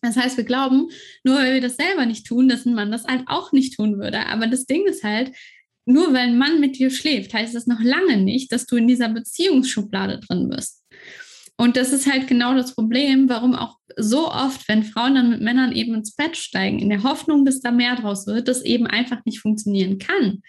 Das 0.00 0.16
heißt, 0.16 0.36
wir 0.36 0.44
glauben, 0.44 0.88
nur 1.22 1.36
weil 1.36 1.54
wir 1.54 1.60
das 1.60 1.76
selber 1.76 2.06
nicht 2.06 2.26
tun, 2.26 2.48
dass 2.48 2.66
ein 2.66 2.74
Mann 2.74 2.92
das 2.92 3.04
halt 3.04 3.24
auch 3.26 3.52
nicht 3.52 3.76
tun 3.76 3.98
würde. 3.98 4.26
Aber 4.26 4.46
das 4.46 4.66
Ding 4.66 4.86
ist 4.86 5.02
halt, 5.02 5.32
nur 5.86 6.08
weil 6.08 6.28
ein 6.28 6.38
Mann 6.38 6.60
mit 6.60 6.78
dir 6.78 6.90
schläft, 6.90 7.34
heißt 7.34 7.54
das 7.54 7.66
noch 7.66 7.80
lange 7.80 8.16
nicht, 8.16 8.52
dass 8.52 8.66
du 8.66 8.76
in 8.76 8.88
dieser 8.88 9.08
Beziehungsschublade 9.10 10.20
drin 10.20 10.48
bist. 10.48 10.82
Und 11.56 11.76
das 11.76 11.92
ist 11.92 12.10
halt 12.10 12.26
genau 12.26 12.54
das 12.54 12.74
Problem, 12.74 13.28
warum 13.28 13.54
auch 13.54 13.76
so 13.96 14.28
oft, 14.28 14.68
wenn 14.68 14.82
Frauen 14.82 15.14
dann 15.14 15.30
mit 15.30 15.40
Männern 15.40 15.72
eben 15.72 15.94
ins 15.94 16.14
Bett 16.14 16.36
steigen, 16.36 16.80
in 16.80 16.88
der 16.88 17.04
Hoffnung, 17.04 17.44
dass 17.44 17.60
da 17.60 17.70
mehr 17.70 17.94
draus 17.94 18.26
wird, 18.26 18.48
das 18.48 18.62
eben 18.62 18.86
einfach 18.86 19.24
nicht 19.24 19.40
funktionieren 19.40 19.98
kann. 19.98 20.42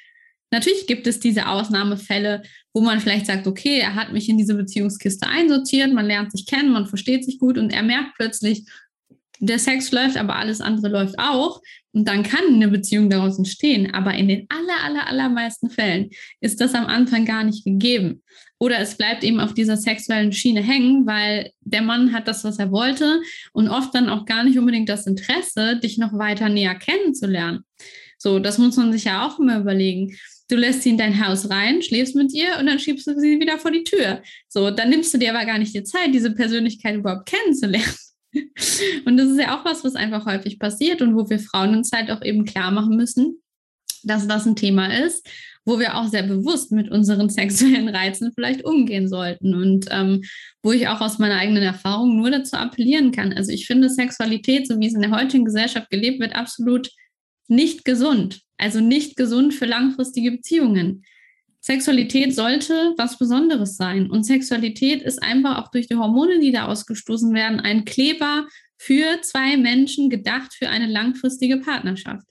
Natürlich 0.51 0.87
gibt 0.87 1.05
es 1.05 1.19
diese 1.19 1.47
Ausnahmefälle, 1.47 2.43
wo 2.73 2.81
man 2.81 2.99
vielleicht 2.99 3.25
sagt, 3.25 3.45
okay, 3.45 3.79
er 3.79 3.95
hat 3.95 4.13
mich 4.13 4.29
in 4.29 4.37
diese 4.37 4.55
Beziehungskiste 4.55 5.27
einsortiert, 5.27 5.93
man 5.93 6.05
lernt 6.05 6.31
sich 6.31 6.45
kennen, 6.45 6.71
man 6.71 6.87
versteht 6.87 7.25
sich 7.25 7.39
gut 7.39 7.57
und 7.57 7.71
er 7.71 7.83
merkt 7.83 8.15
plötzlich, 8.15 8.65
der 9.39 9.59
Sex 9.59 9.91
läuft, 9.91 10.17
aber 10.17 10.35
alles 10.37 10.61
andere 10.61 10.87
läuft 10.87 11.19
auch. 11.19 11.61
Und 11.91 12.07
dann 12.07 12.23
kann 12.23 12.45
eine 12.47 12.67
Beziehung 12.67 13.09
daraus 13.09 13.37
entstehen. 13.37 13.93
Aber 13.93 14.13
in 14.13 14.27
den 14.27 14.47
aller, 14.49 14.83
aller, 14.83 15.07
allermeisten 15.07 15.69
Fällen 15.69 16.09
ist 16.41 16.61
das 16.61 16.73
am 16.73 16.85
Anfang 16.85 17.25
gar 17.25 17.43
nicht 17.43 17.65
gegeben. 17.65 18.23
Oder 18.57 18.79
es 18.79 18.95
bleibt 18.95 19.23
eben 19.23 19.39
auf 19.39 19.53
dieser 19.53 19.75
sexuellen 19.75 20.31
Schiene 20.31 20.61
hängen, 20.61 21.05
weil 21.05 21.51
der 21.61 21.81
Mann 21.81 22.13
hat 22.13 22.27
das, 22.27 22.43
was 22.43 22.57
er 22.57 22.71
wollte 22.71 23.21
und 23.51 23.67
oft 23.67 23.93
dann 23.93 24.09
auch 24.09 24.25
gar 24.25 24.43
nicht 24.43 24.57
unbedingt 24.57 24.87
das 24.87 25.07
Interesse, 25.07 25.77
dich 25.77 25.97
noch 25.97 26.17
weiter 26.17 26.47
näher 26.47 26.75
kennenzulernen. 26.75 27.63
So, 28.17 28.39
das 28.39 28.57
muss 28.57 28.77
man 28.77 28.91
sich 28.91 29.03
ja 29.03 29.27
auch 29.27 29.39
immer 29.39 29.59
überlegen. 29.59 30.15
Du 30.47 30.55
lässt 30.55 30.83
sie 30.83 30.91
in 30.91 30.97
dein 30.97 31.25
Haus 31.25 31.49
rein, 31.49 31.81
schläfst 31.81 32.15
mit 32.15 32.31
ihr 32.33 32.57
und 32.59 32.67
dann 32.67 32.79
schiebst 32.79 33.07
du 33.07 33.19
sie 33.19 33.39
wieder 33.39 33.57
vor 33.57 33.71
die 33.71 33.83
Tür. 33.83 34.21
So, 34.47 34.71
dann 34.71 34.89
nimmst 34.89 35.13
du 35.13 35.17
dir 35.17 35.35
aber 35.35 35.45
gar 35.45 35.57
nicht 35.57 35.75
die 35.75 35.83
Zeit, 35.83 36.13
diese 36.13 36.31
Persönlichkeit 36.31 36.95
überhaupt 36.95 37.27
kennenzulernen. 37.27 37.93
Und 39.05 39.15
das 39.15 39.29
ist 39.29 39.39
ja 39.39 39.57
auch 39.57 39.63
was, 39.63 39.85
was 39.85 39.95
einfach 39.95 40.25
häufig 40.25 40.59
passiert 40.59 41.01
und 41.01 41.15
wo 41.15 41.29
wir 41.29 41.39
Frauen 41.39 41.73
uns 41.73 41.93
halt 41.93 42.11
auch 42.11 42.21
eben 42.21 42.43
klar 42.43 42.69
machen 42.69 42.97
müssen, 42.97 43.41
dass 44.03 44.27
das 44.27 44.45
ein 44.45 44.57
Thema 44.57 44.93
ist, 44.93 45.25
wo 45.65 45.79
wir 45.79 45.97
auch 45.97 46.07
sehr 46.07 46.23
bewusst 46.23 46.71
mit 46.71 46.89
unseren 46.89 47.29
sexuellen 47.31 47.89
Reizen 47.89 48.31
vielleicht 48.33 48.63
umgehen 48.63 49.07
sollten 49.07 49.53
und 49.53 49.87
ähm, 49.91 50.21
wo 50.63 50.71
ich 50.71 50.87
auch 50.87 51.01
aus 51.01 51.19
meiner 51.19 51.37
eigenen 51.37 51.63
Erfahrung 51.63 52.15
nur 52.15 52.31
dazu 52.31 52.55
appellieren 52.55 53.11
kann. 53.11 53.33
Also 53.33 53.51
ich 53.51 53.67
finde 53.67 53.89
Sexualität, 53.89 54.67
so 54.67 54.79
wie 54.79 54.87
es 54.87 54.93
in 54.93 55.01
der 55.01 55.11
heutigen 55.11 55.45
Gesellschaft 55.45 55.89
gelebt 55.89 56.19
wird, 56.19 56.35
absolut 56.35 56.89
nicht 57.47 57.85
gesund. 57.85 58.41
Also 58.57 58.79
nicht 58.79 59.17
gesund 59.17 59.53
für 59.53 59.65
langfristige 59.65 60.31
Beziehungen. 60.31 61.03
Sexualität 61.59 62.35
sollte 62.35 62.93
was 62.95 63.17
Besonderes 63.17 63.75
sein. 63.75 64.09
Und 64.09 64.23
Sexualität 64.23 65.01
ist 65.01 65.21
einfach 65.21 65.57
auch 65.57 65.71
durch 65.71 65.87
die 65.87 65.95
Hormone, 65.95 66.39
die 66.39 66.51
da 66.51 66.67
ausgestoßen 66.67 67.33
werden, 67.33 67.59
ein 67.59 67.85
Kleber 67.85 68.47
für 68.77 69.19
zwei 69.21 69.57
Menschen 69.57 70.09
gedacht 70.09 70.53
für 70.53 70.69
eine 70.69 70.87
langfristige 70.87 71.57
Partnerschaft. 71.57 72.25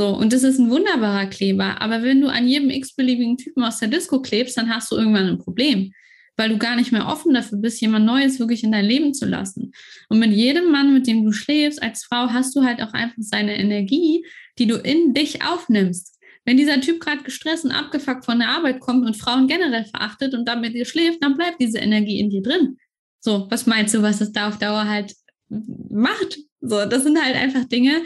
So, 0.00 0.08
und 0.16 0.32
das 0.32 0.44
ist 0.44 0.58
ein 0.58 0.70
wunderbarer 0.70 1.26
Kleber. 1.26 1.82
Aber 1.82 2.02
wenn 2.02 2.22
du 2.22 2.28
an 2.28 2.48
jedem 2.48 2.70
x-beliebigen 2.70 3.36
Typen 3.36 3.62
aus 3.62 3.80
der 3.80 3.88
Disco 3.88 4.22
klebst, 4.22 4.56
dann 4.56 4.74
hast 4.74 4.90
du 4.90 4.96
irgendwann 4.96 5.26
ein 5.26 5.36
Problem, 5.36 5.92
weil 6.38 6.48
du 6.48 6.56
gar 6.56 6.74
nicht 6.74 6.90
mehr 6.90 7.06
offen 7.06 7.34
dafür 7.34 7.58
bist, 7.58 7.82
jemand 7.82 8.06
Neues 8.06 8.38
wirklich 8.38 8.64
in 8.64 8.72
dein 8.72 8.86
Leben 8.86 9.12
zu 9.12 9.26
lassen. 9.26 9.72
Und 10.08 10.18
mit 10.18 10.32
jedem 10.32 10.70
Mann, 10.72 10.94
mit 10.94 11.06
dem 11.06 11.22
du 11.22 11.32
schläfst 11.32 11.82
als 11.82 12.02
Frau, 12.02 12.30
hast 12.30 12.56
du 12.56 12.64
halt 12.64 12.80
auch 12.80 12.94
einfach 12.94 13.18
seine 13.18 13.58
Energie, 13.58 14.24
die 14.58 14.66
du 14.66 14.76
in 14.76 15.12
dich 15.12 15.44
aufnimmst. 15.44 16.18
Wenn 16.46 16.56
dieser 16.56 16.80
Typ 16.80 17.00
gerade 17.00 17.22
gestresst 17.22 17.66
und 17.66 17.72
abgefuckt 17.72 18.24
von 18.24 18.38
der 18.38 18.48
Arbeit 18.48 18.80
kommt 18.80 19.04
und 19.04 19.18
Frauen 19.18 19.48
generell 19.48 19.84
verachtet 19.84 20.32
und 20.32 20.48
dann 20.48 20.62
mit 20.62 20.72
dir 20.72 20.86
schläft, 20.86 21.22
dann 21.22 21.36
bleibt 21.36 21.60
diese 21.60 21.76
Energie 21.76 22.20
in 22.20 22.30
dir 22.30 22.40
drin. 22.40 22.78
So, 23.20 23.48
was 23.50 23.66
meinst 23.66 23.92
du, 23.92 24.00
was 24.00 24.22
es 24.22 24.32
da 24.32 24.48
auf 24.48 24.56
Dauer 24.56 24.88
halt 24.88 25.14
macht? 25.50 26.38
So, 26.62 26.86
das 26.86 27.02
sind 27.02 27.22
halt 27.22 27.36
einfach 27.36 27.66
Dinge. 27.66 28.00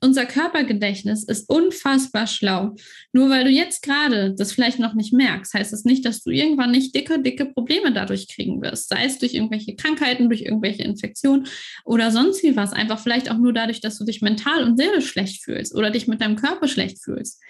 Unser 0.00 0.26
Körpergedächtnis 0.26 1.24
ist 1.24 1.50
unfassbar 1.50 2.28
schlau. 2.28 2.76
Nur 3.12 3.30
weil 3.30 3.44
du 3.44 3.50
jetzt 3.50 3.82
gerade 3.82 4.34
das 4.36 4.52
vielleicht 4.52 4.78
noch 4.78 4.94
nicht 4.94 5.12
merkst, 5.12 5.54
heißt 5.54 5.72
das 5.72 5.84
nicht, 5.84 6.04
dass 6.04 6.22
du 6.22 6.30
irgendwann 6.30 6.70
nicht 6.70 6.94
dicke, 6.94 7.20
dicke 7.20 7.46
Probleme 7.46 7.92
dadurch 7.92 8.28
kriegen 8.28 8.62
wirst. 8.62 8.88
Sei 8.88 9.04
es 9.04 9.18
durch 9.18 9.34
irgendwelche 9.34 9.74
Krankheiten, 9.74 10.28
durch 10.28 10.42
irgendwelche 10.42 10.84
Infektionen 10.84 11.48
oder 11.84 12.12
sonst 12.12 12.44
wie 12.44 12.54
was. 12.54 12.72
Einfach 12.72 13.00
vielleicht 13.00 13.28
auch 13.30 13.38
nur 13.38 13.52
dadurch, 13.52 13.80
dass 13.80 13.98
du 13.98 14.04
dich 14.04 14.22
mental 14.22 14.62
und 14.62 14.76
seelisch 14.76 15.08
schlecht 15.08 15.42
fühlst 15.42 15.74
oder 15.74 15.90
dich 15.90 16.06
mit 16.06 16.20
deinem 16.20 16.36
Körper 16.36 16.68
schlecht 16.68 17.02
fühlst. 17.02 17.40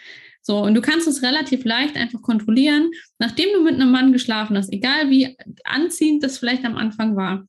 So, 0.41 0.63
und 0.63 0.75
du 0.75 0.81
kannst 0.81 1.07
es 1.07 1.23
relativ 1.23 1.65
leicht 1.67 1.97
einfach 1.97 2.23
kontrollieren, 2.23 2.91
nachdem 3.19 3.49
du 3.53 3.63
mit 3.63 3.75
einem 3.75 3.91
Mann 3.91 4.13
geschlafen 4.15 4.57
hast, 4.57 4.73
egal 4.73 5.11
wie 5.11 5.37
anziehend 5.65 6.23
das 6.23 6.39
vielleicht 6.39 6.65
am 6.65 6.77
Anfang 6.77 7.17
war. 7.17 7.45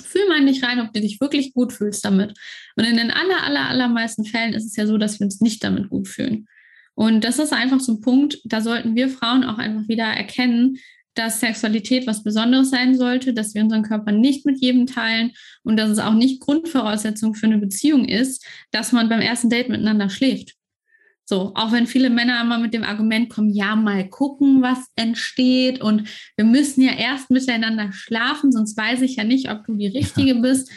Fühl 0.00 0.28
mal 0.28 0.40
in 0.40 0.46
dich 0.46 0.62
rein, 0.62 0.80
ob 0.80 0.92
du 0.92 1.00
dich 1.00 1.20
wirklich 1.20 1.54
gut 1.54 1.72
fühlst 1.72 2.04
damit. 2.04 2.36
Und 2.76 2.84
in 2.84 2.96
den 2.96 3.10
aller, 3.10 3.42
aller, 3.44 3.68
allermeisten 3.68 4.24
Fällen 4.24 4.54
ist 4.54 4.66
es 4.66 4.76
ja 4.76 4.86
so, 4.86 4.98
dass 4.98 5.20
wir 5.20 5.24
uns 5.24 5.40
nicht 5.40 5.62
damit 5.64 5.88
gut 5.90 6.08
fühlen. 6.08 6.46
Und 6.94 7.24
das 7.24 7.38
ist 7.38 7.52
einfach 7.52 7.80
so 7.80 7.92
ein 7.92 8.00
Punkt, 8.00 8.40
da 8.44 8.60
sollten 8.60 8.94
wir 8.94 9.08
Frauen 9.08 9.44
auch 9.44 9.58
einfach 9.58 9.88
wieder 9.88 10.04
erkennen, 10.04 10.76
dass 11.14 11.40
Sexualität 11.40 12.06
was 12.06 12.22
Besonderes 12.22 12.70
sein 12.70 12.96
sollte, 12.96 13.32
dass 13.32 13.54
wir 13.54 13.62
unseren 13.62 13.82
Körper 13.82 14.12
nicht 14.12 14.46
mit 14.46 14.60
jedem 14.60 14.86
teilen 14.86 15.32
und 15.62 15.76
dass 15.76 15.90
es 15.90 15.98
auch 15.98 16.14
nicht 16.14 16.40
Grundvoraussetzung 16.40 17.34
für 17.34 17.46
eine 17.46 17.58
Beziehung 17.58 18.04
ist, 18.06 18.44
dass 18.70 18.92
man 18.92 19.08
beim 19.08 19.20
ersten 19.20 19.50
Date 19.50 19.68
miteinander 19.68 20.08
schläft. 20.08 20.54
So, 21.30 21.52
auch 21.54 21.70
wenn 21.70 21.86
viele 21.86 22.10
Männer 22.10 22.40
immer 22.42 22.58
mit 22.58 22.74
dem 22.74 22.82
Argument 22.82 23.30
kommen, 23.30 23.50
ja, 23.50 23.76
mal 23.76 24.08
gucken, 24.08 24.62
was 24.62 24.78
entsteht 24.96 25.80
und 25.80 26.08
wir 26.36 26.44
müssen 26.44 26.82
ja 26.82 26.90
erst 26.90 27.30
miteinander 27.30 27.92
schlafen, 27.92 28.50
sonst 28.50 28.76
weiß 28.76 29.02
ich 29.02 29.14
ja 29.14 29.22
nicht, 29.22 29.48
ob 29.48 29.64
du 29.64 29.76
die 29.76 29.86
Richtige 29.86 30.34
bist. 30.42 30.72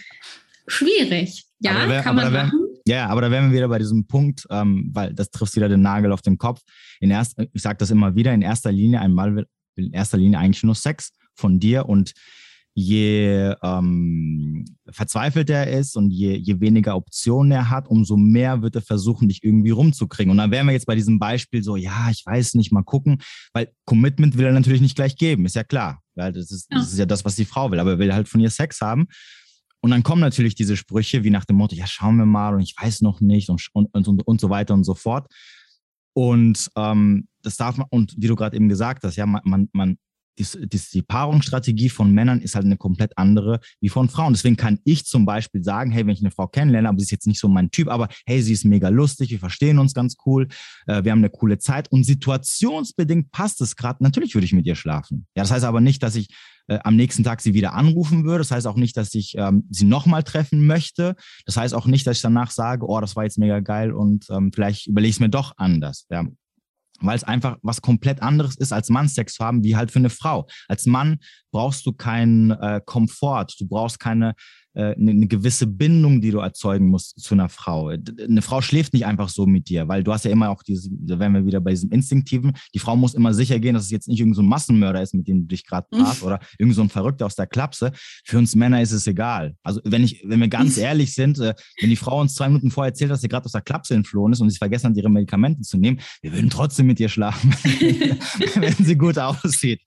Schwierig. 0.67 1.45
Ja, 1.57 1.89
wär, 1.89 2.03
kann 2.03 2.15
man 2.15 2.31
wär, 2.31 2.43
machen. 2.43 2.59
Ja, 2.85 3.07
aber 3.07 3.21
da 3.21 3.31
wären 3.31 3.49
wir 3.49 3.57
wieder 3.57 3.67
bei 3.67 3.79
diesem 3.79 4.05
Punkt, 4.05 4.45
ähm, 4.51 4.91
weil 4.93 5.15
das 5.15 5.31
trifft 5.31 5.55
wieder 5.55 5.69
den 5.69 5.81
Nagel 5.81 6.11
auf 6.11 6.21
den 6.21 6.37
Kopf. 6.37 6.61
In 6.99 7.09
erst, 7.09 7.35
ich 7.51 7.61
sage 7.63 7.77
das 7.79 7.89
immer 7.89 8.13
wieder, 8.13 8.31
in 8.31 8.43
erster 8.43 8.71
Linie, 8.71 9.01
ein 9.01 9.15
Mann 9.15 9.35
will 9.35 9.47
in 9.75 9.91
erster 9.91 10.19
Linie 10.19 10.37
eigentlich 10.37 10.61
nur 10.61 10.75
Sex 10.75 11.13
von 11.33 11.59
dir 11.59 11.89
und 11.89 12.13
je 12.75 13.53
ähm, 13.61 14.65
verzweifelt 14.89 15.49
er 15.49 15.67
ist 15.71 15.95
und 15.95 16.09
je, 16.09 16.35
je 16.35 16.59
weniger 16.59 16.95
Optionen 16.95 17.51
er 17.51 17.69
hat, 17.69 17.87
umso 17.87 18.17
mehr 18.17 18.61
wird 18.61 18.75
er 18.75 18.81
versuchen, 18.81 19.27
dich 19.27 19.43
irgendwie 19.43 19.69
rumzukriegen. 19.69 20.31
Und 20.31 20.37
dann 20.37 20.51
wären 20.51 20.65
wir 20.65 20.73
jetzt 20.73 20.87
bei 20.87 20.95
diesem 20.95 21.19
Beispiel 21.19 21.63
so, 21.63 21.75
ja, 21.75 22.09
ich 22.09 22.25
weiß 22.25 22.55
nicht, 22.55 22.71
mal 22.71 22.83
gucken, 22.83 23.21
weil 23.53 23.71
Commitment 23.85 24.37
will 24.37 24.45
er 24.45 24.53
natürlich 24.53 24.81
nicht 24.81 24.95
gleich 24.95 25.15
geben, 25.15 25.45
ist 25.45 25.55
ja 25.55 25.63
klar. 25.63 26.01
Weil 26.15 26.33
das 26.33 26.51
ist, 26.51 26.71
ja. 26.71 26.79
das 26.79 26.91
ist 26.91 26.99
ja 26.99 27.05
das, 27.05 27.25
was 27.25 27.35
die 27.35 27.45
Frau 27.45 27.69
will, 27.71 27.79
aber 27.79 27.91
er 27.91 27.99
will 27.99 28.13
halt 28.13 28.27
von 28.27 28.41
ihr 28.41 28.49
Sex 28.49 28.81
haben. 28.81 29.07
Und 29.81 29.91
dann 29.91 30.03
kommen 30.03 30.21
natürlich 30.21 30.55
diese 30.55 30.77
Sprüche 30.77 31.23
wie 31.23 31.29
nach 31.29 31.45
dem 31.45 31.57
Motto, 31.57 31.75
ja, 31.75 31.85
schauen 31.85 32.17
wir 32.17 32.25
mal 32.25 32.55
und 32.55 32.61
ich 32.61 32.73
weiß 32.79 33.01
noch 33.01 33.21
nicht 33.21 33.49
und, 33.49 33.67
und, 33.73 33.93
und, 33.93 34.25
und 34.25 34.41
so 34.41 34.49
weiter 34.49 34.73
und 34.73 34.83
so 34.83 34.95
fort. 34.95 35.31
Und 36.13 36.69
ähm, 36.75 37.27
das 37.41 37.57
darf 37.57 37.77
man, 37.77 37.87
und 37.89 38.15
wie 38.17 38.27
du 38.27 38.35
gerade 38.35 38.55
eben 38.55 38.69
gesagt 38.69 39.03
hast, 39.03 39.15
ja, 39.15 39.25
man, 39.25 39.41
man, 39.43 39.69
man 39.73 39.97
die, 40.39 40.67
die, 40.67 40.81
die 40.93 41.01
Paarungsstrategie 41.01 41.89
von 41.89 42.11
Männern 42.11 42.41
ist 42.41 42.55
halt 42.55 42.65
eine 42.65 42.77
komplett 42.77 43.17
andere 43.17 43.59
wie 43.79 43.89
von 43.89 44.09
Frauen. 44.09 44.33
Deswegen 44.33 44.57
kann 44.57 44.79
ich 44.83 45.05
zum 45.05 45.25
Beispiel 45.25 45.63
sagen, 45.63 45.91
hey, 45.91 46.05
wenn 46.05 46.13
ich 46.13 46.21
eine 46.21 46.31
Frau 46.31 46.47
kennenlerne, 46.47 46.89
aber 46.89 46.99
sie 46.99 47.05
ist 47.05 47.11
jetzt 47.11 47.27
nicht 47.27 47.39
so 47.39 47.47
mein 47.47 47.71
Typ, 47.71 47.87
aber 47.87 48.07
hey, 48.25 48.41
sie 48.41 48.53
ist 48.53 48.65
mega 48.65 48.89
lustig, 48.89 49.31
wir 49.31 49.39
verstehen 49.39 49.79
uns 49.79 49.93
ganz 49.93 50.15
cool, 50.25 50.47
äh, 50.87 51.03
wir 51.03 51.11
haben 51.11 51.19
eine 51.19 51.29
coole 51.29 51.57
Zeit 51.59 51.91
und 51.91 52.03
situationsbedingt 52.03 53.31
passt 53.31 53.61
es 53.61 53.75
gerade. 53.75 54.03
Natürlich 54.03 54.33
würde 54.33 54.45
ich 54.45 54.53
mit 54.53 54.65
ihr 54.65 54.75
schlafen. 54.75 55.27
Ja, 55.35 55.43
das 55.43 55.51
heißt 55.51 55.65
aber 55.65 55.81
nicht, 55.81 56.01
dass 56.03 56.15
ich 56.15 56.29
äh, 56.67 56.79
am 56.83 56.95
nächsten 56.95 57.23
Tag 57.23 57.41
sie 57.41 57.53
wieder 57.53 57.73
anrufen 57.73 58.23
würde. 58.23 58.39
Das 58.39 58.51
heißt 58.51 58.67
auch 58.67 58.75
nicht, 58.75 58.97
dass 58.97 59.13
ich 59.13 59.35
ähm, 59.37 59.67
sie 59.69 59.85
nochmal 59.85 60.23
treffen 60.23 60.65
möchte. 60.65 61.15
Das 61.45 61.57
heißt 61.57 61.73
auch 61.73 61.85
nicht, 61.85 62.07
dass 62.07 62.17
ich 62.17 62.23
danach 62.23 62.51
sage, 62.51 62.87
oh, 62.87 62.99
das 63.01 63.15
war 63.15 63.23
jetzt 63.23 63.37
mega 63.37 63.59
geil 63.59 63.91
und 63.91 64.25
ähm, 64.29 64.51
vielleicht 64.53 64.87
überlege 64.87 65.09
ich 65.09 65.15
es 65.17 65.19
mir 65.19 65.29
doch 65.29 65.53
anders. 65.57 66.07
Ja 66.09 66.25
weil 67.03 67.15
es 67.15 67.23
einfach 67.23 67.57
was 67.61 67.81
komplett 67.81 68.21
anderes 68.21 68.57
ist, 68.57 68.73
als 68.73 68.89
Mann 68.89 69.07
Sex 69.07 69.35
zu 69.35 69.45
haben, 69.45 69.63
wie 69.63 69.75
halt 69.75 69.91
für 69.91 69.99
eine 69.99 70.09
Frau. 70.09 70.47
Als 70.67 70.85
Mann 70.85 71.19
brauchst 71.51 71.85
du 71.85 71.93
keinen 71.93 72.51
äh, 72.51 72.81
Komfort, 72.85 73.47
du 73.59 73.67
brauchst 73.67 73.99
keine 73.99 74.33
eine, 74.81 75.11
eine 75.11 75.27
gewisse 75.27 75.67
Bindung, 75.67 76.21
die 76.21 76.31
du 76.31 76.39
erzeugen 76.39 76.87
musst 76.87 77.19
zu 77.19 77.33
einer 77.35 77.49
Frau. 77.49 77.89
Eine 77.89 78.41
Frau 78.41 78.61
schläft 78.61 78.93
nicht 78.93 79.05
einfach 79.05 79.29
so 79.29 79.45
mit 79.45 79.69
dir, 79.69 79.87
weil 79.87 80.03
du 80.03 80.11
hast 80.11 80.25
ja 80.25 80.31
immer 80.31 80.49
auch 80.49 80.63
diese, 80.63 80.89
da 80.91 81.19
wären 81.19 81.33
wir 81.33 81.45
wieder 81.45 81.61
bei 81.61 81.71
diesem 81.71 81.91
Instinktiven, 81.91 82.53
die 82.73 82.79
Frau 82.79 82.95
muss 82.95 83.13
immer 83.13 83.33
sicher 83.33 83.59
gehen, 83.59 83.75
dass 83.75 83.85
es 83.85 83.91
jetzt 83.91 84.07
nicht 84.07 84.19
irgendein 84.19 84.35
so 84.35 84.43
Massenmörder 84.43 85.01
ist, 85.01 85.13
mit 85.13 85.27
dem 85.27 85.41
du 85.41 85.47
dich 85.47 85.65
gerade 85.65 85.87
paarst 85.91 86.21
mhm. 86.21 86.27
oder 86.27 86.39
irgend 86.57 86.75
so 86.75 86.81
ein 86.81 86.89
Verrückter 86.89 87.25
aus 87.25 87.35
der 87.35 87.47
Klapse. 87.47 87.91
Für 88.25 88.37
uns 88.37 88.55
Männer 88.55 88.81
ist 88.81 88.91
es 88.91 89.07
egal. 89.07 89.55
Also 89.63 89.81
wenn 89.83 90.03
ich, 90.03 90.23
wenn 90.25 90.39
wir 90.39 90.47
ganz 90.47 90.77
ehrlich 90.77 91.13
sind, 91.13 91.39
äh, 91.39 91.53
wenn 91.79 91.89
die 91.89 91.95
Frau 91.95 92.19
uns 92.19 92.35
zwei 92.35 92.47
Minuten 92.47 92.71
vorher 92.71 92.91
erzählt, 92.91 93.11
dass 93.11 93.21
sie 93.21 93.27
gerade 93.27 93.45
aus 93.45 93.51
der 93.51 93.61
Klapse 93.61 93.93
entflohen 93.93 94.33
ist 94.33 94.41
und 94.41 94.49
sie 94.49 94.57
vergessen 94.57 94.89
hat, 94.89 94.97
ihre 94.97 95.09
Medikamente 95.09 95.61
zu 95.61 95.77
nehmen, 95.77 95.99
wir 96.21 96.33
würden 96.33 96.49
trotzdem 96.49 96.87
mit 96.87 96.99
ihr 96.99 97.09
schlafen, 97.09 97.51
wenn 98.55 98.85
sie 98.85 98.97
gut 98.97 99.17
aussieht. 99.17 99.81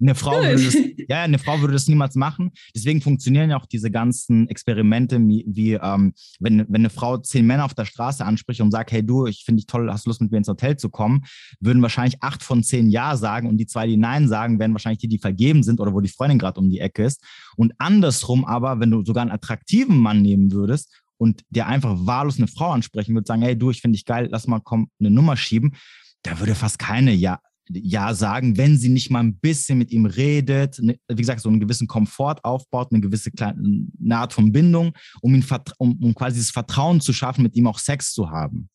Eine 0.00 0.14
Frau, 0.14 0.42
würde 0.42 0.64
das, 0.64 0.76
ja, 1.08 1.22
eine 1.22 1.38
Frau 1.38 1.60
würde 1.60 1.74
das 1.74 1.86
niemals 1.86 2.14
machen. 2.14 2.52
Deswegen 2.74 3.02
funktionieren 3.02 3.50
ja 3.50 3.58
auch 3.58 3.66
diese 3.66 3.90
ganzen 3.90 4.29
Experimente, 4.48 5.18
wie, 5.20 5.74
ähm, 5.74 6.12
wenn, 6.38 6.60
wenn 6.68 6.82
eine 6.82 6.90
Frau 6.90 7.18
zehn 7.18 7.46
Männer 7.46 7.64
auf 7.64 7.74
der 7.74 7.84
Straße 7.84 8.24
anspricht 8.24 8.60
und 8.60 8.70
sagt, 8.70 8.92
hey 8.92 9.04
du, 9.04 9.26
ich 9.26 9.44
finde 9.44 9.60
dich 9.60 9.66
toll, 9.66 9.90
hast 9.90 10.06
du 10.06 10.10
Lust 10.10 10.20
mit 10.20 10.30
mir 10.30 10.38
ins 10.38 10.48
Hotel 10.48 10.76
zu 10.76 10.88
kommen, 10.88 11.24
würden 11.60 11.82
wahrscheinlich 11.82 12.22
acht 12.22 12.42
von 12.42 12.62
zehn 12.62 12.90
Ja 12.90 13.16
sagen 13.16 13.48
und 13.48 13.58
die 13.58 13.66
zwei, 13.66 13.86
die 13.86 13.96
Nein 13.96 14.28
sagen, 14.28 14.58
werden 14.58 14.72
wahrscheinlich 14.72 15.00
die, 15.00 15.08
die 15.08 15.18
vergeben 15.18 15.62
sind 15.62 15.80
oder 15.80 15.92
wo 15.92 16.00
die 16.00 16.08
Freundin 16.08 16.38
gerade 16.38 16.60
um 16.60 16.70
die 16.70 16.80
Ecke 16.80 17.04
ist. 17.04 17.22
Und 17.56 17.72
andersrum 17.78 18.44
aber, 18.44 18.80
wenn 18.80 18.90
du 18.90 19.04
sogar 19.04 19.22
einen 19.22 19.32
attraktiven 19.32 19.98
Mann 19.98 20.22
nehmen 20.22 20.52
würdest 20.52 21.02
und 21.18 21.42
der 21.50 21.66
einfach 21.66 22.06
wahllos 22.06 22.38
eine 22.38 22.46
Frau 22.46 22.70
ansprechen 22.70 23.14
würde, 23.14 23.26
sagen, 23.26 23.42
hey 23.42 23.56
du, 23.56 23.70
ich 23.70 23.80
finde 23.80 23.96
dich 23.96 24.04
geil, 24.04 24.28
lass 24.30 24.46
mal 24.46 24.60
komm, 24.60 24.90
eine 24.98 25.10
Nummer 25.10 25.36
schieben, 25.36 25.74
da 26.22 26.38
würde 26.38 26.54
fast 26.54 26.78
keine 26.78 27.12
Ja, 27.12 27.40
ja 27.72 28.14
sagen, 28.14 28.56
wenn 28.56 28.76
sie 28.76 28.88
nicht 28.88 29.10
mal 29.10 29.20
ein 29.20 29.38
bisschen 29.38 29.78
mit 29.78 29.90
ihm 29.90 30.06
redet, 30.06 30.78
ne, 30.80 30.98
wie 31.08 31.16
gesagt, 31.22 31.40
so 31.40 31.48
einen 31.48 31.60
gewissen 31.60 31.86
Komfort 31.86 32.44
aufbaut, 32.44 32.88
eine 32.92 33.00
gewisse 33.00 33.30
kleine, 33.30 33.86
eine 34.02 34.16
Art 34.16 34.32
von 34.32 34.52
Bindung, 34.52 34.92
um, 35.20 35.34
ihn, 35.34 35.44
um, 35.78 36.02
um 36.02 36.14
quasi 36.14 36.38
das 36.38 36.50
Vertrauen 36.50 37.00
zu 37.00 37.12
schaffen, 37.12 37.42
mit 37.42 37.54
ihm 37.56 37.66
auch 37.66 37.78
Sex 37.78 38.12
zu 38.12 38.30
haben. 38.30 38.68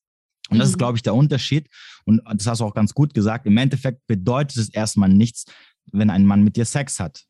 Und 0.50 0.60
das 0.60 0.70
mhm. 0.70 0.74
ist, 0.74 0.78
glaube 0.78 0.98
ich, 0.98 1.04
der 1.04 1.16
Unterschied. 1.16 1.68
Und 2.06 2.22
das 2.34 2.48
hast 2.48 2.62
du 2.62 2.66
auch 2.66 2.74
ganz 2.74 2.94
gut 2.94 3.14
gesagt. 3.14 3.46
Im 3.46 3.58
Endeffekt 3.58 4.06
bedeutet 4.08 4.58
es 4.58 4.70
erstmal 4.70 5.10
nichts, 5.10 5.46
wenn 5.92 6.10
ein 6.10 6.26
Mann 6.26 6.44
mit 6.44 6.56
dir 6.56 6.66
Sex 6.66 7.00
hat. 7.00 7.24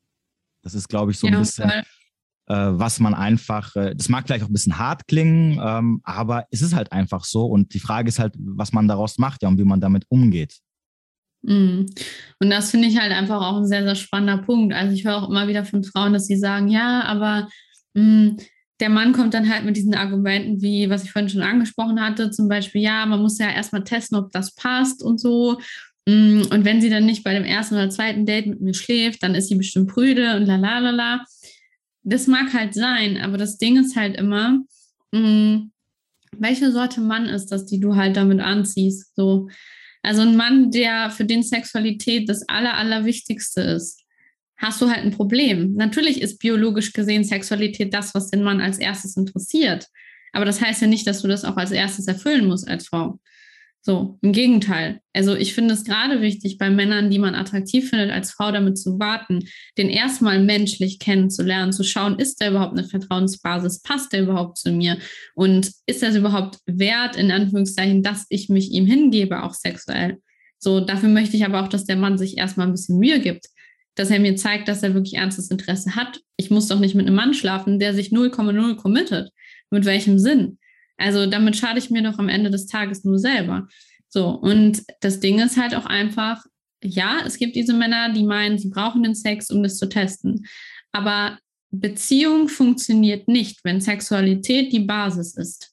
Das 0.62 0.74
ist, 0.74 0.88
glaube 0.88 1.12
ich, 1.12 1.18
so 1.18 1.26
ein 1.26 1.32
ja, 1.32 1.38
bisschen, 1.38 1.70
äh, 1.70 1.84
was 2.48 3.00
man 3.00 3.14
einfach, 3.14 3.74
äh, 3.76 3.94
das 3.94 4.08
mag 4.08 4.26
vielleicht 4.26 4.44
auch 4.44 4.48
ein 4.48 4.52
bisschen 4.52 4.78
hart 4.78 5.06
klingen, 5.06 5.60
ähm, 5.62 6.00
aber 6.04 6.46
es 6.50 6.60
ist 6.60 6.74
halt 6.74 6.92
einfach 6.92 7.24
so. 7.24 7.46
Und 7.46 7.72
die 7.72 7.80
Frage 7.80 8.08
ist 8.08 8.18
halt, 8.18 8.34
was 8.38 8.72
man 8.72 8.88
daraus 8.88 9.18
macht, 9.18 9.42
ja, 9.42 9.48
und 9.48 9.58
wie 9.58 9.64
man 9.64 9.80
damit 9.80 10.04
umgeht. 10.08 10.58
Mhm. 11.42 11.86
Und 12.40 12.50
das 12.50 12.70
finde 12.70 12.88
ich 12.88 12.98
halt 12.98 13.12
einfach 13.12 13.40
auch 13.40 13.56
ein 13.58 13.66
sehr, 13.66 13.84
sehr 13.84 13.94
spannender 13.94 14.38
Punkt. 14.38 14.74
Also 14.74 14.94
ich 14.94 15.04
höre 15.04 15.16
auch 15.16 15.28
immer 15.28 15.48
wieder 15.48 15.64
von 15.64 15.84
Frauen, 15.84 16.12
dass 16.12 16.26
sie 16.26 16.36
sagen, 16.36 16.68
ja, 16.68 17.02
aber 17.02 17.48
mh, 17.94 18.02
hm, 18.02 18.36
der 18.80 18.90
Mann 18.90 19.12
kommt 19.12 19.32
dann 19.32 19.48
halt 19.48 19.64
mit 19.64 19.76
diesen 19.76 19.94
Argumenten, 19.94 20.60
wie 20.60 20.90
was 20.90 21.04
ich 21.04 21.12
vorhin 21.12 21.30
schon 21.30 21.42
angesprochen 21.42 22.00
hatte, 22.00 22.30
zum 22.30 22.48
Beispiel, 22.48 22.82
ja, 22.82 23.06
man 23.06 23.22
muss 23.22 23.38
ja 23.38 23.50
erstmal 23.50 23.84
testen, 23.84 24.18
ob 24.18 24.32
das 24.32 24.54
passt 24.54 25.02
und 25.02 25.18
so. 25.18 25.58
Hm, 26.08 26.46
und 26.50 26.64
wenn 26.64 26.80
sie 26.80 26.90
dann 26.90 27.06
nicht 27.06 27.24
bei 27.24 27.32
dem 27.34 27.44
ersten 27.44 27.74
oder 27.74 27.90
zweiten 27.90 28.26
Date 28.26 28.46
mit 28.46 28.60
mir 28.60 28.74
schläft, 28.74 29.22
dann 29.22 29.34
ist 29.34 29.48
sie 29.48 29.56
bestimmt 29.56 29.90
prüde 29.90 30.36
und 30.36 30.46
la 30.46 30.56
la 30.56 30.78
la 30.78 30.90
la. 30.90 31.24
Das 32.02 32.26
mag 32.26 32.52
halt 32.52 32.74
sein, 32.74 33.16
aber 33.18 33.38
das 33.38 33.58
Ding 33.58 33.78
ist 33.78 33.96
halt 33.96 34.16
immer, 34.16 34.60
mh, 35.12 35.18
hm, 35.20 35.72
welche 36.38 36.70
Sorte 36.70 37.00
Mann 37.00 37.26
ist 37.26 37.46
das, 37.46 37.66
die 37.66 37.80
du 37.80 37.96
halt 37.96 38.16
damit 38.16 38.40
anziehst? 38.40 39.16
So, 39.16 39.48
also 40.06 40.22
ein 40.22 40.36
Mann, 40.36 40.70
der 40.70 41.10
für 41.10 41.24
den 41.24 41.42
Sexualität 41.42 42.28
das 42.28 42.48
Aller, 42.48 42.74
Allerwichtigste 42.74 43.60
ist, 43.60 44.04
hast 44.56 44.80
du 44.80 44.88
halt 44.88 45.04
ein 45.04 45.10
Problem. 45.10 45.74
Natürlich 45.74 46.22
ist 46.22 46.38
biologisch 46.38 46.92
gesehen 46.92 47.24
Sexualität 47.24 47.92
das, 47.92 48.14
was 48.14 48.30
den 48.30 48.44
Mann 48.44 48.60
als 48.60 48.78
erstes 48.78 49.16
interessiert. 49.16 49.88
Aber 50.32 50.44
das 50.44 50.60
heißt 50.60 50.80
ja 50.80 50.86
nicht, 50.86 51.08
dass 51.08 51.22
du 51.22 51.28
das 51.28 51.44
auch 51.44 51.56
als 51.56 51.72
erstes 51.72 52.06
erfüllen 52.06 52.46
musst 52.46 52.68
als 52.68 52.86
Frau. 52.86 53.18
So, 53.86 54.18
im 54.20 54.32
Gegenteil. 54.32 54.98
Also 55.12 55.36
ich 55.36 55.54
finde 55.54 55.72
es 55.72 55.84
gerade 55.84 56.20
wichtig, 56.20 56.58
bei 56.58 56.70
Männern, 56.70 57.08
die 57.08 57.20
man 57.20 57.36
attraktiv 57.36 57.88
findet, 57.88 58.10
als 58.10 58.32
Frau 58.32 58.50
damit 58.50 58.78
zu 58.78 58.98
warten, 58.98 59.44
den 59.78 59.90
erstmal 59.90 60.42
menschlich 60.42 60.98
kennenzulernen, 60.98 61.72
zu 61.72 61.84
schauen, 61.84 62.18
ist 62.18 62.40
der 62.40 62.50
überhaupt 62.50 62.76
eine 62.76 62.88
Vertrauensbasis, 62.88 63.82
passt 63.82 64.12
der 64.12 64.22
überhaupt 64.22 64.58
zu 64.58 64.72
mir 64.72 64.98
und 65.36 65.70
ist 65.86 66.02
das 66.02 66.16
überhaupt 66.16 66.58
wert, 66.66 67.14
in 67.14 67.30
Anführungszeichen, 67.30 68.02
dass 68.02 68.26
ich 68.28 68.48
mich 68.48 68.72
ihm 68.72 68.86
hingebe, 68.86 69.44
auch 69.44 69.54
sexuell. 69.54 70.18
So, 70.58 70.80
dafür 70.80 71.08
möchte 71.08 71.36
ich 71.36 71.44
aber 71.44 71.62
auch, 71.62 71.68
dass 71.68 71.84
der 71.84 71.94
Mann 71.94 72.18
sich 72.18 72.38
erstmal 72.38 72.66
ein 72.66 72.72
bisschen 72.72 72.98
Mühe 72.98 73.20
gibt, 73.20 73.46
dass 73.94 74.10
er 74.10 74.18
mir 74.18 74.34
zeigt, 74.34 74.66
dass 74.66 74.82
er 74.82 74.94
wirklich 74.94 75.14
ernstes 75.14 75.48
Interesse 75.48 75.94
hat. 75.94 76.18
Ich 76.36 76.50
muss 76.50 76.66
doch 76.66 76.80
nicht 76.80 76.96
mit 76.96 77.06
einem 77.06 77.14
Mann 77.14 77.34
schlafen, 77.34 77.78
der 77.78 77.94
sich 77.94 78.08
0,0 78.08 78.74
committet. 78.74 79.30
Mit 79.70 79.84
welchem 79.84 80.18
Sinn? 80.18 80.58
Also 80.96 81.26
damit 81.26 81.56
schade 81.56 81.78
ich 81.78 81.90
mir 81.90 82.02
doch 82.02 82.18
am 82.18 82.28
Ende 82.28 82.50
des 82.50 82.66
Tages 82.66 83.04
nur 83.04 83.18
selber. 83.18 83.68
So, 84.08 84.28
und 84.30 84.82
das 85.00 85.20
Ding 85.20 85.40
ist 85.40 85.56
halt 85.56 85.74
auch 85.74 85.86
einfach, 85.86 86.44
ja, 86.82 87.20
es 87.24 87.38
gibt 87.38 87.56
diese 87.56 87.74
Männer, 87.74 88.12
die 88.12 88.22
meinen, 88.22 88.58
sie 88.58 88.68
brauchen 88.68 89.02
den 89.02 89.14
Sex, 89.14 89.50
um 89.50 89.62
das 89.62 89.78
zu 89.78 89.88
testen. 89.88 90.46
Aber 90.92 91.38
Beziehung 91.70 92.48
funktioniert 92.48 93.28
nicht, 93.28 93.60
wenn 93.64 93.80
Sexualität 93.80 94.72
die 94.72 94.80
Basis 94.80 95.36
ist. 95.36 95.72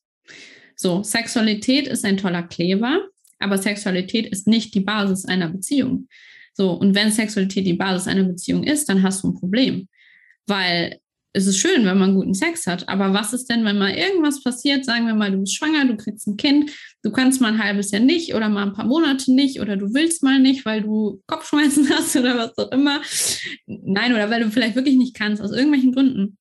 So, 0.75 1.03
Sexualität 1.03 1.87
ist 1.87 2.03
ein 2.03 2.17
toller 2.17 2.43
Kleber, 2.43 3.07
aber 3.39 3.57
Sexualität 3.57 4.27
ist 4.27 4.47
nicht 4.47 4.73
die 4.73 4.79
Basis 4.81 5.25
einer 5.25 5.49
Beziehung. 5.49 6.07
So, 6.53 6.71
und 6.71 6.95
wenn 6.95 7.11
Sexualität 7.11 7.65
die 7.65 7.73
Basis 7.73 8.07
einer 8.07 8.23
Beziehung 8.23 8.63
ist, 8.63 8.89
dann 8.89 9.03
hast 9.03 9.23
du 9.23 9.29
ein 9.29 9.39
Problem. 9.39 9.87
Weil 10.45 10.99
es 11.35 11.47
ist 11.47 11.57
schön, 11.57 11.83
wenn 11.85 11.97
man 11.97 12.13
guten 12.13 12.35
Sex 12.35 12.67
hat. 12.67 12.87
Aber 12.87 13.13
was 13.13 13.33
ist 13.33 13.49
denn, 13.49 13.65
wenn 13.65 13.79
mal 13.79 13.93
irgendwas 13.93 14.43
passiert? 14.43 14.85
Sagen 14.85 15.07
wir 15.07 15.15
mal, 15.15 15.31
du 15.31 15.39
bist 15.39 15.55
schwanger, 15.55 15.85
du 15.85 15.97
kriegst 15.97 16.27
ein 16.27 16.37
Kind, 16.37 16.71
du 17.01 17.11
kannst 17.11 17.41
mal 17.41 17.53
ein 17.53 17.63
halbes 17.63 17.89
Jahr 17.89 18.03
nicht 18.03 18.35
oder 18.35 18.49
mal 18.49 18.67
ein 18.67 18.73
paar 18.73 18.85
Monate 18.85 19.33
nicht 19.33 19.59
oder 19.59 19.75
du 19.75 19.93
willst 19.95 20.21
mal 20.21 20.39
nicht, 20.39 20.63
weil 20.63 20.83
du 20.83 21.21
Kopfschmerzen 21.25 21.89
hast 21.93 22.15
oder 22.15 22.37
was 22.37 22.57
auch 22.57 22.71
immer. 22.71 23.01
Nein, 23.65 24.13
oder 24.13 24.29
weil 24.29 24.43
du 24.43 24.51
vielleicht 24.51 24.75
wirklich 24.75 24.95
nicht 24.95 25.15
kannst, 25.15 25.41
aus 25.41 25.51
irgendwelchen 25.51 25.91
Gründen. 25.91 26.37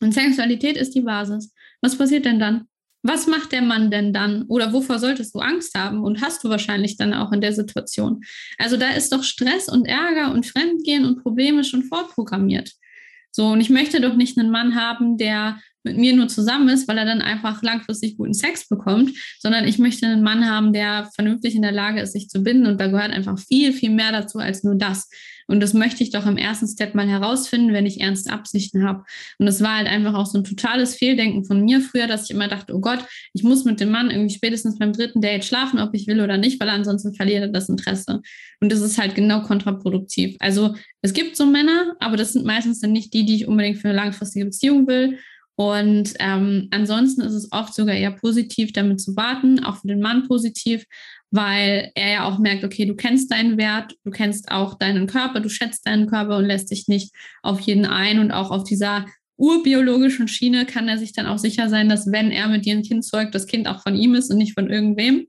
Und 0.00 0.14
Sexualität 0.14 0.76
ist 0.76 0.94
die 0.94 1.00
Basis. 1.00 1.52
Was 1.80 1.98
passiert 1.98 2.24
denn 2.24 2.38
dann? 2.38 2.66
Was 3.02 3.26
macht 3.26 3.52
der 3.52 3.62
Mann 3.62 3.90
denn 3.90 4.12
dann? 4.12 4.44
Oder 4.44 4.72
wovor 4.72 4.98
solltest 4.98 5.34
du 5.34 5.40
Angst 5.40 5.76
haben? 5.76 6.02
Und 6.02 6.22
hast 6.22 6.44
du 6.44 6.50
wahrscheinlich 6.50 6.96
dann 6.96 7.14
auch 7.14 7.32
in 7.32 7.40
der 7.40 7.52
Situation? 7.52 8.22
Also 8.58 8.76
da 8.76 8.90
ist 8.90 9.12
doch 9.12 9.22
Stress 9.22 9.68
und 9.68 9.86
Ärger 9.86 10.32
und 10.32 10.46
Fremdgehen 10.46 11.04
und 11.04 11.22
Probleme 11.22 11.64
schon 11.64 11.82
vorprogrammiert. 11.84 12.72
So, 13.36 13.48
und 13.48 13.60
ich 13.60 13.68
möchte 13.68 14.00
doch 14.00 14.14
nicht 14.14 14.38
einen 14.38 14.48
Mann 14.48 14.76
haben, 14.76 15.18
der 15.18 15.58
mit 15.86 15.96
mir 15.96 16.14
nur 16.14 16.28
zusammen 16.28 16.68
ist, 16.68 16.86
weil 16.88 16.98
er 16.98 17.06
dann 17.06 17.22
einfach 17.22 17.62
langfristig 17.62 18.18
guten 18.18 18.34
Sex 18.34 18.68
bekommt, 18.68 19.12
sondern 19.38 19.66
ich 19.66 19.78
möchte 19.78 20.06
einen 20.06 20.22
Mann 20.22 20.48
haben, 20.48 20.72
der 20.72 21.08
vernünftig 21.14 21.54
in 21.54 21.62
der 21.62 21.72
Lage 21.72 22.00
ist, 22.00 22.12
sich 22.12 22.28
zu 22.28 22.42
binden. 22.42 22.66
Und 22.66 22.80
da 22.80 22.88
gehört 22.88 23.12
einfach 23.12 23.38
viel, 23.38 23.72
viel 23.72 23.90
mehr 23.90 24.12
dazu 24.12 24.38
als 24.38 24.64
nur 24.64 24.74
das. 24.74 25.08
Und 25.48 25.60
das 25.60 25.74
möchte 25.74 26.02
ich 26.02 26.10
doch 26.10 26.26
im 26.26 26.36
ersten 26.36 26.66
Step 26.66 26.94
mal 26.94 27.08
herausfinden, 27.08 27.72
wenn 27.72 27.86
ich 27.86 28.00
ernste 28.00 28.32
Absichten 28.32 28.84
habe. 28.84 29.04
Und 29.38 29.46
das 29.46 29.62
war 29.62 29.76
halt 29.76 29.86
einfach 29.86 30.14
auch 30.14 30.26
so 30.26 30.38
ein 30.38 30.44
totales 30.44 30.96
Fehldenken 30.96 31.44
von 31.44 31.64
mir 31.64 31.80
früher, 31.80 32.08
dass 32.08 32.24
ich 32.24 32.30
immer 32.30 32.48
dachte, 32.48 32.74
oh 32.74 32.80
Gott, 32.80 33.04
ich 33.32 33.44
muss 33.44 33.64
mit 33.64 33.80
dem 33.80 33.90
Mann 33.90 34.10
irgendwie 34.10 34.34
spätestens 34.34 34.78
beim 34.78 34.92
dritten 34.92 35.20
Date 35.20 35.44
schlafen, 35.44 35.78
ob 35.78 35.94
ich 35.94 36.08
will 36.08 36.20
oder 36.20 36.36
nicht, 36.36 36.60
weil 36.60 36.68
ansonsten 36.68 37.14
verliert 37.14 37.42
er 37.42 37.48
das 37.48 37.68
Interesse. 37.68 38.20
Und 38.60 38.72
das 38.72 38.80
ist 38.80 38.98
halt 38.98 39.14
genau 39.14 39.42
kontraproduktiv. 39.42 40.36
Also 40.40 40.74
es 41.02 41.12
gibt 41.12 41.36
so 41.36 41.46
Männer, 41.46 41.94
aber 42.00 42.16
das 42.16 42.32
sind 42.32 42.44
meistens 42.44 42.80
dann 42.80 42.92
nicht 42.92 43.14
die, 43.14 43.24
die 43.24 43.36
ich 43.36 43.46
unbedingt 43.46 43.78
für 43.78 43.88
eine 43.88 43.96
langfristige 43.96 44.46
Beziehung 44.46 44.88
will. 44.88 45.18
Und 45.56 46.12
ähm, 46.18 46.68
ansonsten 46.70 47.22
ist 47.22 47.32
es 47.32 47.50
oft 47.50 47.74
sogar 47.74 47.94
eher 47.94 48.10
positiv, 48.10 48.72
damit 48.72 49.00
zu 49.00 49.16
warten, 49.16 49.64
auch 49.64 49.78
für 49.78 49.88
den 49.88 50.00
Mann 50.00 50.28
positiv, 50.28 50.84
weil 51.30 51.90
er 51.94 52.10
ja 52.10 52.24
auch 52.28 52.38
merkt, 52.38 52.62
okay, 52.62 52.84
du 52.84 52.94
kennst 52.94 53.32
deinen 53.32 53.56
Wert, 53.56 53.94
du 54.04 54.10
kennst 54.10 54.50
auch 54.50 54.78
deinen 54.78 55.06
Körper, 55.06 55.40
du 55.40 55.48
schätzt 55.48 55.86
deinen 55.86 56.08
Körper 56.08 56.36
und 56.36 56.44
lässt 56.44 56.70
dich 56.70 56.88
nicht 56.88 57.14
auf 57.42 57.60
jeden 57.60 57.86
ein 57.86 58.18
und 58.18 58.32
auch 58.32 58.50
auf 58.50 58.64
dieser 58.64 59.06
urbiologischen 59.38 60.28
Schiene 60.28 60.66
kann 60.66 60.88
er 60.88 60.98
sich 60.98 61.12
dann 61.12 61.26
auch 61.26 61.38
sicher 61.38 61.68
sein, 61.68 61.88
dass 61.88 62.10
wenn 62.10 62.30
er 62.30 62.48
mit 62.48 62.64
dir 62.64 62.74
ein 62.74 62.82
Kind 62.82 63.04
zeugt, 63.04 63.34
das 63.34 63.46
Kind 63.46 63.66
auch 63.68 63.82
von 63.82 63.94
ihm 63.94 64.14
ist 64.14 64.30
und 64.30 64.38
nicht 64.38 64.54
von 64.54 64.70
irgendwem. 64.70 65.26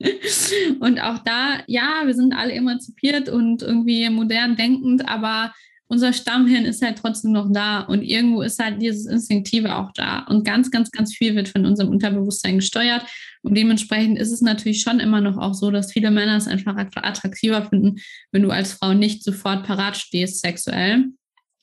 und 0.80 1.00
auch 1.00 1.18
da, 1.18 1.60
ja, 1.66 2.02
wir 2.04 2.14
sind 2.14 2.34
alle 2.34 2.52
emanzipiert 2.52 3.28
und 3.28 3.62
irgendwie 3.62 4.08
modern 4.10 4.56
denkend, 4.56 5.08
aber 5.08 5.52
unser 5.88 6.12
Stammhirn 6.12 6.64
ist 6.64 6.82
halt 6.82 6.98
trotzdem 6.98 7.32
noch 7.32 7.50
da 7.52 7.80
und 7.80 8.02
irgendwo 8.02 8.42
ist 8.42 8.58
halt 8.58 8.82
dieses 8.82 9.06
Instinktive 9.06 9.76
auch 9.76 9.92
da 9.92 10.20
und 10.28 10.44
ganz, 10.44 10.70
ganz, 10.70 10.90
ganz 10.90 11.14
viel 11.14 11.36
wird 11.36 11.48
von 11.48 11.64
unserem 11.64 11.90
Unterbewusstsein 11.90 12.56
gesteuert 12.56 13.06
und 13.46 13.56
dementsprechend 13.56 14.18
ist 14.18 14.32
es 14.32 14.40
natürlich 14.40 14.82
schon 14.82 14.98
immer 14.98 15.20
noch 15.20 15.38
auch 15.38 15.54
so, 15.54 15.70
dass 15.70 15.92
viele 15.92 16.10
Männer 16.10 16.36
es 16.36 16.48
einfach 16.48 16.76
attraktiver 16.76 17.62
finden, 17.62 18.00
wenn 18.32 18.42
du 18.42 18.50
als 18.50 18.72
Frau 18.72 18.92
nicht 18.92 19.22
sofort 19.22 19.64
parat 19.64 19.96
stehst 19.96 20.40
sexuell. 20.40 21.04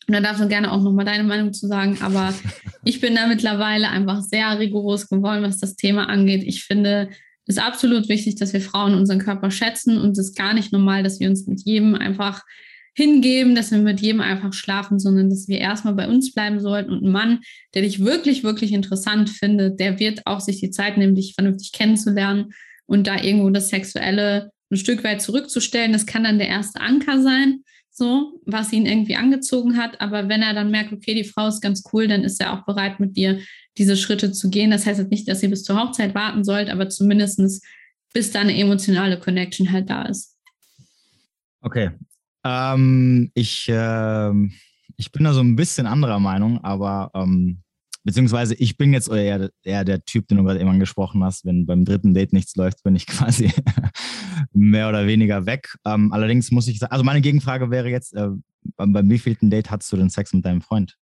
Und 0.08 0.14
da 0.14 0.22
darfst 0.22 0.42
du 0.42 0.48
gerne 0.48 0.72
auch 0.72 0.82
nochmal 0.82 1.04
deine 1.04 1.26
Meinung 1.26 1.52
zu 1.52 1.68
sagen, 1.68 1.98
aber 2.02 2.34
ich 2.86 3.02
bin 3.02 3.16
da 3.16 3.28
mittlerweile 3.28 3.90
einfach 3.90 4.22
sehr 4.22 4.58
rigoros 4.60 5.10
geworden, 5.10 5.44
was 5.44 5.60
das 5.60 5.76
Thema 5.76 6.08
angeht. 6.08 6.44
Ich 6.46 6.64
finde, 6.64 7.10
es 7.46 7.58
ist 7.58 7.64
absolut 7.64 8.08
wichtig, 8.08 8.36
dass 8.36 8.54
wir 8.54 8.62
Frauen 8.62 8.94
unseren 8.94 9.20
Körper 9.20 9.52
schätzen 9.52 9.98
und 10.00 10.12
es 10.12 10.30
ist 10.30 10.38
gar 10.38 10.54
nicht 10.54 10.72
normal, 10.72 11.04
dass 11.04 11.20
wir 11.20 11.30
uns 11.30 11.48
mit 11.48 11.66
jedem 11.66 11.96
einfach 11.96 12.44
hingeben, 12.94 13.56
dass 13.56 13.72
wir 13.72 13.80
mit 13.80 14.02
jedem 14.02 14.22
einfach 14.22 14.54
schlafen, 14.54 15.00
sondern 15.00 15.30
dass 15.30 15.48
wir 15.48 15.60
erstmal 15.60 15.96
bei 15.96 16.08
uns 16.08 16.34
bleiben 16.34 16.60
sollten. 16.60 16.92
Und 16.92 17.04
ein 17.04 17.12
Mann, 17.12 17.40
der 17.74 17.82
dich 17.82 18.04
wirklich, 18.04 18.44
wirklich 18.44 18.72
interessant 18.72 19.30
findet, 19.30 19.80
der 19.80 20.00
wird 20.00 20.22
auch 20.26 20.40
sich 20.40 20.60
die 20.60 20.70
Zeit 20.70 20.98
nehmen, 20.98 21.16
dich 21.16 21.34
vernünftig 21.34 21.72
kennenzulernen 21.72 22.54
und 22.86 23.08
da 23.08 23.22
irgendwo 23.22 23.50
das 23.50 23.70
Sexuelle 23.70 24.52
ein 24.72 24.78
Stück 24.78 25.04
weit 25.04 25.22
zurückzustellen. 25.22 25.94
Das 25.94 26.06
kann 26.06 26.24
dann 26.24 26.38
der 26.38 26.48
erste 26.48 26.82
Anker 26.82 27.22
sein, 27.22 27.64
so, 27.90 28.40
was 28.46 28.74
ihn 28.74 28.86
irgendwie 28.86 29.16
angezogen 29.16 29.78
hat. 29.78 30.00
Aber 30.02 30.30
wenn 30.30 30.42
er 30.42 30.54
dann 30.54 30.72
merkt, 30.72 30.94
okay, 30.94 31.16
die 31.16 31.24
Frau 31.24 31.48
ist 31.48 31.62
ganz 31.62 31.84
cool, 31.94 32.08
dann 32.08 32.24
ist 32.24 32.40
er 32.42 32.54
auch 32.54 32.66
bereit, 32.66 33.00
mit 33.00 33.18
dir 33.18 33.40
diese 33.78 33.98
Schritte 33.98 34.32
zu 34.32 34.50
gehen. 34.50 34.72
Das 34.72 34.86
heißt 34.86 35.00
jetzt 35.00 35.12
nicht, 35.12 35.28
dass 35.28 35.42
ihr 35.42 35.50
bis 35.50 35.64
zur 35.64 35.82
Hochzeit 35.82 36.14
warten 36.14 36.44
sollt, 36.44 36.70
aber 36.70 36.90
zumindestens 36.90 37.62
bis 38.14 38.32
da 38.32 38.42
eine 38.42 38.58
emotionale 38.58 39.20
Connection 39.20 39.72
halt 39.72 39.90
da 39.90 40.04
ist. 40.04 40.38
Okay, 41.62 41.92
ähm, 42.44 43.32
ich, 43.34 43.68
äh, 43.70 44.32
ich 44.98 45.12
bin 45.12 45.24
da 45.24 45.34
so 45.34 45.42
ein 45.42 45.56
bisschen 45.56 45.88
anderer 45.88 46.20
Meinung, 46.20 46.64
aber 46.64 47.12
ähm, 47.14 47.64
beziehungsweise 48.04 48.56
ich 48.56 48.78
bin 48.78 48.94
jetzt 48.94 49.10
eher, 49.10 49.50
eher 49.64 49.86
der 49.86 50.04
Typ, 50.04 50.28
den 50.28 50.38
du 50.38 50.44
gerade 50.44 50.60
eben 50.60 50.70
angesprochen 50.70 51.24
hast. 51.24 51.46
Wenn 51.46 51.66
beim 51.66 51.86
dritten 51.86 52.14
Date 52.14 52.34
nichts 52.34 52.56
läuft, 52.56 52.84
bin 52.84 52.96
ich 52.96 53.08
quasi 53.08 53.52
mehr 54.52 54.90
oder 54.90 55.08
weniger 55.08 55.46
weg. 55.46 55.76
Ähm, 55.86 56.12
allerdings 56.12 56.52
muss 56.52 56.68
ich 56.68 56.80
sagen, 56.80 56.92
also 56.92 57.04
meine 57.04 57.22
Gegenfrage 57.22 57.72
wäre 57.72 57.90
jetzt, 57.90 58.14
äh, 58.14 58.30
beim, 58.76 59.10
wievielten 59.10 59.50
Date 59.50 59.72
hattest 59.72 59.92
du 59.92 59.98
den 59.98 60.10
Sex 60.10 60.34
mit 60.34 60.46
deinem 60.46 60.62
Freund? 60.62 60.98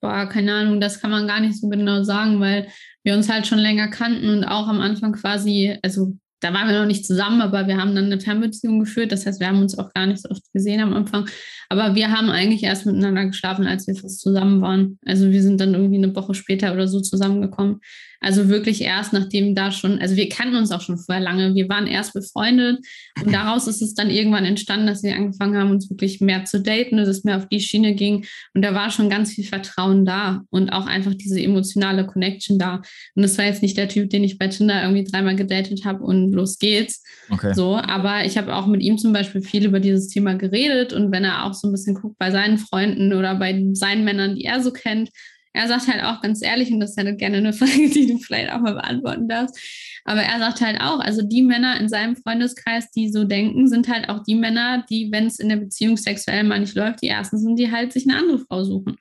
Boah, 0.00 0.26
keine 0.26 0.54
Ahnung, 0.54 0.80
das 0.80 1.00
kann 1.00 1.12
man 1.12 1.28
gar 1.28 1.40
nicht 1.40 1.60
so 1.60 1.68
genau 1.68 2.02
sagen, 2.02 2.40
weil 2.40 2.66
wir 3.04 3.14
uns 3.14 3.28
halt 3.28 3.46
schon 3.46 3.58
länger 3.58 3.88
kannten 3.88 4.28
und 4.28 4.44
auch 4.44 4.66
am 4.66 4.80
Anfang 4.80 5.12
quasi, 5.12 5.78
also 5.82 6.16
da 6.42 6.52
waren 6.52 6.68
wir 6.68 6.78
noch 6.78 6.86
nicht 6.86 7.06
zusammen, 7.06 7.40
aber 7.40 7.68
wir 7.68 7.76
haben 7.76 7.94
dann 7.94 8.06
eine 8.06 8.20
Fernbeziehung 8.20 8.80
geführt. 8.80 9.12
Das 9.12 9.24
heißt, 9.24 9.38
wir 9.38 9.46
haben 9.46 9.62
uns 9.62 9.78
auch 9.78 9.94
gar 9.94 10.06
nicht 10.06 10.20
so 10.20 10.28
oft 10.28 10.42
gesehen 10.52 10.80
am 10.80 10.92
Anfang. 10.92 11.28
Aber 11.68 11.94
wir 11.94 12.10
haben 12.10 12.30
eigentlich 12.30 12.64
erst 12.64 12.84
miteinander 12.84 13.26
geschlafen, 13.26 13.66
als 13.66 13.86
wir 13.86 13.94
fast 13.94 14.20
zusammen 14.20 14.60
waren. 14.60 14.98
Also 15.06 15.30
wir 15.30 15.40
sind 15.40 15.60
dann 15.60 15.74
irgendwie 15.74 16.02
eine 16.02 16.14
Woche 16.14 16.34
später 16.34 16.72
oder 16.72 16.88
so 16.88 17.00
zusammengekommen. 17.00 17.80
Also 18.22 18.48
wirklich 18.48 18.80
erst 18.82 19.12
nachdem 19.12 19.54
da 19.54 19.72
schon, 19.72 19.98
also 19.98 20.16
wir 20.16 20.28
kannten 20.28 20.56
uns 20.56 20.70
auch 20.70 20.80
schon 20.80 20.96
vorher 20.96 21.22
lange. 21.22 21.54
Wir 21.54 21.68
waren 21.68 21.88
erst 21.88 22.14
befreundet 22.14 22.78
und 23.22 23.32
daraus 23.32 23.66
ist 23.66 23.82
es 23.82 23.94
dann 23.94 24.10
irgendwann 24.10 24.44
entstanden, 24.44 24.86
dass 24.86 25.02
wir 25.02 25.14
angefangen 25.14 25.56
haben, 25.56 25.70
uns 25.70 25.90
wirklich 25.90 26.20
mehr 26.20 26.44
zu 26.44 26.60
daten, 26.60 26.96
dass 26.96 27.08
es 27.08 27.24
mehr 27.24 27.36
auf 27.36 27.48
die 27.48 27.60
Schiene 27.60 27.94
ging. 27.94 28.24
Und 28.54 28.62
da 28.62 28.74
war 28.74 28.90
schon 28.90 29.10
ganz 29.10 29.32
viel 29.32 29.44
Vertrauen 29.44 30.04
da 30.04 30.42
und 30.50 30.70
auch 30.70 30.86
einfach 30.86 31.14
diese 31.14 31.40
emotionale 31.40 32.06
Connection 32.06 32.58
da. 32.58 32.76
Und 33.16 33.22
das 33.22 33.36
war 33.38 33.44
jetzt 33.44 33.62
nicht 33.62 33.76
der 33.76 33.88
Typ, 33.88 34.10
den 34.10 34.22
ich 34.22 34.38
bei 34.38 34.46
Tinder 34.46 34.82
irgendwie 34.82 35.04
dreimal 35.04 35.34
gedatet 35.34 35.84
habe 35.84 36.04
und 36.04 36.30
los 36.32 36.58
geht's. 36.58 37.02
Okay. 37.28 37.54
So, 37.54 37.76
aber 37.76 38.24
ich 38.24 38.38
habe 38.38 38.54
auch 38.54 38.66
mit 38.66 38.82
ihm 38.82 38.98
zum 38.98 39.12
Beispiel 39.12 39.42
viel 39.42 39.66
über 39.66 39.80
dieses 39.80 40.08
Thema 40.08 40.34
geredet 40.34 40.92
und 40.92 41.10
wenn 41.10 41.24
er 41.24 41.44
auch 41.44 41.54
so 41.54 41.68
ein 41.68 41.72
bisschen 41.72 41.96
guckt 41.96 42.18
bei 42.18 42.30
seinen 42.30 42.58
Freunden 42.58 43.12
oder 43.12 43.34
bei 43.34 43.64
seinen 43.72 44.04
Männern, 44.04 44.36
die 44.36 44.44
er 44.44 44.62
so 44.62 44.72
kennt, 44.72 45.10
er 45.52 45.68
sagt 45.68 45.88
halt 45.88 46.02
auch 46.02 46.20
ganz 46.20 46.42
ehrlich, 46.42 46.72
und 46.72 46.80
das 46.80 46.90
ist 46.90 46.96
ja 46.96 47.10
gerne 47.12 47.38
eine 47.38 47.52
Frage, 47.52 47.88
die 47.88 48.06
du 48.06 48.18
vielleicht 48.18 48.52
auch 48.52 48.60
mal 48.60 48.74
beantworten 48.74 49.28
darfst, 49.28 49.58
aber 50.04 50.22
er 50.22 50.38
sagt 50.38 50.60
halt 50.60 50.80
auch, 50.80 51.00
also 51.00 51.22
die 51.22 51.42
Männer 51.42 51.78
in 51.78 51.88
seinem 51.88 52.16
Freundeskreis, 52.16 52.90
die 52.90 53.10
so 53.10 53.24
denken, 53.24 53.68
sind 53.68 53.88
halt 53.88 54.08
auch 54.08 54.22
die 54.24 54.34
Männer, 54.34 54.84
die, 54.88 55.10
wenn 55.12 55.26
es 55.26 55.38
in 55.38 55.48
der 55.48 55.56
Beziehung 55.56 55.96
sexuell 55.96 56.44
mal 56.44 56.60
nicht 56.60 56.74
läuft, 56.74 57.02
die 57.02 57.08
ersten 57.08 57.38
sind, 57.38 57.58
die 57.58 57.70
halt 57.70 57.92
sich 57.92 58.08
eine 58.08 58.18
andere 58.18 58.38
Frau 58.38 58.64
suchen. 58.64 58.96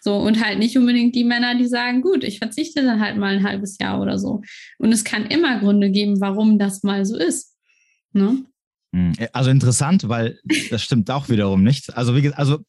So, 0.00 0.14
und 0.14 0.44
halt 0.44 0.60
nicht 0.60 0.78
unbedingt 0.78 1.16
die 1.16 1.24
Männer, 1.24 1.56
die 1.56 1.66
sagen, 1.66 2.00
gut, 2.00 2.22
ich 2.22 2.38
verzichte 2.38 2.84
dann 2.84 3.00
halt 3.00 3.16
mal 3.16 3.36
ein 3.36 3.42
halbes 3.42 3.76
Jahr 3.78 4.00
oder 4.00 4.18
so. 4.18 4.40
Und 4.78 4.92
es 4.92 5.02
kann 5.02 5.26
immer 5.26 5.58
Gründe 5.58 5.90
geben, 5.90 6.20
warum 6.20 6.60
das 6.60 6.84
mal 6.84 7.04
so 7.04 7.16
ist. 7.16 7.56
Ne? 8.12 8.44
Hm, 8.94 9.14
also 9.32 9.50
interessant, 9.50 10.08
weil 10.08 10.38
das 10.70 10.82
stimmt 10.82 11.10
auch 11.10 11.28
wiederum 11.28 11.64
nicht. 11.64 11.96
Also, 11.96 12.14
wie 12.14 12.32
also 12.32 12.60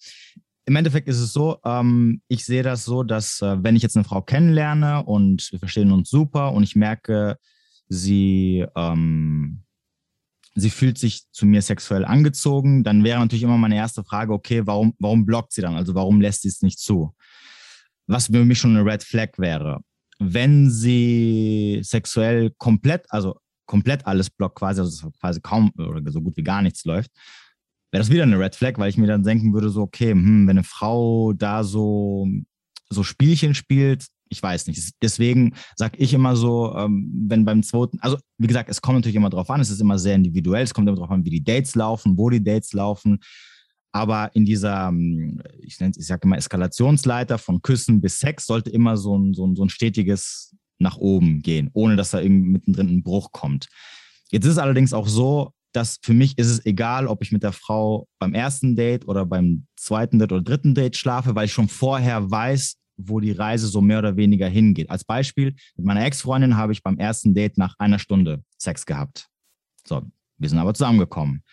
im 0.67 0.75
Endeffekt 0.75 1.07
ist 1.07 1.19
es 1.19 1.31
so, 1.31 1.59
ähm, 1.63 2.21
ich 2.27 2.43
sehe 2.43 2.61
das 2.61 2.83
so, 2.83 3.01
dass 3.01 3.41
äh, 3.41 3.63
wenn 3.63 3.77
ich 3.77 3.83
jetzt 3.83 3.95
eine 3.95 4.03
Frau 4.03 4.21
kennenlerne 4.21 5.01
und 5.03 5.47
wir 5.51 5.59
verstehen 5.59 5.93
uns 5.93 6.09
super 6.09 6.51
und 6.51 6.63
ich 6.63 6.75
merke, 6.75 7.37
sie, 7.87 8.65
ähm, 8.75 9.63
sie 10.55 10.69
fühlt 10.69 10.97
sich 10.97 11.23
zu 11.31 11.45
mir 11.45 11.61
sexuell 11.61 12.03
angezogen, 12.03 12.83
dann 12.83 13.05
wäre 13.05 13.19
natürlich 13.19 13.43
immer 13.43 13.57
meine 13.57 13.77
erste 13.77 14.03
Frage, 14.03 14.33
okay, 14.33 14.67
warum, 14.67 14.93
warum 14.99 15.25
blockt 15.25 15.53
sie 15.53 15.61
dann? 15.61 15.75
Also 15.75 15.95
warum 15.95 16.19
lässt 16.19 16.41
sie 16.41 16.49
es 16.49 16.61
nicht 16.61 16.79
zu? 16.79 17.15
Was 18.07 18.27
für 18.27 18.43
mich 18.43 18.59
schon 18.59 18.75
eine 18.75 18.85
Red 18.85 19.03
Flag 19.03 19.37
wäre. 19.37 19.79
Wenn 20.19 20.69
sie 20.69 21.79
sexuell 21.81 22.51
komplett, 22.57 23.05
also 23.09 23.39
komplett 23.67 24.05
alles 24.05 24.29
blockt 24.29 24.55
quasi, 24.55 24.81
also 24.81 25.11
quasi 25.21 25.39
kaum 25.39 25.71
oder 25.77 26.11
so 26.11 26.19
gut 26.19 26.35
wie 26.35 26.43
gar 26.43 26.61
nichts 26.61 26.83
läuft, 26.83 27.11
wäre 27.97 28.03
das 28.03 28.11
wieder 28.11 28.23
eine 28.23 28.39
Red 28.39 28.55
Flag, 28.55 28.77
weil 28.77 28.89
ich 28.89 28.97
mir 28.97 29.07
dann 29.07 29.23
denken 29.23 29.53
würde, 29.53 29.69
so, 29.69 29.81
okay, 29.81 30.11
hm, 30.11 30.47
wenn 30.47 30.57
eine 30.57 30.63
Frau 30.63 31.33
da 31.33 31.63
so, 31.63 32.27
so 32.89 33.01
Spielchen 33.01 33.55
spielt, 33.55 34.05
ich 34.29 34.43
weiß 34.43 34.67
nicht. 34.67 34.93
Deswegen 35.01 35.55
sage 35.75 35.97
ich 35.97 36.13
immer 36.13 36.35
so, 36.35 36.75
ähm, 36.75 37.25
wenn 37.27 37.43
beim 37.43 37.63
zweiten, 37.63 37.97
also 38.01 38.17
wie 38.37 38.45
gesagt, 38.45 38.69
es 38.69 38.81
kommt 38.81 38.97
natürlich 38.97 39.15
immer 39.15 39.31
drauf 39.31 39.49
an, 39.49 39.61
es 39.61 39.71
ist 39.71 39.81
immer 39.81 39.97
sehr 39.97 40.13
individuell, 40.13 40.63
es 40.63 40.73
kommt 40.73 40.87
immer 40.87 40.97
drauf 40.97 41.09
an, 41.09 41.25
wie 41.25 41.31
die 41.31 41.43
Dates 41.43 41.73
laufen, 41.73 42.17
wo 42.17 42.29
die 42.29 42.43
Dates 42.43 42.73
laufen. 42.73 43.19
Aber 43.91 44.29
in 44.35 44.45
dieser, 44.45 44.89
ähm, 44.89 45.41
ich, 45.59 45.79
nenne, 45.79 45.93
ich 45.97 46.05
sage 46.05 46.21
immer 46.25 46.37
Eskalationsleiter 46.37 47.39
von 47.39 47.63
Küssen 47.63 47.99
bis 47.99 48.19
Sex 48.19 48.45
sollte 48.45 48.69
immer 48.69 48.95
so 48.97 49.17
ein, 49.17 49.33
so 49.33 49.47
ein, 49.47 49.55
so 49.55 49.65
ein 49.65 49.69
stetiges 49.69 50.55
nach 50.77 50.97
oben 50.97 51.41
gehen, 51.41 51.71
ohne 51.73 51.95
dass 51.95 52.11
da 52.11 52.19
irgendwie 52.19 52.49
mittendrin 52.49 52.89
ein 52.89 53.01
Bruch 53.01 53.31
kommt. 53.31 53.69
Jetzt 54.29 54.45
ist 54.45 54.51
es 54.51 54.57
allerdings 54.59 54.93
auch 54.93 55.07
so, 55.07 55.53
dass 55.77 55.99
für 56.01 56.15
mich 56.15 56.37
ist 56.39 56.47
es 56.47 56.65
egal, 56.65 57.05
ob 57.05 57.21
ich 57.21 57.31
mit 57.31 57.43
der 57.43 57.51
Frau 57.51 58.07
beim 58.17 58.33
ersten 58.33 58.75
Date 58.75 59.07
oder 59.07 59.27
beim 59.27 59.67
zweiten 59.75 60.17
Date 60.17 60.31
oder 60.31 60.41
dritten 60.41 60.73
Date 60.73 60.97
schlafe, 60.97 61.35
weil 61.35 61.45
ich 61.45 61.53
schon 61.53 61.67
vorher 61.69 62.29
weiß, 62.29 62.77
wo 62.97 63.19
die 63.19 63.31
Reise 63.31 63.67
so 63.67 63.79
mehr 63.79 63.99
oder 63.99 64.17
weniger 64.17 64.49
hingeht. 64.49 64.89
Als 64.89 65.03
Beispiel, 65.03 65.55
mit 65.75 65.85
meiner 65.85 66.03
Ex-Freundin 66.03 66.57
habe 66.57 66.73
ich 66.73 66.81
beim 66.81 66.97
ersten 66.97 67.35
Date 67.35 67.59
nach 67.59 67.75
einer 67.77 67.99
Stunde 67.99 68.43
Sex 68.57 68.87
gehabt. 68.87 69.27
So, 69.85 70.01
wir 70.39 70.49
sind 70.49 70.57
aber 70.57 70.73
zusammengekommen. 70.73 71.43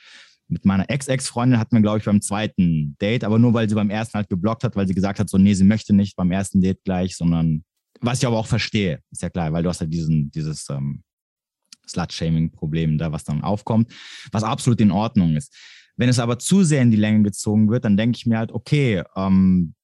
Mit 0.49 0.65
meiner 0.65 0.89
Ex-Ex-Freundin 0.89 1.59
hatten 1.59 1.77
wir, 1.77 1.83
glaube 1.83 1.99
ich, 1.99 2.05
beim 2.07 2.23
zweiten 2.23 2.97
Date, 3.03 3.25
aber 3.25 3.39
nur 3.39 3.53
weil 3.53 3.69
sie 3.69 3.75
beim 3.75 3.91
ersten 3.91 4.15
halt 4.15 4.31
geblockt 4.31 4.65
hat, 4.65 4.75
weil 4.75 4.89
sie 4.89 4.95
gesagt 4.95 5.19
hat, 5.19 5.29
so, 5.29 5.37
nee, 5.37 5.53
sie 5.53 5.65
möchte 5.65 5.93
nicht 5.93 6.17
beim 6.17 6.33
ersten 6.33 6.63
Date 6.63 6.83
gleich, 6.85 7.15
sondern, 7.15 7.63
was 8.01 8.21
ich 8.21 8.27
aber 8.27 8.39
auch 8.39 8.47
verstehe, 8.47 9.01
ist 9.11 9.21
ja 9.21 9.29
klar, 9.29 9.53
weil 9.53 9.63
du 9.63 9.69
hast 9.69 9.83
ja 9.83 9.87
diesen, 9.87 10.31
dieses, 10.31 10.67
ähm, 10.71 11.03
Slut-Shaming-Problem 11.89 12.99
da, 12.99 13.13
was 13.13 13.25
dann 13.25 13.43
aufkommt, 13.43 13.93
was 14.33 14.45
absolut 14.45 14.81
in 14.81 14.91
Ordnung 14.91 15.37
ist. 15.37 15.55
Wenn 15.97 16.09
es 16.09 16.19
aber 16.19 16.39
zu 16.39 16.65
sehr 16.65 16.83
in 16.83 16.91
die 16.91 16.97
Länge 16.97 17.23
gezogen 17.23 17.71
wird, 17.71 17.85
dann 17.85 17.97
denke 17.97 18.17
ich 18.17 18.27
mir 18.27 18.39
halt, 18.39 18.53
okay, 18.53 19.03
ähm, 19.17 19.75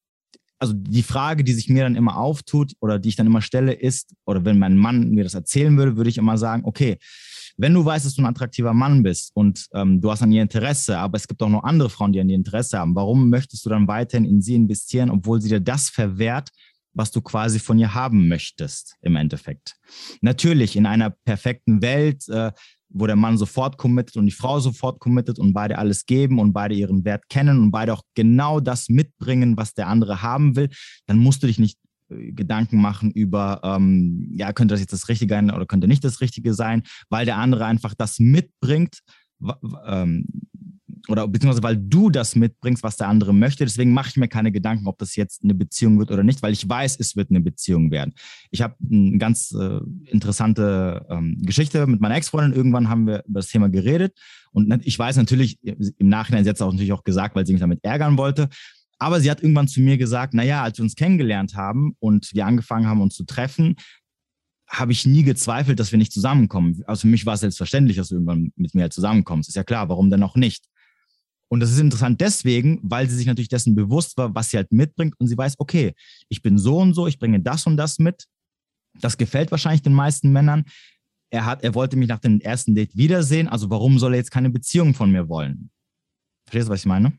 also 0.59 0.73
die 0.75 1.03
Frage, 1.03 1.43
die 1.43 1.53
sich 1.53 1.69
mir 1.69 1.83
dann 1.83 1.95
immer 1.95 2.17
auftut 2.17 2.73
oder 2.81 2.99
die 2.99 3.09
ich 3.09 3.15
dann 3.15 3.25
immer 3.25 3.41
stelle, 3.41 3.73
ist, 3.73 4.13
oder 4.25 4.45
wenn 4.45 4.59
mein 4.59 4.77
Mann 4.77 5.09
mir 5.09 5.23
das 5.23 5.33
erzählen 5.33 5.75
würde, 5.75 5.97
würde 5.97 6.09
ich 6.09 6.19
immer 6.19 6.37
sagen, 6.37 6.63
okay, 6.65 6.97
wenn 7.57 7.73
du 7.73 7.83
weißt, 7.83 8.05
dass 8.05 8.15
du 8.15 8.21
ein 8.21 8.27
attraktiver 8.27 8.73
Mann 8.73 9.03
bist 9.03 9.31
und 9.33 9.67
ähm, 9.73 10.01
du 10.01 10.11
hast 10.11 10.21
an 10.21 10.31
ihr 10.31 10.41
Interesse, 10.41 10.97
aber 10.97 11.17
es 11.17 11.27
gibt 11.27 11.41
auch 11.41 11.49
noch 11.49 11.63
andere 11.63 11.89
Frauen, 11.89 12.13
die 12.13 12.19
an 12.19 12.29
ihr 12.29 12.35
Interesse 12.35 12.77
haben, 12.77 12.95
warum 12.95 13.29
möchtest 13.29 13.65
du 13.65 13.69
dann 13.69 13.87
weiterhin 13.87 14.25
in 14.25 14.41
sie 14.41 14.55
investieren, 14.55 15.09
obwohl 15.09 15.41
sie 15.41 15.49
dir 15.49 15.59
das 15.59 15.89
verwehrt, 15.89 16.49
was 16.93 17.11
du 17.11 17.21
quasi 17.21 17.59
von 17.59 17.79
ihr 17.79 17.93
haben 17.93 18.27
möchtest 18.27 18.97
im 19.01 19.15
Endeffekt? 19.15 19.75
Natürlich, 20.21 20.75
in 20.75 20.85
einer 20.85 21.09
perfekten 21.09 21.81
Welt 21.81 22.27
äh, 22.29 22.51
wo 22.93 23.07
der 23.07 23.15
Mann 23.15 23.37
sofort 23.37 23.77
committet 23.77 24.17
und 24.17 24.25
die 24.25 24.31
Frau 24.31 24.59
sofort 24.59 24.99
committet 24.99 25.39
und 25.39 25.53
beide 25.53 25.77
alles 25.77 26.05
geben 26.05 26.39
und 26.39 26.53
beide 26.53 26.75
ihren 26.75 27.05
Wert 27.05 27.29
kennen 27.29 27.59
und 27.59 27.71
beide 27.71 27.93
auch 27.93 28.03
genau 28.15 28.59
das 28.59 28.89
mitbringen, 28.89 29.57
was 29.57 29.73
der 29.73 29.87
andere 29.87 30.21
haben 30.21 30.55
will, 30.55 30.69
dann 31.05 31.17
musst 31.17 31.41
du 31.43 31.47
dich 31.47 31.59
nicht 31.59 31.77
äh, 32.09 32.31
Gedanken 32.31 32.81
machen 32.81 33.11
über, 33.11 33.61
ähm, 33.63 34.29
ja, 34.33 34.53
könnte 34.53 34.73
das 34.73 34.81
jetzt 34.81 34.93
das 34.93 35.09
Richtige 35.09 35.33
sein 35.33 35.51
oder 35.51 35.65
könnte 35.65 35.87
nicht 35.87 36.03
das 36.03 36.21
Richtige 36.21 36.53
sein, 36.53 36.83
weil 37.09 37.25
der 37.25 37.37
andere 37.37 37.65
einfach 37.65 37.93
das 37.93 38.19
mitbringt, 38.19 38.99
ähm, 39.85 40.25
oder 41.07 41.27
beziehungsweise 41.27 41.63
weil 41.63 41.77
du 41.77 42.09
das 42.09 42.35
mitbringst, 42.35 42.83
was 42.83 42.97
der 42.97 43.07
andere 43.07 43.33
möchte. 43.33 43.65
Deswegen 43.65 43.93
mache 43.93 44.09
ich 44.09 44.17
mir 44.17 44.27
keine 44.27 44.51
Gedanken, 44.51 44.87
ob 44.87 44.97
das 44.97 45.15
jetzt 45.15 45.43
eine 45.43 45.53
Beziehung 45.53 45.99
wird 45.99 46.11
oder 46.11 46.23
nicht, 46.23 46.41
weil 46.41 46.53
ich 46.53 46.67
weiß, 46.67 46.97
es 46.99 47.15
wird 47.15 47.29
eine 47.29 47.41
Beziehung 47.41 47.91
werden. 47.91 48.13
Ich 48.49 48.61
habe 48.61 48.75
eine 48.89 49.17
ganz 49.17 49.51
äh, 49.51 49.79
interessante 50.05 51.05
ähm, 51.09 51.37
Geschichte 51.41 51.87
mit 51.87 52.01
meiner 52.01 52.15
Ex-Freundin. 52.15 52.53
Irgendwann 52.53 52.89
haben 52.89 53.07
wir 53.07 53.23
über 53.27 53.39
das 53.39 53.47
Thema 53.47 53.69
geredet 53.69 54.17
und 54.51 54.85
ich 54.85 54.97
weiß 54.97 55.15
natürlich, 55.17 55.59
im 55.63 56.09
Nachhinein, 56.09 56.43
sie 56.43 56.49
hat 56.49 56.57
es 56.57 56.61
auch 56.61 56.71
natürlich 56.71 56.93
auch 56.93 57.03
gesagt, 57.03 57.35
weil 57.35 57.45
sie 57.45 57.53
mich 57.53 57.61
damit 57.61 57.83
ärgern 57.83 58.17
wollte. 58.17 58.49
Aber 58.99 59.19
sie 59.19 59.31
hat 59.31 59.41
irgendwann 59.41 59.67
zu 59.67 59.81
mir 59.81 59.97
gesagt, 59.97 60.35
naja, 60.35 60.61
als 60.61 60.77
wir 60.77 60.83
uns 60.83 60.95
kennengelernt 60.95 61.55
haben 61.55 61.95
und 61.99 62.33
wir 62.33 62.45
angefangen 62.45 62.85
haben, 62.85 63.01
uns 63.01 63.15
zu 63.15 63.23
treffen, 63.23 63.75
habe 64.67 64.91
ich 64.91 65.05
nie 65.05 65.23
gezweifelt, 65.23 65.79
dass 65.79 65.91
wir 65.91 65.97
nicht 65.97 66.13
zusammenkommen. 66.13 66.81
Also 66.85 67.01
für 67.01 67.07
mich 67.07 67.25
war 67.25 67.33
es 67.33 67.41
selbstverständlich, 67.41 67.97
dass 67.97 68.09
du 68.09 68.15
irgendwann 68.15 68.53
mit 68.55 68.73
mir 68.73 68.89
zusammenkommst. 68.89 69.49
Ist 69.49 69.55
ja 69.55 69.63
klar, 69.63 69.89
warum 69.89 70.09
denn 70.09 70.23
auch 70.23 70.35
nicht? 70.35 70.65
Und 71.51 71.59
das 71.59 71.69
ist 71.69 71.79
interessant 71.79 72.21
deswegen, 72.21 72.79
weil 72.81 73.09
sie 73.09 73.17
sich 73.17 73.25
natürlich 73.25 73.49
dessen 73.49 73.75
bewusst 73.75 74.15
war, 74.15 74.33
was 74.33 74.49
sie 74.49 74.57
halt 74.57 74.71
mitbringt 74.71 75.15
und 75.19 75.27
sie 75.27 75.37
weiß, 75.37 75.55
okay, 75.57 75.93
ich 76.29 76.41
bin 76.41 76.57
so 76.57 76.77
und 76.77 76.93
so, 76.93 77.07
ich 77.07 77.19
bringe 77.19 77.41
das 77.41 77.67
und 77.67 77.75
das 77.75 77.99
mit. 77.99 78.25
Das 79.01 79.17
gefällt 79.17 79.51
wahrscheinlich 79.51 79.81
den 79.81 79.93
meisten 79.93 80.31
Männern. 80.31 80.63
Er 81.29 81.45
hat, 81.45 81.61
er 81.61 81.75
wollte 81.75 81.97
mich 81.97 82.07
nach 82.07 82.19
dem 82.19 82.39
ersten 82.39 82.73
Date 82.73 82.95
wiedersehen, 82.95 83.49
also 83.49 83.69
warum 83.69 83.99
soll 83.99 84.13
er 84.13 84.19
jetzt 84.19 84.31
keine 84.31 84.49
Beziehung 84.49 84.93
von 84.93 85.11
mir 85.11 85.27
wollen? 85.27 85.69
Verstehst 86.45 86.69
du, 86.69 86.71
was 86.71 86.79
ich 86.79 86.85
meine? 86.85 87.17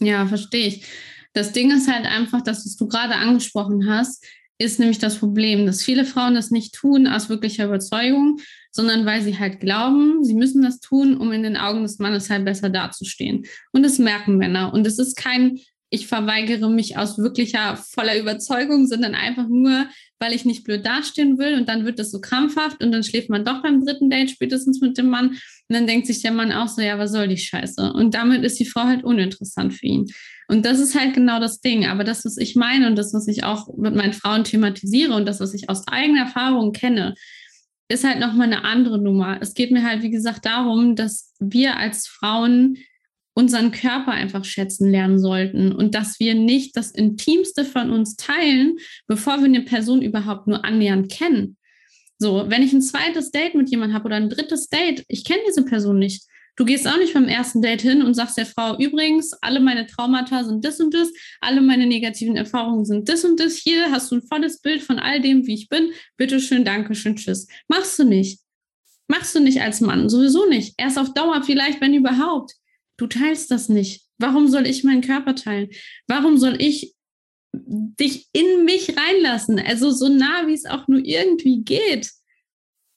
Ja, 0.00 0.26
verstehe 0.26 0.66
ich. 0.66 0.84
Das 1.32 1.52
Ding 1.52 1.70
ist 1.70 1.90
halt 1.90 2.04
einfach, 2.04 2.42
dass 2.42 2.66
was 2.66 2.76
du 2.76 2.88
gerade 2.88 3.14
angesprochen 3.14 3.88
hast, 3.88 4.22
ist 4.58 4.78
nämlich 4.78 4.98
das 4.98 5.16
Problem, 5.16 5.64
dass 5.64 5.82
viele 5.82 6.04
Frauen 6.04 6.34
das 6.34 6.50
nicht 6.50 6.74
tun 6.74 7.06
aus 7.06 7.30
wirklicher 7.30 7.64
Überzeugung, 7.64 8.38
sondern 8.70 9.06
weil 9.06 9.22
sie 9.22 9.38
halt 9.38 9.60
glauben, 9.60 10.24
sie 10.24 10.34
müssen 10.34 10.62
das 10.62 10.80
tun, 10.80 11.16
um 11.16 11.32
in 11.32 11.42
den 11.42 11.56
Augen 11.56 11.82
des 11.82 11.98
Mannes 11.98 12.30
halt 12.30 12.44
besser 12.44 12.70
dazustehen. 12.70 13.44
Und 13.72 13.82
das 13.82 13.98
merken 13.98 14.36
Männer. 14.36 14.72
Und 14.72 14.86
es 14.86 14.98
ist 14.98 15.16
kein, 15.16 15.58
ich 15.90 16.06
verweigere 16.06 16.70
mich 16.70 16.96
aus 16.96 17.18
wirklicher 17.18 17.76
voller 17.76 18.16
Überzeugung, 18.18 18.86
sondern 18.86 19.16
einfach 19.16 19.48
nur, 19.48 19.86
weil 20.20 20.32
ich 20.32 20.44
nicht 20.44 20.62
blöd 20.62 20.86
dastehen 20.86 21.36
will. 21.38 21.54
Und 21.54 21.68
dann 21.68 21.84
wird 21.84 21.98
das 21.98 22.12
so 22.12 22.20
krampfhaft 22.20 22.82
und 22.82 22.92
dann 22.92 23.02
schläft 23.02 23.28
man 23.28 23.44
doch 23.44 23.62
beim 23.62 23.84
dritten 23.84 24.08
Date 24.08 24.30
spätestens 24.30 24.80
mit 24.80 24.96
dem 24.98 25.08
Mann. 25.08 25.30
Und 25.30 25.38
dann 25.68 25.88
denkt 25.88 26.06
sich 26.06 26.22
der 26.22 26.32
Mann 26.32 26.52
auch 26.52 26.68
so, 26.68 26.80
ja, 26.80 26.98
was 26.98 27.10
soll 27.10 27.26
die 27.26 27.36
Scheiße? 27.36 27.92
Und 27.92 28.14
damit 28.14 28.44
ist 28.44 28.60
die 28.60 28.66
Frau 28.66 28.84
halt 28.84 29.02
uninteressant 29.02 29.74
für 29.74 29.86
ihn. 29.86 30.06
Und 30.46 30.64
das 30.64 30.78
ist 30.78 30.98
halt 30.98 31.14
genau 31.14 31.40
das 31.40 31.60
Ding. 31.60 31.86
Aber 31.86 32.04
das, 32.04 32.24
was 32.24 32.36
ich 32.36 32.54
meine 32.54 32.86
und 32.86 32.96
das, 32.96 33.12
was 33.12 33.26
ich 33.26 33.42
auch 33.44 33.68
mit 33.76 33.94
meinen 33.94 34.12
Frauen 34.12 34.44
thematisiere 34.44 35.14
und 35.14 35.26
das, 35.26 35.40
was 35.40 35.54
ich 35.54 35.68
aus 35.68 35.86
eigener 35.88 36.22
Erfahrung 36.22 36.72
kenne, 36.72 37.14
ist 37.90 38.04
halt 38.04 38.20
nochmal 38.20 38.46
eine 38.46 38.64
andere 38.64 39.00
Nummer. 39.00 39.38
Es 39.40 39.54
geht 39.54 39.72
mir 39.72 39.84
halt, 39.84 40.02
wie 40.02 40.10
gesagt, 40.10 40.46
darum, 40.46 40.94
dass 40.94 41.34
wir 41.40 41.76
als 41.76 42.06
Frauen 42.06 42.78
unseren 43.34 43.72
Körper 43.72 44.12
einfach 44.12 44.44
schätzen 44.44 44.90
lernen 44.90 45.18
sollten 45.18 45.72
und 45.72 45.94
dass 45.94 46.20
wir 46.20 46.34
nicht 46.34 46.76
das 46.76 46.90
Intimste 46.90 47.64
von 47.64 47.90
uns 47.90 48.16
teilen, 48.16 48.76
bevor 49.06 49.38
wir 49.38 49.46
eine 49.46 49.62
Person 49.62 50.02
überhaupt 50.02 50.46
nur 50.46 50.64
annähernd 50.64 51.10
kennen. 51.10 51.56
So, 52.18 52.44
wenn 52.48 52.62
ich 52.62 52.72
ein 52.72 52.82
zweites 52.82 53.30
Date 53.30 53.54
mit 53.54 53.70
jemandem 53.70 53.94
habe 53.94 54.06
oder 54.06 54.16
ein 54.16 54.28
drittes 54.28 54.68
Date, 54.68 55.04
ich 55.08 55.24
kenne 55.24 55.40
diese 55.48 55.64
Person 55.64 55.98
nicht, 55.98 56.24
Du 56.56 56.64
gehst 56.64 56.86
auch 56.86 56.98
nicht 56.98 57.14
beim 57.14 57.28
ersten 57.28 57.62
Date 57.62 57.82
hin 57.82 58.02
und 58.02 58.14
sagst 58.14 58.36
der 58.36 58.46
Frau, 58.46 58.78
übrigens, 58.78 59.32
alle 59.40 59.60
meine 59.60 59.86
Traumata 59.86 60.44
sind 60.44 60.64
das 60.64 60.80
und 60.80 60.92
das, 60.92 61.08
alle 61.40 61.60
meine 61.60 61.86
negativen 61.86 62.36
Erfahrungen 62.36 62.84
sind 62.84 63.08
das 63.08 63.24
und 63.24 63.40
das. 63.40 63.54
Hier 63.54 63.90
hast 63.90 64.10
du 64.10 64.16
ein 64.16 64.22
volles 64.22 64.60
Bild 64.60 64.82
von 64.82 64.98
all 64.98 65.20
dem, 65.20 65.46
wie 65.46 65.54
ich 65.54 65.68
bin. 65.68 65.92
Bitte 66.16 66.40
schön, 66.40 66.64
danke 66.64 66.94
schön, 66.94 67.16
tschüss. 67.16 67.46
Machst 67.68 67.98
du 67.98 68.04
nicht. 68.04 68.40
Machst 69.08 69.34
du 69.34 69.40
nicht 69.40 69.60
als 69.60 69.80
Mann, 69.80 70.08
sowieso 70.08 70.46
nicht. 70.46 70.74
Erst 70.76 70.98
auf 70.98 71.12
Dauer 71.14 71.42
vielleicht, 71.42 71.80
wenn 71.80 71.94
überhaupt. 71.94 72.52
Du 72.96 73.06
teilst 73.06 73.50
das 73.50 73.68
nicht. 73.68 74.02
Warum 74.18 74.48
soll 74.48 74.66
ich 74.66 74.84
meinen 74.84 75.00
Körper 75.00 75.34
teilen? 75.34 75.70
Warum 76.06 76.36
soll 76.36 76.60
ich 76.60 76.94
dich 77.52 78.28
in 78.32 78.64
mich 78.64 78.94
reinlassen? 78.96 79.58
Also 79.58 79.90
so 79.90 80.08
nah, 80.08 80.46
wie 80.46 80.52
es 80.52 80.66
auch 80.66 80.86
nur 80.86 81.04
irgendwie 81.04 81.62
geht. 81.64 82.10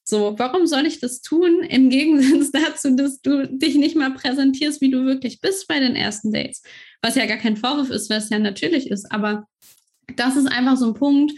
So, 0.05 0.35
warum 0.37 0.67
soll 0.67 0.85
ich 0.85 0.99
das 0.99 1.21
tun? 1.21 1.63
Im 1.63 1.89
Gegensatz 1.89 2.51
dazu, 2.53 2.95
dass 2.95 3.21
du 3.21 3.47
dich 3.47 3.75
nicht 3.75 3.95
mal 3.95 4.13
präsentierst, 4.13 4.81
wie 4.81 4.91
du 4.91 5.05
wirklich 5.05 5.39
bist 5.39 5.67
bei 5.67 5.79
den 5.79 5.95
ersten 5.95 6.31
Dates. 6.31 6.61
Was 7.01 7.15
ja 7.15 7.25
gar 7.25 7.37
kein 7.37 7.57
Vorwurf 7.57 7.89
ist, 7.89 8.11
es 8.11 8.29
ja 8.29 8.39
natürlich 8.39 8.89
ist. 8.89 9.11
Aber 9.11 9.47
das 10.15 10.35
ist 10.35 10.47
einfach 10.47 10.77
so 10.77 10.87
ein 10.87 10.93
Punkt, 10.93 11.33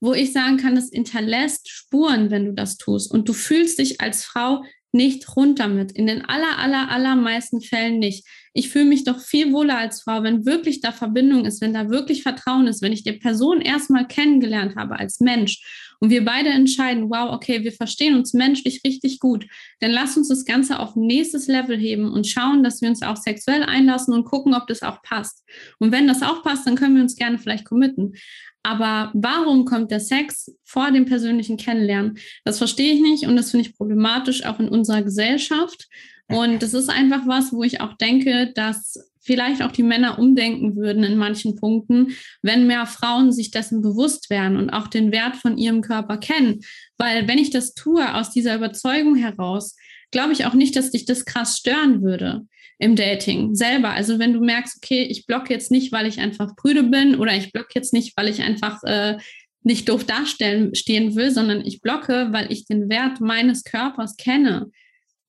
wo 0.00 0.12
ich 0.12 0.32
sagen 0.32 0.56
kann, 0.56 0.76
es 0.76 0.90
hinterlässt 0.90 1.68
Spuren, 1.68 2.30
wenn 2.30 2.46
du 2.46 2.52
das 2.52 2.76
tust. 2.76 3.10
Und 3.10 3.28
du 3.28 3.32
fühlst 3.32 3.78
dich 3.78 4.00
als 4.00 4.24
Frau 4.24 4.64
nicht 4.92 5.36
runter 5.36 5.68
mit. 5.68 5.92
In 5.92 6.06
den 6.06 6.24
aller, 6.24 6.58
aller, 6.58 6.90
allermeisten 6.90 7.60
Fällen 7.60 7.98
nicht. 8.00 8.26
Ich 8.52 8.70
fühle 8.70 8.86
mich 8.86 9.04
doch 9.04 9.20
viel 9.20 9.52
wohler 9.52 9.78
als 9.78 10.02
Frau, 10.02 10.22
wenn 10.22 10.46
wirklich 10.46 10.80
da 10.80 10.90
Verbindung 10.90 11.44
ist, 11.44 11.60
wenn 11.60 11.74
da 11.74 11.90
wirklich 11.90 12.22
Vertrauen 12.22 12.66
ist, 12.66 12.82
wenn 12.82 12.92
ich 12.92 13.04
die 13.04 13.12
Person 13.12 13.60
erstmal 13.60 14.06
kennengelernt 14.08 14.76
habe 14.76 14.98
als 14.98 15.20
Mensch 15.20 15.62
und 16.00 16.10
wir 16.10 16.24
beide 16.24 16.48
entscheiden, 16.48 17.10
wow, 17.10 17.32
okay, 17.32 17.62
wir 17.62 17.72
verstehen 17.72 18.14
uns 18.14 18.32
menschlich 18.32 18.80
richtig 18.84 19.20
gut, 19.20 19.46
dann 19.80 19.90
lass 19.90 20.16
uns 20.16 20.28
das 20.28 20.44
Ganze 20.44 20.78
auf 20.78 20.96
nächstes 20.96 21.46
Level 21.46 21.78
heben 21.78 22.10
und 22.10 22.26
schauen, 22.26 22.64
dass 22.64 22.80
wir 22.80 22.88
uns 22.88 23.02
auch 23.02 23.16
sexuell 23.16 23.62
einlassen 23.62 24.14
und 24.14 24.24
gucken, 24.24 24.54
ob 24.54 24.66
das 24.66 24.82
auch 24.82 25.02
passt. 25.02 25.44
Und 25.78 25.92
wenn 25.92 26.08
das 26.08 26.22
auch 26.22 26.42
passt, 26.42 26.66
dann 26.66 26.76
können 26.76 26.96
wir 26.96 27.02
uns 27.02 27.16
gerne 27.16 27.38
vielleicht 27.38 27.66
committen. 27.66 28.14
Aber 28.62 29.10
warum 29.14 29.64
kommt 29.64 29.90
der 29.90 30.00
Sex 30.00 30.54
vor 30.64 30.90
dem 30.90 31.04
persönlichen 31.04 31.56
Kennenlernen? 31.56 32.18
Das 32.44 32.58
verstehe 32.58 32.94
ich 32.94 33.00
nicht 33.00 33.26
und 33.26 33.36
das 33.36 33.50
finde 33.50 33.66
ich 33.66 33.76
problematisch 33.76 34.44
auch 34.44 34.58
in 34.58 34.68
unserer 34.68 35.02
Gesellschaft. 35.02 35.88
Und 36.28 36.62
das 36.62 36.74
ist 36.74 36.88
einfach 36.88 37.26
was, 37.26 37.52
wo 37.52 37.62
ich 37.62 37.80
auch 37.80 37.94
denke, 37.94 38.52
dass 38.54 39.09
vielleicht 39.20 39.62
auch 39.62 39.72
die 39.72 39.82
Männer 39.82 40.18
umdenken 40.18 40.76
würden 40.76 41.04
in 41.04 41.16
manchen 41.16 41.56
Punkten, 41.56 42.16
wenn 42.42 42.66
mehr 42.66 42.86
Frauen 42.86 43.32
sich 43.32 43.50
dessen 43.50 43.82
bewusst 43.82 44.30
wären 44.30 44.56
und 44.56 44.70
auch 44.70 44.88
den 44.88 45.12
Wert 45.12 45.36
von 45.36 45.58
ihrem 45.58 45.82
Körper 45.82 46.18
kennen. 46.18 46.60
Weil 46.98 47.28
wenn 47.28 47.38
ich 47.38 47.50
das 47.50 47.74
tue 47.74 48.14
aus 48.14 48.30
dieser 48.30 48.56
Überzeugung 48.56 49.16
heraus, 49.16 49.76
glaube 50.10 50.32
ich 50.32 50.46
auch 50.46 50.54
nicht, 50.54 50.74
dass 50.76 50.90
dich 50.90 51.04
das 51.04 51.24
krass 51.24 51.58
stören 51.58 52.02
würde 52.02 52.42
im 52.78 52.96
Dating 52.96 53.54
selber. 53.54 53.90
Also 53.90 54.18
wenn 54.18 54.32
du 54.32 54.40
merkst, 54.40 54.78
okay, 54.78 55.02
ich 55.02 55.26
blocke 55.26 55.52
jetzt 55.52 55.70
nicht, 55.70 55.92
weil 55.92 56.06
ich 56.06 56.18
einfach 56.18 56.56
prüde 56.56 56.82
bin 56.84 57.14
oder 57.16 57.36
ich 57.36 57.52
blocke 57.52 57.72
jetzt 57.74 57.92
nicht, 57.92 58.16
weil 58.16 58.28
ich 58.28 58.42
einfach 58.42 58.82
äh, 58.84 59.18
nicht 59.62 59.88
doof 59.88 60.04
darstellen 60.04 60.74
stehen 60.74 61.14
will, 61.14 61.30
sondern 61.30 61.64
ich 61.64 61.82
blocke, 61.82 62.28
weil 62.32 62.50
ich 62.50 62.64
den 62.64 62.88
Wert 62.88 63.20
meines 63.20 63.64
Körpers 63.64 64.16
kenne 64.16 64.70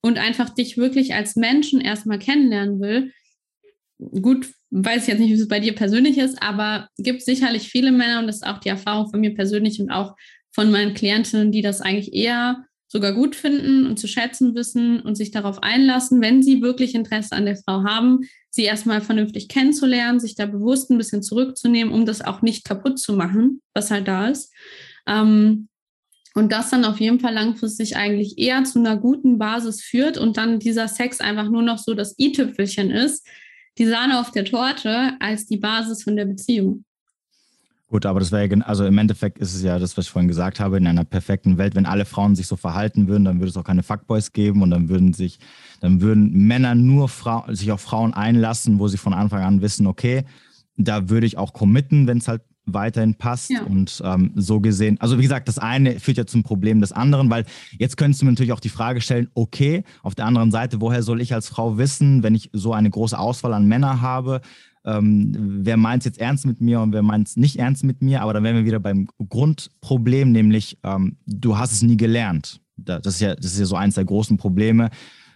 und 0.00 0.18
einfach 0.18 0.48
dich 0.48 0.78
wirklich 0.78 1.14
als 1.14 1.36
Menschen 1.36 1.80
erstmal 1.80 2.18
kennenlernen 2.18 2.80
will. 2.80 3.12
Gut, 4.10 4.48
weiß 4.70 5.02
ich 5.02 5.08
jetzt 5.08 5.20
nicht, 5.20 5.30
wie 5.30 5.40
es 5.40 5.48
bei 5.48 5.60
dir 5.60 5.74
persönlich 5.74 6.18
ist, 6.18 6.42
aber 6.42 6.88
gibt 6.98 7.22
sicherlich 7.22 7.68
viele 7.68 7.92
Männer 7.92 8.20
und 8.20 8.26
das 8.26 8.36
ist 8.36 8.46
auch 8.46 8.58
die 8.58 8.68
Erfahrung 8.68 9.10
von 9.10 9.20
mir 9.20 9.34
persönlich 9.34 9.80
und 9.80 9.90
auch 9.90 10.16
von 10.50 10.70
meinen 10.70 10.94
Klientinnen, 10.94 11.52
die 11.52 11.62
das 11.62 11.80
eigentlich 11.80 12.12
eher 12.12 12.64
sogar 12.88 13.12
gut 13.12 13.34
finden 13.34 13.86
und 13.86 13.98
zu 13.98 14.06
schätzen 14.06 14.54
wissen 14.54 15.00
und 15.00 15.14
sich 15.14 15.30
darauf 15.30 15.62
einlassen, 15.62 16.20
wenn 16.20 16.42
sie 16.42 16.60
wirklich 16.60 16.94
Interesse 16.94 17.34
an 17.34 17.46
der 17.46 17.56
Frau 17.56 17.84
haben, 17.84 18.20
sie 18.50 18.64
erstmal 18.64 19.00
vernünftig 19.00 19.48
kennenzulernen, 19.48 20.20
sich 20.20 20.34
da 20.34 20.44
bewusst 20.44 20.90
ein 20.90 20.98
bisschen 20.98 21.22
zurückzunehmen, 21.22 21.92
um 21.92 22.04
das 22.04 22.20
auch 22.20 22.42
nicht 22.42 22.66
kaputt 22.66 22.98
zu 22.98 23.14
machen, 23.14 23.62
was 23.72 23.90
halt 23.90 24.08
da 24.08 24.28
ist. 24.28 24.52
Ähm, 25.06 25.68
und 26.34 26.52
das 26.52 26.70
dann 26.70 26.84
auf 26.84 27.00
jeden 27.00 27.20
Fall 27.20 27.32
langfristig 27.32 27.96
eigentlich 27.96 28.38
eher 28.38 28.64
zu 28.64 28.78
einer 28.78 28.96
guten 28.98 29.38
Basis 29.38 29.82
führt 29.82 30.18
und 30.18 30.36
dann 30.36 30.58
dieser 30.58 30.88
Sex 30.88 31.20
einfach 31.20 31.48
nur 31.48 31.62
noch 31.62 31.78
so 31.78 31.94
das 31.94 32.18
i-Tüpfelchen 32.18 32.90
ist, 32.90 33.26
die 33.78 33.86
Sahne 33.86 34.20
auf 34.20 34.30
der 34.30 34.44
Torte, 34.44 35.12
als 35.20 35.46
die 35.46 35.56
Basis 35.56 36.02
von 36.02 36.16
der 36.16 36.26
Beziehung. 36.26 36.84
Gut, 37.92 38.06
aber 38.06 38.20
das 38.20 38.32
wäre 38.32 38.46
ja, 38.46 38.56
also 38.64 38.86
im 38.86 38.96
Endeffekt 38.96 39.38
ist 39.38 39.54
es 39.54 39.62
ja 39.62 39.78
das, 39.78 39.98
was 39.98 40.06
ich 40.06 40.10
vorhin 40.10 40.26
gesagt 40.28 40.60
habe, 40.60 40.78
in 40.78 40.86
einer 40.86 41.04
perfekten 41.04 41.58
Welt, 41.58 41.74
wenn 41.74 41.84
alle 41.84 42.06
Frauen 42.06 42.34
sich 42.34 42.46
so 42.46 42.56
verhalten 42.56 43.06
würden, 43.06 43.26
dann 43.26 43.38
würde 43.38 43.50
es 43.50 43.56
auch 43.58 43.64
keine 43.64 43.82
Fuckboys 43.82 44.32
geben 44.32 44.62
und 44.62 44.70
dann 44.70 44.88
würden 44.88 45.12
sich, 45.12 45.38
dann 45.80 46.00
würden 46.00 46.32
Männer 46.32 46.74
nur 46.74 47.10
Frau, 47.10 47.44
sich 47.52 47.70
auf 47.70 47.82
Frauen 47.82 48.14
einlassen, 48.14 48.78
wo 48.78 48.88
sie 48.88 48.96
von 48.96 49.12
Anfang 49.12 49.42
an 49.42 49.60
wissen, 49.60 49.86
okay, 49.86 50.24
da 50.78 51.10
würde 51.10 51.26
ich 51.26 51.36
auch 51.36 51.52
committen, 51.52 52.06
wenn 52.06 52.16
es 52.16 52.28
halt 52.28 52.40
weiterhin 52.66 53.14
passt. 53.14 53.50
Ja. 53.50 53.62
Und 53.62 54.02
ähm, 54.04 54.32
so 54.36 54.60
gesehen, 54.60 55.00
also 55.00 55.18
wie 55.18 55.22
gesagt, 55.22 55.48
das 55.48 55.58
eine 55.58 55.98
führt 56.00 56.18
ja 56.18 56.26
zum 56.26 56.42
Problem 56.42 56.80
des 56.80 56.92
anderen, 56.92 57.30
weil 57.30 57.44
jetzt 57.78 57.96
könntest 57.96 58.22
du 58.22 58.26
mir 58.26 58.32
natürlich 58.32 58.52
auch 58.52 58.60
die 58.60 58.68
Frage 58.68 59.00
stellen, 59.00 59.28
okay, 59.34 59.84
auf 60.02 60.14
der 60.14 60.26
anderen 60.26 60.50
Seite, 60.50 60.80
woher 60.80 61.02
soll 61.02 61.20
ich 61.20 61.34
als 61.34 61.48
Frau 61.48 61.78
wissen, 61.78 62.22
wenn 62.22 62.34
ich 62.34 62.50
so 62.52 62.72
eine 62.72 62.90
große 62.90 63.18
Auswahl 63.18 63.54
an 63.54 63.66
Männern 63.66 64.00
habe, 64.00 64.40
ähm, 64.84 65.60
wer 65.62 65.76
meint 65.76 66.02
es 66.02 66.06
jetzt 66.06 66.20
ernst 66.20 66.44
mit 66.44 66.60
mir 66.60 66.80
und 66.80 66.92
wer 66.92 67.02
meint 67.02 67.28
es 67.28 67.36
nicht 67.36 67.56
ernst 67.56 67.84
mit 67.84 68.02
mir, 68.02 68.22
aber 68.22 68.32
dann 68.34 68.42
wären 68.42 68.56
wir 68.56 68.64
wieder 68.64 68.80
beim 68.80 69.06
Grundproblem, 69.28 70.32
nämlich 70.32 70.78
ähm, 70.82 71.16
du 71.26 71.56
hast 71.56 71.72
es 71.72 71.82
nie 71.82 71.96
gelernt. 71.96 72.60
Das 72.76 73.06
ist 73.06 73.20
ja, 73.20 73.34
das 73.34 73.52
ist 73.52 73.60
ja 73.60 73.66
so 73.66 73.76
eins 73.76 73.94
der 73.94 74.04
großen 74.04 74.36
Probleme. 74.38 74.90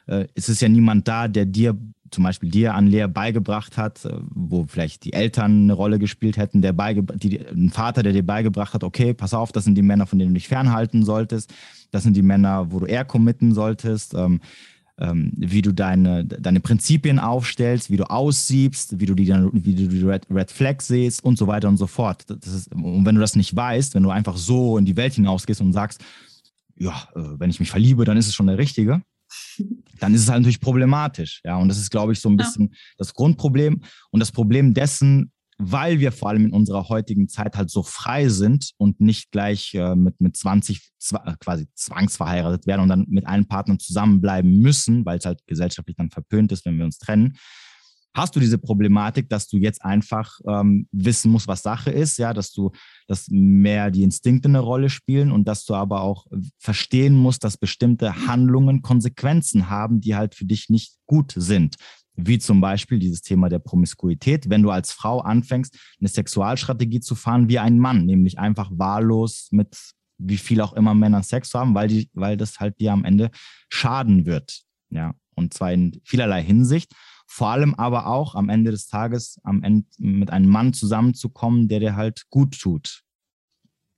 Äh, 0.06 0.26
es 0.34 0.48
ist 0.48 0.60
ja 0.62 0.68
niemand 0.68 1.06
da, 1.06 1.28
der 1.28 1.46
dir 1.46 1.78
zum 2.10 2.24
Beispiel 2.24 2.50
dir 2.50 2.74
an 2.74 2.86
Lehre 2.86 3.08
beigebracht 3.08 3.76
hat, 3.76 4.04
äh, 4.04 4.18
wo 4.30 4.64
vielleicht 4.68 5.04
die 5.04 5.12
Eltern 5.12 5.64
eine 5.64 5.72
Rolle 5.72 5.98
gespielt 5.98 6.36
hätten, 6.36 6.62
der 6.62 6.72
die, 6.72 7.40
ein 7.40 7.70
Vater, 7.70 8.02
der 8.02 8.12
dir 8.12 8.24
beigebracht 8.24 8.74
hat, 8.74 8.84
okay, 8.84 9.14
pass 9.14 9.34
auf, 9.34 9.52
das 9.52 9.64
sind 9.64 9.74
die 9.74 9.82
Männer, 9.82 10.06
von 10.06 10.18
denen 10.18 10.32
du 10.32 10.34
dich 10.34 10.48
fernhalten 10.48 11.04
solltest, 11.04 11.52
das 11.90 12.02
sind 12.02 12.16
die 12.16 12.22
Männer, 12.22 12.70
wo 12.70 12.80
du 12.80 12.86
eher 12.86 13.04
committen 13.04 13.54
solltest, 13.54 14.14
ähm, 14.14 14.40
ähm, 14.98 15.32
wie 15.36 15.62
du 15.62 15.72
deine, 15.72 16.24
deine 16.24 16.60
Prinzipien 16.60 17.18
aufstellst, 17.18 17.90
wie 17.90 17.96
du 17.96 18.08
aussiebst, 18.08 18.98
wie 18.98 19.06
du 19.06 19.14
die, 19.14 19.28
wie 19.28 19.74
du 19.74 19.88
die 19.88 20.02
Red, 20.02 20.26
Red 20.30 20.50
Flag 20.50 20.80
siehst 20.80 21.22
und 21.22 21.36
so 21.36 21.46
weiter 21.46 21.68
und 21.68 21.76
so 21.76 21.86
fort. 21.86 22.24
Ist, 22.30 22.74
und 22.74 23.04
wenn 23.04 23.14
du 23.14 23.20
das 23.20 23.36
nicht 23.36 23.54
weißt, 23.54 23.94
wenn 23.94 24.02
du 24.02 24.10
einfach 24.10 24.36
so 24.36 24.78
in 24.78 24.86
die 24.86 24.96
Welt 24.96 25.14
hinausgehst 25.14 25.60
und 25.60 25.72
sagst, 25.72 26.02
ja, 26.78 27.08
äh, 27.14 27.20
wenn 27.38 27.50
ich 27.50 27.60
mich 27.60 27.70
verliebe, 27.70 28.04
dann 28.04 28.16
ist 28.16 28.26
es 28.26 28.34
schon 28.34 28.46
der 28.46 28.58
Richtige, 28.58 29.02
dann 30.00 30.14
ist 30.14 30.22
es 30.22 30.28
halt 30.28 30.40
natürlich 30.40 30.60
problematisch. 30.60 31.40
Ja, 31.44 31.56
und 31.56 31.68
das 31.68 31.78
ist, 31.78 31.90
glaube 31.90 32.12
ich, 32.12 32.20
so 32.20 32.28
ein 32.28 32.36
bisschen 32.36 32.68
ja. 32.70 32.78
das 32.98 33.14
Grundproblem. 33.14 33.82
Und 34.10 34.20
das 34.20 34.32
Problem 34.32 34.74
dessen, 34.74 35.32
weil 35.58 36.00
wir 36.00 36.12
vor 36.12 36.28
allem 36.28 36.46
in 36.46 36.52
unserer 36.52 36.88
heutigen 36.88 37.28
Zeit 37.28 37.56
halt 37.56 37.70
so 37.70 37.82
frei 37.82 38.28
sind 38.28 38.72
und 38.76 39.00
nicht 39.00 39.30
gleich 39.30 39.72
äh, 39.74 39.94
mit, 39.94 40.20
mit 40.20 40.36
20 40.36 40.92
äh, 41.12 41.32
quasi 41.40 41.66
zwangsverheiratet 41.74 42.66
werden 42.66 42.82
und 42.82 42.88
dann 42.88 43.06
mit 43.08 43.26
einem 43.26 43.46
Partner 43.46 43.78
zusammenbleiben 43.78 44.58
müssen, 44.58 45.06
weil 45.06 45.18
es 45.18 45.24
halt 45.24 45.40
gesellschaftlich 45.46 45.96
dann 45.96 46.10
verpönt 46.10 46.52
ist, 46.52 46.66
wenn 46.66 46.76
wir 46.76 46.84
uns 46.84 46.98
trennen, 46.98 47.36
hast 48.16 48.34
du 48.34 48.40
diese 48.40 48.58
Problematik, 48.58 49.28
dass 49.28 49.46
du 49.46 49.58
jetzt 49.58 49.84
einfach 49.84 50.40
ähm, 50.48 50.88
wissen 50.90 51.30
musst, 51.30 51.48
was 51.48 51.62
Sache 51.62 51.90
ist, 51.90 52.16
ja, 52.18 52.32
dass 52.32 52.50
du, 52.52 52.70
dass 53.06 53.28
mehr 53.28 53.90
die 53.90 54.02
Instinkte 54.02 54.48
eine 54.48 54.60
Rolle 54.60 54.88
spielen 54.88 55.30
und 55.30 55.46
dass 55.46 55.64
du 55.66 55.74
aber 55.74 56.00
auch 56.00 56.26
verstehen 56.58 57.14
musst, 57.14 57.44
dass 57.44 57.58
bestimmte 57.58 58.26
Handlungen 58.26 58.80
Konsequenzen 58.80 59.68
haben, 59.68 60.00
die 60.00 60.16
halt 60.16 60.34
für 60.34 60.46
dich 60.46 60.70
nicht 60.70 60.96
gut 61.04 61.34
sind. 61.36 61.76
Wie 62.14 62.38
zum 62.38 62.62
Beispiel 62.62 62.98
dieses 62.98 63.20
Thema 63.20 63.50
der 63.50 63.58
Promiskuität. 63.58 64.48
Wenn 64.48 64.62
du 64.62 64.70
als 64.70 64.92
Frau 64.92 65.20
anfängst, 65.20 65.78
eine 66.00 66.08
Sexualstrategie 66.08 67.00
zu 67.00 67.14
fahren 67.14 67.50
wie 67.50 67.58
ein 67.58 67.78
Mann, 67.78 68.06
nämlich 68.06 68.38
einfach 68.38 68.70
wahllos 68.72 69.48
mit 69.50 69.76
wie 70.18 70.38
viel 70.38 70.62
auch 70.62 70.72
immer 70.72 70.94
Männern 70.94 71.22
Sex 71.22 71.52
haben, 71.52 71.74
weil, 71.74 71.88
die, 71.88 72.08
weil 72.14 72.38
das 72.38 72.58
halt 72.58 72.80
dir 72.80 72.92
am 72.92 73.04
Ende 73.04 73.30
schaden 73.68 74.24
wird. 74.24 74.62
Ja, 74.88 75.12
und 75.34 75.52
zwar 75.52 75.72
in 75.72 76.00
vielerlei 76.04 76.42
Hinsicht 76.42 76.94
vor 77.26 77.48
allem 77.48 77.74
aber 77.74 78.06
auch 78.06 78.34
am 78.34 78.48
Ende 78.48 78.70
des 78.70 78.86
Tages 78.86 79.38
am 79.42 79.62
Ende 79.62 79.86
mit 79.98 80.30
einem 80.30 80.48
Mann 80.48 80.72
zusammenzukommen, 80.72 81.68
der 81.68 81.80
dir 81.80 81.96
halt 81.96 82.24
gut 82.30 82.58
tut. 82.58 83.02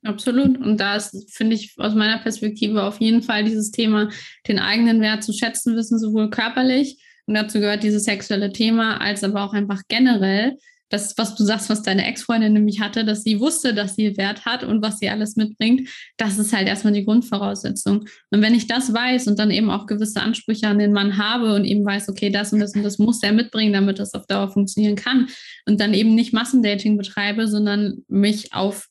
Absolut. 0.04 0.58
Und 0.58 0.78
da 0.78 0.96
ist, 0.96 1.34
finde 1.34 1.56
ich, 1.56 1.74
aus 1.78 1.94
meiner 1.94 2.18
Perspektive 2.18 2.84
auf 2.84 3.00
jeden 3.00 3.22
Fall 3.22 3.44
dieses 3.44 3.70
Thema, 3.70 4.10
den 4.46 4.58
eigenen 4.58 5.00
Wert 5.00 5.24
zu 5.24 5.32
schätzen 5.32 5.76
wissen, 5.76 5.98
sowohl 5.98 6.30
körperlich, 6.30 7.02
und 7.28 7.34
dazu 7.34 7.60
gehört 7.60 7.82
dieses 7.82 8.04
sexuelle 8.04 8.52
Thema, 8.52 9.02
als 9.02 9.22
aber 9.22 9.44
auch 9.44 9.52
einfach 9.52 9.82
generell 9.88 10.56
das, 10.88 11.16
was 11.18 11.34
du 11.34 11.44
sagst, 11.44 11.68
was 11.68 11.82
deine 11.82 12.06
Ex-Freundin 12.06 12.52
nämlich 12.52 12.80
hatte, 12.80 13.04
dass 13.04 13.22
sie 13.22 13.40
wusste, 13.40 13.74
dass 13.74 13.94
sie 13.94 14.16
Wert 14.16 14.44
hat 14.44 14.64
und 14.64 14.82
was 14.82 14.98
sie 14.98 15.08
alles 15.10 15.36
mitbringt, 15.36 15.88
das 16.16 16.38
ist 16.38 16.52
halt 16.52 16.66
erstmal 16.66 16.92
die 16.92 17.04
Grundvoraussetzung. 17.04 18.04
Und 18.30 18.42
wenn 18.42 18.54
ich 18.54 18.66
das 18.66 18.92
weiß 18.92 19.28
und 19.28 19.38
dann 19.38 19.50
eben 19.50 19.70
auch 19.70 19.86
gewisse 19.86 20.20
Ansprüche 20.20 20.68
an 20.68 20.78
den 20.78 20.92
Mann 20.92 21.18
habe 21.18 21.54
und 21.54 21.64
eben 21.64 21.84
weiß, 21.84 22.08
okay, 22.08 22.30
das 22.30 22.52
und 22.52 22.60
das 22.60 22.74
und 22.74 22.82
das 22.82 22.98
muss 22.98 23.22
er 23.22 23.32
mitbringen, 23.32 23.72
damit 23.72 23.98
das 23.98 24.14
auf 24.14 24.26
Dauer 24.26 24.50
funktionieren 24.50 24.96
kann 24.96 25.28
und 25.66 25.80
dann 25.80 25.94
eben 25.94 26.14
nicht 26.14 26.32
Massendating 26.32 26.96
betreibe, 26.96 27.48
sondern 27.48 28.04
mich 28.08 28.52
auf 28.54 28.87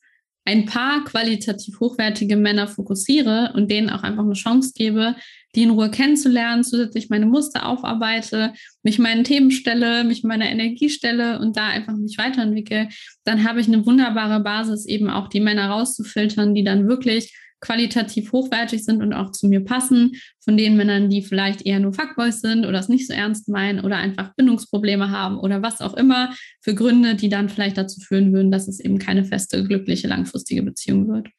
ein 0.47 0.65
paar 0.65 1.03
qualitativ 1.03 1.81
hochwertige 1.81 2.37
Männer 2.37 2.69
fokussiere 2.69 3.51
und 3.53 3.69
denen 3.69 3.89
auch 3.89 4.03
einfach 4.03 4.23
eine 4.23 4.31
Chance 4.33 4.71
gebe, 4.73 5.17
die 5.55 5.63
in 5.63 5.71
Ruhe 5.71 5.91
kennenzulernen, 5.91 6.63
zusätzlich 6.63 7.09
meine 7.09 7.25
Muster 7.25 7.67
aufarbeite, 7.67 8.53
mich 8.81 8.97
meinen 8.97 9.25
Themen 9.25 9.51
stelle, 9.51 10.05
mich 10.05 10.23
meiner 10.23 10.49
Energie 10.49 10.89
stelle 10.89 11.39
und 11.39 11.57
da 11.57 11.67
einfach 11.67 11.97
mich 11.97 12.17
weiterentwickle, 12.17 12.87
dann 13.25 13.43
habe 13.43 13.59
ich 13.59 13.67
eine 13.67 13.85
wunderbare 13.85 14.39
Basis, 14.41 14.85
eben 14.85 15.09
auch 15.09 15.27
die 15.27 15.41
Männer 15.41 15.67
rauszufiltern, 15.67 16.55
die 16.55 16.63
dann 16.63 16.87
wirklich 16.87 17.35
qualitativ 17.59 18.31
hochwertig 18.31 18.83
sind 18.83 19.01
und 19.01 19.13
auch 19.13 19.31
zu 19.31 19.47
mir 19.47 19.63
passen, 19.63 20.13
von 20.43 20.57
den 20.57 20.77
Männern, 20.77 21.09
die 21.09 21.21
vielleicht 21.21 21.63
eher 21.63 21.79
nur 21.79 21.93
Fuckboys 21.93 22.41
sind 22.41 22.65
oder 22.65 22.79
es 22.79 22.89
nicht 22.89 23.07
so 23.07 23.13
ernst 23.13 23.49
meinen 23.49 23.83
oder 23.83 23.97
einfach 23.97 24.33
Bindungsprobleme 24.35 25.09
haben 25.09 25.37
oder 25.37 25.61
was 25.61 25.81
auch 25.81 25.95
immer 25.95 26.33
für 26.61 26.75
Gründe, 26.75 27.15
die 27.15 27.29
dann 27.29 27.49
vielleicht 27.49 27.77
dazu 27.77 27.99
führen 27.99 28.33
würden, 28.33 28.51
dass 28.51 28.67
es 28.67 28.79
eben 28.79 28.99
keine 28.99 29.25
feste, 29.25 29.63
glückliche, 29.63 30.07
langfristige 30.07 30.63
Beziehung 30.63 31.07
wird. 31.07 31.29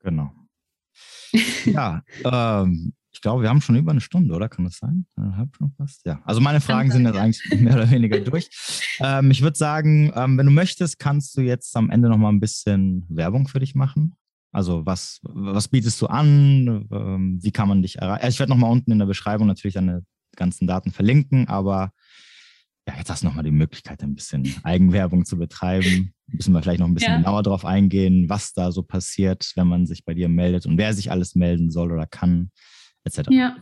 Genau. 0.00 0.32
Ja, 1.66 2.02
ähm, 2.24 2.94
ich 3.18 3.22
glaube, 3.22 3.42
wir 3.42 3.48
haben 3.48 3.60
schon 3.60 3.74
über 3.74 3.90
eine 3.90 4.00
Stunde, 4.00 4.32
oder? 4.32 4.48
Kann 4.48 4.64
das 4.64 4.78
sein? 4.78 5.04
Eineinhalb 5.16 5.56
schon 5.56 5.72
fast? 5.76 6.06
Ja. 6.06 6.22
Also 6.24 6.40
meine 6.40 6.60
Fragen 6.60 6.92
sind 6.92 7.04
jetzt 7.04 7.16
eigentlich 7.16 7.42
mehr 7.60 7.74
oder 7.74 7.90
weniger 7.90 8.20
durch. 8.20 8.48
Ähm, 9.00 9.32
ich 9.32 9.42
würde 9.42 9.58
sagen, 9.58 10.12
ähm, 10.14 10.38
wenn 10.38 10.46
du 10.46 10.52
möchtest, 10.52 11.00
kannst 11.00 11.36
du 11.36 11.40
jetzt 11.40 11.76
am 11.76 11.90
Ende 11.90 12.08
noch 12.08 12.16
mal 12.16 12.28
ein 12.28 12.38
bisschen 12.38 13.04
Werbung 13.08 13.48
für 13.48 13.58
dich 13.58 13.74
machen. 13.74 14.16
Also 14.52 14.86
was, 14.86 15.20
was 15.22 15.68
bietest 15.68 16.00
du 16.00 16.06
an? 16.06 16.88
Ähm, 16.90 17.38
wie 17.42 17.50
kann 17.50 17.68
man 17.68 17.82
dich 17.82 17.96
erreichen? 17.96 18.24
Also 18.24 18.34
ich 18.34 18.38
werde 18.40 18.50
noch 18.50 18.58
mal 18.58 18.70
unten 18.70 18.92
in 18.92 18.98
der 18.98 19.06
Beschreibung 19.06 19.46
natürlich 19.46 19.74
deine 19.74 20.04
ganzen 20.36 20.66
Daten 20.66 20.90
verlinken, 20.90 21.48
aber 21.48 21.92
ja, 22.86 22.94
jetzt 22.96 23.10
hast 23.10 23.22
du 23.22 23.26
noch 23.26 23.34
mal 23.34 23.42
die 23.42 23.50
Möglichkeit, 23.50 24.02
ein 24.02 24.14
bisschen 24.14 24.54
Eigenwerbung 24.62 25.26
zu 25.26 25.36
betreiben. 25.36 26.14
Müssen 26.26 26.54
wir 26.54 26.62
vielleicht 26.62 26.80
noch 26.80 26.86
ein 26.86 26.94
bisschen 26.94 27.12
ja. 27.12 27.18
genauer 27.18 27.42
darauf 27.42 27.66
eingehen, 27.66 28.30
was 28.30 28.54
da 28.54 28.72
so 28.72 28.82
passiert, 28.82 29.52
wenn 29.56 29.66
man 29.66 29.84
sich 29.84 30.04
bei 30.04 30.14
dir 30.14 30.28
meldet 30.28 30.64
und 30.64 30.78
wer 30.78 30.94
sich 30.94 31.10
alles 31.10 31.34
melden 31.34 31.70
soll 31.70 31.92
oder 31.92 32.06
kann 32.06 32.50
etc. 33.04 33.28
Ja. 33.30 33.56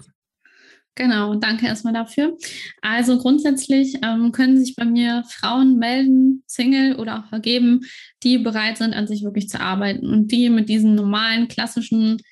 Genau, 0.96 1.34
danke 1.34 1.66
erstmal 1.66 1.92
dafür. 1.92 2.38
Also 2.80 3.18
grundsätzlich 3.18 3.98
ähm, 4.02 4.32
können 4.32 4.58
sich 4.58 4.76
bei 4.76 4.86
mir 4.86 5.24
Frauen 5.28 5.76
melden, 5.76 6.42
Single 6.46 6.96
oder 6.96 7.18
auch 7.18 7.28
vergeben, 7.28 7.82
die 8.22 8.38
bereit 8.38 8.78
sind, 8.78 8.94
an 8.94 9.06
sich 9.06 9.22
wirklich 9.22 9.50
zu 9.50 9.60
arbeiten 9.60 10.08
und 10.08 10.32
die 10.32 10.48
mit 10.48 10.70
diesen 10.70 10.94
normalen, 10.94 11.48
klassischen 11.48 12.22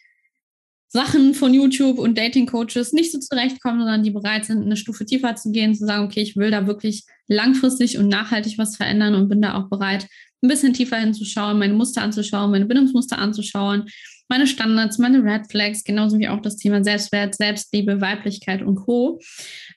Sachen 0.88 1.34
von 1.34 1.52
YouTube 1.52 1.98
und 1.98 2.16
Dating-Coaches 2.16 2.94
nicht 2.94 3.12
so 3.12 3.18
zurechtkommen, 3.18 3.80
sondern 3.80 4.02
die 4.02 4.12
bereit 4.12 4.46
sind, 4.46 4.62
eine 4.62 4.76
Stufe 4.76 5.04
tiefer 5.04 5.36
zu 5.36 5.50
gehen, 5.50 5.74
zu 5.74 5.84
sagen, 5.84 6.06
okay, 6.06 6.22
ich 6.22 6.36
will 6.36 6.50
da 6.50 6.66
wirklich 6.66 7.04
langfristig 7.26 7.98
und 7.98 8.08
nachhaltig 8.08 8.56
was 8.56 8.76
verändern 8.76 9.14
und 9.14 9.28
bin 9.28 9.42
da 9.42 9.54
auch 9.54 9.68
bereit, 9.68 10.06
ein 10.44 10.48
bisschen 10.48 10.74
tiefer 10.74 10.98
hinzuschauen, 10.98 11.58
meine 11.58 11.74
Muster 11.74 12.02
anzuschauen, 12.02 12.50
meine 12.50 12.66
Bindungsmuster 12.66 13.18
anzuschauen 13.18 13.86
meine 14.28 14.46
Standards, 14.46 14.98
meine 14.98 15.22
Red 15.22 15.50
Flags, 15.50 15.84
genauso 15.84 16.18
wie 16.18 16.28
auch 16.28 16.40
das 16.40 16.56
Thema 16.56 16.82
Selbstwert, 16.82 17.34
Selbstliebe, 17.34 18.00
Weiblichkeit 18.00 18.62
und 18.62 18.76
Co. 18.76 19.20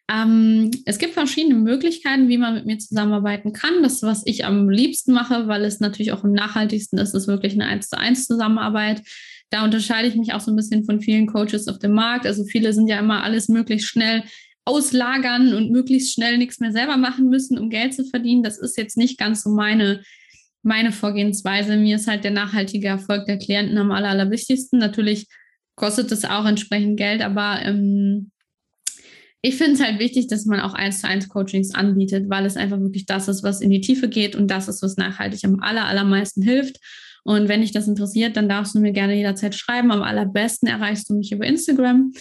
Ähm, 0.10 0.72
es 0.86 0.98
gibt 1.00 1.14
verschiedene 1.14 1.56
Möglichkeiten, 1.56 2.30
wie 2.30 2.38
man 2.38 2.54
mit 2.54 2.66
mir 2.66 2.78
zusammenarbeiten 2.78 3.52
kann. 3.52 3.84
Das, 3.84 4.04
was 4.04 4.26
ich 4.26 4.46
am 4.46 4.70
liebsten 4.70 5.14
mache, 5.14 5.48
weil 5.48 5.66
es 5.66 5.80
natürlich 5.80 6.14
auch 6.14 6.24
am 6.24 6.32
nachhaltigsten 6.32 6.98
ist, 6.98 7.14
ist 7.14 7.28
wirklich 7.28 7.54
eine 7.54 7.66
1 7.66 7.90
zu 7.90 7.98
1 7.98 8.26
Zusammenarbeit. 8.26 9.02
Da 9.50 9.64
unterscheide 9.64 10.08
ich 10.08 10.16
mich 10.16 10.34
auch 10.34 10.42
so 10.42 10.52
ein 10.52 10.56
bisschen 10.58 10.86
von 10.86 11.02
vielen 11.02 11.28
Coaches 11.28 11.68
auf 11.68 11.80
dem 11.80 11.94
Markt. 11.94 12.26
Also 12.26 12.46
viele 12.46 12.72
sind 12.72 12.88
ja 12.88 13.00
immer 13.00 13.24
alles 13.24 13.50
möglichst 13.50 13.88
schnell 13.88 14.24
auslagern 14.66 15.54
und 15.54 15.72
möglichst 15.72 16.14
schnell 16.14 16.38
nichts 16.38 16.60
mehr 16.60 16.72
selber 16.72 16.98
machen 16.98 17.30
müssen, 17.30 17.58
um 17.58 17.70
Geld 17.70 17.94
zu 17.94 18.06
verdienen. 18.06 18.44
Das 18.44 18.58
ist 18.58 18.78
jetzt 18.78 18.98
nicht 18.98 19.18
ganz 19.18 19.44
so 19.44 19.50
meine 19.50 20.02
meine 20.68 20.92
Vorgehensweise. 20.92 21.78
Mir 21.78 21.96
ist 21.96 22.08
halt 22.08 22.24
der 22.24 22.32
nachhaltige 22.32 22.88
Erfolg 22.88 23.26
der 23.26 23.40
Klienten 23.40 23.78
am 23.78 23.92
aller, 23.92 24.10
allerwichtigsten. 24.10 24.78
Natürlich 24.78 25.28
kostet 25.76 26.12
es 26.12 26.26
auch 26.26 26.46
entsprechend 26.46 26.98
Geld, 26.98 27.22
aber 27.22 27.62
ähm, 27.64 28.32
ich 29.42 29.56
finde 29.56 29.74
es 29.74 29.82
halt 29.82 30.00
wichtig, 30.00 30.28
dass 30.28 30.46
man 30.46 30.60
auch 30.60 30.74
eins 30.74 31.00
zu 31.00 31.08
eins 31.08 31.30
Coachings 31.30 31.74
anbietet, 31.74 32.30
weil 32.30 32.46
es 32.46 32.58
einfach 32.58 32.80
wirklich 32.80 33.06
das 33.06 33.28
ist, 33.28 33.44
was 33.44 33.62
in 33.62 33.70
die 33.70 33.82
Tiefe 33.82 34.10
geht 34.10 34.36
und 34.36 34.50
das 34.50 34.68
ist, 34.68 34.82
was 34.84 34.98
nachhaltig 34.98 35.44
am 35.46 35.60
aller, 35.62 35.86
allermeisten 35.86 36.42
hilft. 36.42 36.78
Und 37.28 37.50
wenn 37.50 37.60
dich 37.60 37.74
das 37.74 37.90
interessiert, 37.90 38.38
dann 38.38 38.48
darfst 38.48 38.74
du 38.74 38.80
mir 38.80 38.94
gerne 38.94 39.14
jederzeit 39.14 39.54
schreiben. 39.54 39.92
Am 39.92 40.02
allerbesten 40.02 40.70
erreichst 40.70 41.10
du 41.10 41.14
mich 41.14 41.34
über 41.34 41.46
Instagram. 41.46 42.14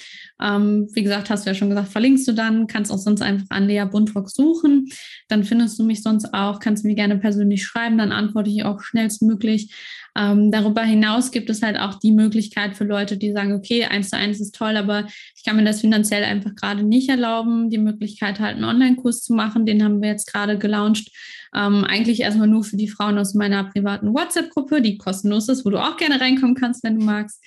Ähm, 0.42 0.88
wie 0.94 1.04
gesagt, 1.04 1.30
hast 1.30 1.46
du 1.46 1.50
ja 1.50 1.54
schon 1.54 1.68
gesagt, 1.68 1.90
verlinkst 1.92 2.26
du 2.26 2.32
dann, 2.32 2.66
kannst 2.66 2.90
auch 2.90 2.98
sonst 2.98 3.22
einfach 3.22 3.46
an 3.50 3.68
Lea 3.68 3.84
Buntrock 3.88 4.28
suchen. 4.28 4.88
Dann 5.28 5.44
findest 5.44 5.78
du 5.78 5.84
mich 5.84 6.02
sonst 6.02 6.34
auch, 6.34 6.58
kannst 6.58 6.84
mir 6.84 6.96
gerne 6.96 7.18
persönlich 7.18 7.64
schreiben, 7.64 7.98
dann 7.98 8.10
antworte 8.10 8.50
ich 8.50 8.64
auch 8.64 8.80
schnellstmöglich. 8.80 9.72
Ähm, 10.18 10.50
darüber 10.50 10.82
hinaus 10.82 11.30
gibt 11.30 11.50
es 11.50 11.62
halt 11.62 11.78
auch 11.78 12.00
die 12.00 12.10
Möglichkeit 12.10 12.74
für 12.74 12.84
Leute, 12.84 13.16
die 13.16 13.30
sagen, 13.30 13.52
okay, 13.52 13.84
eins 13.84 14.10
zu 14.10 14.16
eins 14.16 14.40
ist 14.40 14.56
toll, 14.56 14.76
aber 14.76 15.06
ich 15.36 15.44
kann 15.44 15.54
mir 15.54 15.64
das 15.64 15.82
finanziell 15.82 16.24
einfach 16.24 16.56
gerade 16.56 16.82
nicht 16.82 17.08
erlauben, 17.08 17.70
die 17.70 17.78
Möglichkeit 17.78 18.40
halt 18.40 18.56
einen 18.56 18.64
Online-Kurs 18.64 19.22
zu 19.22 19.34
machen. 19.34 19.66
Den 19.66 19.84
haben 19.84 20.02
wir 20.02 20.08
jetzt 20.08 20.32
gerade 20.32 20.58
gelauncht. 20.58 21.10
Ähm, 21.56 21.84
eigentlich 21.84 22.20
erstmal 22.20 22.48
nur 22.48 22.64
für 22.64 22.76
die 22.76 22.88
Frauen 22.88 23.18
aus 23.18 23.34
meiner 23.34 23.64
privaten 23.64 24.12
WhatsApp-Gruppe, 24.12 24.82
die 24.82 24.98
kostenlos 24.98 25.48
ist, 25.48 25.64
wo 25.64 25.70
du 25.70 25.82
auch 25.82 25.96
gerne 25.96 26.20
reinkommen 26.20 26.54
kannst, 26.54 26.84
wenn 26.84 26.98
du 26.98 27.04
magst. 27.04 27.42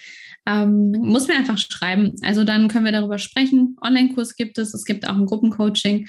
Ähm, 0.48 0.92
muss 0.92 1.28
mir 1.28 1.36
einfach 1.36 1.58
schreiben. 1.58 2.16
Also 2.24 2.44
dann 2.44 2.70
können 2.70 2.86
wir 2.86 2.92
darüber 2.92 3.20
sprechen. 3.20 3.78
Online-Kurs 3.82 4.36
gibt 4.36 4.58
es, 4.58 4.74
es 4.74 4.86
gibt 4.86 5.08
auch 5.08 5.16
ein 5.16 5.26
Gruppencoaching 5.26 6.08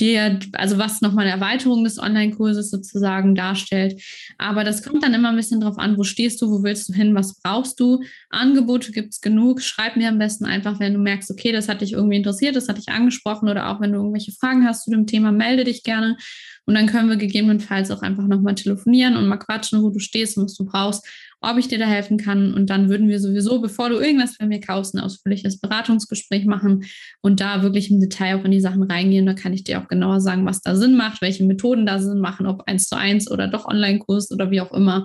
die, 0.00 0.18
also 0.52 0.78
was 0.78 1.00
nochmal 1.00 1.26
eine 1.26 1.34
Erweiterung 1.34 1.84
des 1.84 1.98
Online-Kurses 1.98 2.70
sozusagen 2.70 3.34
darstellt. 3.34 4.02
Aber 4.38 4.64
das 4.64 4.82
kommt 4.82 5.02
dann 5.02 5.14
immer 5.14 5.28
ein 5.28 5.36
bisschen 5.36 5.60
drauf 5.60 5.78
an, 5.78 5.96
wo 5.98 6.02
stehst 6.02 6.40
du, 6.42 6.50
wo 6.50 6.62
willst 6.62 6.88
du 6.88 6.92
hin, 6.92 7.14
was 7.14 7.40
brauchst 7.40 7.78
du. 7.78 8.02
Angebote 8.30 8.90
gibt 8.90 9.12
es 9.12 9.20
genug. 9.20 9.60
Schreib 9.60 9.96
mir 9.96 10.08
am 10.08 10.18
besten 10.18 10.44
einfach, 10.44 10.80
wenn 10.80 10.94
du 10.94 10.98
merkst, 10.98 11.30
okay, 11.30 11.52
das 11.52 11.68
hat 11.68 11.82
dich 11.82 11.92
irgendwie 11.92 12.16
interessiert, 12.16 12.56
das 12.56 12.68
hat 12.68 12.78
dich 12.78 12.88
angesprochen 12.88 13.48
oder 13.48 13.68
auch 13.68 13.80
wenn 13.80 13.92
du 13.92 13.98
irgendwelche 13.98 14.32
Fragen 14.32 14.66
hast 14.66 14.84
zu 14.84 14.90
dem 14.90 15.06
Thema, 15.06 15.30
melde 15.30 15.64
dich 15.64 15.82
gerne. 15.82 16.16
Und 16.64 16.74
dann 16.74 16.86
können 16.86 17.08
wir 17.08 17.16
gegebenenfalls 17.16 17.90
auch 17.90 18.02
einfach 18.02 18.26
nochmal 18.26 18.54
telefonieren 18.54 19.16
und 19.16 19.26
mal 19.26 19.36
quatschen, 19.36 19.82
wo 19.82 19.90
du 19.90 19.98
stehst 19.98 20.36
was 20.36 20.54
du 20.54 20.64
brauchst 20.64 21.06
ob 21.42 21.58
ich 21.58 21.68
dir 21.68 21.78
da 21.78 21.86
helfen 21.86 22.16
kann. 22.16 22.54
Und 22.54 22.70
dann 22.70 22.88
würden 22.88 23.08
wir 23.08 23.20
sowieso, 23.20 23.60
bevor 23.60 23.90
du 23.90 23.98
irgendwas 23.98 24.38
bei 24.38 24.46
mir 24.46 24.60
kaufst, 24.60 24.94
ein 24.94 25.00
ausführliches 25.00 25.60
Beratungsgespräch 25.60 26.46
machen 26.46 26.84
und 27.20 27.40
da 27.40 27.62
wirklich 27.62 27.90
im 27.90 28.00
Detail 28.00 28.38
auch 28.38 28.44
in 28.44 28.52
die 28.52 28.60
Sachen 28.60 28.84
reingehen. 28.84 29.26
Da 29.26 29.34
kann 29.34 29.52
ich 29.52 29.64
dir 29.64 29.80
auch 29.80 29.88
genauer 29.88 30.20
sagen, 30.20 30.46
was 30.46 30.62
da 30.62 30.76
Sinn 30.76 30.96
macht, 30.96 31.20
welche 31.20 31.44
Methoden 31.44 31.84
da 31.84 31.98
Sinn 31.98 32.20
machen, 32.20 32.46
ob 32.46 32.62
eins 32.66 32.86
zu 32.86 32.96
eins 32.96 33.30
oder 33.30 33.48
doch 33.48 33.66
Online-Kurs 33.66 34.30
oder 34.30 34.50
wie 34.50 34.60
auch 34.60 34.72
immer. 34.72 35.04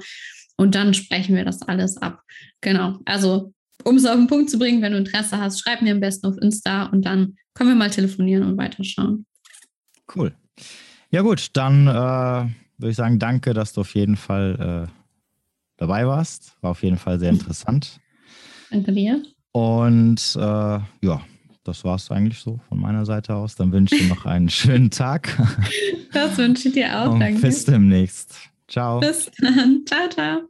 Und 0.57 0.75
dann 0.75 0.93
sprechen 0.93 1.35
wir 1.35 1.43
das 1.43 1.61
alles 1.63 1.97
ab. 1.97 2.21
Genau. 2.61 2.99
Also, 3.05 3.53
um 3.83 3.97
es 3.97 4.05
auf 4.05 4.15
den 4.15 4.27
Punkt 4.27 4.49
zu 4.49 4.57
bringen, 4.57 4.81
wenn 4.81 4.91
du 4.91 4.97
Interesse 4.97 5.39
hast, 5.39 5.59
schreib 5.59 5.81
mir 5.81 5.93
am 5.93 5.99
besten 5.99 6.27
auf 6.27 6.37
Insta 6.41 6.85
und 6.85 7.05
dann 7.05 7.35
können 7.53 7.71
wir 7.71 7.75
mal 7.75 7.89
telefonieren 7.89 8.43
und 8.43 8.57
weiterschauen. 8.57 9.25
Cool. 10.15 10.33
Ja, 11.17 11.23
gut, 11.23 11.47
dann 11.53 11.87
äh, 11.87 11.91
würde 11.91 12.91
ich 12.91 12.95
sagen, 12.95 13.17
danke, 13.17 13.55
dass 13.55 13.73
du 13.73 13.81
auf 13.81 13.95
jeden 13.95 14.17
Fall 14.17 14.87
äh, 14.87 14.91
dabei 15.77 16.05
warst. 16.05 16.55
War 16.61 16.69
auf 16.69 16.83
jeden 16.83 16.97
Fall 16.97 17.17
sehr 17.17 17.31
interessant. 17.31 17.99
Danke 18.69 18.91
dir. 18.91 19.23
Und 19.51 20.35
äh, 20.35 20.39
ja, 20.39 21.21
das 21.63 21.83
war 21.83 21.95
es 21.95 22.11
eigentlich 22.11 22.37
so 22.37 22.59
von 22.69 22.79
meiner 22.79 23.03
Seite 23.03 23.33
aus. 23.33 23.55
Dann 23.55 23.71
wünsche 23.71 23.95
ich 23.95 24.01
dir 24.03 24.09
noch 24.09 24.27
einen 24.27 24.49
schönen 24.49 24.91
Tag. 24.91 25.35
Das 26.13 26.37
wünsche 26.37 26.67
ich 26.67 26.75
dir 26.75 27.01
auch. 27.01 27.13
Und 27.13 27.19
danke. 27.19 27.41
Bis 27.41 27.65
demnächst. 27.65 28.37
Ciao. 28.67 28.99
Bis 28.99 29.31
dann. 29.39 29.85
Ciao, 29.87 30.09
ciao. 30.09 30.41